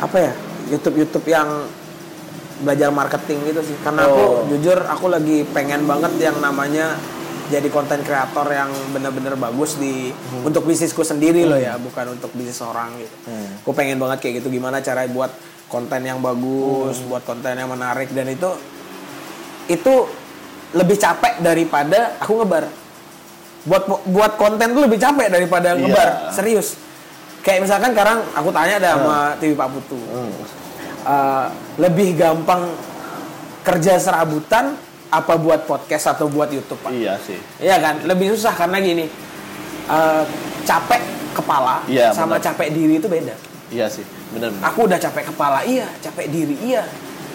apa 0.00 0.16
ya 0.16 0.32
YouTube 0.72 0.96
YouTube 1.04 1.26
yang 1.28 1.68
belajar 2.64 2.88
marketing 2.88 3.44
gitu 3.44 3.60
sih. 3.60 3.76
Karena 3.84 4.08
Oh. 4.08 4.10
aku 4.10 4.24
jujur 4.56 4.80
aku 4.80 5.06
lagi 5.12 5.44
pengen 5.52 5.84
banget 5.84 6.16
yang 6.16 6.40
namanya 6.40 6.96
jadi 7.52 7.66
konten 7.68 8.00
kreator 8.06 8.46
yang 8.46 8.70
bener-bener 8.94 9.34
bagus 9.34 9.76
di 9.76 10.14
untuk 10.46 10.64
bisnisku 10.64 11.02
sendiri 11.02 11.44
loh 11.44 11.58
ya 11.58 11.76
bukan 11.76 12.14
untuk 12.14 12.30
bisnis 12.32 12.62
orang 12.64 12.94
gitu. 12.96 13.16
Aku 13.62 13.76
pengen 13.76 14.00
banget 14.00 14.22
kayak 14.24 14.40
gitu 14.40 14.48
gimana 14.48 14.80
cara 14.80 15.04
buat 15.10 15.30
konten 15.68 16.02
yang 16.02 16.24
bagus 16.24 17.04
buat 17.04 17.20
konten 17.22 17.58
yang 17.58 17.68
menarik. 17.68 18.10
Dan 18.14 18.32
itu 18.32 18.48
itu 19.66 19.94
lebih 20.72 20.96
capek 20.96 21.38
daripada 21.38 22.14
aku 22.16 22.38
ngebar 22.38 22.64
buat 23.62 23.82
buat 24.06 24.32
konten 24.34 24.70
tuh 24.70 24.82
lebih 24.82 24.96
capek 24.96 25.28
daripada 25.28 25.72
Iya. 25.72 25.80
ngebar 25.80 26.08
serius 26.30 26.78
kayak 27.40 27.64
misalkan 27.64 27.90
sekarang 27.90 28.18
aku 28.32 28.48
tanya 28.50 28.74
ada 28.76 28.90
sama 28.94 29.18
TV 29.36 29.52
Pak 29.52 29.68
Putu 29.70 29.98
Uh, 31.00 31.48
lebih 31.76 32.12
gampang 32.12 32.60
kerja 33.62 33.96
serabutan 33.96 34.76
apa 35.08 35.32
buat 35.34 35.64
podcast 35.64 36.12
atau 36.12 36.28
buat 36.28 36.46
YouTube 36.46 36.76
Pak 36.78 36.92
Iya 36.92 37.16
sih. 37.18 37.40
Iya 37.56 37.80
kan 37.80 38.04
lebih 38.04 38.28
susah 38.30 38.52
karena 38.52 38.76
gini 38.78 39.08
uh, 39.86 40.28
capek 40.62 41.00
kepala 41.32 41.80
Iya, 41.86 42.12
sama 42.12 42.36
benar. 42.36 42.44
capek 42.46 42.68
diri 42.70 42.94
itu 42.96 43.08
beda 43.08 43.32
Iya 43.70 43.88
sih. 43.88 44.04
Benar. 44.30 44.52
aku 44.60 44.84
udah 44.84 45.00
capek 45.00 45.32
kepala 45.32 45.64
iya 45.64 45.88
capek 45.98 46.28
diri 46.28 46.54
iya 46.60 46.84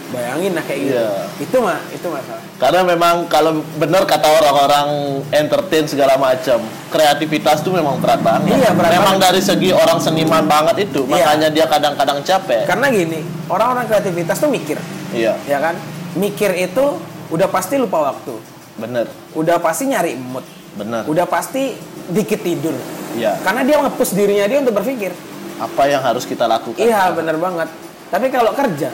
bayangin 0.07 0.53
lah 0.53 0.61
kayak 0.61 0.80
gitu 0.82 0.95
Iya. 0.95 1.10
itu 1.40 1.57
mah 1.57 1.80
itu 1.90 2.07
masalah 2.07 2.44
Karena 2.56 2.82
memang 2.84 3.15
kalau 3.26 3.52
benar 3.76 4.06
kata 4.06 4.27
orang-orang 4.32 4.88
entertain 5.30 5.84
segala 5.84 6.15
macam, 6.15 6.64
kreativitas 6.88 7.60
tuh 7.60 7.73
memang 7.73 7.99
berat 7.99 8.22
banget. 8.22 8.56
Iya, 8.56 8.72
berat 8.72 8.91
memang 8.91 9.19
banget. 9.19 9.26
dari 9.27 9.41
segi 9.41 9.69
orang 9.69 9.99
seniman 9.99 10.45
banget 10.45 10.88
itu, 10.88 11.03
Iya. 11.03 11.11
makanya 11.11 11.48
dia 11.49 11.65
kadang-kadang 11.65 12.19
capek. 12.22 12.64
karena 12.64 12.88
gini 12.88 13.19
orang-orang 13.48 13.86
kreativitas 13.86 14.38
tuh 14.38 14.48
mikir 14.48 14.80
Iya, 15.11 15.36
ya 15.44 15.57
kan 15.60 15.76
mikir 16.14 16.53
itu 16.53 16.86
udah 17.27 17.48
pasti 17.48 17.76
lupa 17.76 18.06
waktu 18.06 18.40
bener, 18.76 19.06
udah 19.34 19.57
pasti 19.57 19.88
nyari 19.88 20.15
mood 20.15 20.44
bener. 20.73 21.03
udah 21.06 21.26
pasti 21.26 21.76
dikit 22.07 22.40
tidur 22.40 22.76
Iya. 23.14 23.36
karena 23.41 23.64
dia 23.64 23.80
nge-push 23.80 24.14
dirinya 24.14 24.45
dia 24.45 24.60
untuk 24.60 24.76
berpikir 24.76 25.11
Apa 25.56 25.88
yang 25.88 25.99
harus 25.99 26.23
kita 26.23 26.45
lakukan? 26.45 26.76
Iya 26.77 27.11
bener 27.11 27.36
banget. 27.36 27.72
Tapi 28.06 28.27
kalau 28.27 28.52
kerja, 28.52 28.91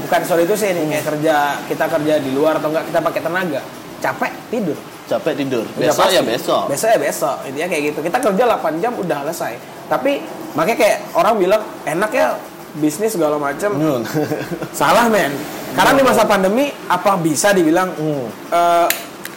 bukan 0.00 0.20
soal 0.24 0.42
itu 0.42 0.54
sih 0.54 0.70
nih 0.70 0.84
kayak 0.90 1.04
kerja 1.06 1.34
kita 1.64 1.84
kerja 1.86 2.14
di 2.18 2.30
luar 2.30 2.58
atau 2.58 2.68
enggak 2.68 2.90
kita 2.90 3.00
pakai 3.00 3.20
tenaga, 3.20 3.60
capek 3.98 4.32
tidur. 4.48 4.78
Capek 5.04 5.34
tidur. 5.36 5.64
Udah 5.70 5.84
Besok 5.84 6.00
pasti. 6.00 6.16
ya 6.16 6.22
besok. 6.24 6.62
Besok 6.66 6.88
ya 6.88 6.98
besok. 6.98 7.36
Intinya 7.44 7.68
kayak 7.68 7.82
gitu. 7.86 7.98
Kita 8.00 8.18
kerja 8.18 8.42
8 8.56 8.80
jam 8.80 8.92
udah 8.96 9.18
selesai. 9.22 9.52
Tapi 9.84 10.12
makanya 10.52 10.78
kayak 10.80 10.98
orang 11.12 11.34
bilang 11.36 11.62
enak 11.84 12.08
ya 12.08 12.26
bisnis 12.74 13.12
segala 13.12 13.36
macam. 13.36 13.76
Nun. 13.76 14.02
Salah 14.80 15.06
men. 15.06 15.28
Karena 15.76 15.92
di 15.92 16.00
masa 16.00 16.24
pandemi 16.24 16.72
apa 16.88 17.20
bisa 17.20 17.52
dibilang 17.52 17.92
Hmm. 17.92 18.24
eh, 18.48 18.88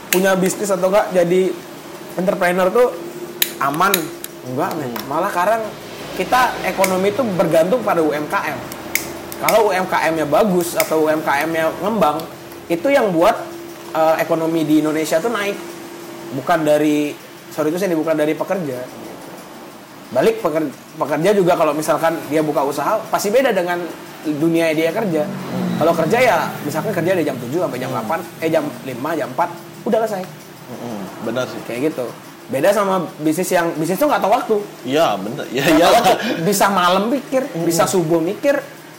punya 0.08 0.40
bisnis 0.40 0.72
atau 0.72 0.88
enggak 0.88 1.12
jadi 1.12 1.52
entrepreneur 2.16 2.72
tuh 2.72 2.88
aman? 3.60 3.92
Enggak 4.48 4.72
men. 4.74 4.88
Hmm. 4.88 5.04
Malah 5.12 5.30
sekarang 5.30 5.62
kita 6.16 6.42
ekonomi 6.64 7.12
itu 7.12 7.28
bergantung 7.36 7.84
pada 7.84 8.00
UMKM. 8.00 8.77
Kalau 9.38 9.70
UMKM-nya 9.70 10.26
bagus 10.26 10.74
atau 10.74 11.06
UMKM-nya 11.06 11.70
ngembang, 11.86 12.18
itu 12.68 12.88
yang 12.90 13.14
buat 13.14 13.38
eh, 13.94 14.16
ekonomi 14.22 14.66
di 14.66 14.82
Indonesia 14.82 15.22
tuh 15.22 15.30
naik. 15.30 15.56
Bukan 16.34 16.66
dari 16.66 17.14
sorry 17.54 17.72
itu 17.72 17.78
sih 17.80 17.90
bukan 17.94 18.18
dari 18.18 18.34
pekerja. 18.34 18.82
Balik 20.08 20.40
pekerja, 20.40 20.72
pekerja 20.96 21.30
juga 21.36 21.54
kalau 21.60 21.76
misalkan 21.76 22.16
dia 22.32 22.40
buka 22.40 22.64
usaha 22.64 23.00
pasti 23.12 23.28
beda 23.30 23.52
dengan 23.52 23.80
dunia 24.26 24.74
dia 24.74 24.92
kerja. 24.92 25.24
Kalau 25.78 25.94
kerja 25.94 26.18
ya 26.18 26.38
misalkan 26.66 26.92
kerja 26.92 27.12
dari 27.14 27.24
jam 27.28 27.38
7 27.38 27.54
sampai 27.54 27.80
jam 27.80 27.92
8, 27.94 28.44
eh 28.44 28.50
jam 28.50 28.66
5, 28.66 29.20
jam 29.20 29.30
4 29.36 29.86
udah 29.88 30.00
selesai. 30.04 30.24
Mm-mm, 30.68 30.98
bener 31.28 31.46
sih. 31.48 31.62
Kayak 31.70 31.94
gitu. 31.94 32.06
Beda 32.48 32.72
sama 32.72 33.04
bisnis 33.20 33.52
yang 33.52 33.68
bisnis 33.76 34.00
tuh 34.00 34.08
nggak 34.08 34.24
tahu 34.24 34.32
waktu. 34.32 34.56
Iya, 34.88 35.20
bener. 35.20 35.44
Ya 35.52 35.88
waktu. 35.92 36.44
Bisa 36.48 36.72
malam 36.72 37.12
mikir, 37.12 37.44
bisa 37.68 37.84
subuh 37.84 38.24
mikir, 38.24 38.56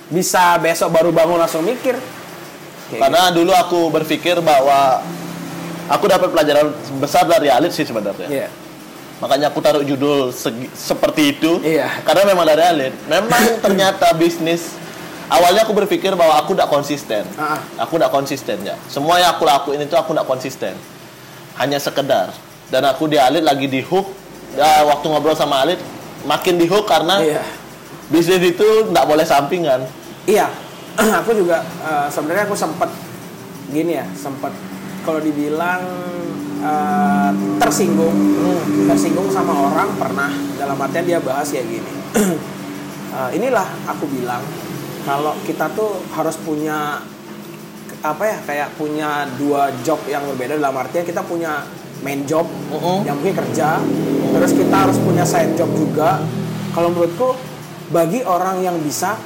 bisa 0.08 0.56
besok 0.58 0.88
baru 0.90 1.10
bangun 1.10 1.36
langsung 1.36 1.62
mikir. 1.62 1.96
Kayak 2.88 3.00
Karena 3.00 3.22
dulu 3.28 3.52
aku 3.52 3.80
berpikir 3.88 4.40
bahwa 4.40 5.04
aku 5.86 6.04
dapat 6.04 6.28
pelajaran 6.28 6.72
besar 6.96 7.24
dari 7.24 7.48
Alit 7.48 7.70
sih 7.70 7.84
sebenarnya. 7.84 8.24
gitu. 8.24 8.32
Iya. 8.34 8.48
Makanya 9.18 9.50
aku 9.50 9.58
taruh 9.58 9.82
judul 9.82 10.30
segi- 10.30 10.70
seperti 10.72 11.36
itu. 11.36 11.60
Iya. 11.60 12.00
Karena 12.02 12.24
memang 12.24 12.44
dari 12.44 12.62
Alit. 12.62 12.94
Memang 13.04 13.42
ternyata 13.64 14.08
bisnis 14.14 14.72
awalnya 15.28 15.62
aku 15.62 15.76
berpikir 15.76 16.14
bahwa 16.14 16.38
aku 16.38 16.56
tidak 16.56 16.70
konsisten. 16.70 17.24
Ah. 17.36 17.60
Aku 17.76 18.00
tidak 18.00 18.08
konsisten 18.08 18.56
ya. 18.62 18.78
Semua 18.88 19.20
yang 19.20 19.34
aku 19.34 19.44
lakuin 19.44 19.82
itu 19.82 19.92
aku 19.92 20.16
tidak 20.16 20.24
konsisten. 20.24 20.72
Hanya 21.56 21.76
sekedar. 21.76 22.32
Dan 22.68 22.84
aku 22.84 23.04
di 23.04 23.20
Alit 23.20 23.44
lagi 23.44 23.68
di 23.68 23.80
hook. 23.80 24.08
Ya, 24.56 24.80
waktu 24.82 25.04
ngobrol 25.04 25.36
sama 25.36 25.60
Alit 25.60 25.76
makin 26.24 26.56
di 26.56 26.64
hook 26.64 26.88
karena 26.88 27.20
Iya. 27.20 27.44
Bisnis 28.08 28.42
itu 28.56 28.68
tidak 28.88 29.04
boleh 29.04 29.24
sampingan. 29.24 29.80
Iya, 30.28 30.48
aku 31.20 31.32
juga 31.36 31.62
eh, 31.62 32.08
sebenarnya 32.12 32.44
aku 32.48 32.56
sempat 32.56 32.90
gini 33.68 34.00
ya, 34.00 34.06
sempat 34.16 34.52
kalau 35.04 35.20
dibilang 35.20 35.82
eh, 36.60 37.30
tersinggung, 37.60 38.16
tersinggung 38.88 39.28
sama 39.32 39.52
orang 39.72 39.88
pernah 39.96 40.30
dalam 40.56 40.76
artian 40.80 41.04
dia 41.06 41.20
bahas 41.20 41.48
ya 41.52 41.62
gini. 41.62 41.92
Eh, 43.08 43.40
inilah 43.40 43.64
aku 43.88 44.04
bilang 44.04 44.44
kalau 45.08 45.32
kita 45.48 45.64
tuh 45.72 45.96
harus 46.12 46.36
punya 46.44 47.00
apa 48.04 48.22
ya 48.22 48.36
kayak 48.44 48.68
punya 48.76 49.24
dua 49.40 49.72
job 49.82 49.98
yang 50.06 50.22
berbeda 50.28 50.60
dalam 50.60 50.76
artian 50.76 51.02
kita 51.02 51.24
punya 51.24 51.64
main 52.04 52.22
job 52.28 52.46
Mm-mm. 52.70 53.02
yang 53.08 53.18
mungkin 53.18 53.34
kerja 53.34 53.82
terus 54.36 54.52
kita 54.54 54.76
harus 54.76 55.00
punya 55.02 55.24
side 55.26 55.58
job 55.58 55.66
juga 55.74 56.22
kalau 56.76 56.94
menurutku 56.94 57.34
bagi 57.88 58.20
orang 58.24 58.60
yang 58.60 58.76
bisa 58.84 59.16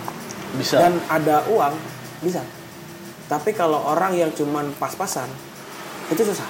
Bisa. 0.55 0.78
dan 0.78 1.01
ada 1.09 1.43
uang 1.48 1.74
bisa. 2.22 2.44
Tapi 3.26 3.51
kalau 3.56 3.80
orang 3.89 4.14
yang 4.14 4.30
cuman 4.30 4.70
pas-pasan 4.76 5.26
itu 6.12 6.22
susah. 6.22 6.47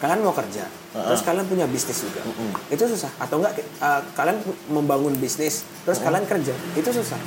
Kalian 0.00 0.24
mau 0.24 0.32
kerja 0.32 0.64
terus 0.90 1.22
kalian 1.22 1.46
punya 1.46 1.70
bisnis 1.70 2.02
juga. 2.02 2.24
Itu 2.72 2.88
susah. 2.88 3.12
Atau 3.22 3.38
enggak 3.38 3.60
eh, 3.60 4.00
kalian 4.16 4.42
membangun 4.72 5.14
bisnis 5.20 5.62
terus 5.86 6.02
kalian 6.02 6.26
kerja 6.26 6.56
itu 6.74 6.90
susah. 6.90 7.20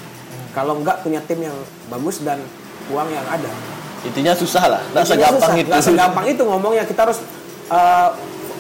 Kalau 0.51 0.81
enggak 0.81 1.05
punya 1.05 1.21
tim 1.23 1.39
yang 1.45 1.55
bagus 1.88 2.25
dan 2.25 2.41
uang 2.91 3.07
yang 3.13 3.23
ada. 3.30 3.47
Intinya 4.03 4.35
susah 4.35 4.63
lah. 4.67 4.81
Nggak 4.91 5.05
segampang 5.07 5.53
itu. 5.55 5.69
Nggak 5.71 5.84
segampang 5.85 6.25
itu 6.27 6.41
ngomongnya. 6.43 6.84
Kita 6.84 7.07
harus 7.07 7.21
eh, 7.69 8.09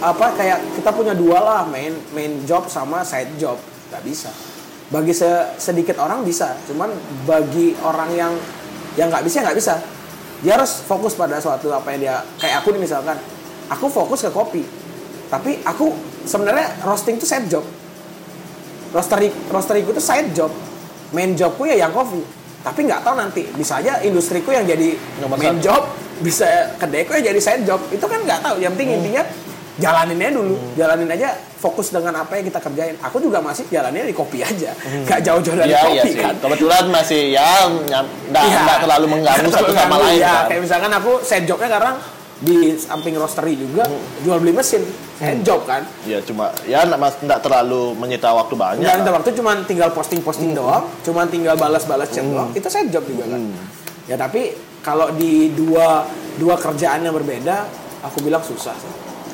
apa 0.03 0.27
kayak 0.37 0.59
kita 0.77 0.89
punya 0.93 1.17
dua 1.17 1.41
lah 1.41 1.61
main 1.65 1.97
main 2.13 2.45
job 2.45 2.69
sama 2.69 3.01
side 3.03 3.35
job. 3.41 3.57
Nggak 3.89 4.03
bisa 4.05 4.31
bagi 4.89 5.11
se- 5.11 5.55
sedikit 5.55 5.97
orang 5.97 6.21
bisa 6.21 6.57
cuman 6.65 6.91
bagi 7.23 7.75
orang 7.79 8.09
yang 8.11 8.33
yang 8.95 9.07
nggak 9.07 9.23
bisa 9.23 9.41
nggak 9.41 9.57
bisa. 9.57 9.79
Dia 10.43 10.59
harus 10.59 10.83
fokus 10.83 11.13
pada 11.13 11.39
suatu 11.39 11.71
apa 11.71 11.87
yang 11.91 11.99
dia 12.01 12.15
kayak 12.37 12.61
aku 12.61 12.71
nih 12.71 12.83
misalkan. 12.83 13.15
Aku 13.69 13.87
fokus 13.87 14.21
ke 14.21 14.29
kopi 14.29 14.61
tapi 15.27 15.57
aku 15.61 15.89
sebenarnya 16.23 16.83
roasting 16.83 17.15
itu 17.15 17.25
side 17.25 17.47
job. 17.47 17.63
Roastery 18.91 19.33
roasteriku 19.49 19.89
itu 19.91 20.03
side 20.03 20.29
job. 20.31 20.51
Main 21.09 21.33
jobku 21.33 21.65
ya 21.65 21.77
yang 21.77 21.89
kopi 21.89 22.21
tapi 22.61 22.85
nggak 22.85 23.01
tahu 23.01 23.15
nanti. 23.17 23.43
Bisa 23.49 23.79
aja 23.79 23.99
industriku 23.99 24.51
yang 24.51 24.63
jadi 24.63 24.93
Nomor 25.19 25.35
main 25.35 25.57
satu. 25.57 25.63
job 25.63 25.81
bisa 26.25 26.45
kedaiku 26.77 27.17
yang 27.17 27.33
jadi 27.33 27.39
side 27.41 27.63
job. 27.63 27.81
Itu 27.89 28.05
kan 28.05 28.21
nggak 28.21 28.39
tahu 28.41 28.61
yang 28.61 28.75
penting 28.75 28.99
intinya 28.99 29.23
jalanin 29.75 30.15
aja 30.15 30.31
dulu 30.33 30.55
jalanin 30.73 31.09
aja 31.09 31.29
fokus 31.55 31.89
dengan 31.89 32.13
apa 32.15 32.35
yang 32.35 32.45
kita 32.45 32.59
kerjain 32.59 32.93
aku 32.99 33.17
juga 33.17 33.39
masih 33.39 33.65
jalannya 33.67 34.05
di 34.05 34.13
kopi 34.13 34.39
aja 34.39 34.69
nggak 34.75 35.19
jauh-jauh 35.19 35.55
dari 35.55 35.69
Iya, 35.69 35.81
iya 35.81 35.85
kopi 35.97 36.09
sih. 36.09 36.19
kan 36.19 36.33
Kebetulan 36.37 36.83
masih 36.87 37.21
ya 37.31 37.49
nggak 37.65 38.03
Iya. 38.35 38.59
nggak 38.61 38.79
terlalu 38.79 39.05
mengganggu 39.09 39.41
Nggak 39.43 39.57
satu 39.59 39.73
sama 39.73 39.95
lain 39.99 40.19
ya. 40.19 40.29
kan. 40.29 40.45
kayak 40.45 40.61
misalkan 40.61 40.91
aku 40.91 41.11
side 41.21 41.45
jobnya 41.45 41.69
sekarang 41.69 41.95
di 42.35 42.57
samping 42.75 43.15
roastery 43.15 43.55
juga 43.55 43.87
jual 44.19 44.37
beli 44.37 44.51
mesin 44.51 44.83
side 45.15 45.41
job 45.41 45.63
kan 45.63 45.81
Ya 46.03 46.19
cuma 46.19 46.51
ya 46.63 46.83
nggak 46.83 47.39
terlalu 47.39 47.95
menyita 47.95 48.29
waktu 48.29 48.53
banyak. 48.53 48.83
Nggak 48.83 48.97
lah. 48.99 49.13
waktu 49.15 49.29
cuman 49.33 49.57
tinggal 49.63 49.89
posting-posting 49.89 50.51
doang, 50.51 50.85
cuman 51.01 51.25
tinggal 51.25 51.55
balas-balas 51.55 52.11
chat 52.11 52.21
doang. 52.21 52.51
Itu 52.51 52.67
saya 52.67 52.85
job 52.87 53.05
juga 53.05 53.25
kan. 53.27 53.41
Ya 54.03 54.19
tapi 54.19 54.51
kalau 54.83 55.09
di 55.09 55.49
dua 55.49 56.03
dua 56.35 56.59
kerjaan 56.59 57.01
yang 57.01 57.15
berbeda, 57.15 57.63
aku 58.03 58.19
bilang 58.21 58.43
susah. 58.43 58.75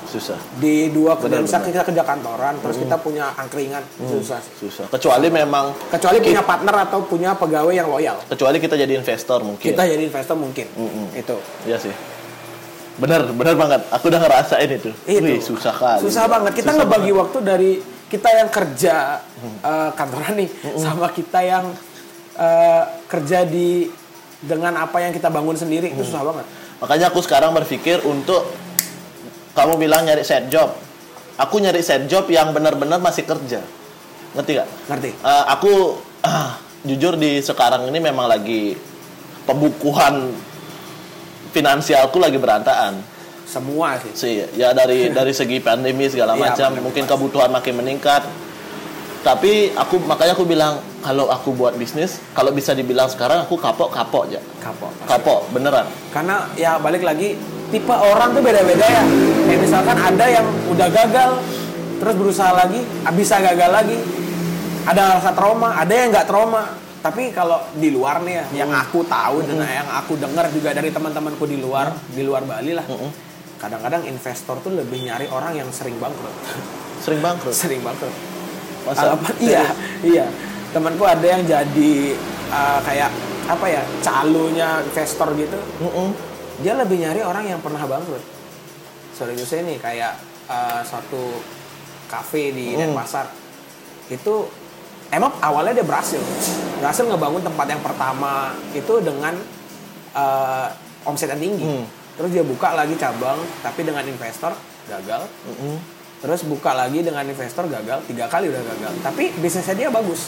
Susah, 0.09 0.41
Di 0.57 0.89
dua 0.89 1.13
Benar, 1.13 1.45
benar. 1.45 1.61
kita 1.61 1.85
kerja 1.85 2.01
kantoran, 2.01 2.57
terus 2.57 2.81
kita 2.81 2.97
punya 2.97 3.29
angkringan, 3.31 3.85
susah. 3.95 4.41
sih. 4.41 4.65
susah. 4.65 4.89
Kecuali 4.89 5.29
memang 5.29 5.69
Kecuali 5.87 6.17
punya 6.17 6.41
partner 6.41 6.75
atau 6.83 7.05
punya 7.05 7.37
pegawai 7.37 7.69
yang 7.69 7.85
loyal. 7.85 8.17
kecuali 8.25 8.57
kita 8.57 8.73
jadi 8.73 8.89
investor 8.97 9.45
mungkin. 9.45 9.69
Kita 9.69 9.85
jadi 9.85 10.01
investor 10.01 10.33
mungkin. 10.33 10.65
Mm-mm. 10.73 11.13
Itu. 11.13 11.37
Iya 11.63 11.77
sih. 11.77 11.93
Bener, 12.97 13.29
bener 13.31 13.53
banget. 13.53 13.85
Aku 13.93 14.09
udah 14.09 14.19
ngerasain 14.19 14.67
itu. 14.67 14.89
Itu. 15.05 15.21
Wih, 15.23 15.39
susah 15.39 15.71
kali. 15.71 16.01
Susah 16.01 16.25
banget. 16.25 16.51
Kita 16.57 16.73
Susah 16.73 16.79
ngebagi 16.83 17.01
banget. 17.05 17.21
waktu 17.21 17.37
dari 17.45 17.71
kita 18.09 18.29
yang 18.33 18.49
kerja 18.49 18.95
eh, 19.61 19.89
kantoran 19.93 20.33
nih 20.35 20.49
sama 20.75 21.07
kita 21.13 21.39
yang 21.39 21.69
eh, 22.33 22.83
kerja 23.05 23.45
di 23.45 23.85
dengan 24.41 24.73
apa 24.73 24.97
yang 24.99 25.13
kita 25.13 25.29
bangun 25.29 25.53
sendiri 25.53 25.93
itu 25.93 26.01
susah 26.01 26.25
banget. 26.25 26.45
Makanya 26.79 27.05
aku 27.07 27.19
sekarang 27.21 27.53
berpikir 27.53 28.01
untuk 28.03 28.47
kamu 29.53 29.73
bilang 29.77 30.03
nyari 30.03 30.21
set 30.21 30.47
job. 30.47 30.73
Aku 31.35 31.57
nyari 31.57 31.79
set 31.79 32.05
job 32.05 32.27
yang 32.27 32.51
benar-benar 32.51 32.99
masih 32.99 33.23
kerja. 33.23 33.63
Ngerti 34.35 34.51
gak? 34.55 34.69
Ngerti? 34.87 35.09
Eh, 35.15 35.43
aku 35.47 35.97
ah, 36.21 36.59
jujur 36.81 37.15
di 37.15 37.39
sekarang 37.39 37.87
ini 37.87 37.97
memang 37.97 38.27
lagi 38.27 38.75
pembukuan 39.43 40.29
finansialku 41.49 42.21
lagi 42.21 42.37
berantakan 42.37 43.01
Semua 43.43 43.97
sih. 43.97 44.13
sih 44.13 44.33
ya 44.53 44.69
dari 44.71 45.09
dari 45.17 45.33
segi 45.33 45.57
pandemi 45.57 46.05
segala 46.05 46.37
Iya, 46.37 46.41
macam 46.45 46.69
pandemi 46.69 46.85
mungkin 46.85 47.03
kebutuhan 47.09 47.49
makin 47.49 47.73
meningkat 47.75 48.21
tapi 49.19 49.73
aku 49.73 49.99
makanya 49.99 50.31
aku 50.31 50.45
bilang 50.45 50.79
kalau 51.01 51.27
aku 51.27 51.51
buat 51.51 51.75
bisnis 51.75 52.21
kalau 52.31 52.53
bisa 52.53 52.71
dibilang 52.71 53.09
sekarang 53.09 53.43
aku 53.43 53.57
kapok 53.57 53.89
kapok 53.89 54.29
aja 54.29 54.39
Kapok. 54.61 54.91
kapok 55.03 55.39
beneran 55.49 55.89
Karena 56.07 56.47
ya 56.53 56.77
balik 56.77 57.01
lagi 57.01 57.35
tipe 57.69 57.93
orang 57.93 58.33
tuh 58.33 58.41
beda-beda 58.41 58.85
ya. 58.85 59.03
Kayak 59.45 59.59
misalkan 59.65 59.97
ada 59.97 60.25
yang 60.25 60.45
udah 60.69 60.87
gagal 60.89 61.31
terus 61.99 62.15
berusaha 62.15 62.51
lagi, 62.55 62.81
ah, 63.05 63.13
bisa 63.13 63.37
gagal 63.43 63.69
lagi. 63.69 63.97
Ada 64.87 65.21
rasa 65.21 65.31
trauma, 65.35 65.77
ada 65.77 65.93
yang 65.93 66.09
nggak 66.09 66.25
trauma. 66.25 66.63
Tapi 66.99 67.31
kalau 67.31 67.63
di 67.79 67.95
luar 67.95 68.19
nih 68.27 68.43
ya, 68.43 68.45
yang 68.65 68.71
aku 68.75 69.07
tahu 69.07 69.47
dan 69.47 69.63
yang 69.63 69.87
aku 69.87 70.19
dengar 70.19 70.51
juga 70.51 70.75
dari 70.75 70.91
teman-temanku 70.91 71.47
di 71.47 71.55
luar, 71.55 71.95
di 72.11 72.27
luar 72.27 72.43
Bali 72.43 72.75
lah. 72.75 72.83
Mm-mm. 72.83 73.11
Kadang-kadang 73.59 74.03
investor 74.07 74.59
tuh 74.59 74.75
lebih 74.75 75.07
nyari 75.07 75.31
orang 75.31 75.55
yang 75.55 75.69
sering 75.71 75.95
bangkrut. 75.95 76.35
sering 77.03 77.23
bangkrut 77.23 77.55
sering 77.55 77.79
bangkrut. 77.79 78.11
Masa? 78.83 79.15
Alapan, 79.15 79.33
iya, 79.39 79.63
iya. 80.03 80.25
Temanku 80.75 81.03
ada 81.07 81.23
yang 81.23 81.43
jadi 81.47 81.93
uh, 82.51 82.79
kayak 82.83 83.11
apa 83.47 83.65
ya, 83.67 83.81
calonya 84.03 84.83
investor 84.83 85.31
gitu. 85.39 85.59
Mm-mm. 85.79 86.28
Dia 86.59 86.73
lebih 86.75 86.99
nyari 86.99 87.21
orang 87.23 87.45
yang 87.47 87.59
pernah 87.63 87.83
bangkrut. 87.83 88.23
Seriusnya 89.15 89.63
nih 89.67 89.77
kayak 89.79 90.13
uh, 90.47 90.81
satu 90.83 91.39
kafe 92.11 92.51
di 92.51 92.75
Hmm. 92.75 92.91
Denpasar. 92.91 93.31
Itu 94.11 94.47
emang 95.11 95.35
awalnya 95.39 95.79
dia 95.79 95.85
berhasil. 95.87 96.19
Berhasil 96.79 97.03
ngebangun 97.07 97.43
tempat 97.43 97.67
yang 97.67 97.83
pertama 97.83 98.55
itu 98.75 98.93
dengan 99.03 99.35
uh, 100.15 100.67
omset 101.07 101.31
yang 101.31 101.41
tinggi. 101.41 101.63
Hmm. 101.63 101.85
Terus 102.19 102.35
dia 102.35 102.43
buka 102.43 102.75
lagi 102.75 102.99
cabang 102.99 103.39
tapi 103.63 103.87
dengan 103.87 104.03
investor 104.03 104.51
gagal. 104.91 105.23
Mm-mm. 105.47 105.79
Terus 106.19 106.43
buka 106.43 106.75
lagi 106.75 106.99
dengan 106.99 107.23
investor 107.23 107.63
gagal, 107.71 108.03
tiga 108.03 108.27
kali 108.27 108.51
udah 108.51 108.59
gagal. 108.59 108.91
Tapi 108.99 109.31
bisnisnya 109.39 109.71
dia 109.71 109.87
bagus, 109.87 110.27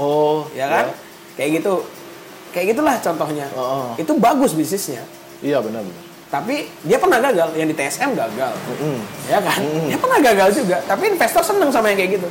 oh 0.00 0.48
ya 0.56 0.64
kan? 0.64 0.96
Kayak 1.36 1.60
gitu, 1.60 1.84
kayak 2.56 2.72
gitulah 2.72 2.96
contohnya. 2.96 3.46
Oh. 3.52 3.92
Itu 4.00 4.16
bagus 4.16 4.56
bisnisnya. 4.56 5.04
iya 5.44 5.60
benar 5.60 5.84
benar 5.84 6.04
Tapi 6.32 6.64
dia 6.88 6.96
pernah 6.96 7.20
gagal, 7.20 7.54
yang 7.54 7.68
di 7.68 7.76
TSM 7.76 8.16
gagal, 8.16 8.52
Mm-mm. 8.56 8.98
ya 9.30 9.38
kan? 9.38 9.60
Mm. 9.62 9.94
Dia 9.94 9.98
pernah 10.00 10.18
gagal 10.18 10.48
juga. 10.58 10.76
Tapi 10.88 11.12
investor 11.12 11.44
seneng 11.44 11.70
sama 11.70 11.92
yang 11.92 12.02
kayak 12.02 12.12
gitu. 12.18 12.28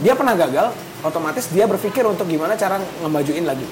Dia 0.00 0.16
pernah 0.16 0.32
gagal, 0.32 0.72
otomatis 1.04 1.52
dia 1.52 1.68
berpikir 1.68 2.00
untuk 2.06 2.24
gimana 2.24 2.56
cara 2.56 2.80
ngemajuin 3.04 3.44
lagi. 3.44 3.66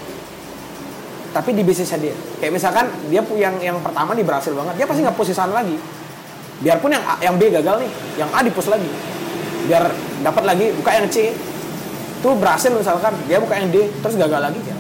Tapi 1.33 1.57
di 1.57 1.62
bisnisnya 1.65 1.97
dia, 1.97 2.15
kayak 2.45 2.53
misalkan 2.53 2.93
dia 3.09 3.25
yang 3.41 3.57
yang 3.57 3.79
pertama 3.81 4.12
di 4.12 4.20
berhasil 4.20 4.53
banget, 4.53 4.75
dia 4.81 4.87
pasti 4.89 5.01
nggak 5.01 5.16
sana 5.33 5.65
lagi. 5.65 5.77
Biarpun 6.61 6.91
yang 6.93 7.05
A, 7.07 7.15
yang 7.25 7.35
B 7.41 7.49
gagal 7.49 7.87
nih, 7.87 7.91
yang 8.20 8.29
A 8.37 8.45
dipush 8.45 8.69
lagi. 8.69 8.91
Biar 9.65 9.89
dapat 10.20 10.45
lagi 10.45 10.75
buka 10.77 10.91
yang 10.93 11.09
C. 11.09 11.33
Tuh 12.19 12.35
berhasil 12.35 12.69
misalkan, 12.75 13.15
dia 13.31 13.39
buka 13.39 13.55
yang 13.57 13.70
D, 13.70 13.89
terus 14.03 14.19
gagal 14.19 14.43
lagi 14.43 14.61
ya. 14.66 14.77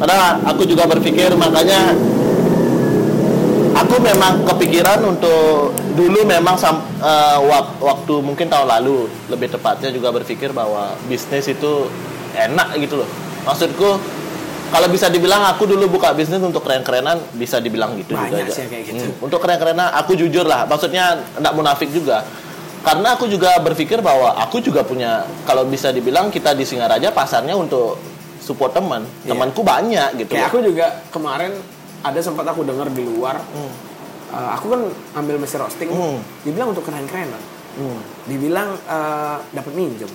Karena 0.00 0.18
aku 0.42 0.64
juga 0.64 0.88
berpikir 0.88 1.28
makanya 1.32 1.92
aku 3.76 3.96
memang 3.98 4.44
kepikiran 4.44 5.00
untuk 5.04 5.72
dulu 5.92 6.24
memang 6.24 6.56
sam- 6.56 6.84
eh, 6.98 7.38
wak- 7.40 7.78
waktu 7.78 8.14
mungkin 8.20 8.48
tahun 8.48 8.68
lalu 8.70 9.08
lebih 9.28 9.48
tepatnya 9.50 9.90
juga 9.90 10.08
berpikir 10.10 10.50
bahwa 10.50 10.96
bisnis 11.04 11.46
itu 11.46 11.88
enak 12.32 12.76
gitu 12.78 13.02
loh. 13.02 13.08
Maksudku 13.42 13.90
kalau 14.70 14.86
bisa 14.86 15.10
dibilang 15.10 15.42
aku 15.44 15.66
dulu 15.66 15.90
buka 15.90 16.14
bisnis 16.14 16.38
untuk 16.38 16.62
keren-kerenan 16.62 17.18
bisa 17.34 17.58
dibilang 17.58 17.98
gitu 17.98 18.14
Banyak 18.14 18.46
juga 18.46 18.52
sih 18.52 18.64
kayak 18.64 18.84
gitu. 18.86 19.02
Hmm, 19.02 19.24
untuk 19.26 19.38
keren-kerenan 19.38 19.90
aku 19.92 20.14
jujur 20.14 20.46
lah 20.46 20.64
maksudnya 20.64 21.18
enggak 21.36 21.54
munafik 21.54 21.90
juga. 21.90 22.22
Karena 22.80 23.12
aku 23.12 23.28
juga 23.28 23.60
berpikir 23.60 24.00
bahwa 24.00 24.32
aku 24.40 24.64
juga 24.64 24.80
punya 24.80 25.28
kalau 25.44 25.68
bisa 25.68 25.92
dibilang 25.92 26.32
kita 26.32 26.56
di 26.56 26.64
Singaraja 26.64 27.12
pasarnya 27.12 27.52
untuk 27.52 28.00
support 28.50 28.74
teman 28.74 29.06
Iya. 29.22 29.30
temanku 29.30 29.62
banyak 29.62 30.08
gitu 30.18 30.34
Kayak 30.34 30.50
aku 30.50 30.58
juga 30.60 30.86
kemarin 31.08 31.54
ada 32.02 32.18
sempat 32.18 32.42
aku 32.44 32.64
dengar 32.64 32.90
di 32.90 33.04
luar. 33.04 33.38
Hmm. 33.38 33.70
Uh, 34.30 34.50
aku 34.54 34.66
kan 34.68 34.80
ambil 35.16 35.36
mesin 35.36 35.58
roasting. 35.58 35.86
Hmm. 35.86 36.18
Dibilang 36.42 36.70
untuk 36.70 36.82
keren-kerenan. 36.82 37.38
Hmm. 37.76 38.00
Dibilang 38.24 38.74
uh, 38.88 39.38
dapat 39.50 39.72
minjem. 39.72 40.08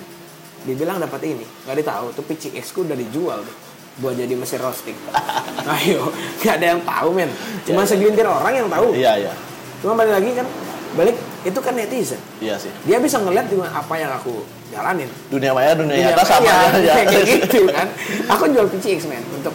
Dibilang 0.62 0.98
dapat 0.98 1.20
ini. 1.24 1.46
Nggak 1.62 1.76
ditahu 1.78 2.06
tuh 2.12 2.24
PCX 2.24 2.64
ku 2.70 2.82
udah 2.82 2.92
dijual 2.92 3.40
tuh 3.40 3.56
buat 3.96 4.12
jadi 4.12 4.34
mesin 4.34 4.58
roasting. 4.58 4.98
Ayo, 5.72 6.10
nggak 6.42 6.54
ada 6.54 6.66
yang 6.66 6.82
tahu 6.82 7.08
men. 7.12 7.30
Cuma 7.62 7.80
Iya. 7.80 7.88
segelintir 7.88 8.26
orang 8.26 8.52
yang 8.52 8.68
tahu. 8.68 8.92
Iya 8.92 9.12
iya 9.16 9.32
Cuma 9.78 9.94
balik 9.94 10.16
lagi 10.16 10.30
kan, 10.34 10.46
balik 10.92 11.16
itu 11.42 11.58
kan 11.60 11.72
netizen. 11.72 12.18
iya 12.36 12.58
sih. 12.58 12.72
Dia 12.82 12.98
bisa 12.98 13.16
ngeliat 13.16 13.46
juga 13.46 13.70
apa 13.70 13.94
yang 13.94 14.10
aku 14.10 14.42
jalanin. 14.68 15.08
Dunia 15.28 15.50
maya 15.50 15.72
dunia 15.72 15.94
Iya, 15.94 16.06
nyata 16.10 16.24
sama 16.24 16.46
iya, 16.46 16.56
aja. 16.70 16.92
kayak 17.04 17.24
gitu 17.26 17.60
kan. 17.74 17.86
Aku 18.28 18.42
jual 18.48 18.66
PCX 18.68 19.06
men 19.06 19.22
untuk 19.30 19.54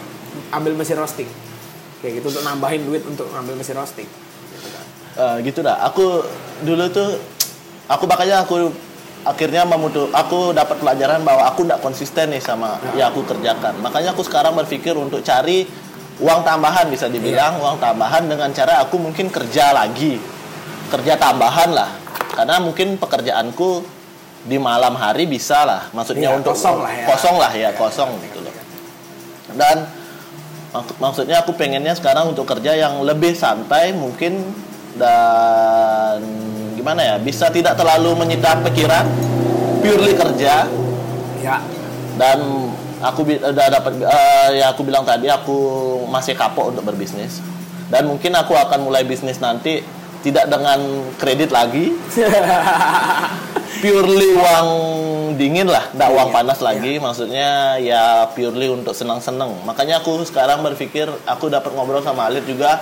ambil 0.50 0.74
mesin 0.74 0.96
roasting. 0.96 1.30
Kayak 2.00 2.20
gitu 2.20 2.28
untuk 2.30 2.44
nambahin 2.44 2.82
duit 2.84 3.04
untuk 3.04 3.28
ambil 3.32 3.54
mesin 3.54 3.76
roasting. 3.76 4.08
Gitu 4.52 4.68
kan. 4.68 4.86
Eh, 5.14 5.36
gitu 5.44 5.60
dah. 5.62 5.84
Aku 5.86 6.24
dulu 6.62 6.86
tuh 6.88 7.20
aku 7.86 8.04
makanya 8.06 8.42
aku 8.42 8.72
akhirnya 9.22 9.62
memutu 9.64 10.10
aku 10.10 10.50
dapat 10.50 10.82
pelajaran 10.82 11.22
bahwa 11.22 11.46
aku 11.46 11.62
tidak 11.62 11.78
konsisten 11.80 12.34
nih 12.34 12.42
sama 12.42 12.82
Ya. 12.92 13.06
yang 13.06 13.08
aku 13.12 13.22
kerjakan. 13.24 13.78
Makanya 13.80 14.12
aku 14.12 14.26
sekarang 14.26 14.56
berpikir 14.56 14.96
untuk 14.96 15.22
cari 15.22 15.70
uang 16.18 16.42
tambahan 16.42 16.90
bisa 16.90 17.06
dibilang 17.06 17.58
Iya. 17.58 17.62
uang 17.62 17.78
tambahan 17.78 18.26
dengan 18.26 18.50
cara 18.50 18.82
aku 18.82 18.98
mungkin 18.98 19.30
kerja 19.30 19.72
lagi. 19.72 20.18
Kerja 20.90 21.16
tambahan 21.16 21.70
lah. 21.70 21.90
Karena 22.32 22.58
mungkin 22.58 22.98
pekerjaanku 22.98 24.01
di 24.42 24.58
malam 24.58 24.94
hari 24.94 25.26
bisa 25.26 25.64
lah. 25.64 25.82
Maksudnya 25.92 26.34
Iya, 26.34 26.38
untuk 26.38 26.54
kosong 26.54 26.78
lah 26.82 26.92
ya. 26.92 27.06
Kosong 27.06 27.36
lah 27.38 27.52
ya, 27.52 27.60
Iya, 27.60 27.70
kosong 27.76 28.10
iya, 28.12 28.24
gitu 28.26 28.40
iya. 28.40 28.46
loh. 28.48 28.56
Dan 29.52 29.78
mak- 30.72 30.98
maksudnya 30.98 31.38
aku 31.40 31.52
pengennya 31.54 31.94
sekarang 31.94 32.32
untuk 32.32 32.48
kerja 32.48 32.74
yang 32.74 33.04
lebih 33.04 33.34
santai 33.34 33.92
mungkin 33.92 34.54
dan 34.96 36.20
gimana 36.76 37.00
ya 37.02 37.16
bisa 37.16 37.48
tidak 37.48 37.76
terlalu 37.76 38.12
menyita 38.18 38.60
pikiran 38.62 39.08
purely 39.80 40.14
kerja 40.14 40.68
Ya, 41.42 41.58
dan 42.16 42.38
aku 43.02 43.26
udah 43.26 43.68
dapat 43.72 43.98
eh, 43.98 44.62
ya 44.62 44.70
aku 44.70 44.86
bilang 44.86 45.02
tadi 45.02 45.26
aku 45.26 45.58
masih 46.06 46.38
kapok 46.38 46.70
untuk 46.70 46.86
berbisnis 46.86 47.42
dan 47.90 48.06
mungkin 48.06 48.30
aku 48.38 48.54
akan 48.54 48.86
mulai 48.86 49.02
bisnis 49.02 49.42
nanti 49.42 49.82
tidak 50.22 50.46
dengan 50.48 50.80
kredit 51.18 51.50
lagi 51.50 51.98
purely 53.82 54.38
uang 54.38 54.68
dingin 55.36 55.66
lah, 55.66 55.90
tidak 55.90 56.10
uang 56.14 56.30
Iya, 56.30 56.36
panas 56.36 56.60
lagi. 56.62 56.94
Maksudnya 57.02 57.50
ya 57.82 58.30
purely 58.30 58.70
untuk 58.70 58.94
senang-senang. 58.94 59.58
Makanya 59.66 60.00
aku 60.00 60.22
sekarang 60.22 60.62
berpikir 60.62 61.10
aku 61.26 61.50
dapat 61.50 61.74
ngobrol 61.74 62.04
sama 62.04 62.30
Alit 62.30 62.46
juga. 62.46 62.78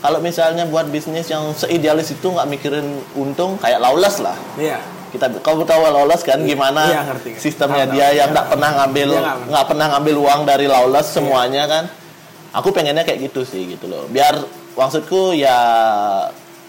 Kalau 0.00 0.22
misalnya 0.22 0.64
buat 0.64 0.88
bisnis 0.88 1.28
yang 1.28 1.52
seidealis 1.52 2.08
itu 2.08 2.24
nggak 2.24 2.48
mikirin 2.48 2.86
untung, 3.12 3.60
kayak 3.60 3.82
Lawless 3.82 4.22
lah. 4.22 4.36
iya. 4.56 4.78
Kita, 5.10 5.26
kamu 5.42 5.66
tahu 5.66 5.82
Lawless 5.90 6.22
kan 6.22 6.38
Iya, 6.38 6.54
gimana 6.54 6.86
iya, 6.86 7.02
ngerti, 7.02 7.34
ngerti. 7.34 7.42
sistemnya 7.42 7.82
Tahu, 7.82 7.94
dia 7.98 8.06
tahu, 8.06 8.14
yang 8.14 8.28
iya. 8.30 8.34
nggak 8.38 8.46
pernah 8.46 8.70
ngambil 8.78 9.08
nggak 9.50 9.66
pernah 9.66 9.86
ngambil 9.90 10.14
uang 10.22 10.40
dari 10.46 10.66
Lawless 10.70 11.06
Iya. 11.10 11.14
semuanya 11.18 11.62
kan. 11.66 11.84
Aku 12.54 12.70
pengennya 12.70 13.02
kayak 13.02 13.26
gitu 13.26 13.42
sih 13.42 13.74
gitu 13.74 13.90
loh. 13.90 14.06
Biar 14.06 14.38
maksudku 14.78 15.34
ya 15.34 15.58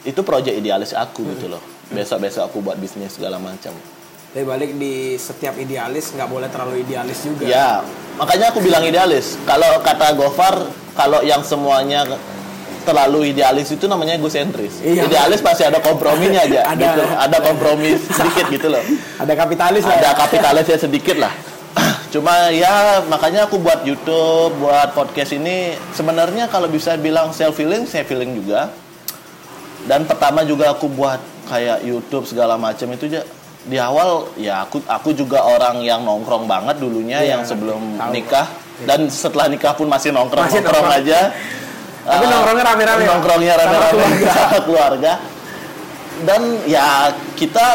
itu 0.06 0.22
proyek 0.26 0.58
idealis 0.58 0.96
aku 0.98 1.26
gitu 1.38 1.52
loh. 1.52 1.62
Besok-besok 1.92 2.48
aku 2.48 2.58
buat 2.64 2.80
bisnis 2.80 3.14
segala 3.14 3.38
macam. 3.38 3.76
Tapi 4.32 4.48
balik 4.48 4.80
di 4.80 5.20
setiap 5.20 5.60
idealis 5.60 6.16
nggak 6.16 6.30
boleh 6.32 6.48
terlalu 6.48 6.88
idealis 6.88 7.20
juga. 7.20 7.44
Ya, 7.44 7.84
makanya 8.16 8.56
aku 8.56 8.64
bilang 8.64 8.80
idealis. 8.88 9.36
Kalau 9.44 9.84
kata 9.84 10.16
Gofar, 10.16 10.72
kalau 10.96 11.20
yang 11.20 11.44
semuanya 11.44 12.08
terlalu 12.82 13.36
idealis 13.36 13.70
itu 13.70 13.86
namanya 13.86 14.18
egosentris. 14.18 14.82
Iya. 14.82 15.06
Idealis 15.06 15.44
pasti 15.44 15.68
ada 15.68 15.84
komprominya 15.84 16.42
aja. 16.42 16.62
Ada. 16.74 16.82
gitu. 16.82 17.04
Ada 17.06 17.38
kompromi 17.44 17.92
sedikit 17.98 18.46
gitu 18.50 18.68
loh. 18.72 18.84
Ada 19.22 19.34
kapitalis 19.38 19.84
lah. 19.86 20.00
Ada 20.00 20.10
ya. 20.10 20.18
kapitalisnya 20.18 20.78
sedikit 20.82 21.18
lah. 21.22 21.34
Cuma 22.14 22.50
ya 22.52 23.04
makanya 23.08 23.48
aku 23.48 23.62
buat 23.62 23.86
YouTube, 23.86 24.58
buat 24.60 24.96
podcast 24.98 25.36
ini 25.38 25.78
sebenarnya 25.94 26.50
kalau 26.50 26.68
bisa 26.68 26.98
bilang 26.98 27.32
self 27.32 27.60
healing, 27.60 27.86
saya 27.86 28.04
feeling 28.04 28.36
juga. 28.36 28.74
Dan 29.84 30.06
pertama 30.06 30.42
juga 30.42 30.70
aku 30.70 30.86
buat 30.88 31.18
kayak 31.46 31.82
YouTube 31.82 32.24
segala 32.24 32.56
macam 32.56 32.86
itu 32.90 33.06
aja 33.08 33.26
di 33.62 33.78
awal 33.78 34.26
ya 34.36 34.62
aku 34.62 34.82
aku 34.84 35.10
juga 35.12 35.38
orang 35.40 35.82
yang 35.82 36.02
nongkrong 36.02 36.46
banget 36.46 36.78
dulunya 36.78 37.20
Iya, 37.20 37.38
yang 37.38 37.42
sebelum 37.44 37.78
tahu. 37.94 38.10
nikah 38.10 38.48
dan 38.82 39.06
setelah 39.06 39.46
nikah 39.46 39.70
pun 39.72 39.86
masih 39.86 40.10
nongkrong 40.10 40.42
Masih 40.44 40.62
nongkrong 40.62 40.82
nongkrong. 40.84 41.06
aja 41.06 41.20
Tapi 42.02 42.24
Ah, 42.24 42.30
nongkrongnya 42.32 42.66
rame-rame, 42.66 43.02
Pak? 43.04 43.10
Nongkrongnya 43.14 43.54
rame-rame 43.56 43.94
keluarga. 43.94 44.32
sama 44.40 44.60
keluarga. 44.66 45.12
Dan 46.22 46.42
ya 46.66 46.86
kita 47.36 47.66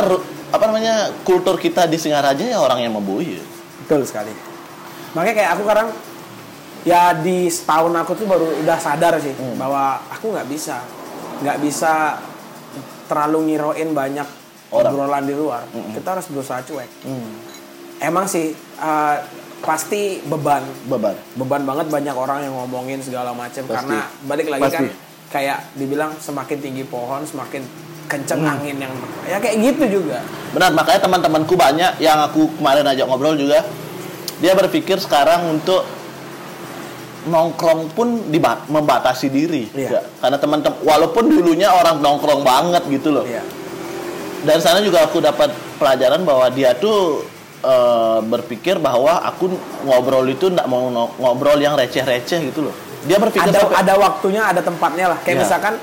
apa 0.47 0.65
namanya 0.65 0.95
kultur 1.23 1.55
kita 1.55 1.87
di 1.87 1.95
Singaraja 1.95 2.43
ya 2.43 2.59
orang 2.59 2.81
yang 2.81 2.91
membuih. 2.93 3.39
Betul 3.83 4.03
sekali. 4.03 4.35
Makanya 5.15 5.35
kayak 5.37 5.51
aku 5.55 5.63
sekarang 5.63 5.89
ya 6.83 7.15
di 7.15 7.47
setahun 7.47 7.93
aku 7.93 8.13
tuh 8.15 8.27
baru 8.27 8.47
udah 8.63 8.79
sadar 8.79 9.15
sih 9.19 9.31
Hmm. 9.33 9.55
bahwa 9.55 9.99
aku 10.09 10.31
nggak 10.31 10.47
bisa 10.47 10.83
nggak 11.39 11.59
bisa 11.59 12.21
terlalu 13.07 13.53
ngiroin 13.53 13.91
banyak 13.93 14.29
Orang. 14.67 14.83
Hmm. 14.85 14.99
obrolan 14.99 15.25
di 15.25 15.35
luar. 15.35 15.63
Kita 15.95 16.09
harus 16.13 16.27
berusaha 16.27 16.61
cuek. 16.61 16.91
Emang 17.99 18.27
sih 18.27 18.51
eh, 18.77 19.17
pasti 19.57 20.21
beban 20.23 20.61
Beban. 20.85 21.17
beban 21.35 21.63
banget 21.65 21.87
banyak 21.89 22.13
orang 22.13 22.39
yang 22.43 22.55
ngomongin 22.55 23.01
segala 23.01 23.33
macam 23.33 23.65
karena 23.65 24.05
balik 24.23 24.47
lagi 24.47 24.63
Pasti. 24.63 24.77
kan 24.77 24.85
kayak 25.29 25.59
dibilang 25.73 26.13
semakin 26.15 26.59
tinggi 26.61 26.85
pohon 26.85 27.25
semakin 27.25 27.65
kenceng 28.07 28.39
Hmm. 28.39 28.53
angin 28.53 28.77
yang 28.79 28.93
ya 29.25 29.41
kayak 29.41 29.57
gitu 29.65 29.99
juga. 29.99 30.21
Benar, 30.53 30.71
makanya 30.73 31.01
teman-temanku 31.03 31.55
banyak 31.55 31.99
yang 31.99 32.21
aku 32.21 32.47
kemarin 32.55 32.87
ajak 32.87 33.05
ngobrol 33.05 33.35
juga. 33.35 33.65
Dia 34.37 34.53
berpikir 34.53 35.01
sekarang 35.01 35.49
untuk 35.49 35.83
nongkrong 37.27 37.91
pun 37.91 38.09
diba- 38.27 38.65
membatasi 38.67 39.27
diri. 39.29 39.67
Ya, 39.71 40.03
Karena 40.17 40.37
teman-teman 40.37 40.79
walaupun 40.81 41.27
dulunya 41.27 41.69
orang 41.69 41.99
nongkrong 41.99 42.41
banget 42.41 42.83
gitu 42.89 43.11
loh. 43.13 43.25
Iya. 43.25 43.43
dari 44.39 44.63
sana 44.63 44.79
juga 44.79 45.03
aku 45.03 45.19
dapat 45.19 45.51
pelajaran 45.75 46.23
bahwa 46.23 46.47
dia 46.49 46.71
tuh 46.73 47.27
eh, 47.59 48.19
berpikir 48.23 48.79
bahwa 48.79 49.19
aku 49.19 49.51
ngobrol 49.83 50.23
itu 50.25 50.47
nggak 50.47 50.65
mau 50.65 50.87
ngobrol 51.13 51.59
yang 51.59 51.75
receh-receh 51.75 52.47
gitu 52.47 52.63
loh. 52.63 52.75
Dia 53.03 53.19
berpikir 53.19 53.43
ada 53.45 53.59
sampai- 53.59 53.75
ada 53.77 53.95
waktunya 53.97 54.43
ada 54.45 54.63
tempatnya 54.63 55.07
lah 55.09 55.19
kayak 55.19 55.35
Iya. 55.35 55.43
misalkan 55.43 55.75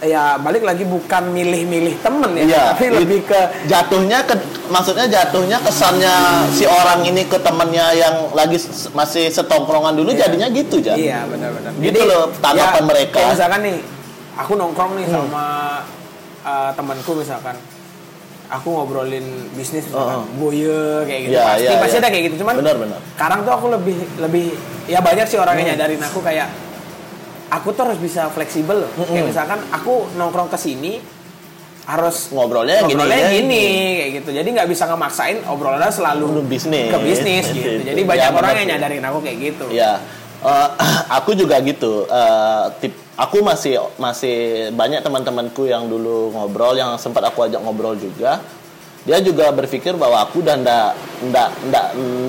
ya 0.00 0.38
balik 0.38 0.62
lagi 0.62 0.82
bukan 0.82 1.28
milih-milih 1.28 1.98
temen 1.98 2.30
ya 2.32 2.42
Iya, 2.44 2.62
tapi 2.70 2.86
lebih 2.94 3.20
ke 3.24 3.40
jatuhnya 3.66 4.22
ke 4.22 4.34
maksudnya 4.68 5.04
jatuhnya 5.04 5.58
kesannya 5.58 6.14
si 6.48 6.64
orang 6.64 7.02
ini 7.02 7.24
ke 7.24 7.34
temannya 7.36 7.86
yang 7.92 8.14
lagi 8.30 8.62
masih 8.92 9.26
setongkrongan 9.28 9.94
dulu 9.94 10.10
Iya. 10.10 10.20
jadinya 10.24 10.46
gitu 10.48 10.76
iya 10.86 11.26
benar-benar 11.26 11.74
Gitu 11.76 11.98
loh 12.00 12.30
tanggapan 12.38 12.84
mereka. 12.86 13.18
kayak 13.18 13.30
misalkan 13.34 13.60
nih 13.60 13.76
aku 14.36 14.52
nongkrong 14.54 14.90
Hmm. 14.92 14.98
nih 14.98 15.06
sama 15.08 15.44
uh, 16.40 16.70
temanku 16.72 17.12
misalkan 17.12 17.56
aku 18.48 18.68
ngobrolin 18.70 19.26
bisnis 19.52 19.82
misalkan 19.84 20.22
Oh. 20.22 20.30
boye 20.38 20.78
kayak 21.04 21.20
gitu 21.22 21.34
Iya, 21.34 21.42
pasti 21.44 21.64
iya, 21.64 21.74
pasti 21.76 21.90
iya. 21.92 22.00
ada 22.00 22.08
kayak 22.08 22.24
gitu 22.24 22.36
cuman 22.38 22.54
Benar, 22.56 22.76
benar. 22.78 22.98
sekarang 23.12 23.38
tuh 23.42 23.52
aku 23.52 23.66
lebih 23.68 23.98
lebih 24.16 24.46
ya 24.86 25.02
banyak 25.02 25.26
sih 25.26 25.36
orang 25.36 25.52
Hmm. 25.52 25.60
yang 25.60 25.74
nyadarin 25.74 26.00
aku 26.00 26.22
kayak 26.22 26.46
aku 27.50 27.68
tuh 27.70 27.82
harus 27.84 27.98
bisa 27.98 28.28
fleksibel 28.28 28.84
loh. 28.84 28.90
kayak 28.94 29.08
Mm-mm. 29.10 29.26
misalkan 29.26 29.60
aku 29.68 30.06
nongkrong 30.14 30.48
ke 30.48 30.56
sini 30.56 31.00
harus 31.84 32.28
Ngobrolnya 32.28 32.84
gini, 32.84 32.92
ngobrolnya 32.92 33.16
ya, 33.18 33.28
gini, 33.32 33.64
kayak 33.96 34.10
gitu 34.20 34.28
jadi 34.34 34.48
nggak 34.50 34.68
bisa 34.68 34.84
ngemaksain 34.84 35.40
obrolannya 35.42 35.88
selalu 35.88 36.24
Lu 36.30 36.42
bisnis. 36.44 36.92
ke 36.92 36.98
bisnis 37.00 37.44
gitu 37.48 37.64
Gitu. 37.70 37.82
jadi 37.82 37.96
Ya, 37.98 38.06
banyak 38.06 38.30
orang 38.34 38.54
yang 38.54 38.68
nyadarin 38.76 39.04
aku 39.04 39.18
kayak 39.24 39.38
gitu 39.40 39.64
Ya, 39.72 39.92
eh, 40.38 40.68
aku 41.16 41.32
juga 41.32 41.56
gitu. 41.58 42.04
Eh, 42.04 42.64
tip, 42.78 42.92
aku 43.16 43.40
masih 43.40 43.80
masih 43.96 44.36
banyak 44.70 45.00
teman-temanku 45.00 45.64
yang 45.64 45.88
dulu 45.88 46.28
ngobrol, 46.30 46.76
yang 46.76 46.92
sempat 46.94 47.24
aku 47.24 47.48
ajak 47.48 47.58
ngobrol 47.58 47.96
juga. 47.96 48.36
Dia 49.00 49.18
juga 49.18 49.48
berpikir 49.48 49.94
bahwa 49.94 50.20
aku 50.20 50.40
udah 50.40 50.54
ndak 50.54 50.88
ndak 51.24 51.48
ndak 51.64 51.86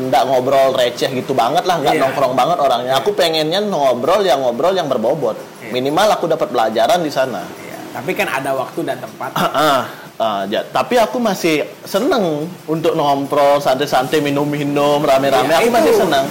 ndak 0.08 0.24
ngobrol 0.24 0.72
receh 0.72 1.10
gitu 1.12 1.34
banget 1.34 1.62
lah, 1.64 1.76
nggak 1.78 1.94
Iya. 1.94 2.02
nongkrong 2.02 2.34
banget 2.34 2.58
orangnya. 2.58 2.94
Aku 2.96 3.12
pengennya 3.12 3.60
ngobrol 3.62 4.22
yang 4.22 4.40
ngobrol 4.40 4.72
yang 4.72 4.86
berbobot. 4.86 5.36
Iya. 5.60 5.72
Minimal 5.72 6.08
aku 6.12 6.26
dapat 6.26 6.48
pelajaran 6.48 7.00
di 7.00 7.10
sana. 7.10 7.44
Iya, 7.60 7.78
tapi 7.92 8.12
kan 8.14 8.28
ada 8.28 8.54
waktu 8.54 8.80
dan 8.82 8.98
tempat 8.98 9.30
Ah, 9.34 9.86
ah, 10.16 10.42
ja- 10.46 10.64
tapi 10.66 10.96
aku 10.96 11.18
masih 11.18 11.68
seneng 11.84 12.48
untuk 12.64 12.94
ngobrol 12.94 13.58
santai-santai 13.58 14.20
minum-minum 14.20 15.00
rame-rame. 15.00 15.50
Iya, 15.50 15.60
aku 15.60 15.68
itu. 15.68 15.76
masih 15.76 15.96
seneng. 15.98 16.26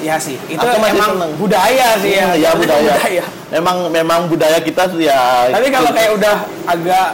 ya 0.00 0.16
sih 0.16 0.32
itu 0.48 0.56
Aku 0.56 0.80
masih 0.80 0.96
emang 0.96 1.12
seneng. 1.12 1.30
budaya 1.36 1.88
sih 2.00 2.16
ya 2.16 2.32
ya 2.40 2.50
Itu 2.50 2.64
budaya. 2.64 2.94
Memang 3.50 3.76
memang 3.90 4.20
budaya 4.26 4.56
kita 4.56 4.88
ya. 4.96 5.52
tapi 5.52 5.68
kalau 5.68 5.92
kayak 5.92 6.16
udah 6.16 6.36
agak 6.64 7.08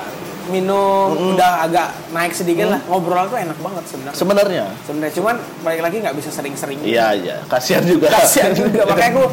minum 0.49 1.09
udah 1.33 1.63
agak 1.63 1.87
naik 2.11 2.33
sedikit 2.33 2.67
lah 2.69 2.81
ngobrol 2.85 3.27
tuh 3.27 3.37
enak 3.37 3.57
banget 3.57 3.85
sebenarnya 3.87 4.17
sebenarnya. 4.17 4.65
sebenarnya 4.83 5.15
cuman 5.15 5.35
balik 5.61 5.83
lagi 5.83 5.97
nggak 5.99 6.15
bisa 6.15 6.31
sering-sering 6.31 6.79
Iya 6.81 7.07
iya. 7.13 7.37
Kasihan 7.45 7.83
juga. 7.83 8.09
kasihan 8.09 8.53
juga 8.59 8.85
makanya 8.85 9.11
aku 9.13 9.25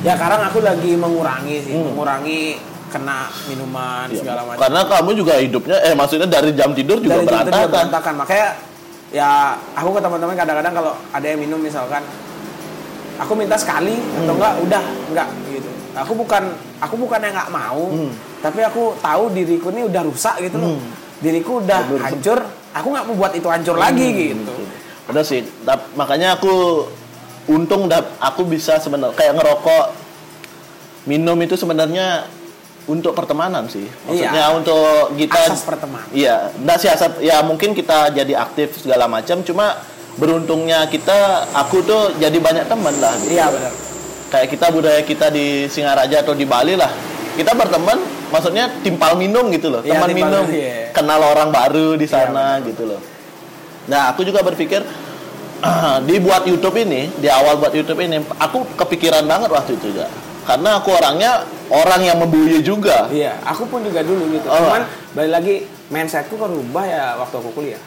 ya 0.00 0.12
sekarang 0.12 0.40
aku 0.44 0.58
lagi 0.60 0.92
mengurangi 0.94 1.56
sih 1.60 1.72
Hmm. 1.72 1.84
mengurangi 1.88 2.40
kena 2.88 3.18
minuman 3.46 4.04
Iya. 4.06 4.18
segala 4.18 4.40
macam 4.44 4.60
Karena 4.60 4.80
kamu 4.84 5.10
juga 5.14 5.32
hidupnya 5.36 5.76
eh 5.80 5.94
maksudnya 5.94 6.26
dari 6.26 6.50
jam 6.52 6.70
tidur 6.72 6.98
juga 6.98 7.16
Dari 7.16 7.24
jam 7.24 7.32
itu 7.38 7.48
berantakan. 7.48 7.70
berantakan 7.70 8.14
makanya 8.16 8.48
ya 9.10 9.30
aku 9.72 9.88
ke 9.90 10.00
teman-teman 10.00 10.34
kadang-kadang 10.34 10.72
kalau 10.74 10.92
ada 11.08 11.26
yang 11.26 11.38
minum 11.38 11.56
misalkan 11.56 12.00
aku 13.14 13.32
minta 13.32 13.54
sekali 13.54 13.94
Hmm. 13.94 14.24
atau 14.24 14.34
enggak 14.34 14.54
udah 14.60 14.84
enggak 15.08 15.28
gitu 15.48 15.70
aku 15.94 16.12
bukan 16.14 16.42
aku 16.80 16.94
bukan 16.96 17.18
yang 17.20 17.32
nggak 17.32 17.50
mau 17.50 17.82
Hmm. 17.88 18.12
Tapi 18.42 18.60
aku 18.60 18.98
tahu 18.98 19.30
diriku 19.30 19.70
ini 19.70 19.86
udah 19.86 20.02
rusak 20.02 20.42
gitu 20.42 20.58
loh 20.58 20.76
diriku 21.22 21.62
udah 21.62 21.80
rusak. 21.86 22.02
hancur 22.10 22.38
aku 22.74 22.86
nggak 22.90 23.04
mau 23.06 23.14
buat 23.14 23.32
itu 23.32 23.46
hancur 23.46 23.76
lagi 23.78 24.34
gitu 24.34 24.52
Udah 25.02 25.24
sih. 25.26 25.42
Makanya 25.98 26.38
aku 26.38 26.86
untung 27.50 27.90
dap, 27.90 28.06
aku 28.22 28.46
bisa 28.46 28.78
sebenarnya 28.78 29.10
kayak 29.18 29.34
ngerokok 29.34 29.84
minum 31.10 31.34
itu 31.42 31.58
sebenarnya 31.58 32.30
untuk 32.86 33.10
pertemanan 33.10 33.66
sih. 33.66 33.82
Maksudnya 34.06 34.46
Iya. 34.46 34.54
untuk 34.54 35.10
kita 35.18 35.38
asas 35.50 35.66
pertemanan 35.66 36.06
Iya, 36.14 36.54
enggak 36.54 36.78
sih 36.78 36.88
asap. 36.90 37.18
Ya 37.18 37.42
mungkin 37.42 37.74
kita 37.74 38.14
jadi 38.14 38.34
aktif 38.38 38.78
segala 38.78 39.10
macam. 39.10 39.42
Cuma 39.42 39.82
beruntungnya 40.18 40.86
kita, 40.86 41.50
aku 41.50 41.82
tuh 41.82 42.14
jadi 42.22 42.38
banyak 42.38 42.70
teman 42.70 42.94
lah. 43.02 43.14
gitu. 43.18 43.34
iya 43.34 43.50
benar 43.50 43.72
Kayak 44.30 44.48
kita 44.48 44.66
budaya 44.70 45.00
kita 45.04 45.26
di 45.28 45.66
Singaraja 45.66 46.22
atau 46.22 46.32
di 46.32 46.46
Bali 46.46 46.72
lah. 46.72 46.88
Kita 47.34 47.52
berteman, 47.52 48.00
maksudnya 48.32 48.72
timpal 48.80 49.14
minum 49.14 49.52
gitu 49.52 49.68
loh. 49.68 49.84
Teman 49.84 50.08
timpal, 50.08 50.16
minum, 50.16 50.44
iya. 50.48 50.88
kenal 50.90 51.20
orang 51.20 51.52
baru 51.52 51.94
di 51.94 52.08
Iya, 52.08 52.32
sana 52.32 52.58
gitu 52.64 52.88
loh. 52.88 53.00
Nah, 53.86 54.10
aku 54.10 54.24
juga 54.24 54.40
berpikir 54.40 54.80
dibuat 56.08 56.42
YouTube 56.42 56.74
ini, 56.80 57.12
di 57.14 57.28
awal 57.30 57.60
buat 57.60 57.70
YouTube 57.70 58.00
ini, 58.00 58.18
aku 58.40 58.66
kepikiran 58.74 59.22
banget 59.28 59.52
waktu 59.52 59.76
itu 59.76 59.94
juga. 59.94 60.08
Karena 60.42 60.82
aku 60.82 60.90
orangnya 60.90 61.46
orang 61.70 62.02
yang 62.02 62.18
membuli 62.18 62.58
juga. 62.60 63.06
iya 63.14 63.38
aku 63.46 63.62
pun 63.70 63.78
juga 63.80 64.02
dulu 64.02 64.26
gitu 64.34 64.44
Oh. 64.50 64.58
cuman 64.58 64.82
balik 65.14 65.32
lagi 65.32 65.54
mindsetku 65.88 66.34
kan 66.34 66.50
rubah 66.50 66.82
ya 66.84 67.04
waktu 67.16 67.38
aku 67.38 67.50
kuliah 67.54 67.80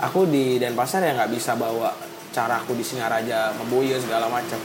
aku 0.00 0.26
di 0.26 0.56
Denpasar 0.56 1.04
ya 1.04 1.12
nggak 1.12 1.30
bisa 1.30 1.54
bawa 1.54 1.92
cara 2.32 2.58
aku 2.58 2.72
di 2.72 2.82
Singaraja 2.82 3.52
memboyo 3.54 4.00
segala 4.00 4.26
macam 4.26 4.56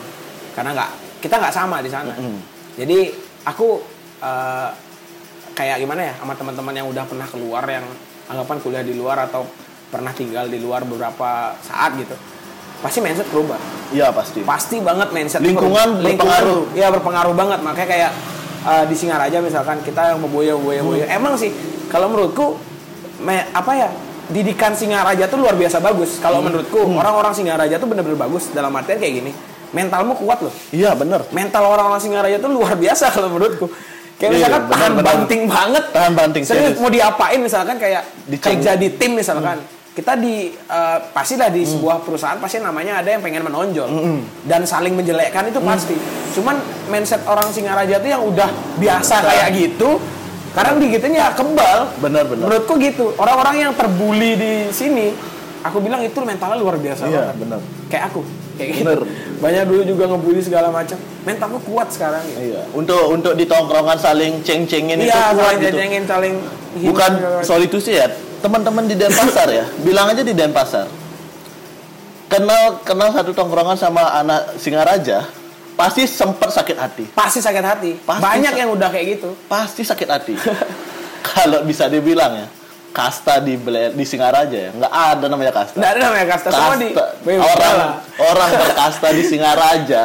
karena 0.55 0.71
nggak 0.73 0.89
kita 1.19 1.35
nggak 1.37 1.53
sama 1.53 1.83
di 1.83 1.91
sana 1.91 2.15
Mm-mm. 2.15 2.39
jadi 2.79 3.11
aku 3.43 3.83
eh, 4.23 4.69
kayak 5.53 5.77
gimana 5.77 6.01
ya 6.03 6.13
sama 6.15 6.33
teman-teman 6.33 6.73
yang 6.73 6.87
udah 6.87 7.03
pernah 7.03 7.27
keluar 7.27 7.61
yang 7.65 7.85
anggapan 8.25 8.57
kuliah 8.57 8.81
di 8.81 8.93
luar 8.93 9.19
atau 9.21 9.45
pernah 9.87 10.09
tinggal 10.09 10.47
di 10.47 10.57
luar 10.57 10.81
beberapa 10.81 11.53
saat 11.59 11.93
gitu 11.95 12.15
pasti 12.79 12.99
mindset 12.99 13.29
berubah 13.29 13.59
Iya 13.91 14.09
pasti. 14.09 14.41
pasti 14.41 14.81
banget 14.81 15.13
mindset 15.13 15.39
Lingkungan 15.39 16.01
berubah. 16.01 16.09
berpengaruh. 16.09 16.61
Iya 16.73 16.87
berpengaruh 16.89 17.33
banget 17.33 17.59
makanya 17.61 17.87
kayak 17.87 18.11
uh, 18.65 18.83
di 18.83 18.95
Singaraja 18.97 19.37
misalkan 19.39 19.77
kita 19.79 20.09
yang 20.09 20.19
boya 20.25 20.57
boya 20.57 20.81
Hmm. 20.81 21.05
emang 21.13 21.37
sih 21.37 21.53
kalau 21.87 22.09
menurutku 22.09 22.57
me- 23.19 23.45
apa 23.51 23.71
ya 23.77 23.89
didikan 24.25 24.73
Singaraja 24.73 25.29
tuh 25.29 25.37
luar 25.37 25.53
biasa 25.53 25.77
bagus 25.77 26.17
kalau 26.17 26.41
Hmm. 26.41 26.49
menurutku 26.49 26.81
orang-orang 26.89 27.31
Singaraja 27.31 27.77
tuh 27.77 27.85
bener-bener 27.85 28.17
bagus 28.17 28.49
dalam 28.49 28.73
artian 28.73 28.97
kayak 28.97 29.13
gini 29.21 29.31
mentalmu 29.69 30.15
kuat 30.15 30.41
loh 30.41 30.53
Iya 30.71 30.91
bener. 30.93 31.21
mental 31.29 31.63
orang-orang 31.63 32.01
Singaraja 32.01 32.35
tuh 32.37 32.49
luar 32.49 32.73
biasa 32.73 33.13
kalau 33.13 33.29
menurutku 33.29 33.69
kayak 34.23 34.31
Iya, 34.31 34.39
misalkan 34.39 34.61
benar, 34.61 34.71
tahan 34.73 34.91
benar. 34.93 35.05
banting 35.05 35.41
banget. 35.45 35.83
Tahan 35.91 36.13
banting, 36.13 36.43
serius 36.43 36.73
mau 36.77 36.87
diapain 36.87 37.35
misalkan 37.37 37.75
kayak 37.75 38.01
Diceng- 38.25 38.55
kayak 38.55 38.59
jadi 38.65 38.87
tim 38.95 39.11
misalkan. 39.13 39.57
Kita 39.93 40.15
di 40.15 40.35
eh, 40.49 40.97
pastilah 41.07 41.47
di 41.47 41.61
sebuah 41.61 42.01
perusahaan 42.01 42.33
pasti 42.35 42.57
namanya 42.57 42.97
ada 42.97 43.09
yang 43.09 43.21
pengen 43.21 43.43
menonjol. 43.43 43.85
Dan 44.41 44.63
saling 44.63 44.95
menjelekkan 44.95 45.45
itu 45.45 45.59
pasti. 45.59 45.93
Cuman 46.33 46.57
mindset 46.87 47.21
orang 47.23 47.51
Singaraja 47.51 47.99
tuh 47.99 48.09
yang 48.09 48.23
udah 48.23 48.47
biasa 48.75 49.21
kayak 49.21 49.49
gitu 49.53 49.99
karena 50.51 50.71
digituin 50.77 51.13
ya 51.13 51.29
kebal. 51.29 51.93
Benar, 51.99 52.25
benar. 52.25 52.45
menurutku 52.47 52.73
gitu. 52.77 53.13
Orang-orang 53.15 53.55
yang 53.59 53.71
terbuli 53.73 54.33
di 54.33 54.53
sini 54.69 55.13
aku 55.61 55.77
bilang 55.77 56.01
itu 56.01 56.17
mentalnya 56.19 56.57
luar 56.57 56.75
biasa 56.75 57.05
Iya, 57.05 57.29
banget. 57.29 57.35
benar. 57.37 57.59
kayak 57.85 58.03
aku 58.09 58.21
kayak 58.53 58.69
gitu 58.71 58.85
Bener. 58.85 58.99
banyak 59.37 59.63
dulu 59.65 59.81
juga 59.83 60.03
ngebully 60.07 60.39
segala 60.39 60.69
macam 60.69 60.95
mentalku 61.21 61.59
kuat 61.63 61.89
sekarang 61.89 62.21
gitu. 62.25 62.39
Iya. 62.51 62.61
Untuk 62.71 63.01
untuk 63.09 63.33
di 63.33 63.43
tongkrongan 63.43 63.97
saling 63.97 64.39
ceng-cengin 64.41 64.97
itu 64.97 65.07
iya 65.07 65.31
kuat 65.31 65.39
saling 65.39 65.59
gitu. 65.59 65.67
jajengin 65.73 66.03
saling 66.03 66.33
Bukan 66.73 67.11
soal 67.41 67.61
itu 67.61 67.77
sih 67.77 67.95
ya. 67.95 68.09
Teman-teman 68.39 68.83
di 68.83 68.93
Denpasar 68.93 69.45
ya. 69.47 69.65
Bilang 69.85 70.09
aja 70.09 70.19
di 70.19 70.31
Denpasar. 70.31 70.89
Kenal 72.25 72.81
kenal 72.81 73.09
satu 73.09 73.29
tongkrongan 73.31 73.77
sama 73.77 74.09
anak 74.15 74.57
Singaraja. 74.57 75.21
pasti 75.73 76.05
sempat 76.05 76.49
sakit 76.49 76.77
hati. 76.77 77.05
pasti 77.11 77.41
sakit 77.41 77.63
hati. 77.63 77.91
Pasti 77.99 78.21
Banyak 78.21 78.53
sa- 78.53 78.59
yang 78.59 78.69
udah 78.69 78.89
kayak 78.89 79.17
gitu. 79.17 79.33
Pasti 79.45 79.81
sakit 79.81 80.05
hati. 80.07 80.33
Kalau 81.27 81.61
bisa 81.63 81.89
dibilang 81.89 82.29
ya, 82.35 82.45
kasta 82.93 83.41
di 83.41 83.57
Bele- 83.57 83.91
di 83.91 84.05
Singaraja 84.05 84.53
ya, 84.55 84.69
nggak 84.71 84.93
ada 84.93 85.25
namanya 85.25 85.49
kasta. 85.51 85.75
Nggak 85.75 85.91
ada 85.91 85.99
namanya 86.03 86.27
kasta, 86.29 86.47
semua 86.47 86.75
di 86.77 86.89
Kasta. 86.93 87.49
orang 87.49 87.77
orang 88.15 88.49
berkasta 88.53 89.07
di 89.09 89.23
Singaraja 89.23 90.03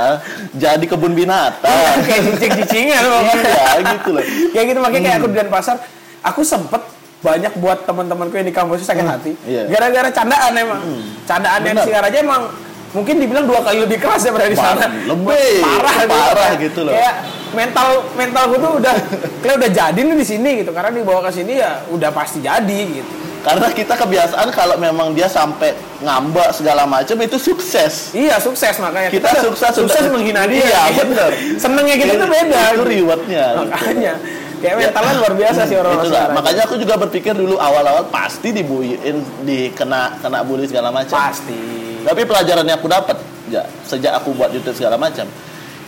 jadi 0.51 0.81
kebun 0.83 1.13
binatang. 1.13 1.95
kayak 2.01 2.21
cicing-cicingan. 2.33 3.03
Iya, 3.05 3.73
gitu 3.93 4.09
loh. 4.11 4.25
kayak 4.51 4.67
gitu 4.67 4.79
makanya 4.79 5.03
kayak 5.05 5.17
aku 5.17 5.27
di 5.27 5.37
Denpasar 5.37 5.77
aku 6.21 6.41
sempet 6.43 6.83
banyak 7.19 7.53
buat 7.57 7.83
teman-temanku 7.83 8.33
yang 8.33 8.47
di 8.47 8.55
kampus 8.55 8.83
sakit 8.83 9.03
hati 9.03 9.33
iya. 9.43 9.67
gara-gara 9.67 10.07
candaan 10.09 10.55
emang 10.55 10.81
candaan 11.25 11.61
yang 11.61 11.75
Benar. 11.75 11.77
di 11.77 11.89
Singaraja 11.89 12.17
emang 12.17 12.43
mungkin 12.89 13.15
dibilang 13.19 13.45
dua 13.45 13.61
kali 13.61 13.83
lebih 13.83 13.99
keras 13.99 14.23
daripada 14.23 14.47
di 14.47 14.55
Parah, 14.55 14.79
sana 14.79 14.87
lebih. 15.05 15.61
parah 15.61 15.95
Parah 16.07 16.47
Kayak- 16.49 16.61
gitu 16.63 16.81
loh. 16.81 16.93
kayak 16.95 17.15
mental 17.51 17.89
mental 18.13 18.45
gue 18.47 18.59
tuh 18.59 18.73
udah 18.79 18.95
kayak 19.39 19.55
udah 19.57 19.71
jadi 19.71 19.97
nih 19.99 20.17
di 20.17 20.27
sini 20.27 20.51
gitu 20.59 20.71
karena 20.71 20.91
dibawa 20.91 21.21
ke 21.23 21.33
sini 21.33 21.57
ya 21.57 21.83
udah 21.89 22.11
pasti 22.11 22.39
jadi 22.39 22.81
gitu 22.93 23.13
Karena 23.39 23.71
kita 23.71 23.95
kebiasaan 23.95 24.51
kalau 24.51 24.75
memang 24.77 25.15
dia 25.15 25.25
sampai 25.25 25.71
ngambek 26.01 26.51
segala 26.51 26.85
macam 26.85 27.15
itu 27.17 27.39
sukses. 27.39 28.11
iya 28.13 28.35
sukses 28.37 28.77
makanya 28.77 29.09
Kita 29.09 29.31
sukses 29.41 29.73
sukses 29.73 29.95
udah- 30.01 30.11
menghina 30.11 30.43
dia 30.45 30.59
Iya, 30.61 30.83
gitu. 30.91 30.99
bener. 31.07 31.31
senengnya 31.55 31.97
kita 31.97 32.13
tuh 32.19 32.29
beda 32.29 32.61
Itu 32.69 32.83
rewardnya. 32.85 33.45
gitu. 33.47 33.63
makanya 33.65 34.13
kayak 34.59 34.75
mentalnya 34.77 35.15
luar 35.17 35.33
biasa 35.39 35.61
sih 35.65 35.77
Itulah. 35.79 36.03
Singaraja. 36.03 36.35
Makanya 36.35 36.63
aku 36.67 36.75
juga 36.77 36.95
berpikir 36.99 37.31
dulu 37.33 37.55
awal-awal 37.57 38.11
pasti 38.11 38.51
dibuiin, 38.51 39.17
dikena 39.47 40.19
kena 40.19 40.43
bully 40.43 40.67
segala 40.67 40.91
macam. 40.91 41.15
pasti 41.15 41.57
Tapi 42.03 42.21
pelajaran 42.25 42.65
yang 42.65 42.77
aku 42.77 42.91
dapat 42.91 43.17
ya, 43.47 43.63
sejak 43.83 44.19
aku 44.19 44.35
buat 44.35 44.51
YouTube 44.51 44.75
segala 44.75 44.99
macam. 44.99 45.25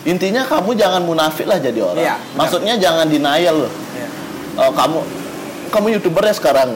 Intinya 0.03 0.43
kamu 0.43 0.73
jangan 0.75 1.03
munafik 1.05 1.45
lah 1.45 1.61
jadi 1.61 1.81
orang. 1.81 2.01
Iya, 2.01 2.15
benar. 2.17 2.37
Maksudnya 2.39 2.75
jangan 2.81 3.07
denial 3.07 3.57
loh. 3.67 3.73
Iya. 3.93 4.09
Oh, 4.57 4.73
kamu 4.73 4.99
kamu 5.69 5.87
youtuber 5.95 6.25
ya 6.25 6.35
sekarang. 6.35 6.71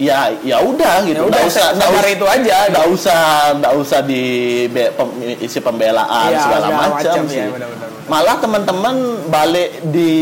Ya 0.00 0.32
ya 0.40 0.58
udah 0.58 1.04
gitu. 1.04 1.20
Ya 1.20 1.24
udah, 1.24 1.38
Nggak 1.38 1.46
usah 1.46 1.66
nggak 1.76 1.90
usah- 1.92 2.08
itu 2.10 2.26
aja. 2.26 2.56
Nggak 2.68 2.86
usah 2.88 3.20
nggak 3.54 3.74
usah 3.76 3.98
di 4.00 4.22
be- 4.66 4.90
pem- 4.90 5.14
isi 5.38 5.60
pembelaan 5.60 6.28
Iya, 6.28 6.40
segala, 6.40 6.66
macam 6.72 7.16
sih. 7.28 7.44
benar-benar. 7.44 7.88
Malah 8.08 8.36
teman-teman 8.40 8.96
balik 9.28 9.70
di 9.86 10.12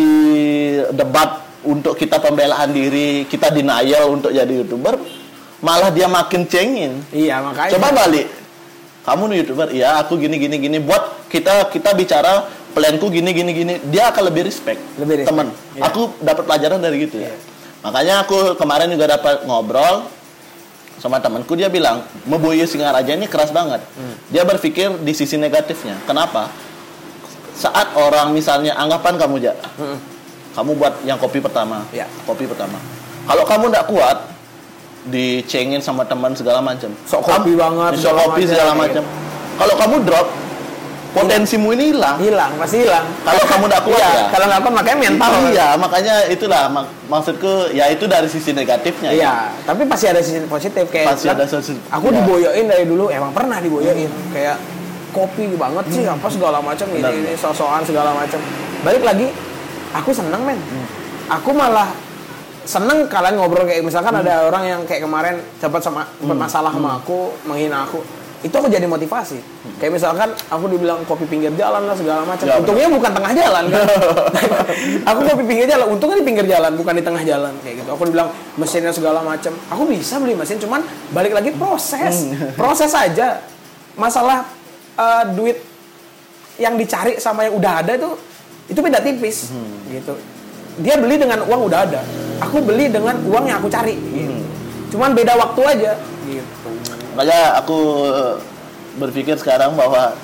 debat 0.91 1.31
untuk 1.63 1.95
kita 1.95 2.19
pembelaan 2.19 2.69
diri, 2.71 3.25
kita 3.25 3.49
denial 3.49 4.13
untuk 4.13 4.29
jadi 4.29 4.51
youtuber, 4.53 4.99
malah 5.59 5.89
dia 5.89 6.05
makin 6.07 6.45
cengin. 6.45 6.93
Iya 7.09 7.41
makanya. 7.41 7.73
Coba 7.73 7.89
balik. 7.95 8.27
Kamu 9.09 9.25
nih 9.33 9.37
youtuber, 9.41 9.73
iya 9.73 9.97
aku 9.97 10.21
gini 10.21 10.37
gini 10.37 10.61
gini. 10.61 10.77
Buat 10.85 11.33
kita 11.33 11.73
kita 11.73 11.97
bicara 11.97 12.45
planku 12.77 13.09
gini 13.09 13.33
gini 13.33 13.57
gini, 13.57 13.75
dia 13.89 14.13
akan 14.13 14.29
lebih 14.29 14.45
respect. 14.45 14.77
Lebih 15.01 15.25
respect, 15.25 15.33
Temen. 15.33 15.49
iya. 15.73 15.89
Aku 15.89 16.13
dapat 16.21 16.45
pelajaran 16.45 16.77
dari 16.77 17.09
gitu 17.09 17.17
ya. 17.17 17.33
Iya. 17.33 17.37
Makanya 17.89 18.15
aku 18.29 18.53
kemarin 18.61 18.93
juga 18.93 19.17
dapat 19.17 19.49
ngobrol 19.49 20.05
sama 21.01 21.23
temanku 21.23 21.55
dia 21.57 21.71
bilang 21.73 22.05
Meboyo 22.29 22.69
Singaraja 22.69 23.09
ini 23.17 23.25
keras 23.25 23.49
banget. 23.49 23.81
Hmm. 23.97 24.13
Dia 24.29 24.45
berpikir 24.45 25.01
di 25.01 25.13
sisi 25.17 25.41
negatifnya. 25.41 25.97
Kenapa? 26.05 26.53
Saat 27.57 27.97
orang 27.97 28.37
misalnya 28.37 28.77
anggapan 28.77 29.17
kamu 29.19 29.41
ja, 29.41 29.57
Mm-mm. 29.81 29.99
kamu 30.55 30.71
buat 30.79 30.95
yang 31.03 31.17
kopi 31.19 31.41
pertama, 31.43 31.83
Iya. 31.91 32.07
kopi 32.23 32.47
pertama. 32.47 32.77
Kalau 33.27 33.43
kamu 33.43 33.73
tidak 33.73 33.87
kuat, 33.91 34.17
dicengin 35.05 35.79
sama 35.79 36.03
teman 36.03 36.33
segala 36.33 36.59
macam. 36.59 36.91
Sok 37.05 37.23
kopi 37.23 37.53
Kamu- 37.53 37.61
banget, 37.61 37.93
sok 37.99 38.15
kopi 38.17 38.43
segala 38.45 38.73
macam. 38.75 39.03
Kalau 39.55 39.75
kamu 39.75 39.97
drop, 40.03 40.27
potensimu 41.09 41.73
ini 41.73 41.91
hilang. 41.91 42.17
hilang 42.19 42.53
pasti 42.57 42.85
hilang. 42.85 43.07
Kalau 43.23 43.43
kamu 43.43 43.65
tidak 43.67 43.83
kuat 43.83 43.99
Iya, 44.05 44.11
ya. 44.13 44.25
kalau 44.29 44.45
nggak 44.47 44.61
kuat 44.61 44.75
makanya 44.77 44.99
mental. 45.01 45.31
Iya, 45.49 45.69
makanya 45.75 46.15
itulah 46.29 46.63
mak- 46.69 46.91
maksudku 47.07 47.53
ya 47.73 47.85
itu 47.89 48.05
dari 48.05 48.29
sisi 48.29 48.51
negatifnya. 48.53 49.11
ya. 49.11 49.17
Iya, 49.17 49.35
tapi 49.65 49.83
pasti 49.85 50.07
ada 50.07 50.21
sisi 50.21 50.39
positif 50.45 50.85
kayak 50.87 51.07
Pasti 51.11 51.27
kan 51.27 51.35
ada 51.35 51.45
sisi- 51.49 51.81
Aku 51.91 52.07
iya. 52.09 52.17
diboyoin 52.19 52.65
dari 52.67 52.85
dulu, 52.85 53.09
emang 53.09 53.33
pernah 53.33 53.59
diboyoin 53.59 54.07
kayak 54.31 54.57
kopi 55.09 55.49
banget 55.51 55.85
sih 55.91 56.05
apa 56.05 56.29
segala 56.29 56.61
macam 56.61 56.87
ini, 56.91 57.01
ini 57.01 57.33
sosokan 57.35 57.81
segala 57.83 58.13
macam. 58.13 58.39
Balik 58.81 59.03
lagi, 59.03 59.27
aku 59.91 60.13
seneng 60.13 60.45
men. 60.45 60.61
Hmm. 60.61 60.87
Aku 61.31 61.51
malah 61.51 61.89
seneng 62.69 63.09
kalian 63.09 63.41
ngobrol 63.41 63.65
kayak 63.65 63.81
misalkan 63.81 64.13
Hmm. 64.13 64.23
ada 64.29 64.45
orang 64.45 64.65
yang 64.69 64.81
kayak 64.85 65.09
kemarin 65.09 65.41
dapat 65.57 65.81
sama 65.81 66.05
dapat 66.21 66.37
masalah 66.37 66.69
sama 66.69 67.01
aku, 67.01 67.33
menghina 67.49 67.89
aku. 67.89 68.05
Itu 68.39 68.55
aku 68.55 68.71
jadi 68.71 68.87
motivasi. 68.87 69.41
Kayak 69.83 69.99
misalkan 69.99 70.31
aku 70.47 70.71
dibilang 70.71 71.03
kopi 71.09 71.27
pinggir 71.27 71.51
jalan 71.57 71.89
lah 71.89 71.97
segala 71.97 72.23
macam. 72.23 72.45
Hmm. 72.45 72.53
Ya, 72.55 72.61
Untungnya 72.61 72.89
bukan 72.93 73.11
tengah 73.11 73.33
jalan 73.35 73.65
kan. 73.73 73.87
aku 75.11 75.21
kopi 75.27 75.45
pinggir 75.49 75.67
jalan, 75.67 75.87
untungnya 75.91 76.17
di 76.21 76.27
pinggir 76.29 76.47
jalan 76.47 76.71
bukan 76.77 76.95
di 76.95 77.03
tengah 77.03 77.23
jalan 77.25 77.51
kayak 77.65 77.83
gitu. 77.83 77.91
Aku 77.97 78.03
dibilang 78.05 78.29
mesinnya 78.55 78.93
segala 78.93 79.25
macam. 79.25 79.51
Aku 79.73 79.83
bisa 79.89 80.21
beli 80.21 80.37
mesin 80.37 80.61
cuman 80.61 80.85
balik 81.11 81.33
lagi 81.35 81.51
proses. 81.57 82.31
Hmm. 82.31 82.53
Proses 82.61 82.93
aja. 82.93 83.43
Masalah 83.99 84.45
eh, 84.95 85.25
duit 85.35 85.59
yang 86.61 86.77
dicari 86.77 87.17
sama 87.19 87.49
yang 87.49 87.57
udah 87.57 87.83
ada 87.83 87.97
itu 87.97 88.11
itu 88.69 88.79
beda 88.79 89.01
tipis 89.01 89.51
gitu. 89.89 90.15
Dia 90.83 90.95
beli 90.99 91.17
dengan 91.19 91.43
uang 91.45 91.61
udah 91.67 91.81
ada. 91.85 92.01
Aku 92.39 92.63
beli 92.63 92.87
dengan 92.87 93.19
uang 93.27 93.45
yang 93.51 93.59
aku 93.59 93.69
cari 93.71 93.99
gitu. 93.99 94.35
Cuman 94.95 95.13
beda 95.13 95.35
waktu 95.37 95.63
aja 95.67 95.93
gitu. 96.25 96.69
Makanya 97.19 97.59
aku 97.59 97.79
eh, 98.15 98.35
berpikir 98.97 99.35
sekarang 99.37 99.75
bahwa 99.75 100.15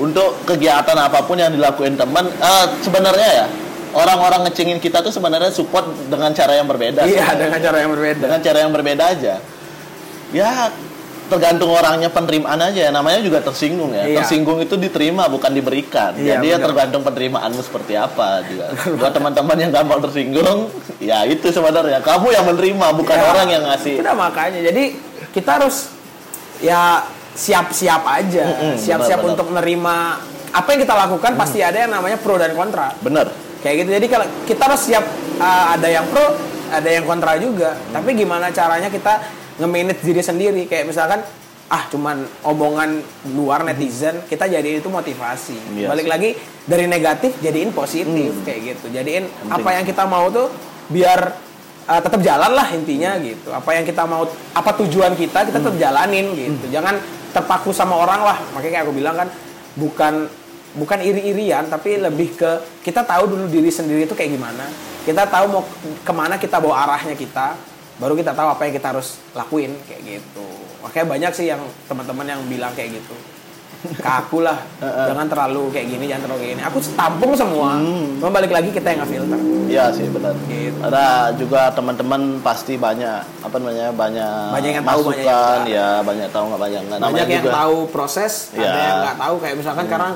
untuk 0.00 0.34
kegiatan 0.48 0.98
apa 0.98 1.22
pun 1.22 1.38
yang 1.38 1.52
dilakuin 1.54 1.94
teman, 1.94 2.26
eh, 2.26 2.66
sebenarnya 2.82 3.28
ya 3.44 3.46
orang-orang 3.92 4.48
ngecengin 4.48 4.80
kita 4.80 5.04
tuh 5.04 5.12
sebenarnya 5.12 5.52
support 5.52 5.84
dengan 6.08 6.32
cara 6.32 6.56
yang 6.56 6.66
berbeda. 6.66 7.04
Iya, 7.04 7.22
sebenarnya. 7.22 7.38
dengan 7.38 7.60
cara 7.60 7.76
yang 7.78 7.90
berbeda. 7.92 8.20
dengan 8.20 8.40
cara 8.40 8.58
yang 8.58 8.72
berbeda 8.72 9.04
aja. 9.04 9.34
Ya 10.32 10.50
tergantung 11.32 11.72
orangnya 11.72 12.12
penerimaan 12.12 12.60
aja 12.60 12.88
ya. 12.88 12.90
Namanya 12.92 13.24
juga 13.24 13.40
tersinggung 13.40 13.96
ya. 13.96 14.04
Iya. 14.04 14.20
Tersinggung 14.20 14.60
itu 14.60 14.76
diterima 14.76 15.24
bukan 15.32 15.48
diberikan. 15.48 16.12
Iya, 16.12 16.36
Jadi 16.36 16.46
ya 16.52 16.58
tergantung 16.60 17.00
penerimaanmu 17.00 17.60
seperti 17.64 17.96
apa 17.96 18.44
juga. 18.44 18.76
Buat 19.00 19.12
teman-teman 19.16 19.56
yang 19.56 19.72
gampang 19.72 20.04
tersinggung, 20.04 20.68
ya 21.00 21.24
itu 21.24 21.48
sebenarnya 21.48 22.04
kamu 22.04 22.28
yang 22.36 22.44
menerima 22.44 22.86
bukan 23.00 23.16
Ya, 23.16 23.24
orang 23.32 23.48
yang 23.48 23.64
ngasih. 23.64 23.94
Udah 24.04 24.14
makanya. 24.14 24.60
Jadi 24.60 24.82
kita 25.32 25.50
harus 25.56 25.88
ya 26.60 27.08
siap-siap 27.32 28.02
aja. 28.04 28.44
Siap-siap 28.76 29.24
benar-benar. 29.24 29.32
untuk 29.32 29.46
menerima 29.56 29.94
apa 30.52 30.68
yang 30.76 30.80
kita 30.84 30.94
lakukan 30.94 31.32
pasti 31.40 31.64
ada 31.64 31.88
yang 31.88 31.92
namanya 31.96 32.20
pro 32.20 32.36
dan 32.36 32.52
kontra. 32.52 32.92
Bener. 33.00 33.32
Kayak 33.64 33.74
gitu. 33.86 33.90
Jadi 33.96 34.06
kalau 34.12 34.26
kita 34.44 34.62
harus 34.68 34.82
siap 34.84 35.04
uh, 35.40 35.64
ada 35.72 35.88
yang 35.88 36.04
pro, 36.12 36.36
ada 36.68 36.88
yang 36.88 37.04
kontra 37.08 37.40
juga. 37.40 37.72
Hmm. 37.72 38.00
Tapi 38.00 38.10
gimana 38.12 38.52
caranya 38.52 38.92
kita 38.92 39.41
nge-manage 39.60 40.00
diri 40.00 40.22
sendiri 40.22 40.62
kayak 40.64 40.88
misalkan 40.88 41.20
ah 41.72 41.88
cuman 41.88 42.28
omongan 42.44 43.00
luar 43.32 43.64
netizen 43.64 44.20
kita 44.28 44.44
jadiin 44.44 44.84
itu 44.84 44.90
motivasi. 44.92 45.56
Hmm. 45.56 45.76
Iya 45.80 45.86
Balik 45.88 46.06
lagi 46.08 46.30
dari 46.68 46.84
negatif 46.84 47.32
jadiin 47.40 47.72
positif 47.72 48.32
Hmm. 48.32 48.44
kayak 48.44 48.60
gitu. 48.76 48.86
Jadiin 48.92 49.24
Penting. 49.24 49.52
apa 49.52 49.68
yang 49.72 49.84
kita 49.88 50.04
mau 50.04 50.28
tuh 50.28 50.52
biar 50.92 51.32
uh, 51.88 52.00
tetap 52.04 52.20
jalan 52.20 52.52
lah 52.52 52.68
intinya 52.76 53.16
gitu. 53.24 53.48
Apa 53.56 53.72
yang 53.72 53.88
kita 53.88 54.04
mau 54.04 54.28
apa 54.52 54.70
tujuan 54.84 55.16
kita 55.16 55.48
kita 55.48 55.58
tetap 55.64 55.76
jalanin 55.80 56.36
gitu. 56.36 56.68
Jangan 56.68 57.00
terpaku 57.32 57.72
sama 57.72 57.96
orang 57.96 58.20
lah. 58.20 58.36
Makanya 58.52 58.72
kayak 58.80 58.84
aku 58.84 58.92
bilang 58.92 59.16
kan 59.16 59.28
bukan 59.72 60.28
bukan 60.72 60.98
iri-irian 61.04 61.68
tapi 61.68 62.00
lebih 62.00 62.36
ke 62.36 62.50
kita 62.84 63.04
tahu 63.04 63.28
dulu 63.28 63.44
diri 63.48 63.68
sendiri 63.68 64.08
itu 64.08 64.16
kayak 64.16 64.32
gimana 64.36 64.64
kita 65.04 65.28
tahu 65.28 65.44
mau 65.52 65.62
ke 66.00 66.12
mana 66.16 66.40
kita 66.40 66.56
bawa 66.64 66.88
arahnya 66.88 67.12
kita 67.12 67.56
baru 68.02 68.14
kita 68.14 68.34
tahu 68.34 68.48
apa 68.50 68.62
yang 68.64 68.74
kita 68.74 68.88
harus 68.90 69.08
lakuin 69.32 69.70
kayak 69.86 70.02
gitu. 70.02 70.46
Makanya 70.82 71.06
banyak 71.08 71.32
sih 71.32 71.46
yang 71.46 71.62
teman-teman 71.86 72.26
yang 72.26 72.40
bilang 72.44 72.74
kayak 72.74 72.98
gitu. 72.98 73.14
Ke 73.82 74.06
aku 74.16 74.38
lah 74.38 74.62
jangan 75.10 75.26
terlalu 75.26 75.66
kayak 75.70 75.86
gini 75.88 76.06
jangan 76.06 76.22
terlalu 76.24 76.38
kayak 76.40 76.52
gini. 76.52 76.62
Aku 76.64 76.78
tampung 76.94 77.32
semua 77.32 77.78
cuma 78.18 78.30
balik 78.30 78.50
lagi 78.50 78.70
kita 78.70 78.86
yang 78.88 78.98
nggak 79.00 79.10
filter 79.10 79.38
Iya 79.64 79.84
sih 79.90 80.06
benar. 80.06 80.34
Gitu. 80.44 80.78
Ada 80.78 81.06
juga 81.34 81.70
teman-teman 81.70 82.20
pasti 82.40 82.74
banyak 82.76 83.22
apa 83.40 83.54
namanya 83.56 83.90
banyak 83.90 84.34
Banyak 84.52 84.70
yang 84.72 84.84
tahu, 84.84 85.00
banyak 85.04 85.22
yang 85.24 85.62
ya 85.66 85.88
banyak 86.00 86.28
tahu 86.28 86.44
nggak 86.44 86.60
banyak 86.60 86.80
nggak. 86.84 86.98
banyak 87.00 87.26
yang 87.28 87.44
juga- 87.44 87.54
tahu 87.56 87.76
proses 87.88 88.32
ada 88.52 88.62
Ya. 88.62 88.70
yang 88.84 88.98
nggak 89.00 89.18
tahu. 89.18 89.34
Kayak 89.38 89.56
misalkan 89.58 89.84
sekarang 89.86 90.12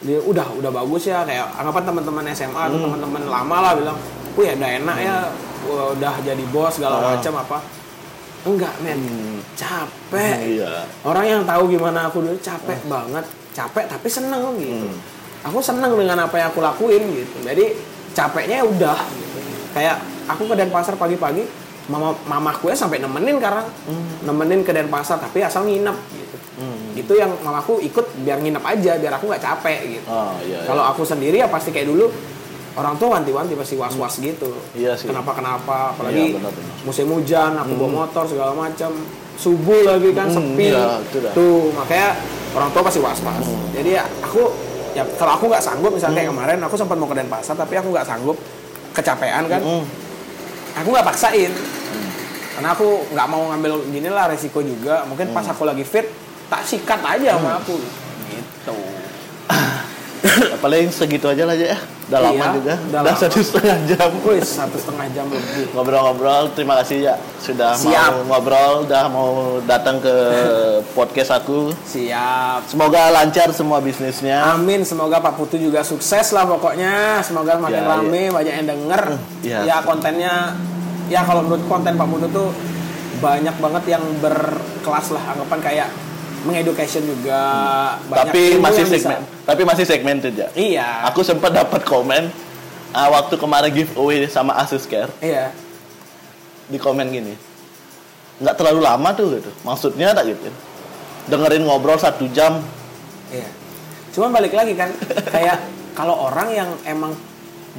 dia 0.00 0.18
udah 0.18 0.46
udah 0.52 0.70
bagus 0.74 1.02
ya. 1.04 1.18
Kayak 1.22 1.46
anggapan 1.54 1.82
teman-teman 1.84 2.24
SMA 2.30 2.60
atau 2.62 2.78
teman-teman 2.78 3.22
lama 3.26 3.56
lah 3.58 3.72
bilang 3.74 3.96
wih 4.32 4.48
udah 4.50 4.70
enak 4.74 4.96
ya 4.98 5.16
udah 5.64 6.14
jadi 6.20 6.44
bos 6.48 6.72
segala 6.72 6.96
Ah. 6.98 7.02
macam 7.14 7.34
apa 7.38 7.58
enggak 8.42 8.74
men 8.80 9.00
capek 9.54 10.36
Iya. 10.58 10.82
orang 11.02 11.24
yang 11.24 11.42
tahu 11.42 11.68
gimana 11.68 12.06
aku 12.06 12.20
dulu 12.20 12.36
capek 12.36 12.80
banget 12.84 13.24
capek 13.52 13.84
tapi 13.86 14.08
seneng 14.08 14.56
gitu 14.56 14.82
Hmm. 14.82 14.98
aku 15.44 15.58
seneng 15.58 15.92
dengan 15.92 16.18
apa 16.20 16.34
yang 16.36 16.48
aku 16.48 16.58
lakuin 16.58 17.02
gitu 17.12 17.36
jadi 17.40 17.74
capeknya 18.10 18.60
ya 18.60 18.66
udah 18.66 18.98
gitu. 19.10 19.38
kayak 19.72 19.96
aku 20.26 20.42
ke 20.44 20.54
Denpasar 20.54 20.94
pagi-pagi 20.96 21.44
mama 21.84 22.14
mamaku 22.24 22.70
ya 22.70 22.76
sampai 22.76 22.98
nemenin 22.98 23.38
karena 23.38 23.62
Hmm. 23.84 24.22
nemenin 24.22 24.62
ke 24.62 24.70
Denpasar 24.70 25.18
tapi 25.18 25.40
asal 25.40 25.62
nginep 25.64 25.98
gitu 26.10 26.36
Itu 26.94 27.16
yang 27.16 27.32
mamaku 27.40 27.80
ikut 27.80 28.22
biar 28.22 28.38
nginep 28.38 28.60
aja, 28.60 28.94
biar 28.94 29.16
aku 29.16 29.24
nggak 29.26 29.40
capek 29.42 29.80
gitu. 29.90 30.06
Oh 30.06 30.36
iya. 30.38 30.60
iya. 30.60 30.68
Kalau 30.68 30.84
aku 30.84 31.02
sendiri 31.02 31.40
ya 31.40 31.48
pasti 31.48 31.72
kayak 31.72 31.88
dulu 31.88 32.06
orang 32.72 32.94
tua 32.96 33.08
wanti-wanti 33.14 33.52
pasti 33.52 33.74
was-was 33.76 34.14
gitu. 34.18 34.48
Iya 34.72 34.96
sih. 34.96 35.08
Kenapa 35.08 35.32
kenapa? 35.32 35.92
Apalagi 35.92 36.32
Iya, 36.32 36.36
benar-benar. 36.40 36.74
musim 36.82 37.06
hujan, 37.06 37.52
aku 37.54 37.72
bawa 37.74 37.90
motor 38.04 38.24
segala 38.24 38.52
macam. 38.52 38.90
Subuh 39.32 39.80
lagi 39.82 40.12
kan 40.12 40.28
Hmm, 40.28 40.54
sepi. 40.54 40.70
iya, 40.70 41.00
itu 41.00 41.18
dah. 41.18 41.32
Tuh 41.32 41.72
makanya 41.72 42.14
orang 42.52 42.68
tua 42.70 42.82
pasti 42.82 43.00
was-was. 43.00 43.46
Jadi 43.72 43.90
ya 43.92 44.04
aku 44.20 44.42
ya 44.92 45.02
kalau 45.16 45.32
aku 45.34 45.44
nggak 45.48 45.60
sanggup 45.60 45.90
misalnya 45.90 46.20
kayak 46.20 46.30
kemarin 46.30 46.58
aku 46.60 46.74
sempat 46.76 46.96
mau 46.96 47.08
ke 47.08 47.16
Denpasar 47.16 47.56
tapi 47.56 47.74
aku 47.74 47.88
nggak 47.90 48.04
sanggup 48.04 48.36
kecapean 48.92 49.48
kan. 49.48 49.60
Mm. 49.60 49.84
Aku 50.78 50.88
nggak 50.88 51.06
paksain. 51.06 51.52
Karena 52.52 52.68
aku 52.70 53.08
nggak 53.08 53.26
mau 53.26 53.48
ngambil 53.50 53.72
gini 53.88 54.08
lah 54.08 54.28
resiko 54.28 54.60
juga. 54.60 55.04
Mungkin 55.04 55.32
pas 55.32 55.44
aku 55.44 55.64
lagi 55.64 55.82
fit 55.82 56.04
tak 56.46 56.62
sikat 56.62 57.00
aja 57.00 57.36
sama 57.36 57.56
aku. 57.58 57.80
Gitu. 58.28 58.76
Ya, 60.32 60.56
paling 60.64 60.88
segitu 60.88 61.26
aja 61.26 61.44
lah 61.44 61.52
aja 61.52 61.76
ya. 61.76 61.78
Udah 62.08 62.20
lama 62.20 62.34
Iya, 62.34 62.46
juga. 62.52 62.74
udah 62.74 62.78
Udah 62.88 63.00
lama. 63.08 63.20
satu 63.20 63.38
setengah 63.40 63.76
jam. 63.86 64.10
Wih, 64.20 64.40
satu 64.40 64.76
setengah 64.76 65.06
jam 65.12 65.26
lebih. 65.26 65.64
Ngobrol-ngobrol, 65.72 66.42
terima 66.52 66.74
kasih 66.78 66.98
ya 67.02 67.14
sudah 67.38 67.72
Siap. 67.72 68.10
mau 68.10 68.36
ngobrol, 68.36 68.84
udah 68.84 69.02
mau 69.08 69.30
datang 69.64 69.96
ke 69.98 70.14
podcast 70.96 71.30
aku. 71.34 71.72
Siap. 71.82 72.66
Semoga 72.66 73.08
lancar 73.10 73.48
semua 73.50 73.78
bisnisnya. 73.78 74.44
Amin, 74.50 74.82
semoga 74.82 75.18
Pak 75.18 75.36
Putu 75.36 75.56
juga 75.56 75.80
sukses 75.82 76.30
lah 76.30 76.44
pokoknya. 76.44 77.20
Semoga 77.20 77.56
makin 77.56 77.80
Ya, 77.80 77.88
rame, 77.88 78.22
banyak 78.28 78.54
yang 78.54 78.68
denger. 78.68 79.02
Ya. 79.40 79.58
Ya 79.64 79.76
kontennya, 79.80 80.56
ya 81.06 81.20
kalau 81.22 81.42
menurut 81.42 81.64
konten 81.66 81.92
Pak 81.92 82.08
Putu 82.08 82.26
tuh 82.28 82.48
banyak 83.18 83.54
banget 83.56 83.84
yang 83.90 84.04
berkelas 84.18 85.06
lah. 85.10 85.22
Anggapan 85.32 85.60
kayak 85.60 85.88
mengeducation 86.42 87.02
juga. 87.06 87.40
Banyak 88.06 88.16
tapi 88.28 88.40
masih 88.58 88.82
yang 88.82 88.90
bisa. 88.90 88.98
segmen, 88.98 89.20
tapi 89.46 89.62
masih 89.62 89.84
segmented 89.86 90.34
ya. 90.34 90.48
Iya. 90.52 90.88
Aku 91.10 91.22
sempat 91.22 91.54
dapat 91.54 91.82
komen 91.82 92.28
ah, 92.92 93.08
waktu 93.10 93.34
kemarin 93.38 93.70
giveaway 93.72 94.26
sama 94.26 94.58
Asus 94.58 94.84
Care 94.84 95.10
Iya. 95.22 95.54
di 96.68 96.78
komen 96.78 97.08
gini, 97.08 97.34
nggak 98.38 98.54
terlalu 98.56 98.80
lama 98.82 99.08
tuh 99.14 99.38
gitu. 99.38 99.50
Maksudnya 99.62 100.12
tak 100.12 100.30
gitu. 100.30 100.50
Dengerin 101.30 101.62
ngobrol 101.64 101.96
satu 101.96 102.26
jam, 102.34 102.58
Iya. 103.32 103.48
Cuman 104.12 104.28
balik 104.28 104.52
lagi 104.52 104.76
kan, 104.76 104.92
kayak 105.34 105.56
kalau 105.96 106.28
orang 106.28 106.52
yang 106.52 106.70
emang 106.84 107.16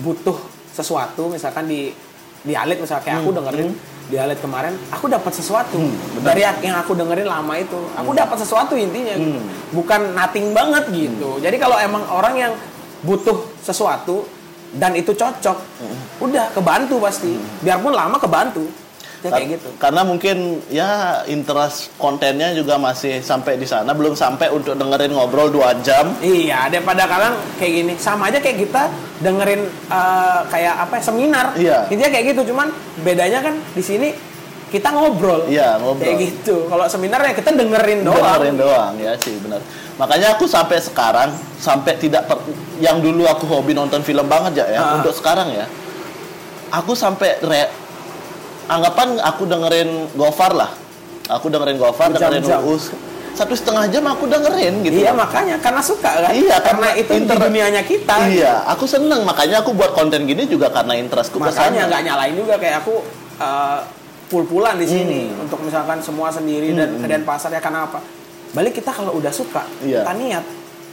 butuh 0.02 0.34
sesuatu, 0.74 1.30
misalkan 1.30 1.70
di 1.70 1.94
di 2.44 2.54
alit 2.58 2.76
misalnya 2.82 3.04
kayak 3.06 3.18
aku 3.24 3.32
dengerin 3.32 3.70
di 4.12 4.20
alit 4.20 4.40
kemarin, 4.44 4.76
aku 4.92 5.08
dapat 5.08 5.32
sesuatu. 5.32 5.80
Dari 6.20 6.44
yang 6.44 6.76
aku 6.80 6.92
dengerin 6.94 7.28
lama 7.28 7.54
itu, 7.56 7.80
aku 7.96 8.12
dapat 8.12 8.38
sesuatu 8.40 8.76
intinya, 8.76 9.16
gitu. 9.16 9.40
bukan 9.72 10.12
nothing 10.12 10.52
banget 10.52 10.84
gitu. 10.92 11.40
Jadi 11.40 11.56
kalau 11.56 11.80
emang 11.80 12.04
orang 12.12 12.36
yang 12.36 12.54
butuh 13.04 13.48
sesuatu 13.64 14.28
dan 14.76 14.98
itu 14.98 15.16
cocok, 15.16 15.58
udah 16.20 16.52
kebantu 16.52 17.00
pasti, 17.00 17.38
biarpun 17.64 17.94
lama 17.96 18.20
kebantu, 18.20 18.68
ya 19.24 19.30
kayak 19.32 19.48
gitu. 19.58 19.70
Karena 19.80 20.02
mungkin 20.04 20.60
ya 20.68 21.24
interest 21.32 21.96
kontennya 21.96 22.52
juga 22.52 22.76
masih 22.76 23.24
sampai 23.24 23.56
di 23.56 23.64
sana, 23.64 23.96
belum 23.96 24.14
sampai 24.14 24.52
untuk 24.52 24.76
dengerin 24.76 25.16
ngobrol 25.16 25.48
dua 25.48 25.72
jam. 25.80 26.12
Iya, 26.20 26.68
daripada 26.68 27.08
kalian 27.08 27.34
kayak 27.56 27.74
gini, 27.74 27.94
sama 27.96 28.28
aja 28.28 28.44
kayak 28.44 28.68
kita 28.68 28.84
dengerin 29.24 29.64
eh, 29.88 30.40
kayak 30.52 30.76
apa 30.84 30.94
ya, 31.00 31.02
seminar. 31.02 31.46
Iya. 31.56 31.88
Intinya 31.88 32.12
kayak 32.12 32.26
gitu, 32.36 32.52
cuman 32.52 32.68
bedanya 33.02 33.40
kan 33.40 33.56
di 33.72 33.84
sini 33.84 34.10
kita 34.74 34.90
ngobrol. 34.90 35.46
Iya, 35.48 35.78
ngobrol. 35.78 36.02
Kayak 36.02 36.18
gitu. 36.20 36.56
Kalau 36.66 36.86
seminar 36.90 37.22
ya 37.22 37.32
kita 37.38 37.54
dengerin 37.54 38.04
doang. 38.04 38.20
Dengerin 38.20 38.58
doang 38.58 38.94
ya 38.98 39.14
sih 39.22 39.38
benar. 39.40 39.62
Makanya 40.02 40.34
aku 40.34 40.50
sampai 40.50 40.82
sekarang 40.82 41.30
sampai 41.62 41.94
tidak 42.02 42.26
per- 42.26 42.42
yang 42.82 42.98
dulu 42.98 43.30
aku 43.30 43.46
hobi 43.46 43.78
nonton 43.78 44.02
film 44.02 44.26
banget 44.26 44.66
ya, 44.66 44.66
ya 44.74 44.80
untuk 44.98 45.14
sekarang 45.14 45.54
ya. 45.54 45.70
Aku 46.74 46.98
sampai 46.98 47.38
re 47.46 47.70
anggapan 48.66 49.20
aku 49.20 49.44
dengerin 49.44 49.90
Gofar 50.14 50.54
lah. 50.54 50.72
Aku 51.30 51.48
dengerin 51.48 51.78
Gofar, 51.78 52.12
dengerin 52.12 52.44
Berjam-jam. 52.44 52.64
Uus. 52.66 52.92
Satu 53.34 53.58
setengah 53.58 53.90
jam 53.90 54.06
aku 54.06 54.30
dengerin 54.30 54.86
gitu. 54.86 55.02
Iya, 55.02 55.10
makanya 55.10 55.58
karena 55.58 55.82
suka 55.82 56.06
kan. 56.22 56.30
Iya, 56.30 56.62
karena 56.62 56.86
karena 56.86 56.88
itu 56.94 57.12
di 57.12 57.18
inter- 57.18 57.42
dunianya 57.42 57.82
kita. 57.82 58.16
Iya, 58.30 58.62
aku 58.70 58.86
seneng 58.86 59.26
makanya 59.26 59.66
aku 59.66 59.74
buat 59.74 59.92
konten 59.92 60.24
gini 60.24 60.46
juga 60.46 60.70
karena 60.70 60.94
interestku 60.94 61.42
Makanya 61.42 61.90
nggak 61.90 62.02
nyalain 62.06 62.36
juga 62.38 62.62
kayak 62.62 62.86
aku 62.86 63.02
eh, 63.34 63.80
pul-pulan 64.30 64.78
di 64.78 64.86
sini 64.86 65.22
Hmm. 65.26 65.44
untuk 65.44 65.62
misalkan 65.62 65.98
semua 65.98 66.30
sendiri 66.30 66.74
dan 66.74 66.94
ke 66.96 67.06
Denpasar 67.06 67.50
ya 67.50 67.58
karena 67.58 67.86
apa? 67.86 67.98
Balik 68.54 68.78
kita 68.78 68.94
kalau 68.94 69.18
udah 69.18 69.30
suka, 69.30 69.66
Iya. 69.82 70.06
kita 70.06 70.14
niat, 70.14 70.46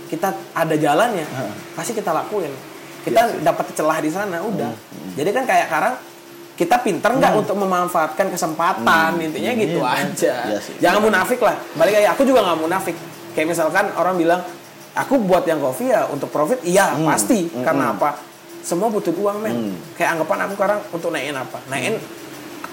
kita 0.09 0.28
ada 0.56 0.74
jalannya, 0.74 1.28
pasti 1.72 1.92
kita 1.92 2.09
lakuin. 2.10 2.48
Kita 3.01 3.20
Iya 3.28 3.44
dapat 3.44 3.68
celah 3.72 3.97
di 3.97 4.09
sana, 4.09 4.40
udah. 4.40 4.72
Jadi 5.12 5.30
kan 5.30 5.44
kayak 5.44 5.68
sekarang 5.68 5.94
kita 6.61 6.77
pinter 6.78 7.09
nggak 7.11 7.32
untuk 7.35 7.57
memanfaatkan 7.57 8.28
kesempatan 8.28 9.16
intinya 9.16 9.53
gitu 9.57 9.81
Iya. 9.81 10.05
aja. 10.05 10.35
Sih. 10.61 10.77
Jangan 10.77 11.01
munafik 11.01 11.41
lah. 11.41 11.57
Balik 11.73 11.97
kayak 11.97 12.11
aku 12.12 12.23
juga 12.23 12.45
nggak 12.45 12.59
munafik. 12.61 12.97
Kayak 13.32 13.49
misalkan 13.49 13.89
orang 13.97 14.20
bilang 14.20 14.41
aku 14.93 15.16
buat 15.19 15.41
yang 15.43 15.57
kopi 15.57 15.89
ya 15.89 16.05
untuk 16.05 16.28
profit, 16.28 16.61
iya 16.61 16.93
pasti. 17.01 17.49
Karena 17.49 17.97
apa? 17.97 18.20
Semua 18.61 18.93
butuh 18.93 19.09
uang 19.11 19.41
men. 19.41 19.73
Kayak 19.97 20.20
anggapan 20.20 20.39
aku 20.45 20.53
sekarang 20.55 20.81
untuk 20.93 21.09
naikin 21.09 21.32
apa? 21.32 21.59
Naikin 21.66 21.97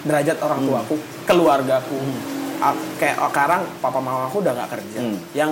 derajat 0.04 0.38
orang 0.42 0.60
tuaku, 0.62 0.96
keluargaku. 1.24 1.96
A- 2.60 2.76
Kayak 2.98 3.24
sekarang 3.24 3.62
papa 3.80 4.00
mama 4.00 4.28
aku 4.28 4.44
udah 4.44 4.52
nggak 4.52 4.70
kerja. 4.74 5.00
Hmm. 5.00 5.18
Yang 5.32 5.52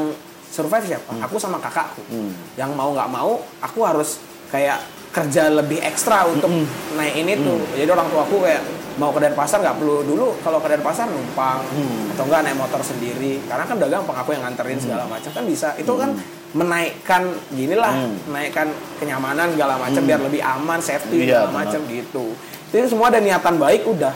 survive 0.51 0.85
siapa? 0.85 1.11
Aku 1.23 1.39
sama 1.39 1.55
kakakku. 1.57 2.03
Hmm. 2.11 2.35
Yang 2.55 2.71
mau 2.75 2.91
nggak 2.91 3.07
mau, 3.07 3.39
aku 3.61 3.79
harus 3.81 4.19
kayak 4.51 4.83
kerja 5.15 5.47
lebih 5.47 5.79
ekstra 5.79 6.27
untuk 6.27 6.51
naikin 6.93 7.31
itu. 7.31 7.55
Jadi 7.71 7.87
orang 7.87 8.11
tuaku 8.11 8.43
kayak 8.43 8.59
mau 8.95 9.11
ke 9.11 9.19
Denpasar 9.23 9.59
nggak 9.59 9.79
perlu 9.79 10.03
dulu 10.03 10.35
kalau 10.43 10.59
ke 10.59 10.67
Denpasar 10.67 11.07
numpang 11.07 11.63
atau 12.11 12.23
enggak 12.27 12.41
naik 12.43 12.57
motor 12.59 12.83
sendiri. 12.83 13.39
Karena 13.47 13.63
kan 13.63 13.79
udah 13.79 13.87
gampang 13.87 14.17
aku 14.19 14.35
yang 14.35 14.43
nganterin 14.43 14.75
segala 14.75 15.07
macam 15.07 15.31
kan 15.31 15.43
bisa. 15.47 15.71
Itu 15.79 15.95
kan 15.95 16.11
menaikkan 16.51 17.21
gini 17.51 17.75
lah, 17.75 17.95
menaikkan 18.27 18.67
kenyamanan 18.99 19.55
segala 19.55 19.75
macam 19.75 19.99
biar 19.99 20.19
lebih 20.19 20.39
aman, 20.39 20.79
safety 20.79 21.27
Iya, 21.27 21.47
segala 21.47 21.51
macam 21.63 21.79
gitu. 21.87 22.25
Itu 22.71 22.87
semua 22.87 23.07
ada 23.07 23.19
niatan 23.19 23.55
baik 23.55 23.87
udah. 23.87 24.15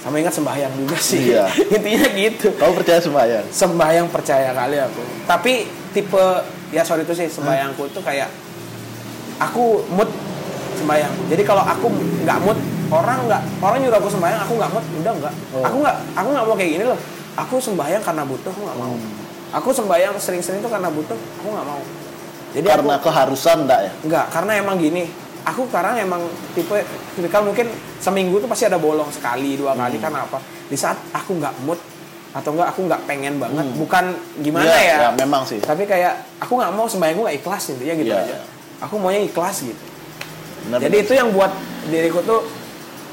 Sama 0.00 0.20
ingat 0.20 0.32
sembahyang 0.32 0.72
juga 0.76 0.96
sih. 0.96 1.32
Iya. 1.32 1.48
Intinya 1.76 2.06
gitu 2.14 2.48
Kamu 2.54 2.72
percaya 2.76 3.00
sembahyang? 3.00 3.44
sembahyang 3.50 4.06
percaya 4.06 4.52
kali 4.52 4.76
aku 4.78 5.02
tapi 5.24 5.64
tipe 5.90 6.24
ya 6.70 6.84
sorry 6.84 7.02
itu 7.02 7.10
sih 7.10 7.26
sembahyangku 7.26 7.88
itu 7.88 8.00
kayak 8.00 8.28
aku 9.38 9.82
mood 9.90 10.06
sembahyang 10.86 11.12
jadi 11.26 11.42
kalau 11.42 11.62
aku 11.62 11.86
nggak 12.22 12.38
mood 12.40 12.58
orang 12.86 13.18
nggak 13.26 13.42
orang 13.58 13.78
nyuruh 13.82 13.98
aku 13.98 14.08
sembahyang 14.08 14.40
aku 14.40 14.52
nggak 14.54 14.70
mood 14.70 14.84
udah 14.96 15.12
nggak 15.18 15.34
Oh. 15.50 15.62
aku 15.62 15.76
nggak 15.82 15.96
aku 16.14 16.28
nggak 16.30 16.44
mau 16.44 16.54
kayak 16.54 16.70
gini 16.72 16.84
loh 16.86 16.98
aku 17.34 17.54
sembahyang 17.58 18.00
karena 18.00 18.22
butuh 18.22 18.48
aku 18.48 18.60
nggak 18.62 18.78
mau 18.78 18.94
aku 19.52 19.68
sembahyang 19.70 20.14
sering-sering 20.16 20.58
itu 20.58 20.68
karena 20.68 20.88
butuh 20.88 21.18
aku 21.36 21.48
nggak 21.48 21.66
mau 21.66 21.82
jadi 22.46 22.66
aku 22.68 22.78
Karena 22.80 22.96
keharusan 22.96 23.56
enggak 23.66 23.80
ya? 23.82 23.92
Enggak, 24.00 24.26
karena 24.32 24.52
emang 24.56 24.80
gini. 24.80 25.04
Aku 25.44 25.68
sekarang 25.68 26.00
emang 26.00 26.24
tipe 26.50 26.72
tipikal 27.12 27.44
mungkin 27.44 27.68
seminggu 28.00 28.40
tuh 28.40 28.48
pasti 28.48 28.64
ada 28.64 28.80
bolong 28.80 29.12
sekali, 29.12 29.60
dua 29.60 29.76
Hmm. 29.76 29.84
kali 29.84 30.00
karena 30.00 30.24
apa? 30.24 30.40
Di 30.64 30.72
saat 30.72 30.96
aku 31.12 31.36
nggak 31.36 31.52
mood 31.62 31.76
atau 32.32 32.56
enggak 32.56 32.72
aku 32.72 32.80
nggak 32.82 33.00
pengen 33.04 33.36
banget, 33.36 33.66
bukan 33.76 34.04
gimana 34.40 34.64
Iya, 34.64 34.80
ya? 34.80 34.96
ya, 34.96 35.10
memang 35.12 35.44
sih. 35.44 35.60
Tapi 35.60 35.84
kayak 35.84 36.40
aku 36.40 36.56
nggak 36.56 36.72
mau 36.72 36.86
sembahyangku 36.86 37.22
nggak 37.22 37.36
ikhlas 37.36 37.62
intinya 37.68 37.94
gitu 37.94 38.08
Iya, 38.08 38.24
aja. 38.24 38.32
iya. 38.32 38.40
Aku 38.80 38.94
maunya 38.96 39.20
ikhlas 39.20 39.56
gitu. 39.60 39.82
Benar, 40.66 40.78
Jadi 40.82 40.96
itu 40.98 41.12
yang 41.14 41.30
buat 41.30 41.52
diriku 41.86 42.20
tuh 42.26 42.42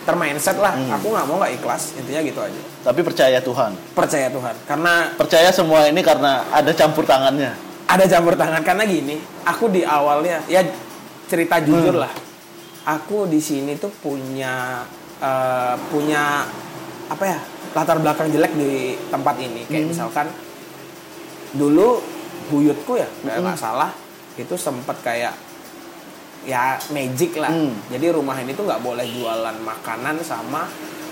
termindset 0.04 0.58
lah. 0.60 0.76
Hmm. 0.76 0.98
Aku 1.00 1.14
nggak 1.14 1.26
mau 1.30 1.38
nggak 1.40 1.54
ikhlas 1.62 1.96
intinya 1.96 2.22
gitu 2.26 2.40
aja. 2.44 2.62
Tapi 2.84 3.00
percaya 3.06 3.40
Tuhan. 3.40 3.72
Percaya 3.96 4.28
Tuhan. 4.28 4.56
Karena 4.68 4.94
Percaya 5.16 5.50
semua 5.54 5.88
ini 5.88 6.02
karena 6.04 6.44
ada 6.52 6.72
campur 6.74 7.06
tangannya. 7.06 7.54
ada 7.84 8.10
campur 8.10 8.34
tangan 8.34 8.64
karena 8.66 8.90
gini 8.90 9.22
aku 9.46 9.70
di 9.70 9.86
awalnya 9.86 10.42
ya 10.50 10.66
cerita 11.30 11.62
jujur 11.62 11.94
lah 11.94 12.10
aku 12.90 13.30
di 13.30 13.38
sini 13.38 13.78
tuh 13.78 13.94
punya 14.02 14.82
eh, 15.22 15.76
punya 15.92 16.42
apa 17.12 17.24
ya 17.28 17.38
latar 17.76 18.02
belakang 18.02 18.34
jelek 18.34 18.50
di 18.58 18.98
tempat 19.14 19.36
ini 19.38 19.68
kayak 19.70 19.94
misalkan 19.94 20.26
dulu 21.54 22.02
buyutku 22.50 22.98
ya 22.98 23.06
nggak 23.30 23.36
nggak 23.46 23.58
salah 23.62 23.92
itu 24.42 24.56
sempet 24.58 24.98
kayak 25.06 25.34
ya 26.44 26.62
magic 26.90 27.36
lah 27.36 27.50
Hmm. 27.50 27.72
jadi 27.88 28.12
rumah 28.12 28.36
ini 28.36 28.52
tuh 28.52 28.64
nggak 28.64 28.80
boleh 28.80 29.06
jualan 29.06 29.56
makanan 29.58 30.20
sama 30.20 30.68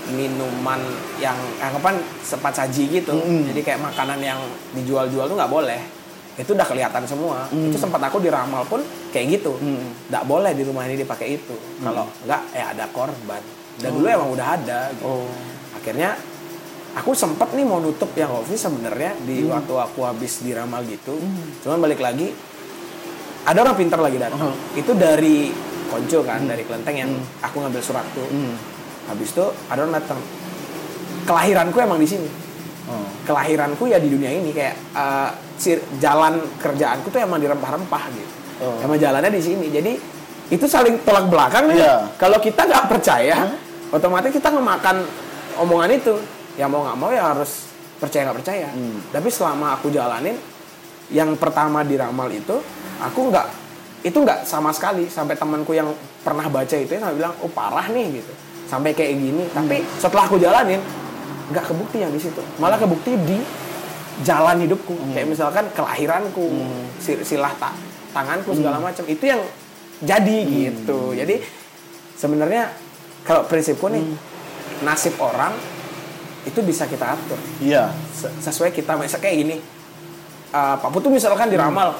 minuman 0.07 0.81
yang 1.17 1.37
anggapan 1.57 1.95
sepat 2.19 2.53
saji 2.55 2.89
gitu 2.91 3.13
Mm-mm. 3.13 3.47
jadi 3.47 3.61
kayak 3.63 3.81
makanan 3.83 4.19
yang 4.19 4.39
dijual-jual 4.73 5.25
tuh 5.25 5.35
nggak 5.35 5.47
boleh 5.49 5.81
itu 6.33 6.51
udah 6.51 6.63
kelihatan 6.63 7.03
semua 7.05 7.45
itu 7.47 7.75
sempat 7.75 8.01
aku 8.01 8.17
diramal 8.17 8.65
pun 8.65 8.81
kayak 9.09 9.37
gitu 9.37 9.55
Mm. 9.55 10.09
nggak 10.09 10.23
boleh 10.25 10.51
di 10.51 10.63
rumah 10.63 10.83
ini 10.83 10.97
dipakai 10.97 11.37
itu 11.37 11.53
kalau 11.79 12.07
nggak 12.23 12.41
ya 12.51 12.65
ada 12.71 12.85
korban 12.89 13.41
dan 13.77 13.89
dulu 13.89 14.05
emang 14.05 14.29
udah 14.31 14.47
ada 14.51 14.79
gitu. 14.91 15.05
Oh. 15.05 15.29
akhirnya 15.73 16.17
aku 16.91 17.11
sempet 17.13 17.53
nih 17.53 17.63
mau 17.63 17.77
nutup 17.77 18.11
yang 18.13 18.31
office 18.33 18.63
sebenarnya 18.63 19.15
di 19.21 19.43
Hmm. 19.43 19.53
waktu 19.53 19.73
aku 19.75 19.99
habis 20.01 20.41
diramal 20.41 20.81
gitu 20.83 21.13
cuman 21.61 21.77
balik 21.79 21.99
lagi 21.99 22.33
ada 23.41 23.57
orang 23.59 23.73
pintar 23.73 23.97
lagi 23.97 24.17
datang 24.17 24.53
itu 24.73 24.91
dari 24.93 25.49
konco 25.87 26.21
kan 26.21 26.45
dari 26.45 26.61
kelenteng 26.61 26.95
yang 26.95 27.11
aku 27.41 27.59
ngambil 27.59 27.81
surat 27.81 28.05
tuh. 28.11 28.23
Hmm. 28.25 28.55
habis 29.03 29.29
itu 29.29 29.43
ada 29.67 29.81
orang 29.81 29.97
datang. 29.97 30.19
Kelahiranku 31.21 31.77
emang 31.77 31.97
di 31.97 32.07
sini. 32.07 32.29
Oh. 32.89 33.05
kelahiranku 33.23 33.85
ya 33.85 34.01
di 34.01 34.09
dunia 34.09 34.33
ini 34.33 34.49
kayak 34.51 34.73
sir- 35.55 35.85
jalan 35.97 36.41
kerjaanku 36.57 37.07
tuh 37.07 37.19
emang 37.19 37.37
di 37.37 37.45
rempah-rempah 37.45 38.03
gitu. 38.09 38.31
Oh. 38.61 38.77
emang 38.81 38.97
jalannya 38.97 39.29
di 39.29 39.41
sini. 39.41 39.67
Jadi 39.67 39.93
itu 40.49 40.65
saling 40.65 40.99
tolak 41.01 41.27
belakang 41.27 41.69
nih 41.69 41.77
Iya. 41.79 41.95
kalau 42.17 42.37
kita 42.37 42.61
nggak 42.61 42.85
percaya 42.87 43.53
otomatis 43.89 44.29
kita 44.29 44.49
ngemakan 44.49 45.05
omongan 45.57 45.91
itu. 45.93 46.13
Ya 46.55 46.67
mau 46.67 46.83
nggak 46.83 46.97
mau 46.97 47.09
ya 47.09 47.31
harus 47.31 47.69
percaya 47.97 48.27
nggak 48.27 48.37
percaya. 48.41 48.67
Hmm. 48.69 48.97
tapi 49.09 49.29
selama 49.29 49.75
aku 49.75 49.87
jalanin 49.89 50.35
yang 51.09 51.35
pertama 51.35 51.83
diramal 51.83 52.27
itu 52.27 52.59
aku 53.01 53.33
nggak 53.33 53.47
itu 54.01 54.17
nggak 54.17 54.49
sama 54.49 54.73
sekali 54.73 55.05
sampai 55.05 55.37
temanku 55.37 55.77
yang 55.77 55.89
pernah 56.25 56.49
baca 56.49 56.73
itu 56.73 56.89
ya 56.89 57.05
bilang 57.13 57.33
oh 57.41 57.49
parah 57.49 57.85
nih 57.89 58.21
gitu. 58.21 58.33
Sampai 58.65 58.95
kayak 58.95 59.13
gini. 59.13 59.43
Tapi 59.51 59.83
setelah 59.99 60.25
aku 60.25 60.41
jalanin 60.41 60.81
nggak 61.53 61.65
kebukti 61.67 62.01
yang 62.01 62.09
di 62.09 62.17
situ. 62.17 62.41
Malah 62.57 62.81
kebukti 62.81 63.13
di 63.13 63.37
jalan 64.25 64.63
hidupku. 64.63 64.95
Kayak 65.13 65.27
misalkan 65.29 65.65
kelahiranku 65.75 66.45
si- 66.97 67.21
silah 67.21 67.53
ta- 67.57 67.77
tanganku 68.09 68.57
segala 68.57 68.81
macam. 68.81 69.05
Itu 69.05 69.25
yang 69.27 69.41
jadi 70.01 70.37
gitu. 70.49 71.13
Jadi 71.13 71.41
sebenarnya 72.17 72.73
kalau 73.21 73.45
prinsipku 73.45 73.85
nih 73.85 74.01
nasib 74.81 75.13
orang 75.21 75.53
itu 76.41 76.57
bisa 76.65 76.89
kita 76.89 77.13
atur. 77.13 77.37
Iya. 77.61 77.93
Se- 78.17 78.33
sesuai 78.41 78.73
kita. 78.73 78.97
Misal 78.97 79.21
kayak 79.21 79.35
gini 79.45 79.55
uh, 80.55 80.75
Pak 80.79 80.89
Putu 80.89 81.11
misalkan 81.13 81.51
diramal 81.51 81.93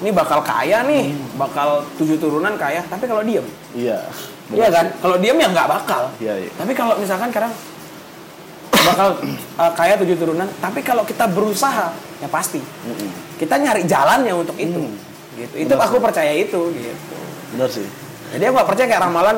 ini 0.00 0.10
bakal 0.10 0.40
kaya 0.40 0.80
nih 0.82 1.04
bakal 1.34 1.84
tujuh 1.94 2.16
turunan 2.16 2.54
kaya 2.54 2.80
tapi 2.84 3.04
kalau 3.04 3.20
diem 3.20 3.44
Iya. 3.70 4.00
iya 4.50 4.68
kan 4.68 4.86
kalau 4.98 5.16
diem 5.16 5.36
ya 5.36 5.48
nggak 5.48 5.68
bakal 5.70 6.02
Iya, 6.16 6.34
iya. 6.38 6.50
tapi 6.54 6.72
kalau 6.72 6.96
misalkan 6.96 7.28
sekarang 7.28 7.52
bakal 8.80 9.08
uh, 9.56 9.72
kaya 9.74 9.94
tujuh 9.96 10.16
turunan 10.16 10.48
tapi 10.58 10.80
kalau 10.80 11.04
kita 11.04 11.24
berusaha 11.26 11.92
ya 12.16 12.28
pasti 12.28 12.58
Mm-mm. 12.58 13.10
kita 13.36 13.54
nyari 13.56 13.84
jalannya 13.84 14.32
untuk 14.32 14.56
itu 14.56 14.80
Hmm. 14.80 14.96
gitu 15.36 15.54
itu 15.58 15.74
aku 15.74 15.96
percaya 15.98 16.32
itu 16.32 16.60
gitu 16.70 17.16
Benar 17.52 17.68
sih. 17.68 17.86
jadi 18.30 18.48
aku 18.48 18.54
gak 18.56 18.68
percaya 18.68 18.86
kayak 18.88 19.04
ramalan 19.04 19.36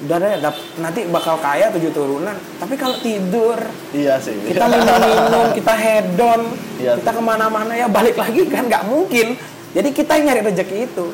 udah 0.00 0.16
deh 0.16 0.32
nanti 0.78 1.00
bakal 1.06 1.36
kaya 1.38 1.68
tujuh 1.70 1.92
turunan 1.92 2.32
tapi 2.56 2.74
kalau 2.74 2.96
tidur 2.98 3.56
Iya 3.92 4.16
sih. 4.16 4.32
kita 4.42 4.64
minum-minum, 4.64 5.52
kita 5.52 5.74
hedon, 5.76 6.40
Iya. 6.76 6.96
kita 6.96 7.10
ke 7.10 7.20
mana-mana 7.20 7.72
ya 7.72 7.84
balik 7.86 8.16
lagi 8.16 8.42
kan 8.46 8.64
nggak 8.64 8.84
mungkin. 8.86 9.36
Jadi 9.70 9.88
kita 9.94 10.18
yang 10.18 10.34
nyari 10.34 10.42
rezeki 10.50 10.76
itu. 10.90 11.06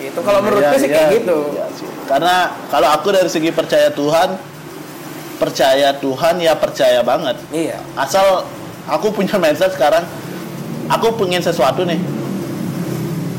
Gitu. 0.00 0.18
Kalau 0.24 0.40
menurutku 0.40 0.74
Iya, 0.76 0.80
sih 0.80 0.88
iya, 0.88 0.96
kayak 0.96 1.10
gitu. 1.20 1.38
iya 1.52 1.66
sih. 1.76 1.88
Karena 2.08 2.34
kalau 2.72 2.88
aku 2.88 3.08
dari 3.12 3.28
segi 3.28 3.50
percaya 3.52 3.92
Tuhan, 3.92 4.28
percaya 5.36 5.88
Tuhan 5.98 6.34
ya 6.40 6.54
percaya 6.56 7.00
banget. 7.04 7.36
Iya. 7.52 7.78
Asal 7.98 8.48
aku 8.88 9.12
punya 9.12 9.36
mindset 9.36 9.76
sekarang, 9.76 10.04
aku 10.88 11.12
pengen 11.20 11.44
sesuatu 11.44 11.84
nih. 11.84 12.00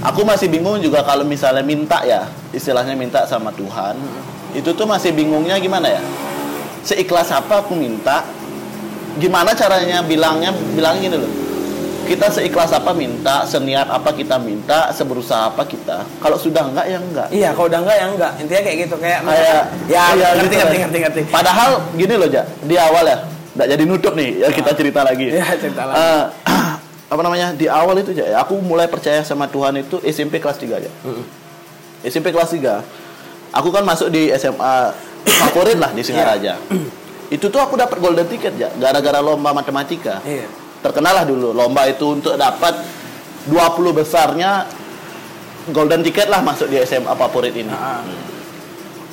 Aku 0.01 0.25
masih 0.25 0.49
bingung 0.49 0.81
juga 0.81 1.05
kalau 1.05 1.21
misalnya 1.21 1.61
minta 1.61 2.01
ya, 2.01 2.25
istilahnya 2.49 2.97
minta 2.97 3.21
sama 3.29 3.53
Tuhan. 3.53 3.97
Itu 4.57 4.73
tuh 4.73 4.89
masih 4.89 5.13
bingungnya 5.13 5.61
gimana 5.61 5.87
ya? 5.93 6.01
Seikhlas 6.81 7.29
apa 7.29 7.61
aku 7.61 7.77
minta? 7.77 8.25
Gimana 9.21 9.53
caranya 9.53 10.01
bilangnya? 10.01 10.49
Bilangnya 10.73 11.01
gini 11.05 11.17
loh. 11.21 11.31
Kita 12.01 12.27
seikhlas 12.27 12.75
apa 12.75 12.91
minta, 12.91 13.47
seniat 13.47 13.87
apa 13.87 14.11
kita 14.11 14.35
minta, 14.35 14.91
seberusaha 14.91 15.47
apa 15.47 15.63
kita. 15.63 16.03
Kalau 16.19 16.35
sudah 16.35 16.67
enggak 16.67 16.85
ya 16.85 16.97
enggak. 16.99 17.27
Iya, 17.31 17.49
kalau 17.55 17.67
udah 17.71 17.79
enggak 17.87 17.97
ya 17.97 18.05
enggak. 18.11 18.31
Intinya 18.41 18.61
kayak 18.61 18.77
gitu 18.83 18.95
kayak 18.99 19.19
Kayak 19.23 19.63
ya 19.87 20.03
iya, 20.11 20.27
ngerti, 20.35 20.43
gitu 20.43 20.55
ngerti, 20.59 20.77
ngerti, 20.83 20.97
ngerti. 21.07 21.21
Padahal 21.31 21.71
gini 21.95 22.13
loh, 22.19 22.27
Ja. 22.27 22.43
Di 22.61 22.75
awal 22.75 23.03
ya, 23.07 23.17
enggak 23.55 23.67
jadi 23.71 23.83
nutup 23.87 24.13
nih. 24.13 24.29
Ya 24.43 24.47
kita 24.51 24.71
cerita 24.75 25.01
lagi. 25.07 25.27
Iya, 25.31 25.45
cerita 25.55 25.81
lagi. 25.87 25.95
Eh, 25.97 26.23
apa 27.15 27.21
namanya? 27.23 27.47
Di 27.55 27.65
awal 27.71 27.95
itu, 28.03 28.11
Ja, 28.11 28.43
aku 28.43 28.59
mulai 28.59 28.91
percaya 28.91 29.23
sama 29.23 29.47
Tuhan 29.47 29.79
itu 29.79 30.03
SMP 30.03 30.43
kelas 30.43 30.59
3 30.59 30.83
aja. 30.83 30.91
SMP 32.03 32.35
kelas 32.35 32.51
3. 32.51 32.83
Aku 33.55 33.71
kan 33.71 33.87
masuk 33.87 34.11
di 34.11 34.31
SMA 34.35 34.75
favorit 35.47 35.79
lah 35.79 35.95
di 35.95 36.03
Singaraja. 36.03 36.59
itu 37.31 37.47
tuh 37.47 37.63
aku 37.63 37.79
dapat 37.79 37.95
golden 38.03 38.27
ticket 38.27 38.51
ya, 38.59 38.67
gara-gara 38.75 39.23
lomba 39.23 39.55
matematika. 39.55 40.19
Iya. 40.27 40.51
Terkenal 40.81 41.13
lah 41.21 41.25
dulu 41.29 41.53
lomba 41.53 41.85
itu 41.85 42.17
untuk 42.17 42.33
dapat 42.33 42.73
20 43.49 43.93
besarnya 43.93 44.65
golden 45.69 46.01
ticket 46.01 46.25
lah 46.25 46.41
masuk 46.41 46.73
di 46.73 46.81
SMA 46.81 47.13
favorit 47.13 47.53
ini. 47.53 47.69
Ah. 47.69 48.01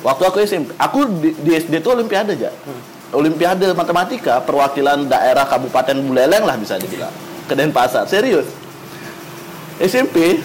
Waktu 0.01 0.23
aku 0.25 0.37
SMP, 0.41 0.73
aku 0.79 1.05
di, 1.19 1.29
di 1.37 1.51
SD 1.53 1.83
itu 1.83 1.89
olimpiade 1.91 2.33
aja. 2.33 2.49
Olimpiade 3.13 3.69
matematika 3.73 4.41
perwakilan 4.41 5.05
daerah 5.05 5.45
Kabupaten 5.45 5.97
Buleleng 6.01 6.45
lah 6.45 6.55
bisa 6.57 6.79
dibilang. 6.81 7.11
Ke 7.45 7.53
Denpasar, 7.53 8.09
serius. 8.09 8.47
SMP 9.81 10.39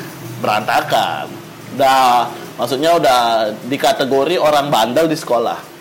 berantakan. 0.45 1.31
Udah 1.77 2.29
maksudnya 2.59 2.99
udah 2.99 3.21
di 3.65 3.77
kategori 3.79 4.37
orang 4.37 4.69
bandel 4.69 5.07
di 5.07 5.17
sekolah. 5.17 5.73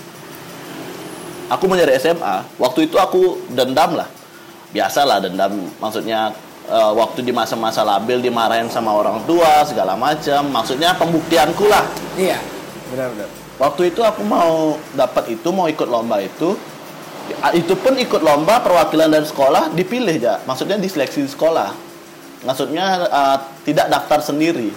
Aku 1.52 1.68
mau 1.68 1.76
nyari 1.76 2.00
SMA, 2.00 2.58
waktu 2.58 2.88
itu 2.88 2.96
aku 2.98 3.42
dendam 3.52 4.00
lah. 4.00 4.10
Biasalah 4.74 5.22
dendam, 5.22 5.70
maksudnya 5.78 6.34
eh, 6.66 6.92
waktu 6.98 7.22
di 7.22 7.30
masa-masa 7.30 7.86
labil 7.86 8.20
dimarahin 8.20 8.68
sama 8.74 8.90
orang 8.90 9.22
tua 9.30 9.62
segala 9.64 9.94
macam. 9.94 10.50
Maksudnya 10.50 10.98
pembuktianku 10.98 11.70
lah. 11.70 11.86
Iya. 12.18 12.42
Benar, 12.90 13.14
benar. 13.14 13.30
Waktu 13.62 13.94
itu 13.94 14.02
aku 14.02 14.26
mau 14.26 14.82
dapat 14.98 15.38
itu, 15.38 15.48
mau 15.54 15.70
ikut 15.70 15.86
lomba 15.86 16.18
itu. 16.20 16.58
Itu 17.56 17.80
pun 17.80 17.96
ikut 17.96 18.20
lomba 18.20 18.60
perwakilan 18.60 19.08
dari 19.08 19.24
sekolah 19.24 19.72
dipilih 19.72 20.18
ya. 20.20 20.42
Maksudnya 20.44 20.76
diseleksi 20.82 21.24
di 21.24 21.30
sekolah. 21.30 21.72
Maksudnya 22.44 23.08
uh, 23.08 23.38
tidak 23.64 23.88
daftar 23.88 24.20
sendiri, 24.20 24.68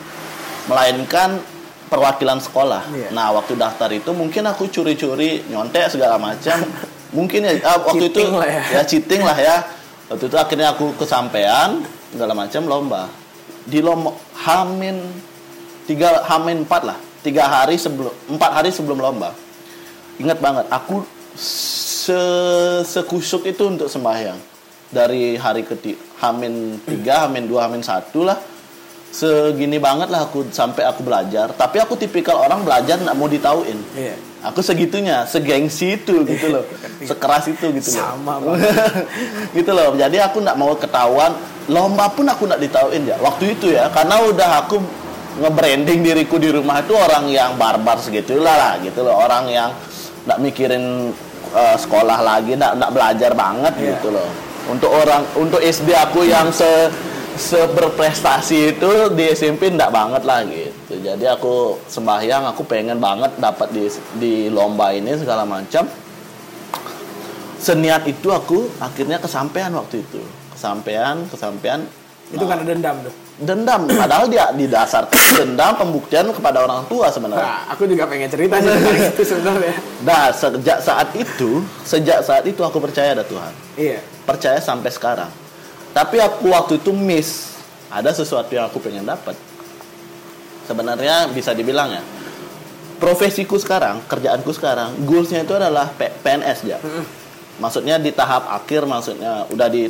melainkan 0.70 1.42
perwakilan 1.90 2.38
sekolah. 2.38 2.86
Iya. 2.94 3.08
Nah, 3.10 3.34
waktu 3.34 3.58
daftar 3.58 3.90
itu 3.90 4.14
mungkin 4.14 4.46
aku 4.46 4.70
curi-curi, 4.70 5.42
nyontek 5.50 5.90
segala 5.98 6.18
macam. 6.18 6.62
mungkin 7.16 7.46
ya 7.46 7.54
ah, 7.62 7.78
waktu 7.86 8.10
Cheating 8.10 8.28
itu 8.34 8.38
lah 8.38 8.50
ya. 8.50 8.62
ya 8.66 8.82
cheating 8.82 9.22
lah 9.22 9.38
ya. 9.38 9.56
Waktu 10.06 10.30
itu 10.30 10.36
akhirnya 10.38 10.70
aku 10.70 10.94
kesampaian 10.94 11.82
segala 12.14 12.32
macam 12.34 12.62
lomba. 12.70 13.10
Di 13.66 13.82
lomba 13.82 14.14
Hamin 14.46 15.02
tiga 15.90 16.22
Hamin 16.30 16.62
empat 16.62 16.82
lah. 16.86 16.98
Tiga 17.26 17.50
hari 17.50 17.74
sebelum 17.74 18.14
empat 18.30 18.50
hari 18.62 18.70
sebelum 18.70 19.02
lomba. 19.02 19.34
Ingat 20.22 20.38
banget 20.38 20.66
aku 20.70 21.02
se 21.34 22.22
sekusuk 22.86 23.50
itu 23.50 23.66
untuk 23.66 23.90
sembahyang. 23.90 24.38
Dari 24.86 25.34
hari 25.34 25.66
ketiga 25.66 25.98
Hamin 26.22 26.78
tiga 26.86 27.26
Hamin 27.26 27.50
dua 27.50 27.66
Hamin 27.66 27.82
satu 27.82 28.22
lah. 28.22 28.38
Segini 29.10 29.82
banget 29.82 30.06
lah 30.06 30.30
aku 30.30 30.46
sampai 30.54 30.86
aku 30.86 31.02
belajar. 31.02 31.50
Tapi 31.50 31.82
aku 31.82 31.98
tipikal 31.98 32.38
orang 32.38 32.62
belajar 32.62 32.94
nggak 33.02 33.16
mau 33.18 33.26
ditauin. 33.26 33.78
Iya. 33.98 34.14
Aku 34.46 34.62
segitunya 34.62 35.26
segengsi 35.26 35.98
itu 35.98 36.22
gitu 36.22 36.46
loh. 36.48 36.64
Sekeras 37.02 37.50
itu 37.50 37.66
gitu 37.74 37.88
loh. 37.94 38.04
Sama, 38.06 38.34
gitu 39.56 39.70
loh. 39.70 39.92
Jadi 39.94 40.16
aku 40.18 40.40
nggak 40.40 40.58
mau 40.58 40.72
ketahuan. 40.74 41.34
Lomba 41.66 42.06
pun 42.08 42.30
aku 42.30 42.46
nggak 42.46 42.62
ditauin 42.62 43.02
ya. 43.04 43.18
Waktu 43.18 43.58
itu 43.58 43.74
ya 43.74 43.90
karena 43.90 44.22
udah 44.22 44.50
aku 44.62 44.78
nge-branding 45.36 46.00
diriku 46.00 46.38
di 46.38 46.48
rumah 46.48 46.80
itu 46.80 46.94
orang 46.94 47.26
yang 47.28 47.58
barbar 47.58 47.98
segitulah 47.98 48.54
lah 48.54 48.72
gitu 48.80 49.02
loh. 49.02 49.18
Orang 49.18 49.50
yang 49.50 49.74
nggak 50.24 50.38
mikirin 50.38 51.10
eh, 51.52 51.76
sekolah 51.76 52.22
lagi 52.22 52.54
nggak 52.54 52.72
nggak 52.78 52.92
belajar 52.94 53.30
banget 53.34 53.72
Iya. 53.76 53.86
gitu 53.98 54.14
loh. 54.14 54.28
Untuk 54.66 54.90
orang 54.90 55.22
untuk 55.38 55.62
SD 55.62 55.90
aku 55.94 56.26
yang 56.26 56.50
se 56.50 56.90
seberprestasi 57.36 58.76
itu 58.76 58.90
di 59.12 59.30
SMP 59.30 59.68
nggak 59.68 59.92
banget 59.92 60.22
lah 60.24 60.40
gitu. 60.48 60.96
Jadi 61.00 61.24
aku 61.28 61.76
sembahyang 61.86 62.48
aku 62.50 62.64
pengen 62.64 62.98
banget 62.98 63.36
dapat 63.36 63.68
di 63.70 63.86
di 64.16 64.48
lomba 64.48 64.90
ini 64.96 65.12
segala 65.14 65.44
macam. 65.44 65.84
Seniat 67.56 68.04
itu 68.08 68.28
aku 68.32 68.68
akhirnya 68.80 69.20
kesampaian 69.20 69.72
waktu 69.76 70.02
itu. 70.02 70.20
Kesampaian 70.56 71.24
kesampaian. 71.28 71.84
Itu 72.26 72.42
karena 72.42 72.66
dendam 72.66 72.96
tuh. 73.06 73.14
dendam. 73.36 73.86
Padahal 73.86 74.26
dia 74.26 74.50
didasarkan 74.50 75.20
dendam 75.38 75.76
pembuktian 75.78 76.26
kepada 76.32 76.64
orang 76.66 76.88
tua 76.90 77.12
sebenarnya. 77.12 77.44
Nah, 77.44 77.62
aku 77.70 77.86
juga 77.86 78.08
pengen 78.08 78.26
cerita 78.32 78.58
sih 78.58 78.72
itu 79.12 79.22
sebenarnya. 79.22 79.76
nah 80.02 80.32
sejak 80.34 80.78
saat 80.82 81.08
itu 81.14 81.62
sejak 81.86 82.24
saat 82.26 82.42
itu 82.48 82.64
aku 82.64 82.82
percaya 82.82 83.14
ada 83.14 83.22
Tuhan. 83.22 83.52
Iya. 83.76 84.00
percaya 84.26 84.58
sampai 84.58 84.90
sekarang 84.90 85.45
tapi 85.96 86.20
aku 86.20 86.52
waktu 86.52 86.76
itu 86.76 86.92
miss. 86.92 87.56
Ada 87.88 88.12
sesuatu 88.12 88.52
yang 88.52 88.68
aku 88.68 88.76
pengen 88.76 89.02
dapat. 89.02 89.32
Sebenarnya 90.64 91.30
bisa 91.30 91.50
dibilang 91.50 91.88
ya. 91.88 92.02
Profesiku 92.96 93.56
sekarang 93.56 94.00
kerjaanku 94.04 94.48
sekarang 94.50 94.96
goalsnya 95.02 95.44
itu 95.44 95.52
adalah 95.52 95.92
P- 95.92 96.16
PNS 96.16 96.58
ya 96.64 96.80
maksudnya 97.56 97.96
di 97.96 98.08
tahap 98.08 98.48
akhir 98.48 98.84
maksudnya 98.84 99.44
udah 99.48 99.68
di 99.68 99.84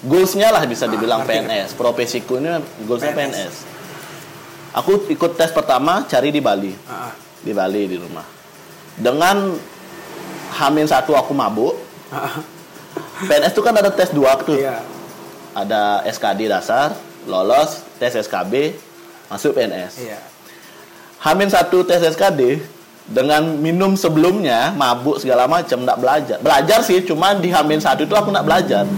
goalsnya 0.00 0.48
lah 0.48 0.64
bisa 0.64 0.84
Ah, 0.84 0.88
dibilang 0.88 1.20
ngerti, 1.20 1.36
PNS 1.36 1.68
profesiku 1.76 2.36
ini 2.36 2.48
goalsnya 2.84 3.12
PNS. 3.12 3.36
PNS. 3.36 3.56
aku 4.72 5.04
ikut 5.08 5.36
tes 5.36 5.52
pertama 5.52 6.04
cari 6.04 6.28
di 6.28 6.40
Bali. 6.40 6.72
Ah, 6.86 7.12
di 7.38 7.52
Bali 7.52 7.84
di 7.84 7.96
rumah. 7.96 8.24
Dengan 8.96 9.52
Hamin 10.56 10.88
satu 10.88 11.12
aku 11.12 11.36
mabuk. 11.36 11.76
Ah, 12.08 12.40
PNS 13.20 13.52
itu 13.52 13.60
kan 13.60 13.76
ada 13.76 13.92
tes 13.92 14.16
dua 14.16 14.40
tuh. 14.40 14.56
Iya 14.56 14.80
ada 15.66 16.04
SKD 16.08 16.48
dasar 16.48 16.96
lolos 17.28 17.84
tes 18.00 18.16
SKB 18.16 18.74
masuk 19.28 19.54
PNS 19.56 20.00
iya. 20.00 20.20
Hamin 21.20 21.52
satu 21.52 21.84
tes 21.84 22.00
SKD 22.00 22.64
dengan 23.04 23.44
minum 23.60 23.92
sebelumnya 23.92 24.72
mabuk 24.72 25.20
segala 25.20 25.44
macam 25.44 25.84
nggak 25.84 25.98
belajar. 26.00 26.36
Belajar 26.40 26.80
sih 26.80 27.04
cuma 27.04 27.36
di 27.36 27.52
Hamin 27.52 27.76
satu 27.76 28.08
itu 28.08 28.14
aku 28.16 28.32
nggak 28.32 28.46
belajar. 28.48 28.88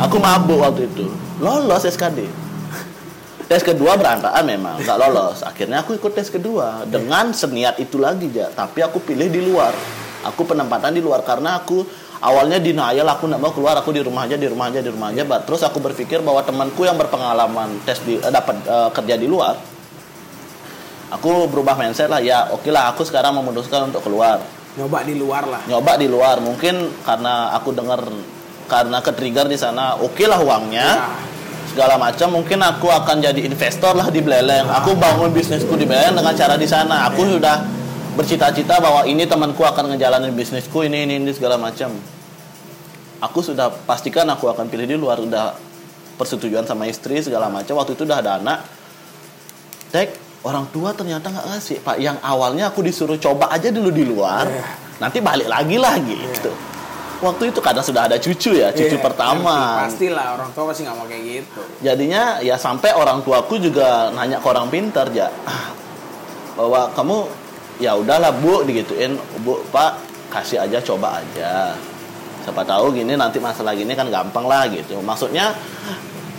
Aku 0.00 0.16
mabuk 0.16 0.64
waktu 0.64 0.88
itu. 0.88 1.04
Lolos 1.36 1.84
SKD 1.84 2.24
tes 3.50 3.66
kedua 3.66 3.98
berantakan 3.98 4.46
memang 4.46 4.78
nggak 4.78 4.98
lolos. 5.02 5.42
Akhirnya 5.42 5.82
aku 5.82 5.98
ikut 5.98 6.14
tes 6.14 6.30
kedua. 6.30 6.86
Dengan 6.86 7.34
seniat 7.34 7.82
itu 7.82 7.98
lagi 7.98 8.30
ya 8.30 8.46
tapi 8.54 8.80
aku 8.80 9.02
pilih 9.02 9.26
di 9.26 9.42
luar. 9.42 9.74
Aku 10.22 10.46
penempatan 10.46 10.94
di 10.94 11.02
luar 11.02 11.26
karena 11.26 11.58
aku 11.58 11.82
awalnya 12.20 12.60
denial 12.60 13.08
aku 13.08 13.28
nggak 13.28 13.40
mau 13.40 13.52
keluar 13.52 13.74
aku 13.80 13.96
di 13.96 14.04
rumah 14.04 14.28
aja 14.28 14.36
di 14.36 14.48
rumah 14.48 14.68
aja 14.68 14.80
di 14.84 14.90
rumah 14.92 15.08
aja. 15.12 15.24
Ba- 15.24 15.42
terus 15.44 15.64
aku 15.64 15.80
berpikir 15.80 16.20
bahwa 16.20 16.44
temanku 16.44 16.84
yang 16.84 16.96
berpengalaman 17.00 17.80
tes 17.84 18.00
di 18.04 18.20
eh, 18.20 18.32
dapat 18.32 18.60
eh, 18.64 18.88
kerja 18.92 19.16
di 19.16 19.26
luar 19.26 19.56
aku 21.10 21.50
berubah 21.50 21.74
mindset 21.74 22.08
lah. 22.08 22.22
Ya 22.22 22.48
oke 22.48 22.70
lah 22.70 22.94
aku 22.94 23.02
sekarang 23.02 23.34
memutuskan 23.34 23.90
untuk 23.90 24.06
keluar. 24.06 24.40
Nyoba 24.78 25.02
di 25.02 25.18
luar 25.18 25.44
lah. 25.50 25.62
Nyoba 25.66 25.92
di 25.98 26.06
luar 26.06 26.38
mungkin 26.38 27.02
karena 27.02 27.50
aku 27.58 27.74
dengar 27.74 28.06
karena 28.70 29.02
ke 29.02 29.10
trigger 29.10 29.50
di 29.50 29.58
sana 29.58 29.98
oke 29.98 30.24
lah 30.24 30.38
uangnya. 30.40 30.88
Ya. 30.88 31.08
segala 31.70 32.02
macam 32.02 32.34
mungkin 32.34 32.58
aku 32.66 32.90
akan 32.90 33.22
jadi 33.22 33.46
investor 33.46 33.94
lah 33.94 34.10
di 34.10 34.18
Beleleng 34.18 34.66
aku 34.66 34.90
bangun 34.98 35.30
bisnisku 35.30 35.78
di 35.78 35.86
Beleleng 35.86 36.18
dengan 36.18 36.34
cara 36.34 36.58
di 36.58 36.66
sana. 36.66 37.06
Aku 37.06 37.22
sudah 37.22 37.62
bercita-cita 38.12 38.78
bahwa 38.78 39.04
ini 39.04 39.24
temanku 39.24 39.62
akan 39.62 39.94
ngejalanin 39.94 40.32
bisnisku 40.32 40.82
ini 40.82 41.04
ini 41.04 41.18
ini 41.18 41.30
segala 41.30 41.56
macam. 41.56 41.94
Aku 43.20 43.40
sudah 43.40 43.68
pastikan 43.84 44.24
aku 44.26 44.48
akan 44.48 44.66
pilih 44.66 44.88
di 44.88 44.96
luar 44.96 45.20
udah 45.20 45.52
persetujuan 46.16 46.64
sama 46.64 46.88
istri 46.88 47.20
segala 47.20 47.48
macam. 47.48 47.76
Waktu 47.76 47.92
itu 47.92 48.02
udah 48.04 48.18
ada 48.18 48.40
anak. 48.40 48.58
Tek, 49.90 50.14
orang 50.42 50.64
tua 50.70 50.96
ternyata 50.96 51.28
nggak 51.28 51.46
ngasih. 51.50 51.76
Pak 51.80 51.96
yang 51.98 52.16
awalnya 52.20 52.72
aku 52.72 52.80
disuruh 52.80 53.16
coba 53.16 53.52
aja 53.52 53.68
dulu 53.68 53.92
di 53.92 54.04
luar 54.04 54.48
Iya. 54.48 54.64
nanti 55.00 55.18
balik 55.20 55.48
lagi 55.48 55.76
lah 55.76 55.94
gitu. 56.00 56.52
Waktu 57.20 57.52
itu 57.52 57.60
kadang 57.60 57.84
sudah 57.84 58.08
ada 58.08 58.16
cucu 58.16 58.56
ya 58.56 58.72
cucu 58.72 58.96
Iya, 58.96 59.04
pertama. 59.04 59.84
pastilah 59.84 60.40
orang 60.40 60.48
tua 60.56 60.72
pasti 60.72 60.88
nggak 60.88 60.96
mau 60.96 61.04
kayak 61.04 61.24
gitu. 61.28 61.60
Jadinya 61.84 62.40
ya 62.40 62.56
sampai 62.56 62.96
orang 62.96 63.20
tuaku 63.20 63.60
juga 63.60 64.08
nanya 64.16 64.40
ke 64.40 64.46
orang 64.48 64.72
pintar 64.72 65.12
ya 65.12 65.28
"Ah, 65.44 65.68
bahwa 66.56 66.88
kamu 66.96 67.16
ya 67.80 67.96
udahlah 67.96 68.30
bu 68.38 68.62
digituin. 68.62 69.16
Bu 69.42 69.64
pak 69.72 69.98
kasih 70.30 70.62
aja 70.62 70.78
coba 70.84 71.18
aja. 71.18 71.74
Siapa 72.44 72.62
tahu 72.62 72.94
gini 72.94 73.18
nanti 73.18 73.42
masalah 73.42 73.74
gini 73.74 73.92
kan 73.96 74.06
gampang 74.12 74.46
lah 74.46 74.68
gitu. 74.70 75.00
Maksudnya 75.02 75.56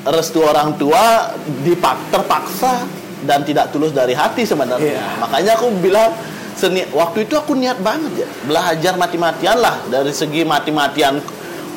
restu 0.07 0.41
orang 0.41 0.77
tua 0.77 1.33
dipak 1.61 2.13
terpaksa 2.13 2.85
dan 3.25 3.45
tidak 3.45 3.69
tulus 3.69 3.93
dari 3.93 4.17
hati 4.17 4.45
sebenarnya. 4.45 4.97
Iya. 4.97 5.05
makanya 5.21 5.51
aku 5.61 5.69
bilang 5.77 6.09
seni 6.57 6.81
waktu 6.89 7.29
itu 7.29 7.37
aku 7.37 7.53
niat 7.53 7.77
banget 7.85 8.25
ya 8.25 8.27
belajar 8.45 8.93
mati-matian 8.97 9.57
lah. 9.61 9.77
Dari 9.89 10.09
segi 10.09 10.41
mati-matian 10.41 11.21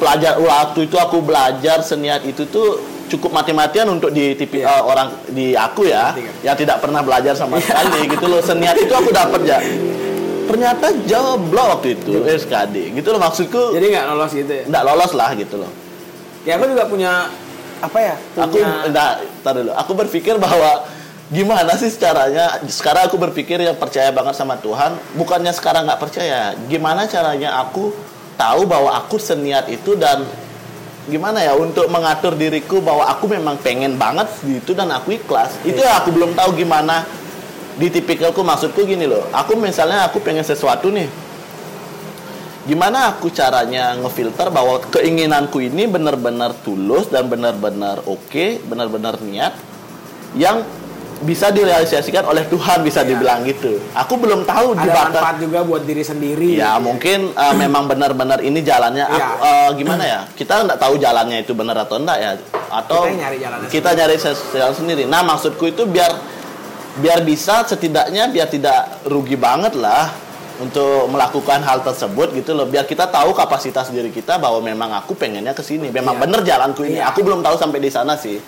pelajar 0.01 0.41
waktu 0.41 0.89
itu 0.89 0.97
aku 0.97 1.21
belajar 1.21 1.85
seniat 1.85 2.25
itu 2.25 2.49
tuh 2.49 2.94
cukup 3.07 3.31
mati-matian 3.33 3.87
untuk 3.89 4.11
di 4.11 4.33
tipi 4.35 4.65
Iya. 4.65 4.71
eh, 4.71 4.83
orang 4.83 5.09
di 5.31 5.47
aku 5.53 5.87
ya 5.87 6.15
yang 6.41 6.57
tidak 6.57 6.81
pernah 6.81 7.05
belajar 7.05 7.35
sama 7.37 7.61
sekali 7.61 8.09
gitu 8.09 8.27
loh. 8.27 8.41
Seniat 8.41 8.77
itu 8.81 8.93
aku 8.93 9.11
dapat 9.13 9.41
ya 9.45 9.59
ternyata 10.45 10.93
joblok 11.09 11.67
waktu 11.81 11.97
itu. 11.97 12.21
SKD 12.25 12.95
gitu 13.01 13.09
loh 13.11 13.21
maksudku. 13.21 13.73
Jadi 13.73 13.87
nggak 13.91 14.05
lolos 14.13 14.33
gitu 14.33 14.53
ya? 14.53 14.65
Nggak 14.69 14.85
lolos 14.85 15.13
lah 15.17 15.31
gitu 15.35 15.57
loh. 15.61 15.71
Ya 16.45 16.61
aku 16.61 16.65
juga 16.69 16.85
punya 16.85 17.13
apa 17.81 17.99
ya 18.01 18.15
aku 18.39 18.61
punya 18.61 18.71
enggak 18.89 19.13
tar 19.41 19.53
dulu. 19.57 19.73
Aku 19.75 19.93
berpikir 19.97 20.37
bahwa 20.37 20.85
gimana 21.33 21.73
sih 21.75 21.89
caranya? 21.97 22.61
Sekarang 22.69 23.09
aku 23.09 23.17
berpikir 23.17 23.57
yang 23.61 23.77
percaya 23.77 24.13
banget 24.13 24.37
sama 24.37 24.61
Tuhan. 24.61 24.97
Bukannya 25.17 25.53
sekarang 25.57 25.89
nggak 25.89 26.01
percaya. 26.01 26.53
Gimana 26.69 27.09
caranya 27.09 27.61
aku 27.65 27.93
tahu 28.37 28.69
bahwa 28.69 28.93
aku 28.95 29.17
seniat 29.17 29.71
itu 29.73 29.97
dan 29.97 30.27
gimana 31.05 31.45
ya 31.45 31.53
untuk 31.57 31.85
mengatur 31.93 32.33
diriku 32.33 32.81
bahwa 32.81 33.05
aku 33.09 33.29
memang 33.29 33.61
pengen 33.61 34.01
banget 34.01 34.29
gitu 34.45 34.73
dan 34.73 34.89
aku 34.93 35.17
ikhlas. 35.17 35.57
Itu 35.65 35.81
ya 35.81 36.01
aku 36.01 36.13
belum 36.13 36.33
tahu 36.33 36.57
gimana. 36.57 37.05
Di 37.75 37.91
tipikalku 37.91 38.47
maksudku 38.47 38.87
gini 38.87 39.03
loh 39.03 39.27
aku 39.35 39.59
misalnya 39.59 40.07
aku 40.07 40.23
pengen 40.23 40.47
sesuatu 40.47 40.89
nih. 40.95 41.11
Gimana 42.65 43.13
aku 43.13 43.29
caranya 43.29 43.93
ngefilter 44.01 44.49
bahwa 44.49 44.81
keinginanku 44.89 45.61
ini 45.61 45.85
benar-benar 45.85 46.57
tulus 46.65 47.13
dan 47.13 47.29
benar-benar 47.29 48.01
oke, 48.09 48.65
benar-benar 48.65 49.21
niat 49.21 49.53
yang 50.33 50.65
bisa 51.25 51.49
direalisasikan 51.49 52.23
oleh 52.23 52.45
Tuhan 52.45 52.81
bisa 52.81 53.01
Iya. 53.01 53.09
dibilang 53.11 53.41
gitu. 53.43 53.81
Aku 53.93 54.15
belum 54.15 54.45
tahu 54.45 54.77
di 54.77 54.87
ada 54.87 54.95
batas 54.95 55.13
manfaat 55.17 55.37
juga 55.41 55.59
buat 55.61 55.83
diri 55.83 56.01
sendiri 56.01 56.55
Ya 56.55 56.77
mungkin 56.77 57.33
uh, 57.33 57.55
memang 57.55 57.89
benar-benar 57.89 58.39
ini 58.39 58.61
jalannya. 58.61 59.03
Iya. 59.03 59.17
Aku, 59.19 59.33
uh, 59.41 59.69
gimana 59.75 60.05
ya? 60.05 60.21
Kita 60.31 60.63
nggak 60.63 60.77
tahu 60.77 60.95
jalannya 60.97 61.41
itu 61.41 61.53
benar 61.53 61.81
atau 61.81 61.97
enggak 61.97 62.19
ya? 62.19 62.31
Atau 62.69 63.09
Kita 63.09 63.17
nyari 63.17 63.37
jalannya 63.39 63.69
kita 63.69 63.91
nyari 63.91 64.17
ses- 64.17 64.45
jalan 64.53 64.75
sendiri. 64.75 65.03
Nah 65.05 65.25
maksudku 65.25 65.65
itu 65.65 65.83
biar 65.85 66.13
biar 66.95 67.21
bisa 67.21 67.65
setidaknya 67.65 68.31
biar 68.31 68.47
tidak 68.47 69.03
rugi 69.05 69.35
banget 69.35 69.75
lah 69.75 70.15
untuk 70.55 71.11
melakukan 71.11 71.59
hal 71.61 71.83
tersebut 71.83 72.31
gitu 72.33 72.55
loh. 72.55 72.69
Biar 72.69 72.85
kita 72.85 73.09
tahu 73.09 73.35
kapasitas 73.35 73.91
diri 73.91 74.15
kita 74.15 74.39
bahwa 74.39 74.63
memang 74.63 74.95
aku 74.95 75.17
pengennya 75.17 75.51
ke 75.51 75.63
sini. 75.63 75.91
Memang 75.91 76.15
Iya. 76.15 76.23
bener 76.23 76.41
jalanku 76.45 76.87
ini. 76.87 77.03
Iya. 77.03 77.11
Aku 77.11 77.27
belum 77.27 77.43
tahu 77.43 77.59
sampai 77.59 77.81
di 77.81 77.91
sana 77.91 78.15
sih. 78.15 78.39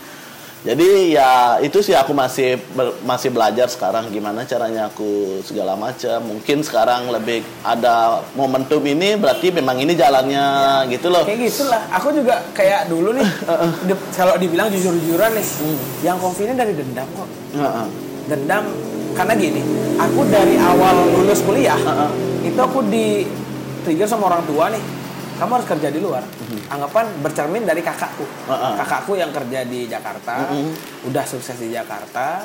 Jadi 0.67 1.15
ya 1.15 1.31
itu 1.63 1.79
sih 1.79 1.95
aku 1.95 2.11
masih 2.11 2.59
ber- 2.75 2.99
masih 3.01 3.31
belajar 3.31 3.71
sekarang 3.71 4.11
gimana 4.11 4.43
caranya 4.43 4.91
aku 4.91 5.07
segala 5.41 5.79
macam. 5.79 6.19
Mungkin 6.27 6.61
sekarang 6.61 7.07
lebih 7.09 7.47
ada 7.63 8.19
momentum 8.35 8.83
ini 8.83 9.15
berarti 9.15 9.55
memang 9.55 9.79
ini 9.79 9.95
jalannya 9.95 10.47
gitu 10.91 11.07
loh. 11.07 11.23
kayak 11.23 11.39
gitulah 11.47 11.87
aku 11.89 12.11
juga 12.11 12.43
kayak 12.51 12.91
dulu 12.91 13.15
nih 13.15 13.29
kalau 14.19 14.35
dibilang 14.37 14.67
jujur-jujuran 14.67 15.31
nih 15.33 15.47
Hmm. 15.57 15.79
yang 16.03 16.19
ini 16.19 16.53
dari 16.53 16.75
dendam 16.75 17.07
kok 17.15 17.29
Heeh. 17.55 17.87
dendam 18.27 18.65
karena 19.15 19.33
gini 19.33 19.63
aku 19.97 20.21
dari 20.27 20.59
awal 20.59 20.97
lulus 21.15 21.41
kuliah 21.41 21.79
Heeh. 21.79 22.11
itu 22.45 22.59
aku 22.59 22.83
di 22.85 23.23
trigger 23.83 24.05
sama 24.05 24.27
orang 24.27 24.43
tua 24.45 24.67
nih 24.69 24.83
kamu 25.37 25.51
harus 25.53 25.69
kerja 25.69 25.89
di 25.89 26.01
luar. 26.01 26.25
Anggapan 26.67 27.05
bercermin 27.21 27.63
dari 27.63 27.81
kakakku. 27.81 28.25
Heeh. 28.25 28.73
kakakku 28.77 29.13
yang 29.15 29.31
kerja 29.31 29.63
di 29.63 29.85
Jakarta 29.85 30.49
Mhm. 30.49 30.73
udah 31.07 31.25
sukses 31.25 31.57
di 31.57 31.71
Jakarta 31.71 32.45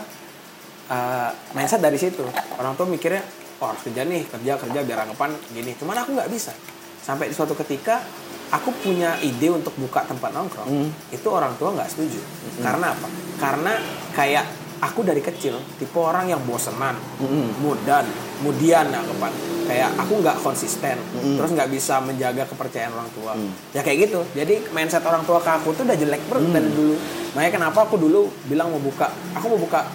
eh, 0.88 1.30
mindset 1.52 1.80
dari 1.80 1.96
situ. 1.96 2.20
Orang 2.54 2.76
tua 2.76 2.84
mikirnya 2.84 3.24
oh 3.58 3.68
harus 3.68 3.80
kerja 3.82 4.04
nih 4.04 4.28
kerja 4.28 4.60
kerja 4.60 4.80
biar 4.82 5.00
anggapan 5.02 5.32
gini. 5.50 5.72
Cuman 5.74 5.96
aku 5.96 6.12
nggak 6.12 6.28
bisa. 6.28 6.52
Sampai 7.00 7.28
di 7.28 7.34
suatu 7.34 7.56
ketika 7.56 8.04
aku 8.52 8.70
punya 8.76 9.16
ide 9.18 9.48
untuk 9.48 9.72
buka 9.76 10.04
tempat 10.04 10.32
nongkrong. 10.32 10.68
Mhm. 10.68 10.90
itu 11.12 11.28
orang 11.28 11.56
tua 11.56 11.72
nggak 11.72 11.88
setuju. 11.88 12.20
Karena 12.60 12.92
apa? 12.92 13.08
Karena 13.40 13.74
kayak 14.12 14.46
aku 14.82 15.00
dari 15.02 15.22
kecil 15.22 15.62
tipe 15.78 15.94
orang 15.96 16.26
yang 16.28 16.42
bosenan 16.42 16.98
Mhm. 17.22 17.62
mudan 17.62 18.06
kemudian 18.42 18.90
anggapan 18.90 19.30
kayak 19.70 19.94
aku 19.96 20.14
nggak 20.20 20.38
konsisten 20.42 20.98
Mhm. 20.98 21.38
terus 21.38 21.50
nggak 21.54 21.70
bisa 21.70 22.02
menjaga 22.02 22.44
kepercayaan 22.46 22.92
orang 22.92 23.10
tua 23.14 23.34
Mhm. 23.38 23.52
ya 23.72 23.82
kayak 23.82 24.10
gitu 24.10 24.20
jadi 24.34 24.58
mindset 24.72 25.06
orang 25.06 25.22
tua 25.22 25.38
ke 25.38 25.52
aku 25.54 25.70
tuh 25.72 25.86
udah 25.86 25.94
jelek 25.94 26.22
banget 26.26 26.50
Mhm. 26.50 26.56
dari 26.56 26.70
dulu 26.74 26.96
makanya 27.32 27.52
kenapa 27.54 27.80
aku 27.86 27.96
dulu 27.96 28.22
bilang 28.46 28.68
mau 28.68 28.82
buka 28.82 29.08
aku 29.32 29.46
mau 29.48 29.62
buka 29.62 29.86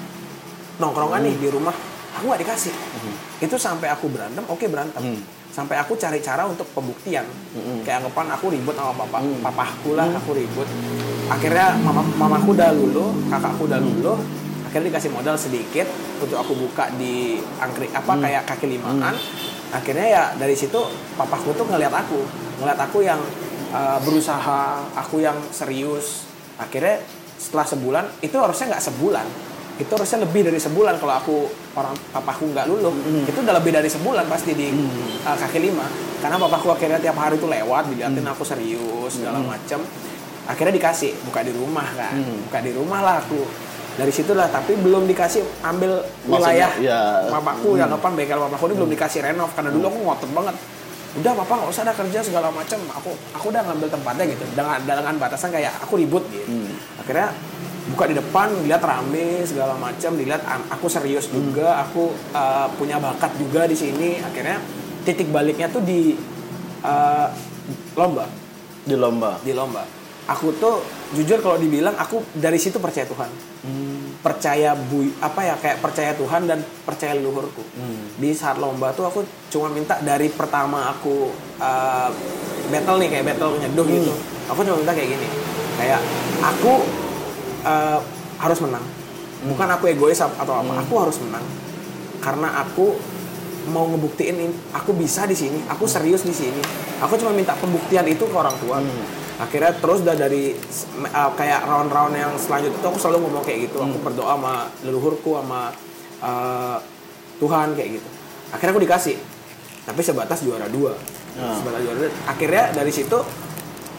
nongkrongan 0.79 1.21
nih 1.25 1.35
di 1.37 1.49
rumah 1.51 1.75
aku 2.15 2.25
nggak 2.25 2.41
dikasih 2.43 2.73
itu 3.39 3.57
sampai 3.59 3.91
aku 3.91 4.07
berantem 4.09 4.47
oke 4.47 4.65
berantem 4.67 5.03
Mhm. 5.03 5.21
sampai 5.51 5.77
aku 5.77 5.97
cari 5.97 6.21
cara 6.21 6.47
untuk 6.47 6.69
pembuktian 6.71 7.27
Mhm. 7.53 7.83
kayak 7.83 8.07
anggapan 8.07 8.27
aku 8.33 8.55
ribut 8.55 8.73
sama 8.73 8.95
papa 8.95 9.19
Mhm. 9.19 9.43
papahku 9.43 9.99
lah 9.99 10.07
aku 10.15 10.31
ribut 10.31 10.69
akhirnya 11.27 11.75
mama 11.83 12.07
mamaku 12.15 12.55
udah 12.55 12.71
luluh 12.71 13.11
kakakku 13.27 13.67
udah 13.67 13.81
luluh 13.83 14.17
akhirnya 14.67 14.91
dikasih 14.91 15.15
modal 15.15 15.39
sedikit 15.39 15.87
untuk 16.19 16.37
aku 16.37 16.53
buka 16.59 16.91
di 16.99 17.39
angkrik 17.63 17.95
apa 17.95 18.13
kayak 18.19 18.43
kaki 18.51 18.67
limaan. 18.77 19.15
Akhirnya 19.71 20.07
ya 20.07 20.25
dari 20.35 20.59
situ 20.59 20.79
papaku 21.15 21.55
tuh 21.55 21.67
ngeliat 21.71 21.95
aku 21.95 22.19
ngeliat 22.63 22.79
aku 22.83 23.07
yang 23.07 23.21
uh, 23.71 23.99
berusaha 24.03 24.83
aku 24.99 25.23
yang 25.23 25.39
serius. 25.55 26.27
Akhirnya 26.59 26.99
setelah 27.39 27.67
sebulan 27.69 28.05
itu 28.25 28.35
harusnya 28.37 28.75
nggak 28.75 28.85
sebulan. 28.91 29.27
Itu 29.77 29.93
harusnya 29.93 30.25
lebih 30.25 30.49
dari 30.49 30.57
sebulan 30.57 30.97
kalau 30.97 31.15
aku 31.15 31.37
orang 31.77 31.95
papaku 32.11 32.51
nggak 32.51 32.67
luluh. 32.67 32.91
Hmm. 32.91 33.29
itu 33.29 33.39
udah 33.39 33.55
lebih 33.61 33.71
dari 33.77 33.89
sebulan 33.93 34.25
pasti 34.27 34.57
di 34.57 34.73
uh, 35.23 35.37
kaki 35.37 35.59
lima. 35.63 35.87
Karena 36.17 36.41
papaku 36.41 36.73
akhirnya 36.73 36.99
tiap 36.99 37.17
hari 37.21 37.37
tuh 37.37 37.47
lewat 37.47 37.93
diliatin 37.93 38.25
Hmm. 38.25 38.33
aku 38.35 38.43
serius 38.43 39.21
segala 39.21 39.39
macem. 39.39 39.79
Akhirnya 40.47 40.79
dikasih 40.79 41.27
buka 41.27 41.45
di 41.45 41.53
rumah 41.53 41.87
kan. 41.93 42.17
Hmm. 42.17 42.49
buka 42.49 42.59
di 42.65 42.73
rumah 42.73 43.01
lah 43.05 43.21
aku 43.21 43.66
dari 43.97 44.13
situlah 44.13 44.45
tapi 44.53 44.77
belum 44.77 45.09
dikasih 45.09 45.41
ambil 45.65 46.05
wilayah 46.29 46.69
ya, 46.77 47.33
papaku 47.33 47.81
yang 47.81 47.89
hmm. 47.89 47.97
depan 47.97 48.11
bengkel 48.13 48.39
papaku 48.45 48.65
ini 48.69 48.75
belum 48.77 48.91
dikasih 48.93 49.21
renov 49.25 49.51
karena 49.57 49.73
dulu 49.73 49.89
aku 49.89 49.99
ngotot 50.05 50.31
banget. 50.37 50.57
Udah 51.17 51.33
papa 51.33 51.53
nggak 51.57 51.71
usah 51.73 51.83
ada 51.89 51.95
kerja 51.97 52.21
segala 52.21 52.53
macam 52.53 52.77
aku 52.93 53.11
aku 53.33 53.47
udah 53.49 53.65
ngambil 53.65 53.89
tempatnya 53.89 54.25
gitu 54.37 54.45
dengan 54.53 54.77
dengan 54.85 55.15
batasan 55.17 55.49
kayak 55.49 55.73
aku 55.81 55.97
ribut 55.97 56.29
gitu. 56.29 56.45
Hmm. 56.45 56.77
akhirnya 57.01 57.33
buka 57.89 58.05
di 58.05 58.15
depan 58.21 58.49
dilihat 58.61 58.85
rame 58.85 59.29
segala 59.49 59.81
macam 59.81 60.13
dilihat 60.13 60.45
aku 60.69 60.87
serius 60.93 61.33
juga 61.33 61.81
aku 61.81 62.13
uh, 62.37 62.69
punya 62.77 63.01
bakat 63.01 63.33
juga 63.41 63.65
di 63.65 63.77
sini. 63.81 64.21
Akhirnya 64.21 64.61
titik 65.09 65.33
baliknya 65.33 65.73
tuh 65.73 65.81
di 65.81 66.13
uh, 66.85 67.29
lomba. 67.97 68.29
Di 68.85 68.95
lomba. 68.95 69.41
di 69.41 69.57
lomba 69.57 69.96
aku 70.27 70.51
tuh 70.59 70.83
jujur 71.15 71.39
kalau 71.39 71.55
dibilang 71.57 71.95
aku 71.95 72.19
dari 72.35 72.59
situ 72.59 72.83
percaya 72.83 73.07
Tuhan. 73.07 73.31
Percaya 74.23 74.75
bu 74.75 75.07
apa 75.23 75.41
ya 75.47 75.55
kayak 75.55 75.79
percaya 75.79 76.11
Tuhan 76.19 76.51
dan 76.51 76.59
percaya 76.83 77.15
leluhurku. 77.15 77.63
Di 78.19 78.35
saat 78.35 78.59
lomba 78.59 78.91
tuh 78.91 79.07
aku 79.07 79.23
cuma 79.55 79.71
minta 79.71 80.03
dari 80.03 80.27
pertama 80.27 80.91
aku 80.91 81.31
uh, 81.63 82.11
battle 82.69 82.99
nih 82.99 83.09
kayak 83.15 83.25
battle 83.35 83.55
nyeduh 83.63 83.87
gitu. 83.87 84.13
Aku 84.51 84.67
cuma 84.67 84.83
minta 84.83 84.93
kayak 84.95 85.15
gini 85.15 85.29
kayak 85.79 86.01
aku 86.43 86.83
uh, 87.63 88.03
harus 88.43 88.59
menang. 88.67 88.83
Bukan 89.47 89.69
aku 89.79 89.95
egois 89.95 90.19
atau 90.19 90.55
apa 90.59 90.73
aku 90.83 90.95
harus 90.99 91.23
menang. 91.23 91.45
Karena 92.19 92.67
aku 92.67 92.99
mau 93.71 93.87
ngebuktiin 93.91 94.35
ini, 94.39 94.55
aku 94.75 94.95
bisa 94.95 95.27
di 95.27 95.35
sini 95.39 95.63
aku 95.71 95.87
serius 95.87 96.27
di 96.27 96.35
sini. 96.35 96.59
Aku 96.99 97.15
cuma 97.15 97.31
minta 97.31 97.55
pembuktian 97.55 98.07
itu 98.11 98.27
ke 98.27 98.35
orang 98.35 98.55
tua 98.59 98.83
akhirnya 99.37 99.73
terus 99.77 100.01
dari 100.01 100.57
uh, 101.13 101.31
kayak 101.37 101.69
round-round 101.69 102.15
yang 102.17 102.33
selanjutnya 102.41 102.81
itu 102.81 102.87
aku 102.89 102.99
selalu 102.99 103.29
ngomong 103.29 103.45
kayak 103.45 103.69
gitu. 103.69 103.77
Aku 103.81 103.99
berdoa 104.01 104.35
sama 104.37 104.55
leluhurku 104.81 105.37
sama 105.37 105.73
uh, 106.25 106.79
Tuhan 107.37 107.77
kayak 107.77 108.01
gitu. 108.01 108.09
Akhirnya 108.53 108.73
aku 108.73 108.83
dikasih. 108.83 109.17
Tapi 109.87 110.01
sebatas 110.03 110.43
juara 110.43 110.67
dua. 110.67 110.97
Ah. 111.37 111.55
sebatas 111.61 111.81
juara 111.85 111.97
dua. 112.01 112.11
Akhirnya 112.27 112.73
dari 112.73 112.91
situ 112.91 113.19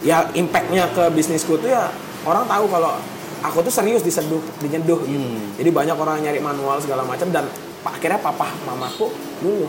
ya 0.02 0.26
impactnya 0.34 0.90
ke 0.94 1.10
bisnisku 1.14 1.58
tuh 1.58 1.70
ya 1.70 1.90
orang 2.26 2.46
tahu 2.46 2.70
kalau 2.70 2.98
aku 3.42 3.62
tuh 3.66 3.72
serius 3.72 4.02
diseduh 4.02 4.42
dinyeduh 4.62 5.00
gitu. 5.06 5.18
Hmm. 5.18 5.54
jadi 5.58 5.70
banyak 5.70 5.96
orang 5.98 6.22
nyari 6.22 6.38
manual 6.42 6.78
segala 6.82 7.02
macam 7.02 7.30
dan 7.30 7.46
akhirnya 7.82 8.18
papa 8.18 8.46
mamaku 8.66 9.10
dulu 9.42 9.66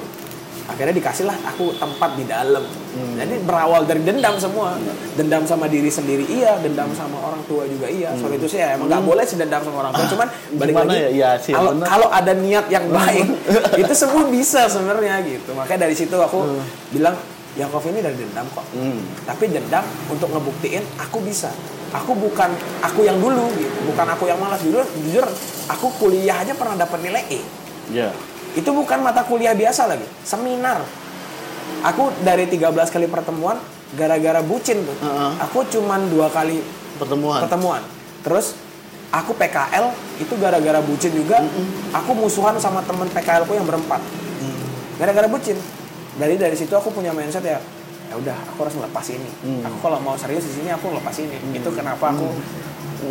akhirnya 0.70 0.94
dikasihlah 0.94 1.34
aku 1.44 1.74
tempat 1.76 2.14
di 2.14 2.24
dalam. 2.24 2.62
Hmm. 2.90 3.16
jadi 3.18 3.42
berawal 3.42 3.86
dari 3.90 4.02
dendam 4.06 4.38
semua. 4.38 4.78
Dendam 5.18 5.44
sama 5.44 5.66
diri 5.66 5.90
sendiri 5.90 6.26
iya 6.30 6.58
dendam 6.62 6.90
sama 6.94 7.18
orang 7.20 7.42
tua 7.50 7.66
juga 7.66 7.90
iya. 7.90 8.14
Soal 8.16 8.38
itu 8.38 8.46
sih 8.46 8.62
ya 8.62 8.78
emang 8.78 8.86
nggak 8.88 9.04
boleh 9.04 9.24
sih 9.26 9.38
dendam 9.38 9.62
sama 9.66 9.84
orang 9.84 9.94
tua. 9.94 10.06
Cuman 10.06 10.28
balik 10.56 10.74
Hmm. 10.74 10.86
Gimana 10.86 10.94
lagi 10.94 11.18
ya? 11.18 11.32
Sih, 11.42 11.54
kalau 11.76 12.08
ada 12.10 12.32
niat 12.34 12.66
yang 12.70 12.86
baik 12.88 13.28
itu 13.82 13.94
semua 13.94 14.24
bisa 14.30 14.70
sebenarnya 14.70 15.20
gitu. 15.26 15.52
Makanya 15.58 15.90
dari 15.90 15.96
situ 15.98 16.14
aku 16.14 16.62
bilang 16.90 17.18
Yakov 17.58 17.82
ini 17.90 18.00
dari 18.00 18.14
dendam 18.16 18.46
kok. 18.54 18.64
Hmm. 18.78 19.02
tapi 19.26 19.50
dendam 19.50 19.82
untuk 20.08 20.30
ngebuktiin 20.30 20.86
aku 21.02 21.18
bisa. 21.26 21.50
Aku 21.90 22.14
bukan 22.14 22.54
aku 22.86 23.02
yang 23.02 23.18
dulu 23.18 23.50
gitu. 23.58 23.90
Bukan 23.90 24.06
aku 24.06 24.30
yang 24.30 24.38
malas. 24.38 24.62
Dulu 24.62 24.78
jujur 25.02 25.26
aku 25.66 25.90
kuliah 25.98 26.38
aja 26.38 26.54
pernah 26.54 26.78
dapat 26.78 27.02
nilai 27.02 27.26
E. 27.34 27.42
Ya. 27.90 28.14
Itu 28.58 28.70
bukan 28.70 29.00
mata 29.04 29.22
kuliah 29.26 29.54
biasa 29.54 29.86
lagi 29.86 30.06
seminar. 30.26 30.82
Aku 31.86 32.10
dari 32.26 32.50
13 32.50 32.66
kali 32.90 33.06
pertemuan 33.08 33.62
gara-gara 33.94 34.42
bucin 34.42 34.84
tuh. 34.84 34.98
Heeh. 35.02 35.32
aku 35.42 35.66
cuman 35.70 36.10
dua 36.10 36.28
kali 36.30 36.62
Pertemuan. 36.98 37.40
pertemuan. 37.46 37.82
Terus 38.26 38.58
aku 39.10 39.34
PKL 39.34 39.90
itu 40.22 40.34
gara-gara 40.38 40.82
bucin 40.82 41.10
juga 41.14 41.42
aku 41.94 42.12
musuhan 42.14 42.58
sama 42.62 42.82
temen 42.86 43.08
PKL 43.10 43.46
ku 43.48 43.54
yang 43.56 43.66
berempat. 43.66 44.02
Gara-gara 45.00 45.28
bucin. 45.32 45.56
Dari 46.20 46.36
dari 46.36 46.56
situ 46.58 46.74
aku 46.76 46.92
punya 46.92 47.16
mindset 47.16 47.46
ya 47.46 47.62
ya 48.10 48.18
udah 48.18 48.34
aku 48.52 48.66
harus 48.66 48.74
ngelepas 48.76 49.06
ini. 49.14 49.30
Hmm. 49.46 49.62
aku 49.70 49.78
kalau 49.86 50.02
mau 50.02 50.18
serius 50.18 50.42
di 50.50 50.54
sini 50.62 50.70
aku 50.74 50.90
ngelepas 50.92 51.16
ini. 51.22 51.38
Itu 51.54 51.70
kenapa 51.72 52.12
aku 52.12 52.28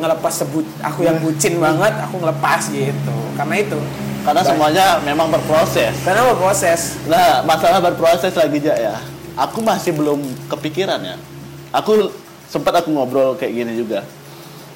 ngelepas 0.02 0.32
sebut 0.44 0.66
aku 0.85 1.06
yang 1.06 1.16
bucin 1.23 1.56
banget 1.56 1.94
aku 2.05 2.20
ngelepas 2.20 2.60
gitu. 2.69 3.16
Karena 3.39 3.56
itu 3.56 3.78
Karena 4.26 4.42
semuanya 4.44 4.86
memang 5.02 5.30
berproses. 5.30 5.94
karena 6.02 6.22
berproses 6.34 6.98
Nah, 7.06 7.42
masalah 7.46 7.78
berproses 7.82 8.34
lagi 8.34 8.58
Ja 8.62 8.74
ya. 8.74 8.96
Aku 9.38 9.62
masih 9.62 9.94
belum 9.94 10.22
kepikiran 10.50 10.98
ya. 11.02 11.16
Aku 11.70 12.10
sempat 12.50 12.74
aku 12.82 12.90
ngobrol 12.90 13.36
kayak 13.38 13.52
gini 13.54 13.72
juga 13.76 14.02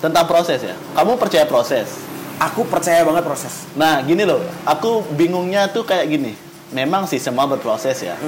tentang 0.02 0.26
proses 0.26 0.60
ya. 0.62 0.74
Kamu 0.98 1.16
percaya 1.16 1.46
proses? 1.46 2.12
aku 2.42 2.66
percaya 2.66 3.06
banget 3.06 3.22
proses 3.22 3.70
Nah, 3.78 4.02
gini 4.02 4.26
loh. 4.26 4.42
Aku 4.66 5.06
bingungnya 5.14 5.70
tuh 5.70 5.86
kayak 5.86 6.10
gini. 6.10 6.34
Memang 6.74 7.06
sih 7.06 7.22
semua 7.22 7.46
berproses 7.46 8.02
ya. 8.02 8.18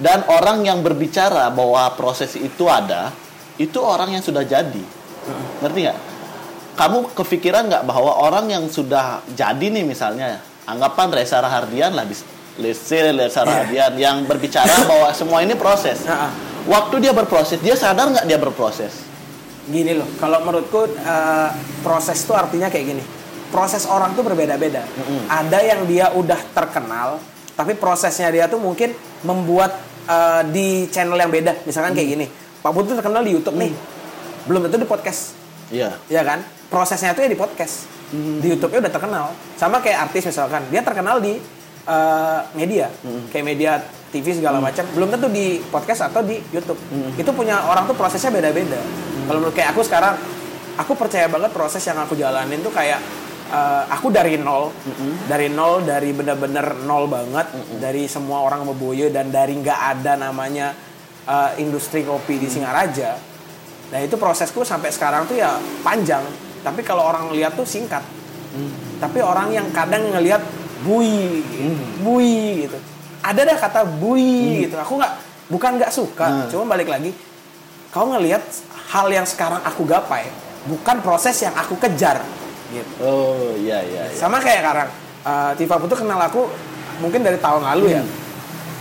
Dan 0.00 0.24
orang 0.30 0.64
yang 0.64 0.80
berbicara 0.80 1.50
bahwa 1.52 1.90
proses 1.98 2.32
itu 2.38 2.64
ada, 2.70 3.12
itu 3.60 3.76
orang 3.80 4.16
yang 4.16 4.22
sudah 4.24 4.44
jadi. 4.44 4.84
Ngerti 5.60 5.78
nggak? 5.84 5.98
Kamu 6.76 7.12
kepikiran 7.12 7.68
nggak 7.68 7.82
bahwa 7.84 8.12
orang 8.20 8.46
yang 8.50 8.64
sudah 8.70 9.20
jadi 9.34 9.66
nih 9.70 9.84
misalnya, 9.84 10.40
anggapan 10.64 11.12
Reza 11.12 11.40
Rahardian 11.40 11.92
lah, 11.92 12.04
say 12.76 13.10
Reza 13.12 13.42
Rahardian 13.44 13.94
yang 13.96 14.16
berbicara 14.24 14.70
bahwa 14.90 15.10
semua 15.12 15.44
ini 15.44 15.54
proses. 15.54 16.04
Nah, 16.06 16.50
Waktu 16.68 17.00
dia 17.00 17.16
berproses, 17.16 17.56
dia 17.64 17.72
sadar 17.72 18.12
nggak 18.12 18.26
dia 18.28 18.36
berproses? 18.36 19.08
gini 19.70 19.94
loh 19.94 20.08
kalau 20.18 20.42
menurutku 20.42 20.82
eh, 20.98 21.48
proses 21.80 22.18
itu 22.26 22.34
artinya 22.34 22.66
kayak 22.66 22.86
gini. 22.90 23.04
Proses 23.54 23.86
orang 23.86 24.14
tuh 24.14 24.22
berbeda-beda. 24.26 24.82
Ada 25.30 25.58
yang 25.62 25.86
dia 25.86 26.10
udah 26.14 26.38
terkenal 26.54 27.22
tapi 27.54 27.74
prosesnya 27.76 28.30
dia 28.30 28.46
tuh 28.50 28.58
mungkin 28.58 28.90
membuat 29.22 29.78
eh, 30.10 30.42
di 30.50 30.90
channel 30.90 31.16
yang 31.16 31.30
beda. 31.30 31.62
Misalkan 31.64 31.94
kayak 31.94 32.08
gini 32.18 32.26
Pak 32.60 32.72
Putu 32.74 32.98
terkenal 32.98 33.22
di 33.22 33.32
YouTube 33.38 33.56
nih. 33.56 33.70
Belum 34.50 34.66
tentu 34.66 34.82
di 34.82 34.88
podcast. 34.90 35.38
Iya. 35.70 35.94
ya 36.10 36.26
kan 36.26 36.42
prosesnya 36.70 37.12
itu 37.12 37.26
ya 37.26 37.28
di 37.28 37.36
podcast. 37.36 37.90
Di 38.14 38.46
YouTube-nya 38.54 38.86
udah 38.86 38.92
terkenal. 38.94 39.26
Sama 39.58 39.82
kayak 39.82 40.08
artis 40.08 40.30
misalkan. 40.30 40.62
Dia 40.70 40.80
terkenal 40.86 41.18
di 41.18 41.36
eh, 41.84 42.40
media. 42.54 42.86
Kayak 43.34 43.44
media 43.44 43.72
TV 44.14 44.38
segala 44.38 44.62
macam. 44.62 44.86
Belum 44.94 45.10
tentu 45.10 45.26
di 45.28 45.58
podcast 45.68 46.06
atau 46.08 46.22
di 46.22 46.38
YouTube. 46.54 46.78
Itu 47.18 47.30
punya 47.34 47.66
orang 47.66 47.90
tuh 47.90 47.98
prosesnya 47.98 48.30
beda-beda. 48.30 48.78
Kalau 49.26 49.38
menurut 49.42 49.54
kayak 49.54 49.74
aku 49.74 49.82
sekarang 49.82 50.14
aku 50.78 50.94
percaya 50.96 51.26
banget 51.26 51.50
proses 51.52 51.82
yang 51.84 51.98
aku 52.00 52.14
jalanin 52.14 52.62
tuh 52.62 52.72
kayak 52.74 53.02
eh, 53.50 53.82
aku 53.90 54.10
dari 54.14 54.38
nol. 54.38 54.70
Dari 55.26 55.50
nol 55.50 55.82
dari 55.82 56.10
bener-bener 56.14 56.86
nol 56.86 57.10
banget. 57.10 57.46
Dari 57.82 58.06
semua 58.06 58.46
orang 58.46 58.62
meboyo 58.62 59.10
dan 59.10 59.30
dari 59.30 59.58
nggak 59.58 59.80
ada 59.98 60.18
namanya 60.18 60.74
eh, 61.26 61.50
industri 61.62 62.06
kopi 62.06 62.38
di 62.42 62.46
Singaraja. 62.50 63.18
Nah 63.90 63.98
itu 63.98 64.14
prosesku 64.14 64.62
sampai 64.62 64.94
sekarang 64.94 65.26
tuh 65.26 65.38
ya 65.38 65.58
panjang. 65.82 66.49
Tapi 66.60 66.80
kalau 66.84 67.08
orang 67.08 67.32
lihat 67.32 67.56
tuh 67.56 67.64
singkat. 67.64 68.04
Tapi 69.00 69.18
orang 69.22 69.54
yang 69.54 69.66
kadang 69.70 70.10
ngelihat 70.10 70.42
bui, 70.82 71.44
gitu. 71.44 71.84
bui 72.02 72.66
gitu. 72.66 72.78
Ada 73.20 73.46
dah 73.46 73.58
kata 73.60 73.80
bui 73.86 74.66
gitu. 74.66 74.76
Aku 74.76 74.98
nggak, 74.98 75.12
bukan 75.48 75.70
nggak 75.80 75.92
suka. 75.92 76.50
Cuma 76.50 76.66
balik 76.66 76.90
lagi, 76.90 77.14
kau 77.94 78.10
ngelihat 78.10 78.42
hal 78.90 79.06
yang 79.12 79.24
sekarang 79.24 79.62
aku 79.62 79.86
gapai, 79.86 80.26
bukan 80.66 80.98
proses 81.00 81.38
yang 81.40 81.54
aku 81.54 81.78
kejar. 81.78 82.20
Gitu. 82.70 82.94
Oh, 83.02 83.54
iya 83.58 83.82
iya. 83.82 84.02
iya. 84.10 84.18
Sama 84.18 84.42
kayak 84.42 84.62
sekarang, 84.62 84.88
uh, 85.26 85.52
Tifa 85.58 85.76
Putu 85.78 85.94
kenal 85.98 86.20
aku 86.22 86.46
mungkin 86.98 87.22
dari 87.22 87.38
tahun 87.38 87.66
lalu 87.66 87.98
ya. 87.98 88.02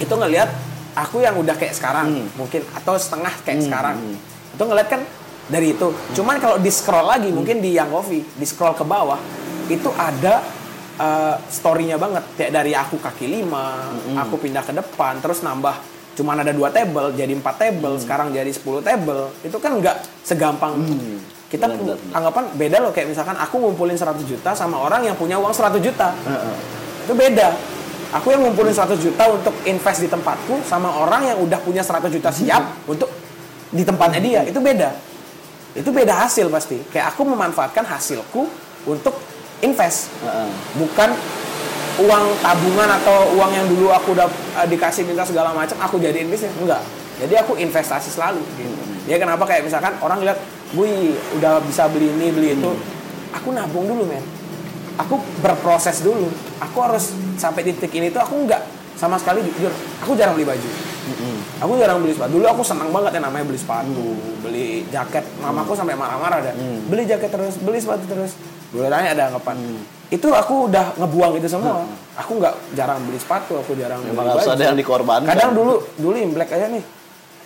Itu 0.01 0.17
ngelihat 0.17 0.49
aku 0.97 1.21
yang 1.21 1.37
udah 1.37 1.53
kayak 1.53 1.77
sekarang, 1.77 2.25
mungkin 2.35 2.65
atau 2.73 2.97
setengah 2.97 3.33
kayak 3.45 3.65
sekarang. 3.65 3.97
Itu 4.55 4.63
ngeliat 4.65 4.87
kan 4.89 5.01
dari 5.49 5.73
itu. 5.73 5.87
Cuman 6.13 6.37
kalau 6.37 6.61
di 6.61 6.69
scroll 6.69 7.09
lagi, 7.09 7.33
mungkin 7.33 7.59
di 7.59 7.75
Yang 7.75 7.89
Coffee, 7.91 8.23
di 8.23 8.45
scroll 8.45 8.77
ke 8.77 8.85
bawah, 8.85 9.17
itu 9.67 9.89
ada 9.97 10.45
uh, 11.01 11.35
story-nya 11.49 11.97
banget. 11.97 12.23
Kayak 12.37 12.51
dari 12.53 12.71
aku 12.77 13.01
kaki 13.01 13.25
lima, 13.25 13.89
aku 14.15 14.37
pindah 14.37 14.61
ke 14.61 14.71
depan, 14.71 15.17
terus 15.19 15.41
nambah 15.41 15.99
cuman 16.19 16.43
ada 16.43 16.51
dua 16.51 16.67
table 16.67 17.15
jadi 17.15 17.31
empat 17.31 17.55
table 17.63 17.95
sekarang 17.95 18.35
jadi 18.35 18.51
10 18.51 18.83
table. 18.83 19.31
Itu 19.39 19.57
kan 19.57 19.79
nggak 19.79 20.27
segampang. 20.27 20.75
Kita 21.49 21.65
Benar, 21.65 21.81
benar, 21.81 21.97
benar. 21.97 22.13
anggapan 22.13 22.43
beda 22.59 22.77
loh 22.83 22.91
kayak 22.93 23.07
misalkan 23.09 23.33
aku 23.39 23.55
ngumpulin 23.57 23.97
100 23.97 24.21
juta 24.27 24.53
sama 24.53 24.77
orang 24.83 25.01
yang 25.07 25.15
punya 25.17 25.39
uang 25.41 25.49
100 25.49 25.81
juta. 25.81 26.13
Heeh. 26.13 26.55
itu 27.09 27.13
beda. 27.17 27.57
Aku 28.21 28.29
yang 28.29 28.45
ngumpulin 28.45 28.69
100 28.69 28.99
juta 29.01 29.23
untuk 29.31 29.55
invest 29.65 30.03
di 30.03 30.09
tempatku 30.11 30.61
sama 30.67 30.93
orang 30.93 31.25
yang 31.25 31.37
udah 31.41 31.57
punya 31.63 31.81
100 31.81 32.05
juta 32.11 32.29
siap 32.29 32.85
untuk 32.85 33.09
di 33.73 33.81
tempatnya 33.81 34.19
dia. 34.21 34.41
Itu 34.45 34.59
beda 34.61 35.08
itu 35.77 35.89
beda 35.93 36.25
hasil 36.25 36.49
pasti. 36.49 36.81
Kayak 36.89 37.13
aku 37.13 37.21
memanfaatkan 37.27 37.85
hasilku 37.85 38.49
untuk 38.89 39.15
invest. 39.59 40.09
Heeh. 40.23 40.49
bukan 40.79 41.09
uang 41.99 42.25
tabungan 42.39 42.89
atau 43.03 43.35
uang 43.35 43.51
yang 43.51 43.67
dulu 43.67 43.91
aku 43.91 44.15
udah 44.15 44.27
eh, 44.63 44.67
dikasih 44.71 45.03
minta 45.03 45.27
segala 45.27 45.51
macam 45.51 45.75
aku 45.83 45.99
jadiin 45.99 46.31
bisnis. 46.31 46.51
Enggak. 46.57 46.81
Jadi 47.19 47.35
aku 47.35 47.59
investasi 47.59 48.09
selalu. 48.09 48.39
Gitu. 48.55 48.71
Ya 49.11 49.19
kenapa? 49.19 49.43
Kayak 49.43 49.67
misalkan 49.67 49.93
orang 49.99 50.23
lihat 50.23 50.39
gue 50.71 51.17
udah 51.37 51.59
bisa 51.67 51.91
beli 51.91 52.09
ini 52.09 52.31
beli 52.31 52.49
itu. 52.55 52.71
Aku 53.35 53.51
nabung 53.51 53.85
dulu 53.85 54.07
men. 54.07 54.23
Aku 54.95 55.19
berproses 55.43 56.01
dulu. 56.01 56.31
Aku 56.63 56.77
harus 56.81 57.11
sampai 57.35 57.67
titik 57.67 57.91
ini 57.91 58.09
tuh 58.09 58.23
aku 58.23 58.47
nggak 58.47 58.63
sama 58.95 59.19
sekali 59.19 59.43
jujur. 59.43 59.71
Aku 60.01 60.15
jarang 60.15 60.39
beli 60.39 60.47
baju 60.47 60.69
aku 61.59 61.71
jarang 61.75 61.99
beli 61.99 62.13
sepatu. 62.15 62.31
Dulu 62.35 62.45
aku 62.47 62.61
senang 62.63 62.89
banget 62.89 63.11
yang 63.19 63.25
namanya 63.27 63.45
beli 63.45 63.59
sepatu 63.59 64.03
beli 64.39 64.87
jaket. 64.89 65.23
Mamaku 65.39 65.75
sampai 65.75 65.95
marah-marah 65.95 66.39
dan 66.41 66.55
beli 66.87 67.03
jaket 67.05 67.29
terus 67.29 67.55
beli 67.59 67.79
sepatu 67.79 68.03
terus. 68.07 68.35
Boleh 68.71 68.89
tanya 68.89 69.09
ada 69.13 69.23
anggapan. 69.33 69.57
Itu 70.09 70.33
aku 70.33 70.71
udah 70.71 70.97
ngebuang 70.97 71.37
itu 71.37 71.47
semua. 71.47 71.85
Aku 72.17 72.41
nggak 72.41 72.55
jarang 72.73 72.99
beli 73.05 73.19
sepatu 73.19 73.59
aku 73.59 73.75
jarang 73.75 74.01
Memang 74.01 74.25
beli 74.25 74.33
harus 74.33 74.47
baju. 74.47 74.55
ada 74.55 74.63
yang 74.65 74.77
dikorbankan. 74.77 75.29
kadang 75.29 75.51
dulu 75.53 75.73
dulu 75.95 76.15
imlek 76.17 76.49
aja 76.49 76.67
nih 76.67 76.83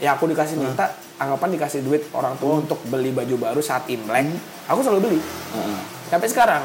ya 0.02 0.18
aku 0.18 0.26
dikasih 0.26 0.58
minta 0.58 0.90
anggapan 1.16 1.54
dikasih 1.56 1.80
duit 1.86 2.02
orang 2.12 2.36
tua 2.42 2.60
untuk 2.60 2.82
beli 2.90 3.14
baju 3.14 3.36
baru 3.40 3.62
saat 3.62 3.86
imlek. 3.88 4.30
Aku 4.70 4.80
selalu 4.82 5.00
beli. 5.10 5.20
Heeh. 5.20 5.80
sampai 6.10 6.30
sekarang 6.30 6.62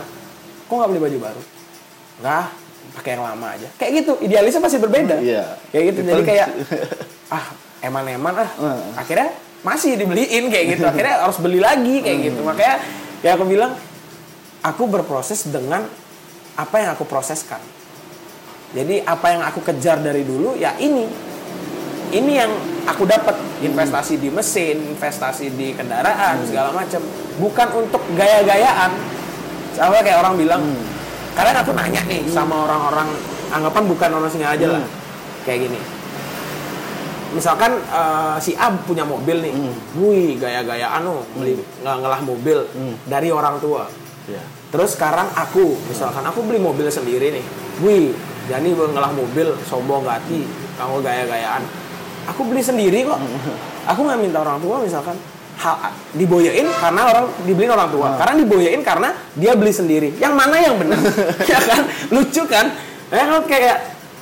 kok 0.68 0.74
nggak 0.74 0.90
beli 0.90 1.00
baju 1.00 1.18
baru? 1.32 1.40
Nggak 2.20 2.44
pakai 2.98 3.10
yang 3.14 3.24
lama 3.24 3.46
aja. 3.52 3.68
Kayak 3.76 3.92
gitu 4.02 4.12
idealisnya 4.20 4.60
pasti 4.60 4.78
berbeda. 4.78 5.16
Iya. 5.20 5.44
kayak 5.70 5.84
gitu. 5.92 6.00
Jadi 6.04 6.22
kayak 6.24 6.48
ah 7.28 7.46
eman-eman 7.84 8.34
ah. 8.42 8.50
Heeh. 8.50 8.80
akhirnya 8.98 9.28
masih 9.62 9.98
dibeliin 9.98 10.50
kayak 10.50 10.78
gitu. 10.78 10.84
Akhirnya 10.86 11.24
harus 11.26 11.38
beli 11.42 11.58
lagi 11.58 11.98
kayak 12.02 12.18
gitu. 12.30 12.40
Makanya 12.46 12.76
ya 13.22 13.34
aku 13.34 13.44
bilang 13.46 13.74
aku 14.62 14.86
berproses 14.86 15.46
dengan 15.50 15.86
apa 16.54 16.76
yang 16.78 16.90
aku 16.94 17.04
proseskan. 17.06 17.62
Jadi 18.76 19.00
apa 19.02 19.26
yang 19.32 19.42
aku 19.42 19.64
kejar 19.64 19.98
dari 19.98 20.22
dulu 20.22 20.54
ya 20.54 20.76
ini. 20.78 21.06
Ini 22.08 22.32
yang 22.32 22.52
aku 22.88 23.04
dapat. 23.04 23.36
Investasi 23.58 24.22
di 24.22 24.30
mesin 24.30 24.94
investasi 24.94 25.50
di 25.58 25.74
kendaraan 25.74 26.46
segala 26.46 26.70
macam 26.70 27.02
bukan 27.42 27.68
untuk 27.74 28.02
gaya-gayaan. 28.14 28.94
Sama 29.74 29.98
kayak 29.98 30.22
orang 30.22 30.38
bilang 30.38 30.62
kadang 31.34 31.58
aku 31.58 31.74
nanya 31.74 31.98
nih 32.06 32.22
sama 32.30 32.66
orang-orang 32.66 33.10
anggapan 33.50 33.82
bukan 33.90 34.10
orang 34.14 34.30
sini 34.30 34.46
aja 34.46 34.78
lah. 34.78 34.82
Kayak 35.42 35.66
gini 35.66 35.97
misalkan 37.36 37.76
eh, 37.78 38.36
si 38.40 38.52
A 38.56 38.72
punya 38.72 39.04
mobil 39.04 39.44
nih, 39.44 39.52
wih 39.98 40.36
gaya-gayaan 40.40 41.02
loh, 41.04 41.24
beli 41.36 41.58
nggak 41.84 41.96
ngelah 42.00 42.20
mobil 42.24 42.58
dari 43.04 43.28
orang 43.32 43.60
tua. 43.60 43.88
Iya. 44.28 44.44
Terus 44.68 44.92
sekarang 44.92 45.32
aku, 45.32 45.76
misalkan 45.88 46.20
aku 46.24 46.44
beli 46.44 46.60
mobil 46.60 46.88
sendiri 46.92 47.32
nih, 47.32 47.44
wih 47.80 48.12
Jani 48.48 48.72
ngelah 48.72 49.12
mobil, 49.12 49.52
sombong 49.68 50.08
gati, 50.08 50.48
kamu 50.80 51.04
gaya-gayaan. 51.04 51.62
Aku 52.32 52.48
beli 52.48 52.64
sendiri 52.64 53.04
kok. 53.04 53.20
Aku 53.88 54.04
nggak 54.04 54.20
minta 54.20 54.40
orang 54.40 54.56
tua 54.60 54.80
misalkan 54.80 55.16
hal 55.58 55.90
diboyain 56.16 56.64
karena 56.64 57.02
orang 57.12 57.26
dibeliin 57.44 57.72
orang 57.76 57.90
tua. 57.92 58.08
Karena 58.16 58.34
diboyain 58.40 58.80
karena 58.80 59.12
dia 59.36 59.52
beli 59.52 59.72
sendiri. 59.72 60.08
Yang 60.16 60.34
mana 60.36 60.56
yang 60.60 60.80
benar? 60.80 60.96
ya 61.50 61.60
kan? 61.60 61.82
Lucu 62.08 62.42
kan? 62.48 62.72
Ya 63.12 63.24
kan 63.28 63.44
kayak 63.44 63.76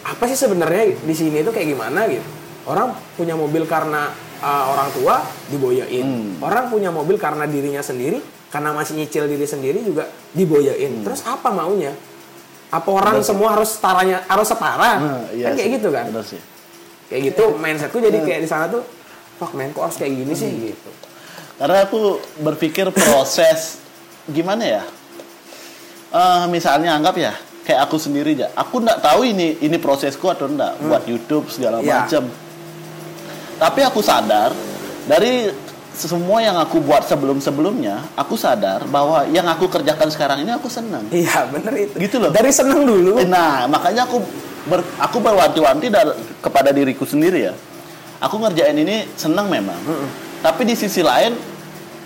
apa 0.06 0.22
sih 0.30 0.38
sebenarnya 0.38 0.94
di 1.02 1.14
sini 1.14 1.42
itu 1.42 1.50
kayak 1.54 1.66
gimana 1.70 2.06
gitu. 2.10 2.26
Orang 2.66 2.98
punya 3.14 3.38
mobil 3.38 3.62
karena 3.64 4.10
uh, 4.42 4.64
orang 4.74 4.90
tua 4.90 5.22
diboyain. 5.46 6.34
Orang 6.42 6.66
punya 6.66 6.90
mobil 6.90 7.14
karena 7.14 7.46
dirinya 7.46 7.78
sendiri, 7.78 8.18
karena 8.50 8.74
masih 8.74 8.98
nyicil 8.98 9.30
diri 9.30 9.46
sendiri 9.46 9.78
juga 9.86 10.10
diboyain. 10.34 11.06
Terus 11.06 11.22
apa 11.22 11.54
maunya? 11.54 11.94
Apa 12.74 12.90
orang 12.90 13.22
semua 13.22 13.54
harus 13.54 13.78
setaranya 13.78 14.26
harus 14.26 14.50
setara? 14.50 14.90
Nah, 14.98 15.22
iya 15.30 15.54
kan 15.54 15.54
kayak 15.54 15.70
sih. 15.70 15.76
gitu 15.78 15.88
kan? 15.94 16.04
Bener 16.10 16.24
sih. 16.26 16.40
Kayak 17.06 17.22
gitu 17.30 17.44
mindsetku 17.62 17.98
jadi 18.02 18.18
kayak 18.18 18.40
di 18.42 18.48
sana 18.50 18.66
tuh, 18.66 18.82
fuck 19.38 19.54
man, 19.54 19.70
kok 19.70 19.86
harus 19.86 19.96
kayak 20.02 20.12
gini 20.18 20.34
sih 20.34 20.50
gitu. 20.74 20.90
Karena 21.56 21.86
aku 21.86 22.18
berpikir 22.42 22.90
proses 22.90 23.78
gimana 24.26 24.66
ya? 24.66 24.82
Eh, 26.10 26.44
misalnya 26.50 26.98
anggap 26.98 27.14
ya 27.14 27.32
kayak 27.62 27.90
aku 27.90 27.98
sendiri 27.98 28.38
aja. 28.38 28.50
Aku 28.54 28.78
nggak 28.78 29.02
tahu 29.02 29.26
ini 29.26 29.58
ini 29.58 29.78
prosesku 29.78 30.30
atau 30.30 30.46
enggak 30.46 30.78
buat 30.82 31.02
YouTube 31.06 31.50
segala 31.50 31.82
Iya. 31.82 32.06
macam. 32.06 32.24
Tapi 33.56 33.80
aku 33.84 34.04
sadar 34.04 34.52
dari 35.08 35.48
semua 35.96 36.44
yang 36.44 36.60
aku 36.60 36.76
buat 36.84 37.08
sebelum-sebelumnya, 37.08 38.12
aku 38.20 38.36
sadar 38.36 38.84
bahwa 38.84 39.24
yang 39.32 39.48
aku 39.48 39.64
kerjakan 39.64 40.12
sekarang 40.12 40.44
ini 40.44 40.52
aku 40.52 40.68
senang. 40.68 41.08
Iya 41.08 41.48
bener 41.48 41.72
itu. 41.88 41.94
Gitu 41.96 42.16
loh. 42.20 42.28
Dari 42.28 42.52
seneng 42.52 42.84
dulu. 42.84 43.24
Nah, 43.24 43.64
makanya 43.64 44.04
aku 44.04 44.20
ber, 44.68 44.84
aku 45.00 45.16
berwanti-wanti 45.24 45.88
dar- 45.88 46.12
kepada 46.44 46.68
diriku 46.68 47.08
sendiri 47.08 47.48
ya. 47.48 47.54
Aku 48.20 48.36
ngerjain 48.36 48.76
ini 48.76 49.08
senang 49.16 49.48
memang. 49.48 49.76
Tapi 50.44 50.68
di 50.68 50.76
sisi 50.76 51.00
lain 51.00 51.32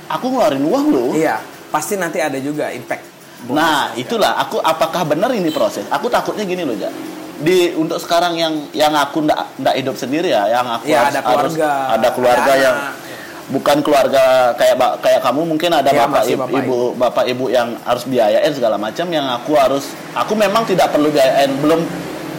aku 0.06 0.26
ngeluarin 0.30 0.62
uang 0.62 0.86
loh. 0.94 1.10
Iya, 1.10 1.42
pasti 1.74 1.98
nanti 1.98 2.22
ada 2.22 2.38
juga 2.38 2.70
impact. 2.70 3.02
Nah, 3.50 3.90
itulah 3.96 4.36
aku 4.38 4.60
apakah 4.62 5.02
benar 5.02 5.32
ini 5.32 5.48
proses? 5.50 5.82
Aku 5.90 6.06
takutnya 6.12 6.44
gini 6.46 6.62
loh, 6.62 6.76
Ja. 6.78 6.92
Di 7.40 7.72
untuk 7.72 7.96
sekarang 7.96 8.36
yang 8.36 8.52
yang 8.70 8.92
aku 8.92 9.24
ndak 9.24 9.56
ndak 9.56 9.74
hidup 9.74 9.96
sendiri 9.96 10.28
ya, 10.28 10.44
yang 10.46 10.66
aku 10.68 10.84
Ya, 10.86 11.02
harus, 11.02 11.10
ada 11.10 11.20
keluarga, 11.22 11.68
harus- 11.68 11.90
ada 11.90 12.08
keluarga 12.10 12.42
ada 12.46 12.54
yang 12.54 12.76
anak. 12.78 12.94
bukan 13.48 13.76
keluarga 13.80 14.22
kayak 14.54 14.76
kayak 15.00 15.20
kamu 15.20 15.40
mungkin 15.44 15.70
ada 15.72 15.88
Ya, 15.88 16.04
bapak, 16.04 16.22
ibu, 16.24 16.38
bapak, 16.38 16.58
ibu 16.60 16.76
bapak 16.94 17.24
ibu 17.26 17.44
yang 17.48 17.68
harus 17.82 18.04
biayain 18.04 18.52
segala 18.52 18.76
macam 18.76 19.06
yang 19.08 19.26
aku 19.26 19.52
harus 19.54 19.84
aku 20.12 20.32
memang 20.34 20.62
tidak 20.64 20.88
perlu 20.88 21.08
biayain 21.08 21.50
belum 21.58 21.80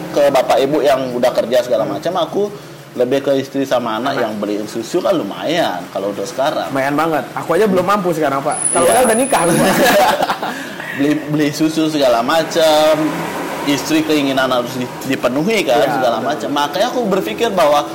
ke 0.08 0.22
bapak 0.28 0.56
ibu 0.60 0.78
yang 0.80 1.12
udah 1.12 1.32
kerja 1.32 1.58
segala 1.62 1.82
Hmm. 1.82 1.98
macam 1.98 2.12
aku 2.18 2.42
lebih 2.92 3.20
ke 3.22 3.32
istri 3.34 3.64
sama 3.64 3.96
anak, 3.96 4.14
yang 4.16 4.36
beliin 4.36 4.64
susu 4.66 5.00
kan 5.00 5.12
lumayan 5.12 5.80
kalau 5.88 6.08
untuk 6.08 6.24
sekarang 6.24 6.68
Lumayan 6.68 6.92
banget. 6.92 7.24
Aku 7.34 7.50
aja 7.52 7.64
belum 7.64 7.82
mampu 7.82 8.12
sekarang 8.12 8.38
pak. 8.38 8.52
Kalau 8.68 8.84
Iya. 8.84 8.92
saya 8.92 9.02
udah 9.02 9.16
nikah. 9.16 9.42
beli 10.96 11.12
beli 11.26 11.48
susu 11.50 11.88
segala 11.88 12.20
macam 12.20 12.92
istri 13.64 14.02
keinginan 14.02 14.48
harus 14.48 14.74
di- 14.74 14.88
dipenuhi 15.06 15.62
kan 15.62 15.78
Iya, 15.80 15.92
segala 15.92 16.18
macam 16.18 16.48
makanya 16.50 16.86
aku 16.88 17.00
berpikir 17.06 17.48
bahwa 17.50 17.86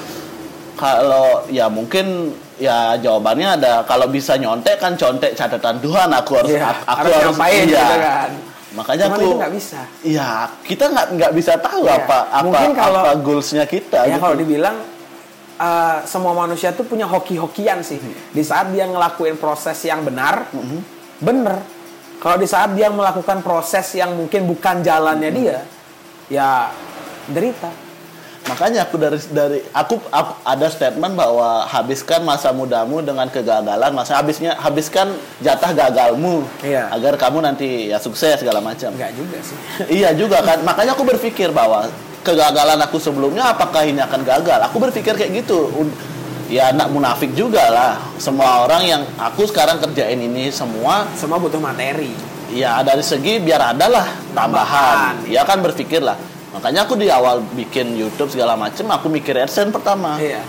kalau 0.73 1.43
ya 1.47 1.67
mungkin 1.67 2.31
ya 2.55 2.95
jawabannya 2.95 3.57
ada 3.57 3.73
kalau 3.83 4.05
bisa 4.07 4.35
nyontek 4.35 4.77
kan 4.77 4.93
contek 4.93 5.33
catatan 5.33 5.77
Tuhan 5.77 6.09
aku 6.11 6.31
harus 6.35 6.51
Iya, 6.51 6.69
aku, 6.81 6.85
harus 6.87 7.13
harus 7.13 7.35
ngapain 7.35 7.61
gitu 7.65 7.95
kan. 7.99 8.29
makanya 8.69 9.05
Cuman 9.07 9.17
aku 9.17 9.29
nggak 9.35 9.53
bisa. 9.53 9.79
Iya, 10.01 10.29
kita 10.61 10.85
nggak 10.87 11.07
nggak 11.13 11.31
bisa 11.33 11.53
tahu 11.57 11.81
Iya. 11.83 11.97
apa 11.97 12.17
apa 12.31 12.57
kalau- 12.75 13.03
apa 13.03 13.13
goalsnya 13.17 13.65
kita. 13.65 14.05
ya 14.05 14.13
gitu. 14.13 14.21
kalau 14.21 14.35
dibilang 14.35 14.75
uh, 15.57 15.97
semua 16.03 16.33
manusia 16.35 16.69
tuh 16.71 16.85
punya 16.85 17.05
hoki-hokian 17.05 17.81
sih. 17.81 17.97
Di 18.29 18.41
saat 18.41 18.69
dia 18.69 18.85
ngelakuin 18.85 19.35
proses 19.35 19.81
yang 19.81 20.01
benar, 20.01 20.45
bener. 21.17 21.57
Kalau 22.17 22.37
di 22.37 22.49
saat 22.49 22.73
dia 22.73 22.89
melakukan 22.89 23.45
proses 23.45 23.85
yang 23.93 24.17
mungkin 24.17 24.49
bukan 24.49 24.81
jalannya 24.81 25.29
dia, 25.29 25.57
ya 26.27 26.73
derita. 27.29 27.69
Makanya 28.47 28.87
aku 28.87 28.95
dari 28.95 29.19
dari 29.27 29.59
aku, 29.75 29.99
ada 30.47 30.71
statement 30.71 31.19
bahwa 31.19 31.67
habiskan 31.67 32.23
masa 32.23 32.55
mudamu 32.55 33.03
dengan 33.03 33.27
kegagalan, 33.27 33.91
masa 33.91 34.17
habisnya 34.23 34.55
habiskan 34.55 35.11
jatah 35.43 35.75
gagalmu 35.75 36.47
Iya. 36.63 36.87
agar 36.95 37.19
kamu 37.19 37.43
nanti 37.43 37.91
ya 37.91 37.99
sukses 37.99 38.39
segala 38.39 38.63
macam. 38.63 38.95
Enggak 38.95 39.11
juga 39.19 39.37
sih. 39.43 39.57
iya 39.99 40.15
juga 40.15 40.39
kan. 40.47 40.63
Makanya 40.63 40.95
aku 40.95 41.03
berpikir 41.03 41.51
bahwa 41.51 41.91
kegagalan 42.23 42.79
aku 42.79 42.95
sebelumnya 43.03 43.51
apakah 43.51 43.83
ini 43.83 43.99
akan 43.99 44.23
gagal? 44.23 44.59
Aku 44.71 44.79
berpikir 44.79 45.11
kayak 45.19 45.43
gitu. 45.43 45.67
Ya 46.47 46.71
anak 46.71 46.87
munafik 46.95 47.35
juga 47.35 47.67
lah. 47.67 47.99
Semua 48.15 48.63
orang 48.63 48.87
yang 48.87 49.01
aku 49.19 49.43
sekarang 49.47 49.83
kerjain 49.83 50.15
ini 50.15 50.47
semua 50.47 51.03
Semua 51.19 51.37
butuh 51.37 51.59
materi. 51.59 52.11
ya 52.47 52.79
dari 52.79 53.03
segi 53.03 53.43
biar 53.43 53.75
ada 53.75 53.91
lah 53.91 54.07
tambahan. 54.31 55.19
Tambahan. 55.19 55.31
Ya 55.31 55.43
kan 55.43 55.59
berpikir 55.59 55.99
lah. 55.99 56.15
Makanya 56.55 56.87
aku 56.87 56.95
di 56.95 57.11
awal 57.11 57.43
bikin 57.53 57.99
YouTube 57.99 58.31
segala 58.31 58.55
macam 58.55 58.87
aku 58.95 59.11
mikir 59.11 59.35
AdSense 59.35 59.75
pertama. 59.75 60.15
Iya. 60.15 60.39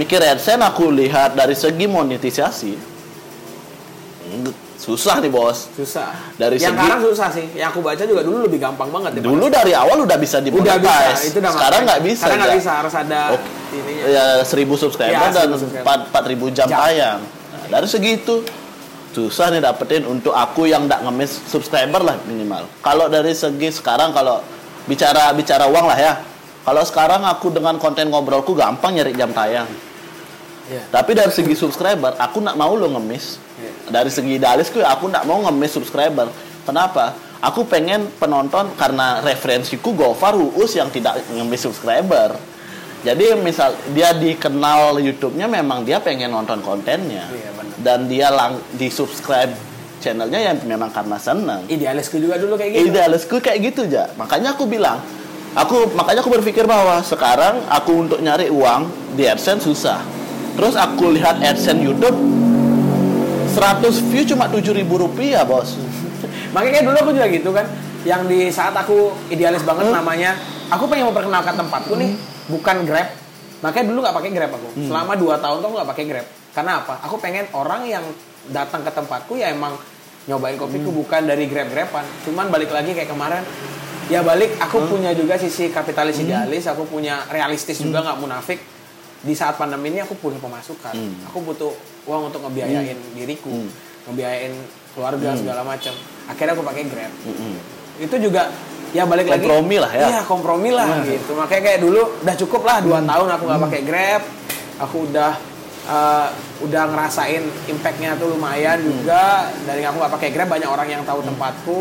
Mikir 0.00 0.24
AdSense 0.24 0.64
aku 0.64 0.88
lihat 0.88 1.36
dari 1.36 1.52
segi 1.52 1.84
monetisasi. 1.84 2.72
Susah 4.82 5.22
nih 5.22 5.30
bos. 5.30 5.70
Susah. 5.70 6.10
Dari 6.34 6.58
yang 6.58 6.74
segi- 6.74 6.82
sekarang 6.82 7.00
susah 7.00 7.28
sih. 7.30 7.46
Yang 7.54 7.68
aku 7.70 7.80
baca 7.80 8.02
juga 8.02 8.20
dulu 8.20 8.42
lebih 8.42 8.58
gampang 8.58 8.90
banget. 8.90 9.22
Dulu 9.22 9.46
dari 9.46 9.70
awal 9.72 10.02
udah 10.02 10.18
bisa 10.18 10.36
udah 10.36 10.44
dimonetize. 10.44 10.82
bisa 10.82 11.22
itu 11.24 11.38
udah 11.38 11.52
Sekarang 11.54 11.80
nggak 11.86 12.00
bisa. 12.02 12.18
sekarang 12.20 12.38
nggak 12.42 12.56
bisa 12.58 12.70
harus 12.74 12.94
ada 12.96 13.20
Oke. 13.30 13.46
ininya 13.72 14.04
Ya 14.04 14.26
1000 14.42 14.74
subscriber 14.74 15.14
Ya, 15.14 15.30
dan 15.30 15.46
1000 15.48 15.62
subscriber. 15.62 15.86
4 15.86 16.10
4000 16.10 16.50
jam, 16.50 16.66
Jam. 16.66 16.78
tayang. 16.80 17.20
Nah, 17.22 17.66
dari 17.70 17.86
segitu 17.86 18.34
susah 19.12 19.46
nih 19.48 19.60
dapetin 19.60 20.02
untuk 20.04 20.32
aku 20.32 20.64
yang 20.64 20.90
nggak 20.90 21.00
ngemis 21.00 21.30
subscriber 21.46 22.02
lah 22.02 22.18
minimal. 22.24 22.66
Kalau 22.80 23.06
dari 23.06 23.30
segi 23.32 23.70
sekarang 23.70 24.10
kalau 24.10 24.42
bicara 24.84 25.30
bicara 25.30 25.70
uang 25.70 25.86
lah 25.86 25.96
ya. 25.96 26.14
Kalau 26.62 26.82
sekarang 26.82 27.22
aku 27.22 27.50
dengan 27.50 27.74
konten 27.76 28.06
ngobrolku 28.06 28.50
gampang 28.52 28.94
nyari 28.94 29.12
jam 29.12 29.30
tayang. 29.30 29.66
Iya. 30.70 30.82
Tapi 30.90 31.16
dari 31.16 31.32
segi 31.34 31.54
subscriber, 31.54 32.14
aku 32.18 32.42
nggak 32.42 32.58
mau 32.58 32.74
lo 32.76 32.90
ngemis. 32.98 33.40
Iya. 33.58 33.72
Dari 33.90 34.10
segi 34.10 34.38
idealisku, 34.38 34.78
aku 34.82 35.10
nggak 35.10 35.24
mau 35.26 35.42
ngemis 35.46 35.72
subscriber. 35.74 36.28
Kenapa? 36.62 37.32
aku 37.42 37.66
pengen 37.66 38.06
penonton 38.16 38.70
karena 38.78 39.18
referensiku 39.20 39.92
Gofar 39.92 40.38
Uus 40.38 40.78
yang 40.78 40.88
tidak 40.94 41.18
ngemis 41.34 41.66
subscriber. 41.66 42.38
Jadi 43.02 43.34
misal 43.34 43.74
dia 43.90 44.14
dikenal 44.14 45.02
YouTube-nya 45.02 45.50
memang 45.50 45.82
dia 45.82 45.98
pengen 45.98 46.30
nonton 46.30 46.62
kontennya. 46.62 47.26
Iya. 47.26 47.50
Dan 47.82 48.06
dia 48.06 48.30
lang 48.30 48.62
di 48.78 48.86
subscribe 48.86 49.50
channelnya 49.98 50.38
yang 50.38 50.56
memang 50.62 50.94
karena 50.94 51.18
senang. 51.18 51.66
Idealisku 51.66 52.22
juga 52.22 52.38
dulu 52.38 52.54
kayak 52.54 52.78
gitu. 52.78 52.86
Idealisku 52.94 53.36
kayak 53.42 53.58
gitu 53.74 53.90
aja. 53.90 54.06
Makanya 54.14 54.54
aku 54.54 54.70
bilang, 54.70 55.02
aku 55.58 55.90
makanya 55.98 56.22
aku 56.22 56.30
berpikir 56.30 56.62
bahwa 56.62 57.02
sekarang 57.02 57.66
aku 57.66 58.06
untuk 58.06 58.22
nyari 58.22 58.46
uang 58.54 58.86
di 59.18 59.26
AdSense 59.26 59.66
susah. 59.66 60.21
Terus 60.52 60.74
aku 60.74 61.10
lihat 61.10 61.40
AdSense 61.40 61.80
YouTube 61.80 62.16
100 63.52 64.08
view 64.08 64.24
cuma 64.26 64.48
7.000 64.48 64.84
rupiah 64.84 65.44
bos. 65.44 65.76
Makanya 66.56 66.80
dulu 66.82 66.96
aku 66.98 67.10
juga 67.12 67.28
gitu 67.28 67.50
kan. 67.52 67.66
Yang 68.02 68.22
di 68.26 68.40
saat 68.50 68.74
aku 68.74 69.14
idealis 69.28 69.62
banget 69.62 69.86
Hmm. 69.86 69.94
namanya, 69.94 70.34
aku 70.68 70.90
pengen 70.90 71.06
memperkenalkan 71.08 71.54
tempatku 71.54 71.94
nih, 71.94 72.18
bukan 72.48 72.82
Grab. 72.82 73.08
Makanya 73.62 73.84
dulu 73.88 73.98
nggak 74.02 74.16
pakai 74.16 74.30
Grab 74.34 74.52
aku. 74.52 74.68
Hmm. 74.74 74.86
Selama 74.90 75.12
2 75.14 75.38
tahun 75.38 75.56
tuh 75.60 75.68
nggak 75.70 75.88
pakai 75.88 76.04
Grab. 76.08 76.26
Karena 76.52 76.72
apa? 76.82 76.94
Aku 77.06 77.16
pengen 77.16 77.46
orang 77.52 77.86
yang 77.86 78.04
datang 78.50 78.82
ke 78.82 78.90
tempatku 78.90 79.38
ya 79.38 79.48
emang 79.48 79.78
nyobain 80.24 80.56
kopiku 80.56 80.90
Hmm. 80.90 80.98
bukan 80.98 81.22
dari 81.24 81.46
Grab-Graban. 81.46 82.04
Cuman 82.24 82.46
balik 82.48 82.70
lagi 82.70 82.90
kayak 82.90 83.06
kemarin, 83.06 83.42
ya 84.08 84.20
balik 84.20 84.58
aku 84.58 84.82
Hmm. 84.82 84.88
punya 84.90 85.10
juga 85.14 85.38
sisi 85.38 85.70
kapitalis 85.70 86.18
idealis, 86.18 86.66
aku 86.66 86.82
punya 86.84 87.22
realistis 87.28 87.78
juga 87.78 88.02
nggak 88.02 88.18
munafik. 88.18 88.58
Di 89.22 89.34
saat 89.34 89.54
pandemi 89.54 89.94
ini 89.94 90.02
aku 90.02 90.18
punya 90.18 90.38
pemasukan. 90.38 90.90
Hmm. 90.92 91.26
Aku 91.30 91.40
butuh 91.40 91.70
uang 92.04 92.28
untuk 92.28 92.42
ngebiayain 92.42 92.98
diriku, 93.14 93.54
Hmm. 93.54 93.70
ngebiayain 94.10 94.54
keluarga 94.92 95.32
segala 95.34 95.62
macam. 95.62 95.94
Akhirnya 96.26 96.52
aku 96.52 96.62
pakai 96.62 96.84
Grab. 96.86 97.12
Mm-mm. 97.24 97.54
itu 98.00 98.16
juga 98.18 98.48
ya 98.90 99.04
balik 99.04 99.28
lagi. 99.28 99.44
Kompromi 99.44 99.76
lah 99.78 99.92
ya. 99.92 100.06
iya 100.10 100.20
kompromi 100.24 100.70
lah 100.72 100.86
gitu. 101.04 101.32
Makanya 101.36 101.62
kayak 101.62 101.80
dulu 101.80 102.02
udah 102.24 102.34
cukup 102.40 102.62
lah 102.64 102.78
dua 102.80 102.98
tahun 103.04 103.28
aku 103.30 103.42
nggak 103.46 103.62
pakai 103.68 103.80
grab. 103.84 104.22
Aku 104.80 104.96
udah 105.06 105.32
eh, 105.86 106.28
udah 106.64 106.82
ngerasain 106.88 107.42
impactnya 107.68 108.16
tuh 108.16 108.32
lumayan 108.32 108.80
juga. 108.80 109.48
Dari 109.68 109.84
aku 109.84 109.96
nggak 110.02 110.12
pakai 110.18 110.28
grab 110.34 110.48
banyak 110.50 110.66
orang 110.66 110.88
yang 110.88 111.02
tahu 111.04 111.20
tempatku. 111.22 111.80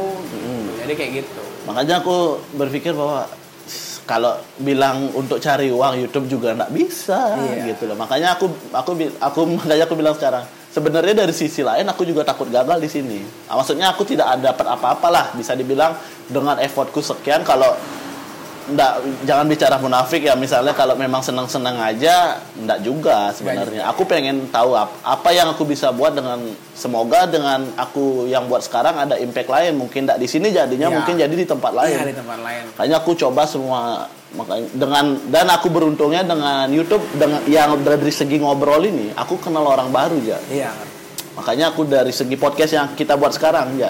Jadi 0.84 0.94
kayak 0.94 1.12
gitu. 1.24 1.42
Makanya 1.66 2.04
aku 2.04 2.42
berpikir 2.60 2.92
bahwa 2.92 3.26
kalau 4.12 4.36
bilang 4.60 5.08
untuk 5.16 5.40
cari 5.40 5.72
uang 5.72 5.96
YouTube 5.96 6.28
juga 6.28 6.52
nggak 6.52 6.72
bisa 6.76 7.40
Iya. 7.40 7.72
gitu 7.72 7.88
loh. 7.88 7.96
Makanya 7.96 8.36
aku 8.36 8.52
aku 8.76 8.92
aku 9.24 9.40
makanya 9.56 9.88
aku 9.88 9.96
bilang 9.96 10.12
sekarang 10.12 10.44
sebenarnya 10.68 11.24
dari 11.24 11.32
sisi 11.32 11.64
lain 11.64 11.88
aku 11.88 12.04
juga 12.04 12.28
takut 12.28 12.52
gagal 12.52 12.76
di 12.78 12.90
sini. 12.92 13.20
Ah, 13.48 13.56
Maksudnya 13.56 13.88
aku 13.88 14.04
tidak 14.04 14.28
ada 14.28 14.52
dapat 14.52 14.68
apa-apa 14.68 15.08
lah 15.08 15.26
bisa 15.32 15.56
dibilang 15.56 15.96
dengan 16.28 16.60
effortku 16.60 17.00
sekian 17.00 17.48
kalau 17.48 17.72
ndak 18.68 18.94
jangan 19.24 19.46
bicara 19.46 19.76
munafik 19.76 20.22
ya 20.22 20.34
misalnya 20.34 20.72
kalau 20.72 20.94
memang 20.94 21.20
senang-senang 21.20 21.76
aja 21.76 22.38
ndak 22.56 22.80
juga 22.80 23.32
sebenarnya 23.32 23.86
aku 23.86 24.04
pengen 24.04 24.46
tahu 24.48 24.74
ap- 24.74 24.94
apa 25.02 25.30
yang 25.30 25.50
aku 25.50 25.64
bisa 25.64 25.90
buat 25.90 26.12
dengan 26.12 26.38
semoga 26.72 27.26
dengan 27.26 27.66
aku 27.74 28.26
yang 28.26 28.46
buat 28.46 28.62
sekarang 28.62 28.94
ada 28.96 29.18
impact 29.18 29.48
lain 29.48 29.74
mungkin 29.76 30.06
ndak 30.06 30.18
di 30.18 30.28
sini 30.28 30.50
jadinya 30.50 30.88
Ya. 30.88 30.94
mungkin 30.94 31.16
jadi 31.16 31.32
di 31.32 31.44
tempat 31.44 31.72
lain 31.72 31.96
iya 31.96 32.06
di 32.06 32.14
tempat 32.14 32.38
lain 32.38 32.64
Makanya 32.72 32.96
aku 32.98 33.12
coba 33.16 33.42
semua 33.44 33.82
makanya 34.32 34.68
dengan 34.72 35.06
dan 35.28 35.48
aku 35.48 35.68
beruntungnya 35.68 36.22
dengan 36.22 36.66
YouTube 36.68 37.04
dengan 37.14 37.42
yang 37.46 37.76
dari 37.80 38.10
segi 38.10 38.38
ngobrol 38.38 38.80
ini 38.82 39.10
aku 39.12 39.36
kenal 39.38 39.66
orang 39.66 39.90
baru 39.90 40.22
ya. 40.22 40.38
iya 40.48 40.70
Makanya 41.32 41.72
aku 41.72 41.84
dari 41.84 42.12
segi 42.12 42.36
podcast 42.36 42.72
yang 42.72 42.88
kita 42.92 43.16
buat 43.16 43.32
sekarang 43.32 43.74
ya. 43.76 43.88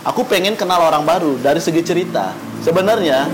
Aku 0.00 0.24
pengen 0.24 0.56
kenal 0.56 0.80
orang 0.80 1.04
baru 1.04 1.36
dari 1.36 1.60
segi 1.60 1.84
cerita. 1.84 2.32
Sebenarnya 2.60 3.28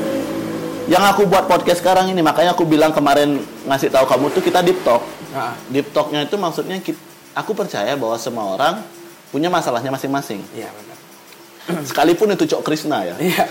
yang 0.87 1.03
aku 1.03 1.27
buat 1.27 1.51
podcast 1.51 1.83
sekarang 1.83 2.07
ini 2.09 2.23
makanya 2.23 2.55
aku 2.55 2.63
bilang 2.63 2.95
kemarin 2.95 3.43
ngasih 3.67 3.91
tahu 3.91 4.07
kamu 4.07 4.31
tuh 4.31 4.43
kita 4.43 4.63
deep 4.63 4.79
talk. 4.87 5.03
Ah, 5.35 5.53
Deep 5.69 5.91
talknya 5.93 6.25
itu 6.25 6.39
maksudnya 6.39 6.79
kit- 6.81 6.99
aku 7.35 7.53
percaya 7.53 7.93
bahwa 7.99 8.17
semua 8.17 8.55
orang 8.55 8.81
punya 9.29 9.51
masalahnya 9.51 9.91
masing-masing. 9.91 10.41
iya 10.55 10.71
benar. 10.71 10.95
Sekalipun 11.83 12.31
itu 12.31 12.47
Cok 12.47 12.63
Krisna 12.63 13.03
ya 13.03 13.19
iya. 13.19 13.43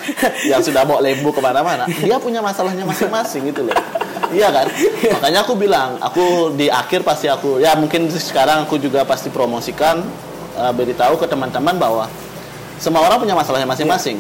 yang 0.48 0.64
sudah 0.64 0.88
bawa 0.88 1.04
lembu 1.04 1.36
ke 1.36 1.44
mana-mana 1.44 1.84
dia 2.00 2.16
punya 2.16 2.40
masalahnya 2.40 2.88
masing-masing 2.88 3.52
gitu 3.52 3.68
loh. 3.68 3.76
Iya 4.32 4.50
kan? 4.56 4.72
Makanya 5.20 5.44
aku 5.44 5.54
bilang 5.60 6.00
aku 6.00 6.56
di 6.56 6.72
akhir 6.72 7.04
pasti 7.04 7.28
aku 7.28 7.60
ya 7.60 7.76
mungkin 7.76 8.08
sekarang 8.08 8.64
aku 8.64 8.80
juga 8.80 9.04
pasti 9.04 9.28
promosikan 9.28 10.00
eh, 10.56 10.72
beritahu 10.72 11.20
ke 11.20 11.28
teman-teman 11.28 11.76
bahwa 11.76 12.08
semua 12.80 13.04
orang 13.04 13.20
punya 13.20 13.36
masalahnya 13.36 13.68
masing-masing 13.68 14.16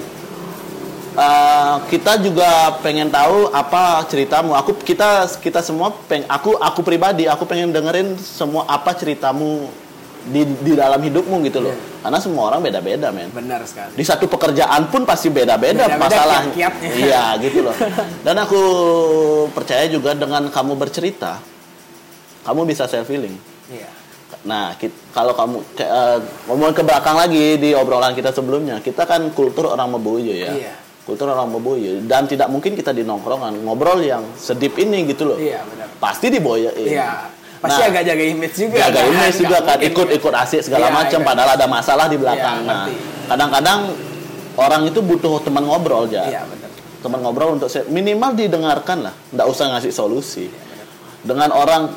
Eh, 1.16 1.76
kita 1.88 2.20
juga 2.20 2.76
pengen 2.80 3.08
tahu 3.08 3.48
apa 3.50 4.04
ceritamu. 4.06 4.52
Aku 4.52 4.76
kita 4.76 5.32
kita 5.40 5.64
semua 5.64 5.96
peng 6.06 6.28
aku 6.28 6.60
aku 6.60 6.84
pribadi 6.84 7.24
aku 7.24 7.48
pengen 7.48 7.72
dengerin 7.72 8.20
semua 8.20 8.68
apa 8.68 8.92
ceritamu 8.92 9.72
di 10.26 10.44
di 10.60 10.74
dalam 10.74 11.00
hidupmu 11.00 11.40
gitu 11.44 11.64
loh. 11.64 11.72
Iya. 11.72 11.94
karena 12.06 12.20
semua 12.20 12.44
orang 12.50 12.62
beda-beda 12.62 13.10
men. 13.10 13.32
Benar 13.32 13.64
sekali. 13.64 13.96
Di 13.96 14.04
satu 14.04 14.28
pekerjaan 14.28 14.90
pun 14.90 15.06
pasti 15.06 15.30
beda-beda 15.30 15.88
Beda-beda 15.88 16.06
masalah 16.06 16.42
iya 16.94 17.34
gitu 17.40 17.66
loh. 17.66 17.74
Dan 18.22 18.36
aku 18.38 18.62
percaya 19.50 19.88
juga 19.88 20.14
dengan 20.14 20.46
kamu 20.50 20.76
bercerita 20.76 21.40
kamu 22.44 22.62
bisa 22.62 22.86
self 22.86 23.10
healing 23.10 23.34
iya. 23.68 23.90
Nah 24.44 24.76
kit- 24.76 24.94
kalau 25.10 25.34
kamu 25.34 25.66
ke- 25.74 25.82
eh, 25.82 26.18
ngomong 26.46 26.74
ke 26.74 26.84
belakang 26.84 27.18
lagi 27.18 27.58
di 27.58 27.74
obrolan 27.74 28.14
kita 28.14 28.30
sebelumnya 28.30 28.78
kita 28.78 29.02
kan 29.06 29.32
kultur 29.32 29.66
orang 29.68 29.90
Meboyo 29.90 30.30
ya. 30.30 30.54
Iya. 30.54 30.74
Kultur 31.06 31.30
orang 31.30 31.54
Meboyo 31.54 32.02
dan 32.10 32.26
tidak 32.26 32.50
mungkin 32.50 32.74
kita 32.74 32.90
di 32.90 33.06
nongkrongan 33.06 33.62
ngobrol 33.62 34.02
yang 34.02 34.26
sedip 34.34 34.74
ini 34.82 35.06
gitu 35.06 35.30
loh. 35.30 35.38
Iya 35.38 35.62
benar. 35.62 35.88
Pasti 36.02 36.34
diboyain 36.34 36.74
iya. 36.74 37.30
Pasti 37.62 37.82
Nah, 37.82 37.90
agak 37.94 38.04
jaga 38.10 38.24
image 38.26 38.56
juga 38.58 38.78
jaga 38.90 39.00
kan? 39.00 39.14
image 39.14 39.38
juga 39.38 39.58
kan. 39.62 39.78
Mungkin. 39.78 39.90
ikut-ikut 39.94 40.34
asik 40.34 40.62
segala 40.66 40.90
Iya, 40.90 40.98
macam 40.98 41.20
iya. 41.22 41.28
padahal 41.30 41.50
ada 41.54 41.66
masalah 41.70 42.06
di 42.10 42.18
belakang. 42.18 42.58
Iya, 42.62 42.68
nah 42.68 42.86
kadang-kadang 43.30 43.80
orang 44.58 44.82
itu 44.90 45.00
butuh 45.06 45.38
teman 45.46 45.64
ngobrol 45.70 46.10
ya 46.10 46.26
iya 46.26 46.42
benar. 46.42 46.70
Teman 47.06 47.20
ngobrol 47.22 47.50
untuk 47.62 47.70
minimal 47.94 48.34
didengarkan 48.34 49.06
lah. 49.06 49.14
Nggak 49.30 49.48
usah 49.48 49.66
ngasih 49.78 49.94
solusi. 49.94 50.50
Iya, 50.50 50.84
dengan 51.22 51.54
orang 51.54 51.94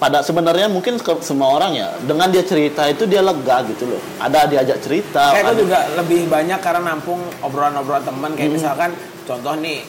pada 0.00 0.18
sebenarnya 0.20 0.66
mungkin 0.66 0.96
semua 1.20 1.52
orang 1.52 1.76
ya 1.76 1.92
dengan 2.00 2.26
dia 2.26 2.40
cerita 2.40 2.88
itu 2.88 3.04
dia 3.04 3.20
lega 3.20 3.60
gitu 3.68 3.84
loh 3.86 4.00
ada 4.16 4.48
diajak 4.48 4.80
cerita 4.80 5.28
Kayak 5.30 5.44
aku 5.44 5.52
ada- 5.52 5.60
juga 5.60 5.78
lebih 5.94 6.20
banyak 6.26 6.58
karena 6.58 6.82
nampung 6.86 7.20
obrolan-obrolan 7.40 8.02
teman 8.02 8.30
Hmm. 8.30 8.38
kayak 8.40 8.50
misalkan 8.50 8.90
contoh 9.22 9.54
nih 9.54 9.84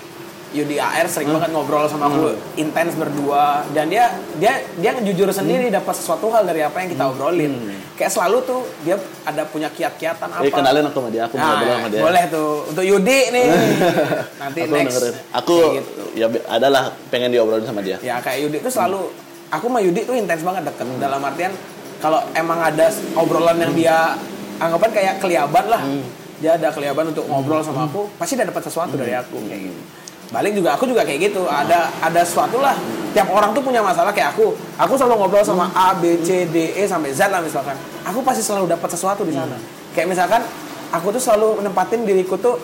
Yudi 0.52 0.76
AR 0.76 1.08
sering 1.08 1.32
banget 1.32 1.48
ngobrol 1.50 1.88
sama 1.88 2.06
aku 2.06 2.28
Hmm. 2.28 2.60
intens 2.60 2.92
berdua 2.94 3.64
dan 3.72 3.88
dia 3.88 4.12
dia 4.36 4.60
dia 4.76 4.92
jujur 5.00 5.32
sendiri 5.32 5.72
dapat 5.72 5.96
sesuatu 5.96 6.28
hal 6.28 6.44
dari 6.44 6.60
apa 6.60 6.76
yang 6.78 6.92
kita 6.92 7.08
obrolin. 7.08 7.56
Kayak 7.96 8.12
selalu 8.12 8.38
tuh 8.44 8.60
dia 8.84 9.00
ada 9.24 9.48
punya 9.48 9.72
kiat-kiatan 9.72 10.28
apa. 10.28 10.44
Hmm. 10.44 10.44
eh 10.44 10.52
kenalin 10.52 10.84
aku 10.84 10.98
sama 10.98 11.08
dia 11.10 11.24
aku 11.24 11.36
Nah, 11.36 11.46
ngobrol 11.48 11.72
sama 11.72 11.88
dia 11.88 12.02
boleh 12.04 12.24
tuh 12.28 12.50
untuk 12.68 12.84
Yudi 12.84 13.20
nih. 13.32 13.48
Nanti 14.44 14.60
aku 14.60 14.74
next. 14.76 14.92
dengerin 14.92 15.16
aku 15.32 15.56
gitu. 15.74 16.04
ya 16.14 16.28
adalah 16.50 16.84
pengen 17.08 17.32
diobrolin 17.32 17.64
sama 17.64 17.80
dia 17.80 17.96
Ya 18.02 18.20
kayak 18.20 18.40
Yudi 18.44 18.58
tuh 18.60 18.72
selalu 18.74 19.08
aku 19.52 19.68
sama 19.68 19.80
Yudi 19.84 20.07
tuh 20.07 20.15
intens 20.15 20.41
banget 20.41 20.64
deket 20.65 20.88
Hmm. 20.88 20.98
dalam 20.98 21.22
artian 21.22 21.52
kalau 22.02 22.23
emang 22.34 22.57
ada 22.57 22.90
obrolan 23.14 23.60
yang 23.61 23.73
dia 23.78 23.98
anggapan 24.57 24.90
kayak 24.90 25.14
keliaban 25.22 25.65
lah. 25.69 25.84
Hmm. 25.84 26.07
Dia 26.41 26.57
ada 26.57 26.73
keliaban 26.73 27.14
untuk 27.14 27.30
ngobrol 27.30 27.61
sama 27.61 27.86
aku, 27.86 28.10
pasti 28.18 28.34
dia 28.34 28.49
dapat 28.49 28.65
sesuatu 28.65 28.98
dari 28.98 29.14
aku 29.14 29.38
kayak 29.45 29.61
gitu. 29.69 29.82
Balik 30.34 30.57
juga 30.57 30.73
aku 30.73 30.90
juga 30.90 31.06
kayak 31.06 31.30
gitu. 31.30 31.45
Ada 31.45 31.91
ada 32.02 32.22
sesuatu 32.26 32.57
lah. 32.57 32.73
Tiap 33.14 33.30
orang 33.30 33.53
tuh 33.53 33.61
punya 33.61 33.84
masalah 33.84 34.10
kayak 34.10 34.34
aku. 34.34 34.56
Aku 34.80 34.98
selalu 34.98 35.22
ngobrol 35.22 35.45
sama 35.45 35.69
A, 35.76 35.94
B, 35.94 36.18
C, 36.26 36.48
D, 36.49 36.73
E 36.73 36.88
sampai 36.90 37.14
Z 37.14 37.30
lah 37.30 37.44
misalkan. 37.45 37.76
Aku 38.07 38.26
pasti 38.26 38.41
selalu 38.41 38.72
dapat 38.72 38.90
sesuatu 38.90 39.22
di 39.22 39.36
sana. 39.36 39.53
Kayak 39.94 40.18
misalkan 40.18 40.41
aku 40.90 41.14
tuh 41.14 41.22
selalu 41.22 41.61
menempatin 41.61 42.07
diriku 42.07 42.40
tuh 42.40 42.57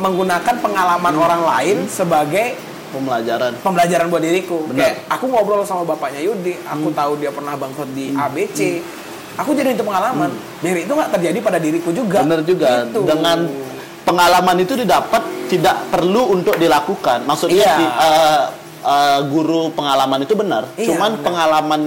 menggunakan 0.00 0.54
pengalaman 0.58 1.14
orang 1.14 1.42
lain 1.46 1.76
sebagai 1.86 2.56
pembelajaran 2.90 3.52
pembelajaran 3.60 4.06
buat 4.06 4.20
diriku. 4.20 4.66
Benar. 4.66 4.78
Kayak 4.78 4.94
aku 5.08 5.24
ngobrol 5.26 5.62
sama 5.62 5.82
bapaknya 5.84 6.20
Yudi, 6.20 6.54
aku 6.62 6.90
tahu 6.90 7.16
dia 7.16 7.30
pernah 7.30 7.54
bangkrut 7.54 7.90
di 7.90 8.10
ABC. 8.10 8.80
Aku 9.36 9.52
jadi 9.52 9.72
itu 9.72 9.82
pengalaman. 9.82 10.32
Dari 10.58 10.84
itu 10.84 10.92
nggak 10.92 11.10
terjadi 11.12 11.38
pada 11.40 11.58
diriku 11.58 11.92
juga. 11.92 12.24
Bener 12.24 12.40
juga 12.40 12.88
Gitu. 12.88 13.04
dengan 13.04 13.44
pengalaman 14.02 14.56
itu 14.58 14.72
didapat 14.74 15.22
tidak 15.46 15.76
perlu 15.90 16.32
untuk 16.32 16.56
dilakukan. 16.56 17.22
Maksudnya 17.22 17.60
Iya. 17.60 17.74
di- 17.76 17.92
eh, 17.92 18.42
eh, 18.82 19.18
guru 19.28 19.68
pengalaman 19.70 20.22
itu 20.22 20.32
benar. 20.32 20.64
Iya, 20.74 20.88
Cuman 20.90 21.10
benar. 21.14 21.24
pengalaman 21.24 21.80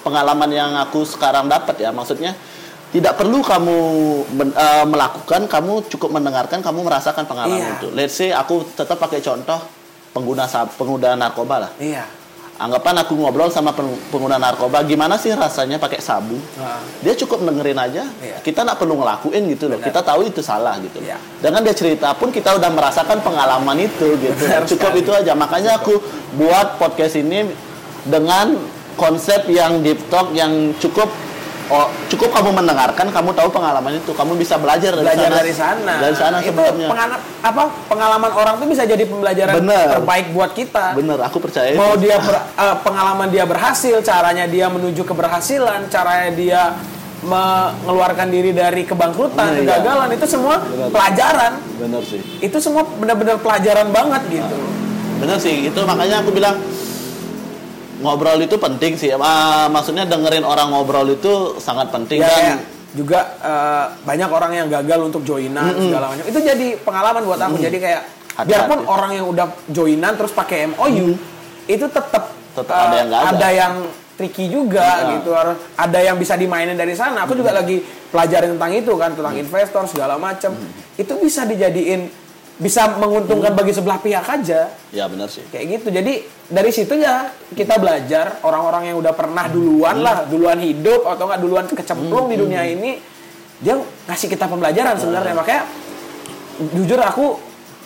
pengalaman 0.00 0.50
yang 0.50 0.70
aku 0.78 1.02
sekarang 1.02 1.50
dapat 1.50 1.74
ya, 1.76 1.90
maksudnya 1.90 2.38
tidak 2.86 3.18
perlu 3.18 3.42
kamu 3.42 3.76
men- 4.30 4.54
eh, 4.54 4.86
melakukan, 4.86 5.50
kamu 5.50 5.90
cukup 5.90 6.14
mendengarkan, 6.14 6.62
kamu 6.62 6.86
merasakan 6.86 7.26
pengalaman 7.26 7.58
Iya. 7.58 7.74
itu. 7.82 7.88
Let's 7.90 8.14
say 8.14 8.30
aku 8.30 8.62
tetap 8.72 8.96
pakai 8.96 9.18
contoh 9.18 9.58
pengguna 10.16 10.48
pengguna 10.70 11.12
narkoba 11.14 11.56
lah. 11.60 11.72
Iya. 11.76 12.04
anggapan 12.56 12.96
aku 12.96 13.12
ngobrol 13.14 13.52
sama 13.52 13.68
peng- 13.70 14.00
pengguna 14.08 14.40
narkoba 14.40 14.80
gimana 14.80 15.14
sih 15.14 15.28
rasanya 15.28 15.76
pakai 15.76 16.00
sabu 16.00 16.40
Nah, 16.56 16.80
dia 17.04 17.12
cukup 17.14 17.44
dengerin 17.44 17.76
aja 17.76 18.08
Iya. 18.16 18.40
kita 18.40 18.64
nggak 18.64 18.80
perlu 18.80 18.96
ngelakuin 18.96 19.44
gitu 19.46 19.68
loh 19.68 19.76
Benar. 19.76 19.92
kita 19.92 20.00
tahu 20.00 20.20
itu 20.24 20.40
salah 20.40 20.80
gitu 20.80 20.96
Iya. 20.98 21.20
dengan 21.36 21.60
dia 21.60 21.76
cerita 21.76 22.16
pun 22.16 22.32
kita 22.32 22.56
udah 22.56 22.72
merasakan 22.72 23.20
pengalaman 23.20 23.76
itu 23.78 24.08
gitu 24.16 24.40
Benar 24.40 24.64
cukup 24.64 24.88
sekali. 24.88 25.04
itu 25.04 25.12
aja 25.12 25.36
makanya 25.36 25.76
aku 25.76 26.00
buat 26.32 26.80
podcast 26.80 27.20
ini 27.20 27.44
dengan 28.02 28.56
konsep 28.96 29.44
yang 29.46 29.84
deep 29.84 30.00
talk 30.08 30.32
yang 30.32 30.48
cukup 30.78 31.12
oh, 31.68 31.86
cukup 32.06 32.30
kamu 32.30 32.50
mendengarkan 32.54 33.06
kamu 33.08 33.30
tahu 33.32 33.48
pengalaman 33.50 33.96
itu 33.96 34.10
kamu 34.10 34.32
bisa 34.34 34.54
belajar 34.54 34.92
dari 34.92 35.04
belajar 35.04 35.26
sana 35.26 35.36
dari 35.36 35.54
sana. 35.54 35.94
dari 35.98 36.14
sana 36.14 36.36
itu 36.40 36.62
pengana- 36.84 37.20
apa 37.40 37.62
pengalaman 37.86 38.30
orang 38.32 38.54
tuh 38.56 38.66
bisa 38.66 38.82
jadi 38.82 39.02
pembelajaran 39.02 39.54
Bener. 39.56 39.86
terbaik 39.92 40.26
buat 40.30 40.50
kita. 40.52 40.94
bener 40.94 41.18
aku 41.20 41.38
percaya 41.38 41.68
itu. 41.68 41.78
Mau 41.78 41.94
dia 41.94 42.16
ber- 42.16 42.46
eh, 42.48 42.76
pengalaman 42.80 43.28
dia 43.28 43.44
berhasil, 43.44 43.98
caranya 44.00 44.44
dia 44.44 44.66
menuju 44.66 45.02
keberhasilan, 45.02 45.86
caranya 45.86 46.30
dia 46.32 46.62
mengeluarkan 47.26 48.28
diri 48.28 48.52
dari 48.52 48.82
kebangkrutan, 48.82 49.50
Iya. 49.50 49.58
kegagalan 49.64 50.08
itu 50.12 50.26
semua 50.26 50.60
Benar. 50.60 50.88
pelajaran. 50.90 51.52
bener 51.76 52.02
sih 52.02 52.20
Itu 52.40 52.56
semua 52.56 52.82
benar-benar 52.84 53.36
pelajaran 53.38 53.90
banget 53.90 54.22
gitu. 54.32 54.56
bener 55.16 55.36
sih 55.36 55.66
itu 55.66 55.80
makanya 55.82 56.20
aku 56.20 56.30
bilang 56.30 56.60
ngobrol 57.98 58.38
itu 58.38 58.56
penting 58.56 58.92
sih 58.94 59.10
Ma- 59.14 59.66
maksudnya 59.66 60.04
dengerin 60.04 60.42
orang 60.42 60.68
ngobrol 60.68 61.08
itu 61.08 61.56
sangat 61.56 61.88
penting 61.88 62.18
Ya, 62.18 62.26
dan 62.26 62.36
kayak 62.36 62.58
juga 62.92 63.20
eh, 63.38 63.84
banyak 64.02 64.30
orang 64.30 64.52
yang 64.54 64.66
gagal 64.66 65.00
untuk 65.02 65.20
joinan 65.22 65.68
segala 65.76 66.08
macam. 66.08 66.24
Itu 66.24 66.40
jadi 66.40 66.66
pengalaman 66.78 67.22
buat 67.22 67.40
aku. 67.42 67.56
Jadi 67.58 67.76
kayak 67.76 68.02
Hati-hati. 68.32 68.48
biarpun 68.48 68.80
orang 68.84 69.10
yang 69.12 69.26
udah 69.26 69.46
joinan 69.66 70.12
terus 70.14 70.32
pakai 70.32 70.64
MOU 70.66 71.12
itu 71.66 71.86
tetap 71.86 72.32
Tetap 72.52 72.72
ada 72.72 72.96
yang 72.96 73.08
gagal. 73.10 73.28
ada 73.32 73.48
yang 73.50 73.74
tricky 74.16 74.48
juga 74.48 74.80
Iya. 74.80 75.08
gitu. 75.14 75.30
Ada 75.76 75.98
yang 76.02 76.16
bisa 76.16 76.34
dimainin 76.34 76.72
dari 76.72 76.92
sana. 76.92 77.24
Aku 77.24 77.32
juga 77.32 77.52
lagi 77.52 77.80
pelajarin 78.06 78.56
tentang 78.56 78.72
itu 78.72 78.92
kan, 78.94 79.12
tentang 79.12 79.34
investor 79.34 79.84
segala 79.84 80.16
macam. 80.16 80.56
Itu 80.94 81.20
bisa 81.20 81.44
dijadiin 81.44 82.08
bisa 82.56 82.88
menguntungkan 82.96 83.52
bagi 83.52 83.72
sebelah 83.76 84.00
pihak 84.00 84.24
aja. 84.24 84.72
Ya 84.88 85.04
bener 85.12 85.28
sih. 85.28 85.44
Kayak 85.52 85.80
gitu. 85.80 85.88
Jadi 85.92 86.24
dari 86.48 86.70
situ 86.72 86.96
ya 86.96 87.28
kita 87.52 87.76
belajar 87.76 88.40
orang-orang 88.40 88.92
yang 88.92 88.96
udah 88.96 89.12
pernah 89.12 89.44
duluan 89.44 90.00
lah 90.00 90.24
duluan 90.24 90.56
hidup 90.56 91.04
atau 91.04 91.28
nggak 91.28 91.40
duluan 91.44 91.64
kecemplung 91.68 92.32
di 92.32 92.36
dunia 92.40 92.64
ini 92.64 92.96
dia 93.60 93.76
ngasih 94.08 94.28
kita 94.32 94.48
pembelajaran 94.48 94.96
sebenarnya. 94.96 95.36
Makanya 95.36 95.62
jujur 96.72 97.00
aku 97.04 97.26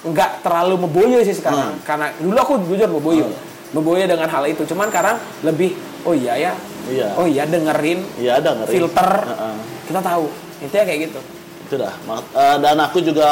nggak 0.07 0.47
terlalu 0.47 0.87
meboyo 0.87 1.19
sih 1.27 1.35
sekarang. 1.35 1.83
Karena 1.83 2.15
dulu 2.15 2.39
aku 2.39 2.55
jujur 2.71 2.87
meboyo 2.87 3.27
meboyo 3.75 4.07
dengan 4.07 4.31
hal 4.31 4.47
itu. 4.47 4.63
Cuman 4.71 4.87
sekarang 4.95 5.19
lebih 5.43 5.75
oh 6.07 6.15
iya 6.15 6.39
ya. 6.39 6.53
Iya. 6.91 7.13
oh 7.21 7.29
iya 7.29 7.45
dengerin 7.45 8.03
iya 8.19 8.39
ada 8.39 8.57
ngeri 8.57 8.71
filter. 8.71 9.11
Heeh. 9.27 9.55
kita 9.91 9.99
tahu. 9.99 10.31
Intinya 10.63 10.85
kayak 10.87 11.01
gitu 11.11 11.40
itu 11.71 11.79
dah. 11.79 11.95
Ma- 12.03 12.19
eh, 12.19 12.57
dan 12.59 12.75
aku 12.77 12.99
juga 12.99 13.31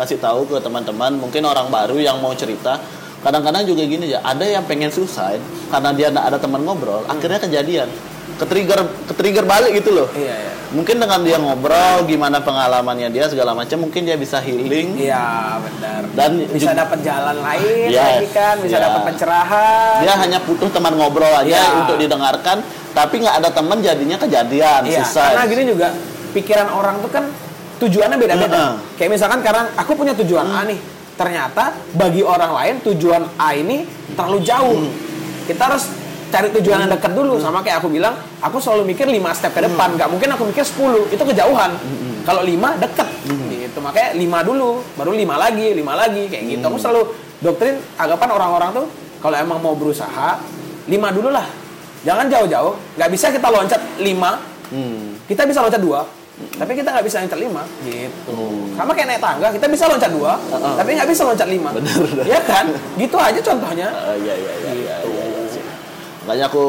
kasih 0.00 0.16
tahu 0.16 0.48
ke 0.48 0.56
teman-teman 0.58 1.12
mungkin 1.12 1.44
orang 1.44 1.68
baru 1.68 2.00
yang 2.00 2.16
mau 2.24 2.32
cerita. 2.32 2.80
Kadang-kadang 3.20 3.68
juga 3.68 3.84
gini 3.84 4.08
ya 4.08 4.24
ada 4.24 4.48
yang 4.48 4.64
pengen 4.64 4.88
suicide 4.88 5.44
karena 5.68 5.92
dia 5.92 6.08
nggak 6.08 6.24
ada 6.24 6.38
teman 6.40 6.64
ngobrol 6.64 7.04
akhirnya 7.04 7.36
kejadian. 7.36 7.92
Ketrigger 8.36 8.84
ketrigger 9.08 9.44
balik 9.44 9.76
gitu 9.76 9.92
loh. 9.92 10.08
Iya 10.12 10.34
iya. 10.36 10.52
Mungkin 10.72 11.00
dengan 11.00 11.20
dia 11.24 11.36
ngobrol 11.36 12.04
gimana 12.04 12.40
pengalamannya 12.40 13.08
dia 13.08 13.28
segala 13.28 13.56
macam 13.56 13.88
mungkin 13.88 14.04
dia 14.04 14.16
bisa 14.16 14.40
healing. 14.40 14.96
Iya 14.96 15.56
benar. 15.60 16.00
Dan 16.12 16.44
bisa 16.48 16.72
dapat 16.72 17.00
jalan 17.00 17.40
lain 17.40 17.88
Yes, 17.88 18.04
lagi 18.20 18.28
kan 18.32 18.56
bisa 18.60 18.76
iya. 18.76 18.84
dapat 18.88 19.00
pencerahan. 19.08 20.00
Dia 20.04 20.14
hanya 20.20 20.38
butuh 20.44 20.68
teman 20.68 20.96
ngobrol 20.96 21.32
aja 21.32 21.48
Iya. 21.48 21.80
untuk 21.84 21.96
didengarkan 21.96 22.60
tapi 22.92 23.20
nggak 23.20 23.36
ada 23.44 23.50
teman 23.52 23.78
jadinya 23.84 24.16
kejadian 24.16 24.80
Iya, 24.88 25.04
karena 25.04 25.44
gini 25.44 25.62
juga 25.68 25.88
pikiran 26.32 26.68
orang 26.68 27.00
tuh 27.00 27.10
kan 27.12 27.24
tujuannya 27.78 28.16
beda-beda. 28.16 28.56
Heeh. 28.56 28.74
Kayak 28.96 29.10
misalkan 29.16 29.38
sekarang 29.44 29.66
aku 29.76 29.92
punya 29.96 30.12
tujuan 30.16 30.46
A 30.48 30.64
nih, 30.64 30.78
ternyata 31.16 31.76
bagi 31.96 32.20
orang 32.24 32.52
lain 32.52 32.74
tujuan 32.92 33.22
A 33.36 33.52
ini 33.56 33.84
terlalu 34.16 34.38
jauh. 34.44 34.78
Kita 35.46 35.70
harus 35.70 35.86
cari 36.26 36.50
tujuan 36.58 36.84
yang 36.84 36.90
dekat 36.90 37.12
dulu. 37.14 37.38
Sama 37.38 37.62
kayak 37.62 37.78
aku 37.84 37.88
bilang, 37.92 38.18
aku 38.42 38.58
selalu 38.58 38.92
mikir 38.92 39.06
5 39.06 39.38
step 39.38 39.52
ke 39.54 39.62
depan, 39.62 39.94
nggak 39.94 40.08
mungkin 40.10 40.28
aku 40.34 40.42
mikir 40.50 40.66
10, 40.66 41.06
itu 41.14 41.22
kejauhan. 41.22 41.70
Kalau 42.26 42.42
5 42.42 42.74
deket, 42.82 43.08
gitu. 43.62 43.78
Makanya 43.78 44.10
5 44.18 44.38
dulu, 44.42 44.82
baru 44.98 45.14
5 45.14 45.36
lagi, 45.38 45.66
5 45.70 45.94
lagi, 45.94 46.22
kayak 46.26 46.44
gitu. 46.50 46.64
Aku 46.66 46.78
selalu 46.82 47.02
doktrin 47.38 47.78
anggapan 47.94 48.28
orang-orang 48.34 48.70
tuh 48.74 48.86
kalau 49.22 49.36
emang 49.38 49.62
mau 49.62 49.78
berusaha, 49.78 50.42
5 50.90 51.08
dulu 51.14 51.30
lah. 51.30 51.46
Jangan 52.02 52.26
jauh-jauh, 52.26 52.74
nggak 52.98 53.10
bisa 53.14 53.30
kita 53.30 53.46
loncat 53.46 53.80
5, 54.02 54.56
Hmm. 54.66 55.14
kita 55.30 55.46
bisa 55.46 55.62
loncat 55.62 55.78
dua 55.78 56.02
tapi 56.36 56.72
kita 56.72 56.88
nggak 56.92 57.04
bisa 57.04 57.16
loncat 57.24 57.40
lima 57.40 57.62
gitu 57.80 58.38
sama 58.76 58.92
kayak 58.92 59.08
naik 59.08 59.22
tangga 59.24 59.48
kita 59.50 59.66
bisa 59.66 59.84
loncat 59.88 60.10
dua 60.12 60.32
Heeh. 60.36 60.74
tapi 60.76 60.90
nggak 60.92 61.08
bisa 61.08 61.22
loncat 61.24 61.48
lima 61.48 61.70
Bener, 61.72 61.96
bener. 61.96 62.24
ya 62.28 62.40
kan 62.44 62.64
gitu 62.94 63.16
aja 63.16 63.40
contohnya 63.40 63.88
Eh, 63.88 64.16
iya 64.20 64.34
iya 64.34 64.52
iya 64.54 64.72
iya 64.72 64.96
iya, 65.00 65.24
iya 65.26 65.42
sih. 65.48 65.62
Makanya 66.24 66.44
aku 66.50 66.66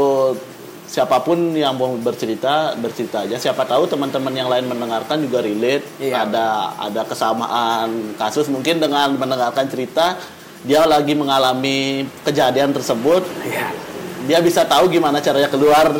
siapa 0.88 1.20
pun 1.20 1.52
yang 1.52 1.76
mau 1.76 1.92
bercerita 1.98 2.78
bercerita 2.78 3.26
aja. 3.26 3.36
Siapa 3.36 3.66
tahu 3.66 3.90
teman-teman 3.90 4.32
yang 4.32 4.48
lain 4.48 4.70
mendengarkan 4.70 5.20
juga 5.20 5.42
relate. 5.42 5.84
Iya. 5.98 6.24
Ada 6.24 6.48
ada 6.80 7.02
kesamaan 7.04 8.16
kasus 8.16 8.48
mungkin 8.48 8.78
dengan 8.78 9.12
mendengarkan 9.14 9.68
cerita 9.68 10.16
dia 10.62 10.86
lagi 10.86 11.12
mengalami 11.12 12.06
kejadian 12.24 12.72
tersebut. 12.72 13.26
Iya. 13.44 13.68
Dia 14.28 14.40
bisa 14.40 14.64
tahu 14.64 14.88
gimana 14.88 15.20
caranya 15.20 15.50
keluar. 15.50 15.92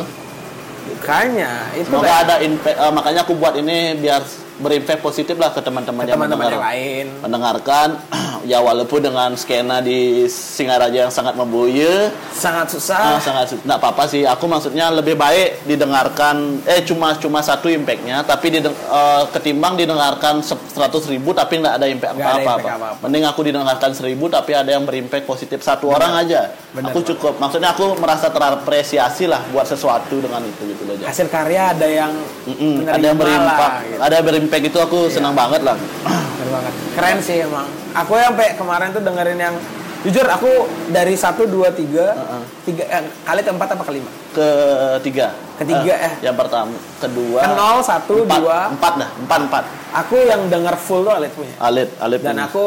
Makanya 0.98 1.70
itu 1.78 1.86
Semoga 1.86 2.26
ada 2.26 2.34
eh, 2.42 2.90
makanya 2.90 3.20
aku 3.22 3.38
buat 3.38 3.54
ini 3.54 3.94
biar 4.02 4.20
berimpact 4.58 5.00
positif 5.02 5.34
lah 5.38 5.50
ke 5.54 5.60
teman-teman 5.62 6.04
yang 6.06 6.18
yang 6.18 6.62
lain 6.62 7.06
mendengarkan 7.22 7.98
ya 8.50 8.58
walaupun 8.62 9.02
dengan 9.02 9.34
skena 9.34 9.82
di 9.82 10.26
Singaraja 10.28 11.06
yang 11.08 11.14
sangat 11.14 11.34
membuye 11.34 12.10
sangat 12.34 12.66
Ah, 12.68 12.74
susah 12.74 13.00
sangat 13.22 13.46
nggak 13.64 13.78
apa-apa 13.80 14.04
sih. 14.10 14.22
Aku 14.28 14.44
maksudnya 14.44 14.90
lebih 14.92 15.14
baik 15.16 15.64
didengarkan 15.64 16.60
eh 16.68 16.84
cuma 16.84 17.14
cuma 17.16 17.40
satu 17.40 17.70
impactnya, 17.70 18.20
tapi 18.26 18.52
dideng, 18.52 18.74
eh, 18.74 19.24
ketimbang 19.32 19.78
didengarkan 19.78 20.42
seratus 20.44 21.08
ribu 21.08 21.32
tapi 21.32 21.62
nggak 21.62 21.74
ada 21.80 21.86
impact 21.88 22.12
apa-apa. 22.18 22.98
Mending 23.04 23.24
aku 23.24 23.40
didengarkan 23.46 23.90
seribu 23.94 24.28
tapi 24.28 24.52
ada 24.52 24.68
yang 24.74 24.84
berimpact 24.84 25.24
positif 25.24 25.62
satu 25.64 25.88
orang 25.92 26.24
aja. 26.24 26.52
Benar, 26.74 26.92
aku 26.92 27.00
cukup. 27.14 27.40
Maksudnya 27.40 27.72
aku 27.72 27.96
merasa 27.96 28.28
terapresiasi 28.28 29.24
lah 29.30 29.40
buat 29.50 29.64
sesuatu 29.64 30.20
dengan 30.20 30.44
itu 30.44 30.62
gitu 30.74 30.82
loh. 30.84 30.94
Hasil 31.00 31.32
karya 31.32 31.72
ada 31.72 31.88
yang 31.88 32.12
Mm-mm, 32.48 32.84
penerima 32.84 32.92
ada 32.94 33.06
yang 33.06 33.18
berimpact, 33.18 33.74
gitu. 33.84 33.98
ada 34.02 34.14
yang 34.14 34.26
berimpact 34.48 34.72
itu 34.72 34.78
aku 34.80 34.98
senang 35.12 35.36
banget 35.36 35.60
lah. 35.60 35.76
Keren 35.76 36.48
banget 36.48 36.72
keren 36.96 37.18
sih 37.20 37.44
emang 37.44 37.68
aku 37.92 38.16
yang 38.16 38.32
sampai 38.32 38.56
kemarin 38.56 38.88
tuh 38.90 39.02
dengerin 39.04 39.36
yang 39.36 39.54
jujur 40.00 40.24
aku 40.24 40.48
dari 40.88 41.12
satu 41.12 41.44
dua 41.44 41.68
tiga 41.68 42.16
tiga 42.64 42.84
eh, 42.88 43.04
kali 43.22 43.40
keempat 43.44 43.76
apa 43.76 43.84
kelima 43.84 44.08
Ketiga. 44.32 45.34
Ketiga, 45.58 45.94
eh. 45.98 46.14
Yang 46.22 46.36
pertama, 46.38 46.78
kedua. 47.02 47.42
Ke 47.42 47.50
nol, 47.50 47.82
satu, 47.82 48.22
empat, 48.22 48.38
dua. 48.38 48.58
Empat 48.70 48.92
dah, 48.94 49.10
empat 49.18 49.40
empat. 49.50 49.64
aku 49.90 50.14
yang 50.22 50.46
denger 50.46 50.78
full 50.78 51.02
tuh 51.02 51.10
Alit 51.10 51.34
punya 51.34 51.50
Alit, 51.58 51.90
Alit. 51.98 52.22
dan 52.22 52.38
punya. 52.38 52.46
aku 52.46 52.64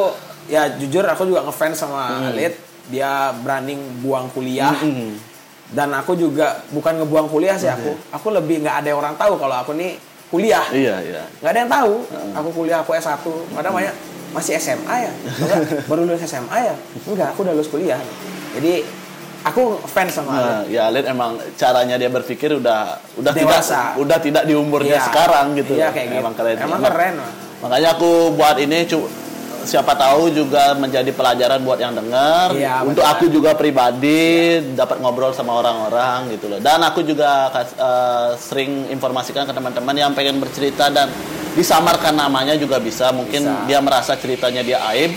ya 0.52 0.68
jujur 0.76 1.08
aku 1.08 1.24
juga 1.24 1.48
ngefans 1.48 1.80
sama 1.80 2.12
Hmm. 2.12 2.36
Alit 2.36 2.60
dia 2.92 3.32
berani 3.40 3.80
buang 4.04 4.28
kuliah 4.30 4.76
Mm-mm. 4.76 5.16
dan 5.72 5.96
aku 5.96 6.20
juga 6.20 6.60
bukan 6.70 7.00
ngebuang 7.00 7.32
kuliah 7.32 7.56
sih 7.56 7.72
aku 7.72 7.96
aku 8.12 8.28
lebih 8.36 8.60
nggak 8.60 8.84
ada 8.84 8.92
orang 8.92 9.16
tahu 9.16 9.40
kalau 9.40 9.56
aku 9.56 9.72
nih 9.72 9.96
kuliah 10.32 10.64
Iya, 10.72 10.96
iya. 11.02 11.24
nggak 11.38 11.52
ada 11.52 11.60
yang 11.60 11.70
tahu 11.70 11.94
aku 12.34 12.50
kuliah 12.56 12.80
aku 12.80 12.92
S1 12.94 13.20
padahal 13.52 13.74
banyak 13.76 13.96
masih 14.32 14.56
SMA 14.56 14.96
ya 15.02 15.12
Enggak, 15.44 15.60
baru 15.86 16.02
lulus 16.04 16.24
SMA 16.24 16.58
ya 16.64 16.76
enggak 17.04 17.28
aku 17.30 17.40
udah 17.44 17.54
lulus 17.54 17.68
kuliah 17.68 18.00
jadi 18.52 18.88
aku 19.42 19.62
fans 19.86 20.14
sama 20.14 20.32
Alit 20.32 20.48
Nah, 20.48 20.62
ya 20.66 20.82
Alit 20.88 21.04
emang 21.04 21.36
caranya 21.56 21.96
dia 21.96 22.08
berpikir 22.08 22.54
udah 22.54 22.96
udah 23.18 23.32
Dewasa. 23.34 23.92
tidak 23.92 24.00
udah 24.00 24.18
tidak 24.18 24.44
di 24.46 24.54
umurnya 24.54 24.98
Iya. 24.98 25.06
sekarang 25.06 25.46
gitu. 25.54 25.74
iya 25.74 25.90
kayak 25.90 26.16
emang 26.16 26.32
gitu 26.32 26.42
keren. 26.48 26.58
emang 26.58 26.80
keren 26.82 27.14
Mas. 27.18 27.34
Makanya 27.60 27.90
aku 27.94 28.12
buat 28.32 28.58
ini 28.58 28.90
siapa 29.64 29.94
tahu 29.94 30.34
juga 30.34 30.74
menjadi 30.74 31.10
pelajaran 31.12 31.62
buat 31.62 31.80
yang 31.80 31.94
dengar. 31.94 32.54
Iya, 32.54 32.82
Untuk 32.84 33.06
aku 33.06 33.30
juga 33.30 33.54
pribadi 33.54 34.60
dapat 34.74 35.00
ngobrol 35.00 35.32
sama 35.32 35.58
orang-orang 35.58 36.34
gitu 36.34 36.50
loh. 36.50 36.60
Dan 36.60 36.82
aku 36.82 37.02
juga 37.06 37.50
eh, 37.54 38.30
sering 38.38 38.90
informasikan 38.90 39.46
ke 39.46 39.54
teman-teman 39.54 39.96
yang 39.96 40.12
pengen 40.12 40.42
bercerita 40.42 40.90
dan 40.90 41.10
disamarkan 41.54 42.16
namanya 42.16 42.56
juga 42.56 42.80
bisa. 42.82 43.12
Mungkin 43.12 43.44
Bisa. 43.44 43.66
dia 43.68 43.80
merasa 43.84 44.14
ceritanya 44.16 44.62
dia 44.64 44.80
aib. 44.96 45.12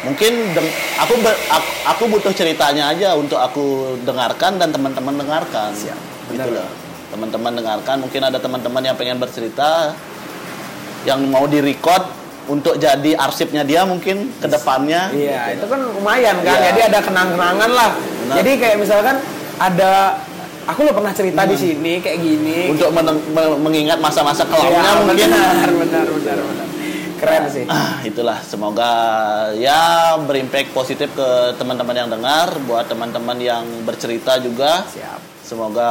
Mungkin 0.00 0.56
aku, 0.96 1.14
ber- 1.20 1.42
aku 1.52 1.68
aku 1.84 2.02
butuh 2.08 2.32
ceritanya 2.32 2.88
aja 2.88 3.12
untuk 3.20 3.36
aku 3.36 3.96
dengarkan 4.00 4.56
dan 4.56 4.72
teman-teman 4.72 5.12
dengarkan. 5.20 5.76
Siap, 5.76 5.98
Gitu 6.32 6.48
loh. 6.48 6.68
Teman-teman 7.10 7.52
dengarkan, 7.58 8.00
mungkin 8.00 8.22
ada 8.22 8.38
teman-teman 8.38 8.80
yang 8.86 8.96
pengen 8.96 9.18
bercerita 9.18 9.92
yang 11.04 11.20
mau 11.26 11.44
direcord 11.48 12.19
untuk 12.46 12.76
jadi 12.76 13.12
arsipnya 13.14 13.60
dia 13.60 13.82
mungkin 13.82 14.30
ke 14.34 14.46
depannya. 14.46 15.10
iya 15.10 15.52
itu 15.52 15.64
kan 15.64 15.80
lumayan 15.90 16.36
kan 16.40 16.54
Iya. 16.54 16.64
jadi 16.68 16.80
ada 16.88 16.98
kenang-kenangan 17.00 17.70
lah 17.70 17.90
benar. 17.92 18.34
Jadi 18.36 18.50
kayak 18.56 18.76
misalkan 18.78 19.16
ada 19.56 19.92
aku 20.62 20.80
lo 20.82 20.92
pernah 20.92 21.10
cerita 21.10 21.42
di 21.42 21.56
sini 21.56 21.98
kayak 21.98 22.18
gini. 22.18 22.58
Untuk 22.70 22.88
me- 22.90 23.58
mengingat 23.58 23.98
masa-masa 23.98 24.44
kelamnya 24.44 24.80
Iya, 24.80 24.92
mungkin. 24.98 25.28
benar, 25.28 25.68
benar, 25.68 26.06
benar, 26.08 26.38
benar. 26.38 26.66
Keren 27.16 27.44
sih. 27.48 27.64
Ah, 27.68 28.00
itulah 28.00 28.40
semoga 28.40 28.92
ya 29.52 30.16
berimpact 30.18 30.72
positif 30.72 31.12
ke 31.12 31.28
teman-teman 31.54 31.92
yang 31.94 32.08
dengar, 32.08 32.48
buat 32.64 32.88
teman-teman 32.88 33.36
yang 33.36 33.60
bercerita 33.84 34.40
juga. 34.40 34.88
Siap. 34.88 35.20
Semoga 35.42 35.90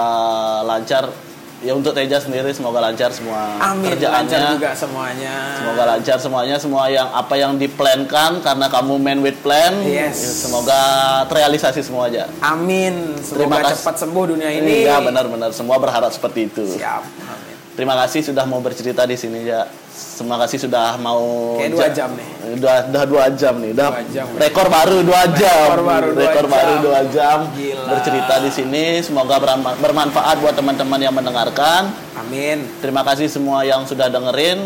lancar. 0.66 1.29
Ya 1.60 1.76
untuk 1.76 1.92
Teja 1.92 2.16
sendiri 2.24 2.56
semoga 2.56 2.80
lancar 2.80 3.12
semua 3.12 3.60
Amin. 3.60 3.92
kerjaannya. 3.92 4.32
Lancar 4.32 4.40
juga 4.56 4.72
semuanya. 4.72 5.36
Semoga 5.60 5.84
lancar 5.92 6.18
semuanya, 6.18 6.56
semua 6.56 6.84
yang 6.88 7.12
apa 7.12 7.36
yang 7.36 7.60
diplankan 7.60 8.40
karena 8.40 8.72
kamu 8.72 8.96
man 8.96 9.20
with 9.20 9.36
plan. 9.44 9.76
Yes. 9.84 10.48
Semoga 10.48 10.80
terrealisasi 11.28 11.84
semua 11.84 12.08
aja. 12.08 12.32
Amin. 12.40 13.12
Terima 13.20 13.60
Semoga 13.60 13.76
kasih. 13.76 13.84
cepat 13.84 13.96
sembuh 14.00 14.24
dunia 14.32 14.50
ini. 14.56 14.88
Iya 14.88 15.04
benar-benar 15.04 15.52
semua 15.52 15.76
berharap 15.84 16.16
seperti 16.16 16.48
itu. 16.48 16.64
Siap. 16.80 17.04
Amin. 17.04 17.56
Terima 17.76 17.96
kasih 18.08 18.32
sudah 18.32 18.48
mau 18.48 18.64
bercerita 18.64 19.04
di 19.04 19.20
sini 19.20 19.44
ya. 19.44 19.68
Terima 20.00 20.36
kasih 20.38 20.60
sudah 20.60 20.96
mau 20.96 21.22
Kayak 21.56 21.72
dua 21.72 21.82
ja- 21.82 21.96
jam 21.96 22.10
nih. 22.12 22.28
Udah 22.54 22.76
udah 22.86 23.04
dua 23.06 23.26
jam 23.32 23.54
nih. 23.58 23.72
Udah 23.72 23.88
Dua 23.90 24.04
jam. 24.10 24.26
rekor 24.36 24.68
baru 24.68 24.98
dua 25.02 25.22
jam. 25.32 25.66
Rekor 25.70 25.84
baru 25.86 26.08
dua 26.10 26.22
Rekor 26.22 26.44
jam. 26.44 26.52
baru 26.52 26.74
dua 26.82 27.00
jam. 27.08 27.38
Gila. 27.50 27.84
Bercerita 27.90 28.36
di 28.38 28.50
sini. 28.50 28.86
Semoga 29.00 29.36
bermanfa- 29.38 29.78
bermanfaat 29.78 30.36
buat 30.38 30.54
teman-teman 30.54 31.00
yang 31.00 31.12
mendengarkan. 31.12 31.88
Amin. 32.16 32.68
Terima 32.80 33.02
kasih 33.02 33.28
semua 33.28 33.64
yang 33.64 33.84
sudah 33.84 34.08
dengerin. 34.08 34.60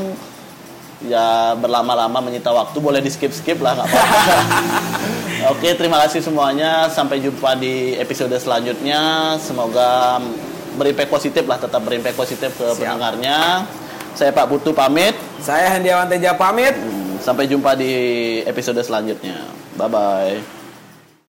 Ya 1.04 1.52
berlama-lama 1.54 2.18
menyita 2.20 2.48
waktu 2.50 2.80
boleh 2.80 2.98
di 2.98 3.10
skip 3.10 3.30
skip 3.30 3.60
lah 3.60 3.76
nggak 3.76 3.86
apa-apa. 3.86 4.38
Oke 5.52 5.70
terima 5.74 6.00
kasih 6.00 6.20
semuanya. 6.20 6.88
Sampai 6.88 7.20
jumpa 7.20 7.54
di 7.54 7.94
episode 7.94 8.32
selanjutnya. 8.34 9.36
Semoga 9.38 10.18
berimpact 10.74 11.12
positif 11.12 11.44
lah 11.44 11.60
tetap 11.60 11.78
berimpact 11.80 12.16
positif 12.16 12.50
ke 12.50 12.66
Siap. 12.66 12.80
pendengarnya. 12.80 13.68
Saya 14.14 14.30
Pak 14.30 14.45
Putu 14.49 14.72
pamit. 14.72 15.18
Saya 15.41 15.73
Hendiawan 15.73 16.06
Teja 16.06 16.38
pamit. 16.38 16.77
Sampai 17.19 17.49
jumpa 17.49 17.73
di 17.73 17.91
episode 18.45 18.80
selanjutnya. 18.85 19.41
Bye 19.73 19.90
bye. 19.90 20.62